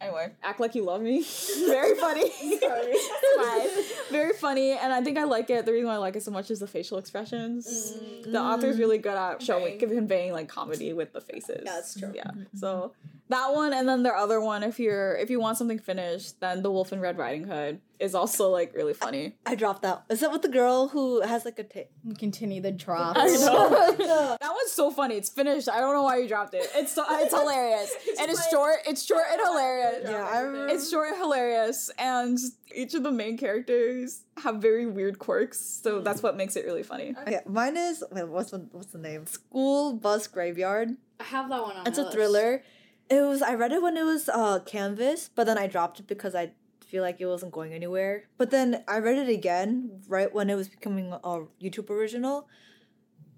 Anyway, 0.00 0.32
act 0.42 0.60
like 0.60 0.74
you 0.74 0.84
love 0.84 1.02
me. 1.02 1.24
Very 1.66 1.96
funny. 1.96 2.30
It's. 2.32 4.10
Very 4.10 4.32
funny, 4.32 4.72
and 4.72 4.92
I 4.92 5.02
think 5.02 5.18
I 5.18 5.24
like 5.24 5.50
it. 5.50 5.66
The 5.66 5.72
reason 5.72 5.88
why 5.88 5.94
I 5.94 5.98
like 5.98 6.16
it 6.16 6.22
so 6.22 6.30
much 6.30 6.50
is 6.50 6.60
the 6.60 6.66
facial 6.66 6.98
expressions. 6.98 7.66
Mm. 7.66 8.32
The 8.32 8.40
author's 8.40 8.78
really 8.78 8.98
good 8.98 9.16
at 9.16 9.40
mm. 9.40 9.42
showing, 9.42 9.78
conveying 9.78 10.32
like 10.32 10.48
comedy 10.48 10.92
with 10.92 11.12
the 11.12 11.20
faces. 11.20 11.62
Yeah, 11.64 11.72
that's 11.72 11.98
true. 11.98 12.12
Yeah. 12.14 12.24
Mm-hmm. 12.24 12.56
So 12.56 12.92
that 13.28 13.52
one, 13.52 13.72
and 13.72 13.88
then 13.88 14.02
their 14.02 14.16
other 14.16 14.40
one, 14.40 14.62
if 14.62 14.78
you're 14.78 15.16
if 15.16 15.30
you 15.30 15.40
want 15.40 15.58
something 15.58 15.78
finished, 15.78 16.40
then 16.40 16.62
The 16.62 16.70
Wolf 16.70 16.92
and 16.92 17.02
Red 17.02 17.18
Riding 17.18 17.44
Hood 17.44 17.80
is 18.00 18.14
also 18.14 18.48
like 18.50 18.74
really 18.74 18.94
funny. 18.94 19.34
I 19.46 19.54
dropped 19.54 19.82
that. 19.82 20.04
Is 20.08 20.20
that 20.20 20.32
with 20.32 20.42
the 20.42 20.48
girl 20.48 20.88
who 20.88 21.20
has 21.22 21.44
like 21.44 21.58
a 21.58 21.64
tape? 21.64 21.90
Continue 22.18 22.60
the 22.60 22.72
drop. 22.72 23.16
I 23.18 23.26
know. 23.26 23.96
that 24.40 24.50
one's 24.50 24.72
so 24.72 24.90
funny. 24.90 25.16
It's 25.16 25.28
finished. 25.28 25.68
I 25.68 25.80
don't 25.80 25.94
know 25.94 26.02
why 26.02 26.18
you 26.18 26.28
dropped 26.28 26.54
it. 26.54 26.68
It's 26.74 26.92
so, 26.92 27.04
it's 27.08 27.34
hilarious. 27.34 27.94
and 28.20 28.30
it's 28.30 28.48
short. 28.50 28.76
It's 28.86 29.04
short 29.04 29.24
and 29.30 29.40
hilarious. 29.44 30.08
Yeah, 30.08 30.28
I 30.30 30.40
remember. 30.40 30.74
It's 30.74 30.90
short 30.90 31.08
and 31.08 31.18
hilarious, 31.18 31.90
and 31.98 32.38
each 32.74 32.94
of 32.94 33.02
the 33.02 33.12
main 33.12 33.36
characters 33.36 34.22
have 34.42 34.56
very 34.56 34.86
weird 34.86 35.18
quirks, 35.18 35.58
so 35.58 36.00
that's 36.00 36.22
what 36.22 36.36
makes 36.36 36.56
it 36.56 36.64
really 36.64 36.82
funny. 36.82 37.14
Okay, 37.22 37.40
mine 37.46 37.76
is 37.76 38.04
wait, 38.12 38.28
what's 38.28 38.50
the 38.50 38.66
what's 38.72 38.92
the 38.92 38.98
name? 38.98 39.26
School 39.26 39.94
Bus 39.94 40.26
Graveyard. 40.26 40.96
I 41.20 41.24
have 41.24 41.48
that 41.48 41.62
one 41.62 41.76
on. 41.76 41.86
It's 41.86 41.98
my 41.98 42.02
a 42.02 42.06
list. 42.06 42.16
thriller. 42.16 42.62
It 43.10 43.22
was 43.22 43.40
I 43.42 43.54
read 43.54 43.72
it 43.72 43.82
when 43.82 43.96
it 43.96 44.04
was 44.04 44.28
uh 44.28 44.60
Canvas, 44.60 45.30
but 45.34 45.44
then 45.44 45.58
I 45.58 45.66
dropped 45.66 46.00
it 46.00 46.06
because 46.06 46.34
I 46.34 46.52
feel 46.88 47.02
like 47.02 47.20
it 47.20 47.26
wasn't 47.26 47.52
going 47.52 47.72
anywhere. 47.72 48.24
But 48.38 48.50
then 48.50 48.82
I 48.88 48.98
read 48.98 49.18
it 49.18 49.28
again 49.28 50.00
right 50.08 50.32
when 50.32 50.50
it 50.50 50.54
was 50.56 50.68
becoming 50.68 51.12
a 51.12 51.18
YouTube 51.62 51.90
original. 51.90 52.48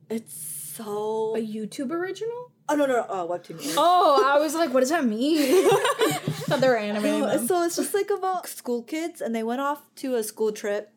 It's 0.09 0.35
so 0.35 1.37
A 1.37 1.41
YouTube 1.41 1.91
original? 1.91 2.53
oh 2.69 2.77
no 2.77 2.87
no 2.87 2.97
no 2.97 3.03
uh, 3.03 3.27
webtoon. 3.27 3.59
Oh, 3.77 4.25
I 4.27 4.39
was 4.39 4.55
like, 4.55 4.73
what 4.73 4.81
does 4.81 4.91
that 4.91 5.05
mean? 5.05 5.69
Thought 5.69 6.61
they 6.61 6.69
were 6.69 7.39
so 7.47 7.65
it's 7.65 7.77
just 7.77 7.95
like 7.95 8.11
about 8.11 8.49
school 8.49 8.83
kids 8.83 9.21
and 9.21 9.35
they 9.35 9.43
went 9.43 9.61
off 9.61 9.83
to 9.97 10.15
a 10.15 10.23
school 10.23 10.53
trip 10.53 10.93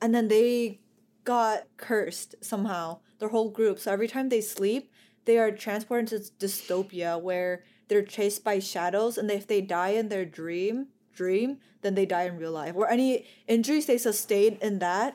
and 0.00 0.14
then 0.14 0.28
they 0.28 0.80
got 1.24 1.64
cursed 1.76 2.36
somehow 2.40 3.00
their 3.18 3.28
whole 3.28 3.50
group 3.50 3.78
so 3.78 3.92
every 3.92 4.08
time 4.08 4.28
they 4.28 4.40
sleep 4.40 4.90
they 5.24 5.38
are 5.38 5.50
transported 5.50 6.08
this 6.08 6.30
dystopia 6.30 7.20
where 7.20 7.62
they're 7.88 8.02
chased 8.02 8.42
by 8.42 8.58
shadows 8.58 9.18
and 9.18 9.30
if 9.30 9.46
they 9.46 9.60
die 9.60 9.90
in 9.90 10.08
their 10.08 10.24
dream 10.24 10.86
dream 11.20 11.58
then 11.82 11.94
they 11.98 12.06
die 12.06 12.24
in 12.30 12.36
real 12.38 12.52
life 12.62 12.74
or 12.80 12.86
any 12.96 13.10
injuries 13.54 13.86
they 13.86 13.98
sustain 14.10 14.56
in 14.68 14.78
that 14.78 15.10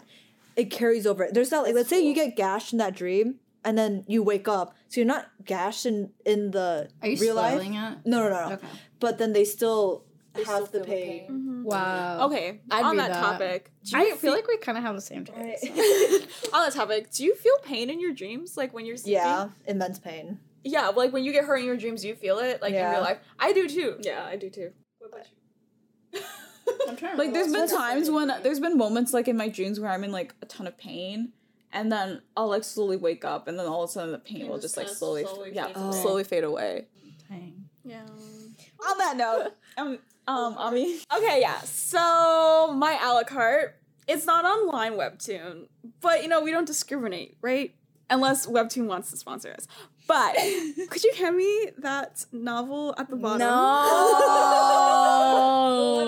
it 0.61 0.65
carries 0.79 1.05
over 1.07 1.21
there's 1.35 1.51
not 1.55 1.63
like 1.65 1.75
let's 1.79 1.89
say 1.93 1.99
you 2.07 2.13
get 2.23 2.35
gashed 2.35 2.71
in 2.73 2.79
that 2.83 2.93
dream 3.01 3.27
and 3.65 3.77
then 3.77 4.03
you 4.13 4.21
wake 4.31 4.47
up 4.57 4.67
so 4.89 4.99
you're 4.99 5.13
not 5.15 5.25
gashed 5.53 5.85
in 5.91 5.97
in 6.25 6.51
the 6.51 6.89
Are 7.01 7.07
you 7.07 7.17
real 7.25 7.35
life 7.35 7.53
spoiling 7.53 7.75
it? 7.75 7.97
no 8.05 8.17
no 8.23 8.29
no 8.29 8.49
no 8.49 8.55
Okay. 8.55 8.67
but 8.99 9.17
then 9.19 9.31
they 9.37 9.45
still 9.45 10.03
have 10.47 10.71
the 10.71 10.79
pain. 10.81 11.21
Mm-hmm. 11.29 11.63
Wow. 11.63 12.25
Okay, 12.25 12.47
I'd 12.71 12.83
on 12.83 12.97
that, 12.97 13.11
that. 13.13 13.21
topic, 13.21 13.71
do 13.83 13.97
you 13.99 14.13
I 14.13 14.17
feel 14.17 14.33
like 14.33 14.47
we 14.47 14.57
kind 14.57 14.79
of 14.79 14.83
have 14.83 14.95
the 14.95 15.01
same 15.11 15.23
taste. 15.25 15.63
on 16.53 16.59
that 16.65 16.73
topic, 16.73 17.11
do 17.11 17.23
you 17.23 17.35
feel 17.35 17.55
pain 17.63 17.91
in 17.93 17.99
your 17.99 18.13
dreams, 18.21 18.57
like 18.57 18.73
when 18.73 18.83
you're 18.87 18.97
sleeping? 18.97 19.21
yeah, 19.21 19.49
immense 19.67 19.99
pain. 19.99 20.39
yeah, 20.63 20.87
like 20.87 21.13
when 21.13 21.23
you 21.23 21.31
get 21.31 21.43
hurt 21.45 21.57
in 21.57 21.65
your 21.65 21.77
dreams, 21.77 22.03
you 22.03 22.15
feel 22.15 22.39
it, 22.39 22.63
like 22.63 22.73
in 22.73 22.83
real 22.93 23.01
life? 23.09 23.19
I 23.37 23.53
do 23.53 23.69
too. 23.69 23.97
Yeah, 24.01 24.25
I 24.25 24.35
do 24.35 24.49
too. 24.49 24.71
What 24.97 25.09
about 25.13 25.27
you? 25.31 26.19
I'm 26.19 26.21
trying 26.21 26.62
to 26.62 26.62
Like 27.17 27.33
there's 27.33 27.51
been 27.51 27.69
times 27.69 28.09
when 28.09 28.31
there's 28.43 28.59
been 28.59 28.77
moments 28.77 29.13
like 29.13 29.27
in 29.27 29.37
my 29.37 29.49
dreams 29.49 29.79
where 29.79 29.91
I'm 29.91 30.03
in 30.03 30.11
like 30.11 30.33
a 30.41 30.45
ton 30.45 30.67
of 30.67 30.77
pain 30.77 31.33
and 31.71 31.91
then 31.91 32.21
I'll 32.37 32.47
like 32.47 32.63
slowly 32.63 32.97
wake 32.97 33.25
up 33.25 33.47
and 33.47 33.57
then 33.59 33.65
all 33.65 33.83
of 33.83 33.89
a 33.89 33.93
sudden 33.93 34.11
the 34.11 34.19
pain 34.19 34.47
will 34.47 34.59
just 34.59 34.77
like 34.77 34.87
just 34.87 34.99
slowly, 34.99 35.25
slowly 35.25 35.51
yeah 35.53 35.65
fades 35.67 35.79
away. 35.79 36.01
slowly 36.01 36.23
fade 36.23 36.43
away. 36.43 36.85
Dang. 37.29 37.65
Yeah. 37.83 38.01
On 38.03 38.97
that 38.97 39.17
note, 39.17 39.51
um 39.77 39.99
um 40.27 40.55
Ami, 40.57 40.99
Okay, 41.17 41.41
yeah. 41.41 41.59
So 41.61 42.73
my 42.73 42.97
a 43.01 43.13
la 43.13 43.23
carte, 43.23 43.75
it's 44.07 44.25
not 44.25 44.45
online 44.45 44.93
webtoon, 44.93 45.67
but 46.01 46.23
you 46.23 46.29
know 46.29 46.41
we 46.41 46.51
don't 46.51 46.67
discriminate, 46.67 47.37
right? 47.41 47.75
Unless 48.09 48.47
webtoon 48.47 48.85
wants 48.87 49.11
to 49.11 49.17
sponsor 49.17 49.51
us. 49.51 49.67
But 50.07 50.35
could 50.89 51.03
you 51.03 51.13
hand 51.15 51.37
me 51.37 51.71
that 51.79 52.25
novel 52.31 52.93
at 52.97 53.09
the 53.09 53.15
bottom? 53.15 53.39
No. 53.39 53.45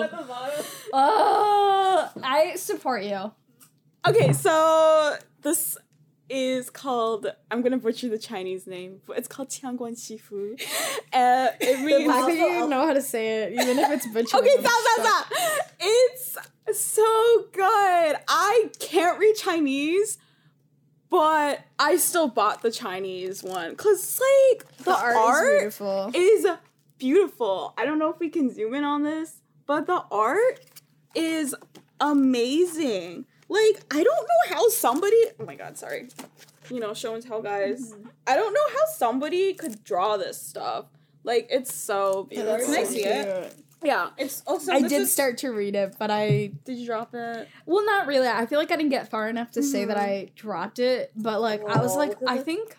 at 0.02 0.10
the 0.10 0.16
bottom. 0.24 0.64
oh, 0.92 2.10
I 2.22 2.54
support 2.56 3.04
you. 3.04 3.32
Okay, 4.06 4.32
so 4.32 5.16
this 5.42 5.76
is 6.28 6.70
called 6.70 7.26
I'm 7.50 7.62
gonna 7.62 7.78
butcher 7.78 8.08
the 8.08 8.18
Chinese 8.18 8.66
name, 8.66 9.00
but 9.06 9.16
it's 9.18 9.28
called 9.28 9.48
Tiangguan 9.48 9.94
Shifu. 9.96 10.60
Uh, 11.12 11.48
it 11.60 11.78
The 11.78 11.84
means 11.84 12.12
fact 12.12 12.26
that 12.26 12.36
you 12.36 12.68
know 12.68 12.84
how 12.86 12.92
to 12.92 13.00
say 13.00 13.44
it, 13.44 13.52
even 13.54 13.78
if 13.78 13.90
it's 13.90 14.06
butchered. 14.08 14.40
Okay, 14.40 14.56
stop, 14.60 14.72
stop, 14.72 15.06
stop. 15.06 15.26
It's 15.80 16.36
so 16.74 17.46
good. 17.52 18.16
I 18.28 18.70
can't 18.78 19.18
read 19.18 19.34
Chinese, 19.36 20.18
but 21.10 21.60
I 21.78 21.96
still 21.96 22.28
bought 22.28 22.62
the 22.62 22.70
Chinese 22.70 23.42
one 23.42 23.70
because, 23.70 24.20
like, 24.20 24.76
the, 24.78 24.84
The 24.84 24.96
art, 24.96 25.16
art, 25.16 25.46
is 25.46 25.58
beautiful. 25.60 26.10
is 26.14 26.46
beautiful. 26.98 27.74
I 27.78 27.84
don't 27.84 27.98
know 27.98 28.10
if 28.10 28.18
we 28.18 28.28
can 28.28 28.52
zoom 28.52 28.74
in 28.74 28.84
on 28.84 29.02
this, 29.02 29.42
but 29.66 29.86
the 29.86 30.04
art 30.10 30.60
is 31.14 31.54
amazing. 32.00 33.26
Like, 33.48 33.84
I 33.92 34.02
don't 34.02 34.28
know 34.28 34.56
how 34.56 34.68
somebody. 34.68 35.16
Oh 35.38 35.44
my 35.44 35.54
god, 35.54 35.78
sorry. 35.78 36.08
You 36.70 36.80
know, 36.80 36.94
show 36.94 37.14
and 37.14 37.24
tell, 37.24 37.40
guys. 37.42 37.94
I 38.26 38.34
don't 38.34 38.52
know 38.52 38.68
how 38.78 38.86
somebody 38.96 39.54
could 39.54 39.84
draw 39.84 40.16
this 40.16 40.40
stuff. 40.40 40.86
Like, 41.22 41.46
it's 41.50 41.72
so 41.72 42.24
beautiful. 42.24 42.66
Can 42.66 42.74
I 42.76 42.84
see 42.84 43.04
it? 43.04 43.54
Yeah, 43.86 44.10
it's 44.18 44.42
also. 44.46 44.72
I 44.72 44.80
did 44.82 44.92
is- 45.02 45.12
start 45.12 45.38
to 45.38 45.50
read 45.50 45.76
it, 45.76 45.94
but 45.98 46.10
I 46.10 46.52
Did 46.64 46.76
you 46.78 46.86
drop 46.86 47.14
it? 47.14 47.48
well, 47.66 47.84
not 47.86 48.06
really. 48.08 48.26
I 48.26 48.46
feel 48.46 48.58
like 48.58 48.72
I 48.72 48.76
didn't 48.76 48.90
get 48.90 49.08
far 49.08 49.28
enough 49.28 49.52
to 49.52 49.62
say 49.62 49.84
that 49.84 49.96
I 49.96 50.30
dropped 50.34 50.80
it, 50.80 51.12
but 51.14 51.40
like 51.40 51.62
I 51.66 51.80
was 51.80 51.94
like, 51.96 52.16
I 52.26 52.38
think. 52.38 52.76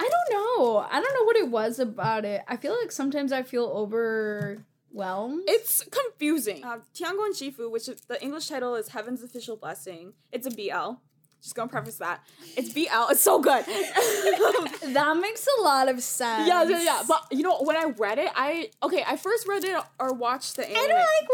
I 0.00 0.08
don't 0.08 0.38
know. 0.38 0.78
I 0.78 1.00
don't 1.00 1.14
know 1.14 1.24
what 1.24 1.36
it 1.36 1.48
was 1.50 1.80
about 1.80 2.24
it. 2.24 2.42
I 2.46 2.56
feel 2.56 2.76
like 2.80 2.92
sometimes 2.92 3.32
I 3.32 3.42
feel 3.42 3.64
overwhelmed. 3.64 5.42
It's 5.48 5.82
confusing. 5.90 6.64
Uh, 6.64 6.78
Tiangguan 6.94 7.30
Shifu, 7.32 7.68
which 7.68 7.88
is, 7.88 8.00
the 8.02 8.22
English 8.22 8.46
title 8.46 8.76
is 8.76 8.90
Heaven's 8.90 9.24
Official 9.24 9.56
Blessing. 9.56 10.12
It's 10.30 10.46
a 10.46 10.50
BL. 10.52 11.00
Just 11.42 11.54
gonna 11.54 11.68
preface 11.68 11.96
that. 11.96 12.20
It's 12.56 12.72
BL. 12.72 13.10
It's 13.10 13.20
so 13.20 13.38
good. 13.38 13.64
that 14.94 15.18
makes 15.20 15.46
a 15.58 15.62
lot 15.62 15.88
of 15.88 16.02
sense. 16.02 16.48
yeah, 16.48 16.64
yeah, 16.64 16.82
yeah. 16.82 17.02
But 17.06 17.26
you 17.30 17.42
know, 17.42 17.58
when 17.60 17.76
I 17.76 17.84
read 17.96 18.18
it, 18.18 18.30
I 18.34 18.70
okay. 18.82 19.04
I 19.06 19.16
first 19.16 19.46
read 19.46 19.64
it 19.64 19.76
or 20.00 20.12
watched 20.12 20.56
the 20.56 20.68
anime. 20.68 20.82
I 20.82 20.88
don't 20.88 20.98
like 20.98 21.28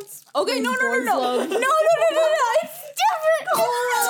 romance. 0.00 0.24
Okay, 0.34 0.60
no, 0.60 0.70
no, 0.72 0.76
no, 0.80 1.04
no, 1.04 1.04
no, 1.04 1.44
no, 1.44 1.46
no, 1.46 1.58
no, 1.58 1.58
no. 1.60 2.38
It's 2.62 2.72
different. 2.72 4.07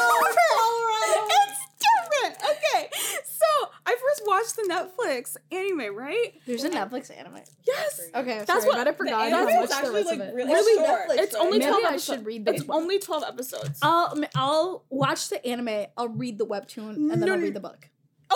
I 4.30 4.38
first 4.42 4.56
watched 4.58 4.68
the 4.68 4.74
Netflix 5.04 5.36
anime, 5.50 5.94
right? 5.96 6.32
There's 6.46 6.64
a 6.64 6.70
Netflix 6.70 7.10
anime. 7.16 7.40
Yes. 7.66 8.00
Okay, 8.14 8.42
That's 8.46 8.64
sorry, 8.64 8.66
what- 8.78 8.88
I 8.88 8.92
forgot 8.92 9.24
the 9.30 9.36
how 9.36 9.42
anime 9.48 9.54
much 9.60 9.70
is 9.70 9.76
the 9.76 9.92
rest. 9.92 10.10
Really 10.10 10.32
Really 10.34 10.74
short. 10.86 11.08
Netflix, 11.08 11.18
It's 11.18 11.34
only 11.34 11.58
right? 11.58 11.66
twelve 11.68 11.74
Maybe 11.82 11.84
I 11.86 11.88
episodes. 11.90 12.04
should 12.18 12.26
read 12.26 12.44
the 12.44 12.54
It's 12.54 12.64
book. 12.64 12.76
only 12.76 12.98
twelve 12.98 13.24
episodes. 13.26 13.78
I'll 13.82 14.14
I'll 14.34 14.84
watch 14.90 15.28
the 15.28 15.44
anime. 15.46 15.86
I'll 15.96 16.08
read 16.08 16.38
the 16.38 16.46
webtoon 16.46 16.90
and 16.96 17.10
then 17.10 17.20
No, 17.20 17.34
I'll 17.34 17.38
read 17.40 17.54
the 17.54 17.60
book. 17.60 17.88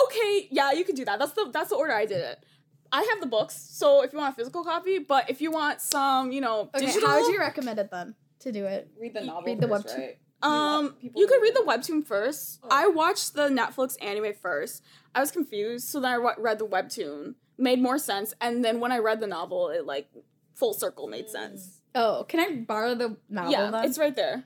Okay, 0.05 0.47
yeah, 0.51 0.71
you 0.71 0.83
can 0.83 0.95
do 0.95 1.05
that. 1.05 1.19
That's 1.19 1.33
the 1.33 1.49
that's 1.53 1.69
the 1.69 1.75
order 1.75 1.93
I 1.93 2.05
did 2.05 2.17
it. 2.21 2.43
I 2.91 3.01
have 3.11 3.21
the 3.21 3.27
books, 3.27 3.55
so 3.55 4.03
if 4.03 4.13
you 4.13 4.19
want 4.19 4.33
a 4.33 4.35
physical 4.35 4.63
copy, 4.63 4.99
but 4.99 5.27
if 5.29 5.41
you 5.41 5.49
want 5.51 5.81
some, 5.81 6.31
you 6.31 6.41
know, 6.41 6.69
Okay, 6.75 6.85
digital, 6.85 7.09
how 7.09 7.19
would 7.21 7.33
you 7.33 7.39
recommend 7.39 7.79
it 7.79 7.89
then 7.89 8.13
to 8.41 8.51
do 8.51 8.65
it? 8.65 8.87
read 8.99 9.13
the 9.15 9.21
novel. 9.21 9.43
read 9.43 9.59
the 9.59 9.67
first, 9.67 9.87
webtoon. 9.87 9.97
right? 9.97 10.17
Um, 10.47 10.93
people 10.93 11.21
you 11.21 11.27
could 11.27 11.41
read 11.41 11.53
read 11.55 11.55
the 11.55 11.63
webtoon 11.67 12.05
first. 12.05 12.59
I 12.69 12.87
watched 12.87 13.33
the 13.33 13.49
Netflix 13.49 13.95
anime 14.03 14.33
first. 14.33 14.83
I 15.15 15.19
was 15.19 15.31
confused, 15.31 15.87
so 15.87 15.99
then 15.99 16.11
I 16.11 16.33
read 16.37 16.59
the 16.59 16.65
webtoon. 16.67 17.35
Made 17.57 17.81
more 17.81 17.97
sense, 17.99 18.33
and 18.41 18.63
then 18.65 18.79
when 18.79 18.91
I 18.91 18.97
read 18.97 19.19
the 19.19 19.27
novel, 19.27 19.69
it 19.69 19.85
like 19.85 20.09
full 20.55 20.73
circle 20.73 21.07
made 21.07 21.29
sense. 21.29 21.81
Oh, 21.95 22.25
can 22.27 22.39
I 22.39 22.55
borrow 22.55 22.95
the 22.95 23.17
novel 23.29 23.51
yeah, 23.51 23.69
then? 23.71 23.85
it's 23.85 23.97
right 23.99 24.15
there. 24.15 24.43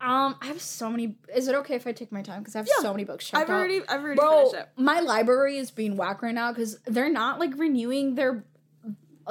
um, 0.00 0.36
I 0.40 0.46
have 0.46 0.60
so 0.60 0.90
many. 0.90 1.16
Is 1.34 1.48
it 1.48 1.54
okay 1.56 1.74
if 1.76 1.86
I 1.86 1.92
take 1.92 2.10
my 2.12 2.22
time? 2.22 2.40
Because 2.40 2.54
I 2.56 2.58
have 2.60 2.68
Yeah. 2.68 2.82
so 2.82 2.92
many 2.92 3.04
books. 3.04 3.30
I've 3.34 3.46
checked 3.46 3.50
out. 3.50 3.54
I've 3.88 4.00
already 4.00 4.16
Bro, 4.16 4.50
finished 4.50 4.54
it. 4.54 4.68
my 4.76 5.00
library 5.00 5.58
is 5.58 5.70
being 5.70 5.96
whacked 5.96 6.22
right 6.22 6.34
now 6.34 6.52
because 6.52 6.78
they're 6.86 7.10
not 7.12 7.38
like 7.40 7.52
renewing 7.56 8.14
their 8.16 8.44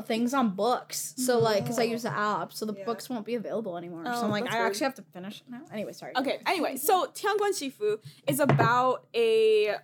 things 0.05 0.33
on 0.33 0.49
books. 0.55 1.13
So 1.17 1.39
like, 1.39 1.63
because 1.63 1.79
I 1.79 1.83
use 1.83 2.03
the 2.03 2.11
app, 2.11 2.53
so 2.53 2.65
the 2.65 2.73
Yeah. 2.73 2.85
books 2.85 3.09
won't 3.09 3.25
be 3.25 3.35
available 3.35 3.77
anymore. 3.77 4.05
so 4.05 4.11
Oh, 4.13 4.23
I'm 4.25 4.31
like, 4.31 4.49
I 4.51 4.57
weird. 4.59 4.67
actually 4.67 4.85
have 4.85 4.95
to 4.95 5.01
finish 5.13 5.41
it 5.41 5.49
now. 5.51 5.61
Anyway, 5.71 5.93
sorry. 5.93 6.13
Okay, 6.15 6.39
anyway, 6.45 6.77
so 6.77 7.07
Tianguan 7.07 7.51
Shifu 7.59 7.99
is 8.27 8.39
about 8.39 9.05
a 9.15 9.75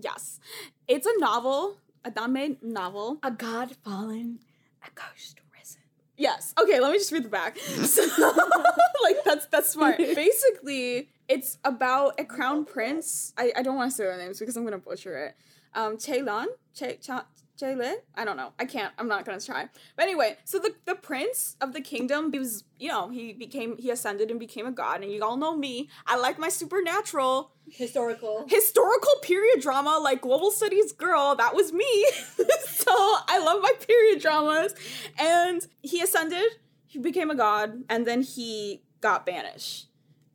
yes. 0.00 0.40
It's 0.88 1.06
a 1.06 1.18
novel, 1.18 1.78
a 2.04 2.10
Danmei 2.10 2.62
novel. 2.62 3.18
A 3.22 3.30
god 3.30 3.76
fallen, 3.84 4.40
a 4.82 4.90
ghost 4.94 5.40
risen. 5.56 5.80
Yes. 6.16 6.52
Okay, 6.60 6.78
let 6.80 6.92
me 6.92 6.98
just 6.98 7.10
read 7.12 7.24
the 7.24 7.28
back. 7.28 7.58
So, 7.84 8.02
like 9.02 9.16
that's 9.24 9.46
that's 9.46 9.70
smart. 9.70 9.98
Basically, 9.98 11.08
it's 11.28 11.58
about 11.64 12.18
a 12.20 12.24
crown 12.24 12.64
prince. 12.64 13.32
I, 13.36 13.52
I 13.56 13.62
don't 13.62 13.76
want 13.76 13.90
to 13.90 13.96
say 13.96 14.04
their 14.04 14.16
names 14.18 14.38
because 14.38 14.56
I'm 14.56 14.64
gonna 14.64 14.78
butcher 14.78 15.16
it. 15.16 15.34
Um, 15.74 15.96
Ceylan, 15.96 16.46
Che 16.74 16.98
Cha 17.00 17.26
Cheyle. 17.60 17.94
I 18.14 18.24
don't 18.24 18.36
know. 18.36 18.52
I 18.58 18.64
can't. 18.64 18.92
I'm 18.98 19.08
not 19.08 19.24
gonna 19.24 19.40
try. 19.40 19.68
But 19.96 20.02
anyway, 20.04 20.36
so 20.44 20.58
the 20.58 20.74
the 20.86 20.94
prince 20.94 21.56
of 21.60 21.72
the 21.72 21.80
kingdom, 21.80 22.32
he 22.32 22.38
was 22.38 22.64
you 22.78 22.88
know 22.88 23.10
he 23.10 23.32
became 23.32 23.76
he 23.76 23.90
ascended 23.90 24.30
and 24.30 24.40
became 24.40 24.66
a 24.66 24.72
god. 24.72 25.02
And 25.02 25.12
you 25.12 25.22
all 25.22 25.36
know 25.36 25.56
me. 25.56 25.88
I 26.06 26.16
like 26.16 26.38
my 26.38 26.48
supernatural 26.48 27.52
Historical. 27.70 28.44
historical 28.46 29.12
period 29.22 29.62
drama 29.62 29.98
like 30.02 30.20
global 30.20 30.50
studies 30.50 30.92
girl 30.92 31.34
that 31.34 31.54
was 31.54 31.72
me 31.72 32.06
so 32.66 32.92
i 33.26 33.42
love 33.42 33.62
my 33.62 33.72
period 33.88 34.20
dramas 34.20 34.74
and 35.18 35.66
he 35.80 36.02
ascended 36.02 36.44
he 36.86 36.98
became 36.98 37.30
a 37.30 37.34
god 37.34 37.82
and 37.88 38.06
then 38.06 38.20
he 38.20 38.82
got 39.00 39.24
banished 39.24 39.86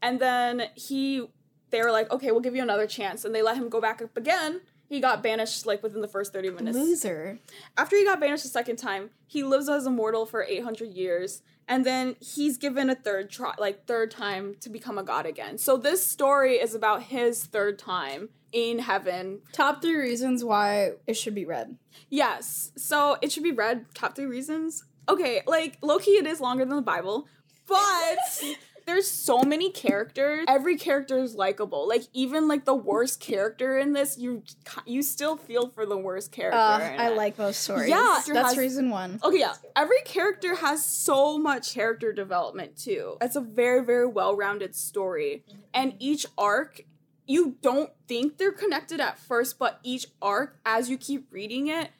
and 0.02 0.20
then 0.20 0.64
he 0.74 1.28
they 1.70 1.84
were 1.84 1.92
like 1.92 2.10
okay 2.12 2.32
we'll 2.32 2.42
give 2.42 2.56
you 2.56 2.64
another 2.64 2.88
chance 2.88 3.24
and 3.24 3.36
they 3.36 3.44
let 3.44 3.56
him 3.56 3.70
go 3.70 3.80
back 3.80 4.02
up 4.02 4.18
again 4.18 4.62
he 4.90 5.00
got 5.00 5.24
banished 5.24 5.66
like 5.66 5.82
within 5.82 6.02
the 6.02 6.08
first 6.08 6.34
30 6.34 6.50
minutes 6.50 6.78
Loser. 6.78 7.40
after 7.78 7.96
he 7.96 8.04
got 8.04 8.20
banished 8.20 8.44
the 8.44 8.50
second 8.50 8.76
time, 8.76 9.12
he 9.28 9.44
lives 9.44 9.70
as 9.70 9.86
a 9.86 9.92
mortal 9.92 10.26
for 10.26 10.44
800 10.44 10.90
years 10.90 11.42
and 11.68 11.86
then 11.86 12.16
he's 12.20 12.58
given 12.58 12.90
a 12.90 12.96
third 12.96 13.30
try 13.30 13.54
like 13.60 13.86
third 13.86 14.12
time 14.12 14.56
to 14.62 14.70
become 14.70 14.98
a 14.98 15.04
god 15.04 15.26
again. 15.26 15.58
So 15.58 15.78
this 15.78 16.06
story 16.06 16.56
is 16.56 16.74
about 16.74 17.04
his 17.04 17.46
third 17.46 17.78
time 17.80 18.30
in 18.52 18.80
heaven. 18.80 19.42
Top 19.54 19.82
three 19.82 19.96
reasons 19.96 20.44
why 20.44 20.94
it 21.06 21.14
should 21.16 21.36
be 21.36 21.46
read. 21.46 21.78
Yes. 22.10 22.72
So 22.76 23.18
it 23.22 23.32
should 23.32 23.44
be 23.44 23.52
read 23.52 23.86
top 23.94 24.16
3 24.16 24.26
reasons. 24.26 24.84
Okay, 25.08 25.42
like 25.48 25.78
low-key 25.82 26.18
it 26.18 26.28
is 26.28 26.40
longer 26.40 26.66
than 26.66 26.76
the 26.76 26.82
Bible, 26.82 27.28
but 27.68 28.44
there's 28.86 29.10
so 29.10 29.44
many 29.44 29.70
characters. 29.72 30.46
Every 30.48 30.78
character 30.78 31.18
is 31.18 31.36
likable. 31.36 31.88
Like 31.88 32.04
even 32.14 32.48
like 32.48 32.66
the 32.66 32.76
worst 32.76 33.20
character 33.20 33.78
in 33.78 33.94
this, 33.94 34.18
you 34.18 34.44
you 34.86 35.02
still 35.02 35.38
feel 35.38 35.70
for 35.70 35.86
the 35.86 35.98
worst 35.98 36.32
character. 36.32 36.58
Uh, 36.58 36.80
I 36.80 37.12
it. 37.12 37.18
like 37.18 37.36
those 37.38 37.58
stories. 37.58 37.90
Yeah, 37.90 38.22
that's 38.28 38.50
has- 38.50 38.58
reason 38.58 38.90
one. 38.90 39.20
Okay, 39.24 39.40
yeah. 39.40 39.54
Every 39.76 40.02
character 40.06 40.56
has 40.56 40.84
so 40.86 41.38
much 41.38 41.74
character 41.74 42.14
development 42.14 42.78
too. 42.78 43.18
It's 43.22 43.36
a 43.36 43.42
very, 43.42 43.84
very 43.84 44.08
well-rounded 44.08 44.76
story. 44.76 45.44
And 45.74 45.94
each 46.00 46.26
arc, 46.38 46.82
you 47.26 47.58
don't 47.62 47.92
think 48.08 48.38
they're 48.38 48.52
connected 48.52 49.00
at 49.00 49.20
first, 49.20 49.60
but 49.60 49.80
each 49.84 50.08
arc, 50.22 50.60
as 50.66 50.90
you 50.90 50.98
keep 50.98 51.32
reading 51.32 51.68
it, 51.68 51.92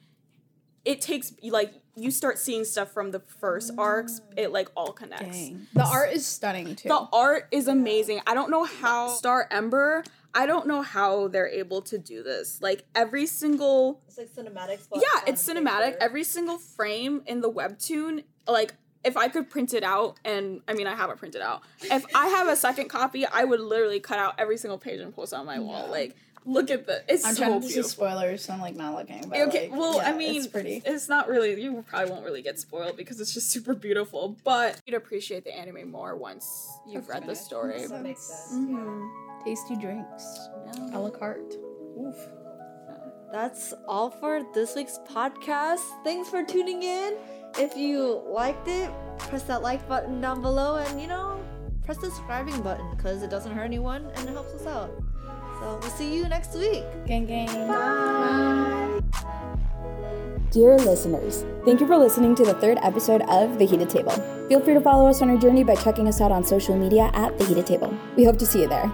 it 0.84 1.00
takes 1.00 1.32
like 1.42 1.74
you 1.96 2.10
start 2.10 2.38
seeing 2.38 2.64
stuff 2.64 2.92
from 2.92 3.10
the 3.10 3.20
first 3.20 3.72
arcs. 3.76 4.20
It 4.36 4.52
like 4.52 4.68
all 4.76 4.92
connects. 4.92 5.36
Dang. 5.36 5.66
The 5.74 5.84
art 5.84 6.12
is 6.12 6.26
stunning 6.26 6.76
too. 6.76 6.88
The 6.88 7.06
art 7.12 7.48
is 7.50 7.68
amazing. 7.68 8.20
I 8.26 8.34
don't 8.34 8.50
know 8.50 8.64
how 8.64 9.08
STARember. 9.10 10.06
I 10.32 10.46
don't 10.46 10.66
know 10.68 10.82
how 10.82 11.26
they're 11.28 11.48
able 11.48 11.82
to 11.82 11.98
do 11.98 12.22
this. 12.22 12.62
Like 12.62 12.84
every 12.94 13.26
single 13.26 14.00
It's 14.06 14.16
like 14.18 14.28
cinematics. 14.28 14.86
but 14.90 15.02
yeah, 15.02 15.22
it's 15.26 15.46
cinematic. 15.46 15.84
paper. 15.92 15.98
Every 16.00 16.24
single 16.24 16.58
frame 16.58 17.22
in 17.26 17.40
the 17.40 17.50
webtoon, 17.50 18.24
like 18.46 18.74
if 19.02 19.16
I 19.16 19.28
could 19.28 19.48
print 19.50 19.72
it 19.74 19.82
out, 19.82 20.18
and 20.24 20.60
I 20.68 20.74
mean 20.74 20.86
I 20.86 20.94
have 20.94 21.10
it 21.10 21.16
printed 21.16 21.42
out. 21.42 21.62
If 21.82 22.04
I 22.14 22.28
have 22.28 22.48
a 22.48 22.54
second 22.56 22.88
copy, 22.88 23.26
I 23.26 23.44
would 23.44 23.60
literally 23.60 23.98
cut 23.98 24.18
out 24.18 24.34
every 24.38 24.56
single 24.58 24.78
page 24.78 25.00
and 25.00 25.14
post 25.14 25.32
it 25.32 25.36
on 25.36 25.46
my 25.46 25.58
wall. 25.58 25.88
Like, 25.90 26.14
look 26.50 26.70
at 26.70 26.86
the, 26.86 27.02
it's 27.08 27.24
I'm 27.24 27.34
so 27.34 27.44
trying 27.44 27.60
to 27.60 27.68
see 27.68 27.82
spoilers, 27.82 28.44
so 28.44 28.52
I'm 28.52 28.60
like 28.60 28.74
not 28.76 28.94
looking. 28.94 29.28
But 29.28 29.40
Okay, 29.48 29.68
like, 29.70 29.78
well, 29.78 30.00
I 30.00 30.12
mean, 30.12 30.36
it's 30.36 30.46
pretty. 30.46 30.82
It's 30.84 31.08
not 31.08 31.28
really. 31.28 31.60
You 31.62 31.84
probably 31.88 32.10
won't 32.10 32.24
really 32.24 32.42
get 32.42 32.58
spoiled 32.58 32.96
because 32.96 33.20
it's 33.20 33.32
just 33.32 33.50
super 33.56 33.74
beautiful. 33.74 34.36
But 34.44 34.80
you'd 34.86 34.96
appreciate 34.96 35.44
the 35.44 35.54
anime 35.56 35.90
more 35.90 36.16
once 36.16 36.68
you've 36.86 37.08
read 37.08 37.26
the 37.26 37.34
story. 37.36 37.86
That 37.86 38.02
makes 38.02 38.22
sense. 38.22 38.52
Mhm. 38.52 39.44
Tasty 39.44 39.76
drinks, 39.76 40.38
Yeah. 40.66 40.96
a 40.96 40.98
la 40.98 41.10
carte. 41.10 41.54
Oof. 41.98 42.16
That's 43.32 43.72
all 43.86 44.10
for 44.10 44.42
this 44.54 44.74
week's 44.74 44.98
podcast. 45.08 45.84
Thanks 46.02 46.28
for 46.28 46.44
tuning 46.44 46.82
in. 46.82 47.14
If 47.58 47.76
you 47.76 48.22
liked 48.28 48.66
it, 48.68 48.90
press 49.18 49.44
that 49.44 49.62
like 49.62 49.88
button 49.88 50.20
down 50.20 50.42
below 50.42 50.76
and, 50.76 51.00
you 51.00 51.06
know, 51.06 51.40
press 51.84 51.96
the 51.98 52.10
subscribing 52.10 52.60
button 52.62 52.90
because 52.96 53.22
it 53.22 53.30
doesn't 53.30 53.52
hurt 53.52 53.64
anyone 53.64 54.10
and 54.16 54.28
it 54.28 54.32
helps 54.32 54.52
us 54.54 54.66
out. 54.66 54.90
So 55.60 55.78
we'll 55.80 55.90
see 55.90 56.16
you 56.16 56.26
next 56.26 56.54
week. 56.54 56.84
Gang 57.06 57.26
gang. 57.26 57.48
Dear 60.50 60.78
listeners, 60.78 61.44
thank 61.66 61.80
you 61.80 61.86
for 61.86 61.96
listening 61.98 62.34
to 62.36 62.44
the 62.44 62.54
third 62.54 62.78
episode 62.82 63.22
of 63.28 63.58
The 63.58 63.66
Heated 63.66 63.90
Table. 63.90 64.12
Feel 64.48 64.60
free 64.60 64.74
to 64.74 64.80
follow 64.80 65.06
us 65.06 65.20
on 65.20 65.28
our 65.28 65.36
journey 65.36 65.62
by 65.62 65.76
checking 65.76 66.08
us 66.08 66.20
out 66.20 66.32
on 66.32 66.42
social 66.42 66.76
media 66.76 67.10
at 67.12 67.38
The 67.38 67.44
Heated 67.44 67.66
Table. 67.66 67.94
We 68.16 68.24
hope 68.24 68.38
to 68.38 68.46
see 68.46 68.62
you 68.62 68.68
there. 68.68 68.90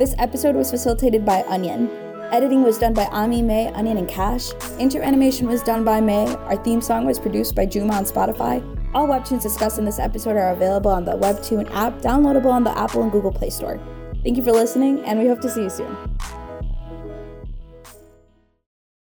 This 0.00 0.14
episode 0.18 0.56
was 0.56 0.70
facilitated 0.70 1.24
by 1.24 1.44
Onion. 1.44 1.88
Editing 2.30 2.62
was 2.62 2.78
done 2.78 2.92
by 2.92 3.06
Ami, 3.06 3.40
Mei, 3.40 3.68
Onion, 3.68 3.96
and 3.96 4.08
Cash. 4.08 4.50
Intro 4.78 5.00
animation 5.00 5.46
was 5.46 5.62
done 5.62 5.82
by 5.84 6.00
Mei. 6.00 6.26
Our 6.34 6.62
theme 6.62 6.82
song 6.82 7.06
was 7.06 7.18
produced 7.18 7.54
by 7.54 7.64
Jume 7.64 7.90
on 7.90 8.04
Spotify. 8.04 8.60
All 8.92 9.06
webtoons 9.06 9.42
discussed 9.42 9.78
in 9.78 9.84
this 9.84 9.98
episode 9.98 10.36
are 10.36 10.50
available 10.50 10.90
on 10.90 11.04
the 11.04 11.12
Webtoon 11.12 11.70
app, 11.70 11.94
downloadable 12.02 12.50
on 12.50 12.64
the 12.64 12.76
Apple 12.76 13.02
and 13.02 13.12
Google 13.12 13.32
Play 13.32 13.50
Store. 13.50 13.80
Thank 14.22 14.36
you 14.36 14.44
for 14.44 14.52
listening, 14.52 15.04
and 15.04 15.18
we 15.18 15.26
hope 15.28 15.40
to 15.42 15.50
see 15.50 15.62
you 15.62 15.70
soon. 15.70 15.96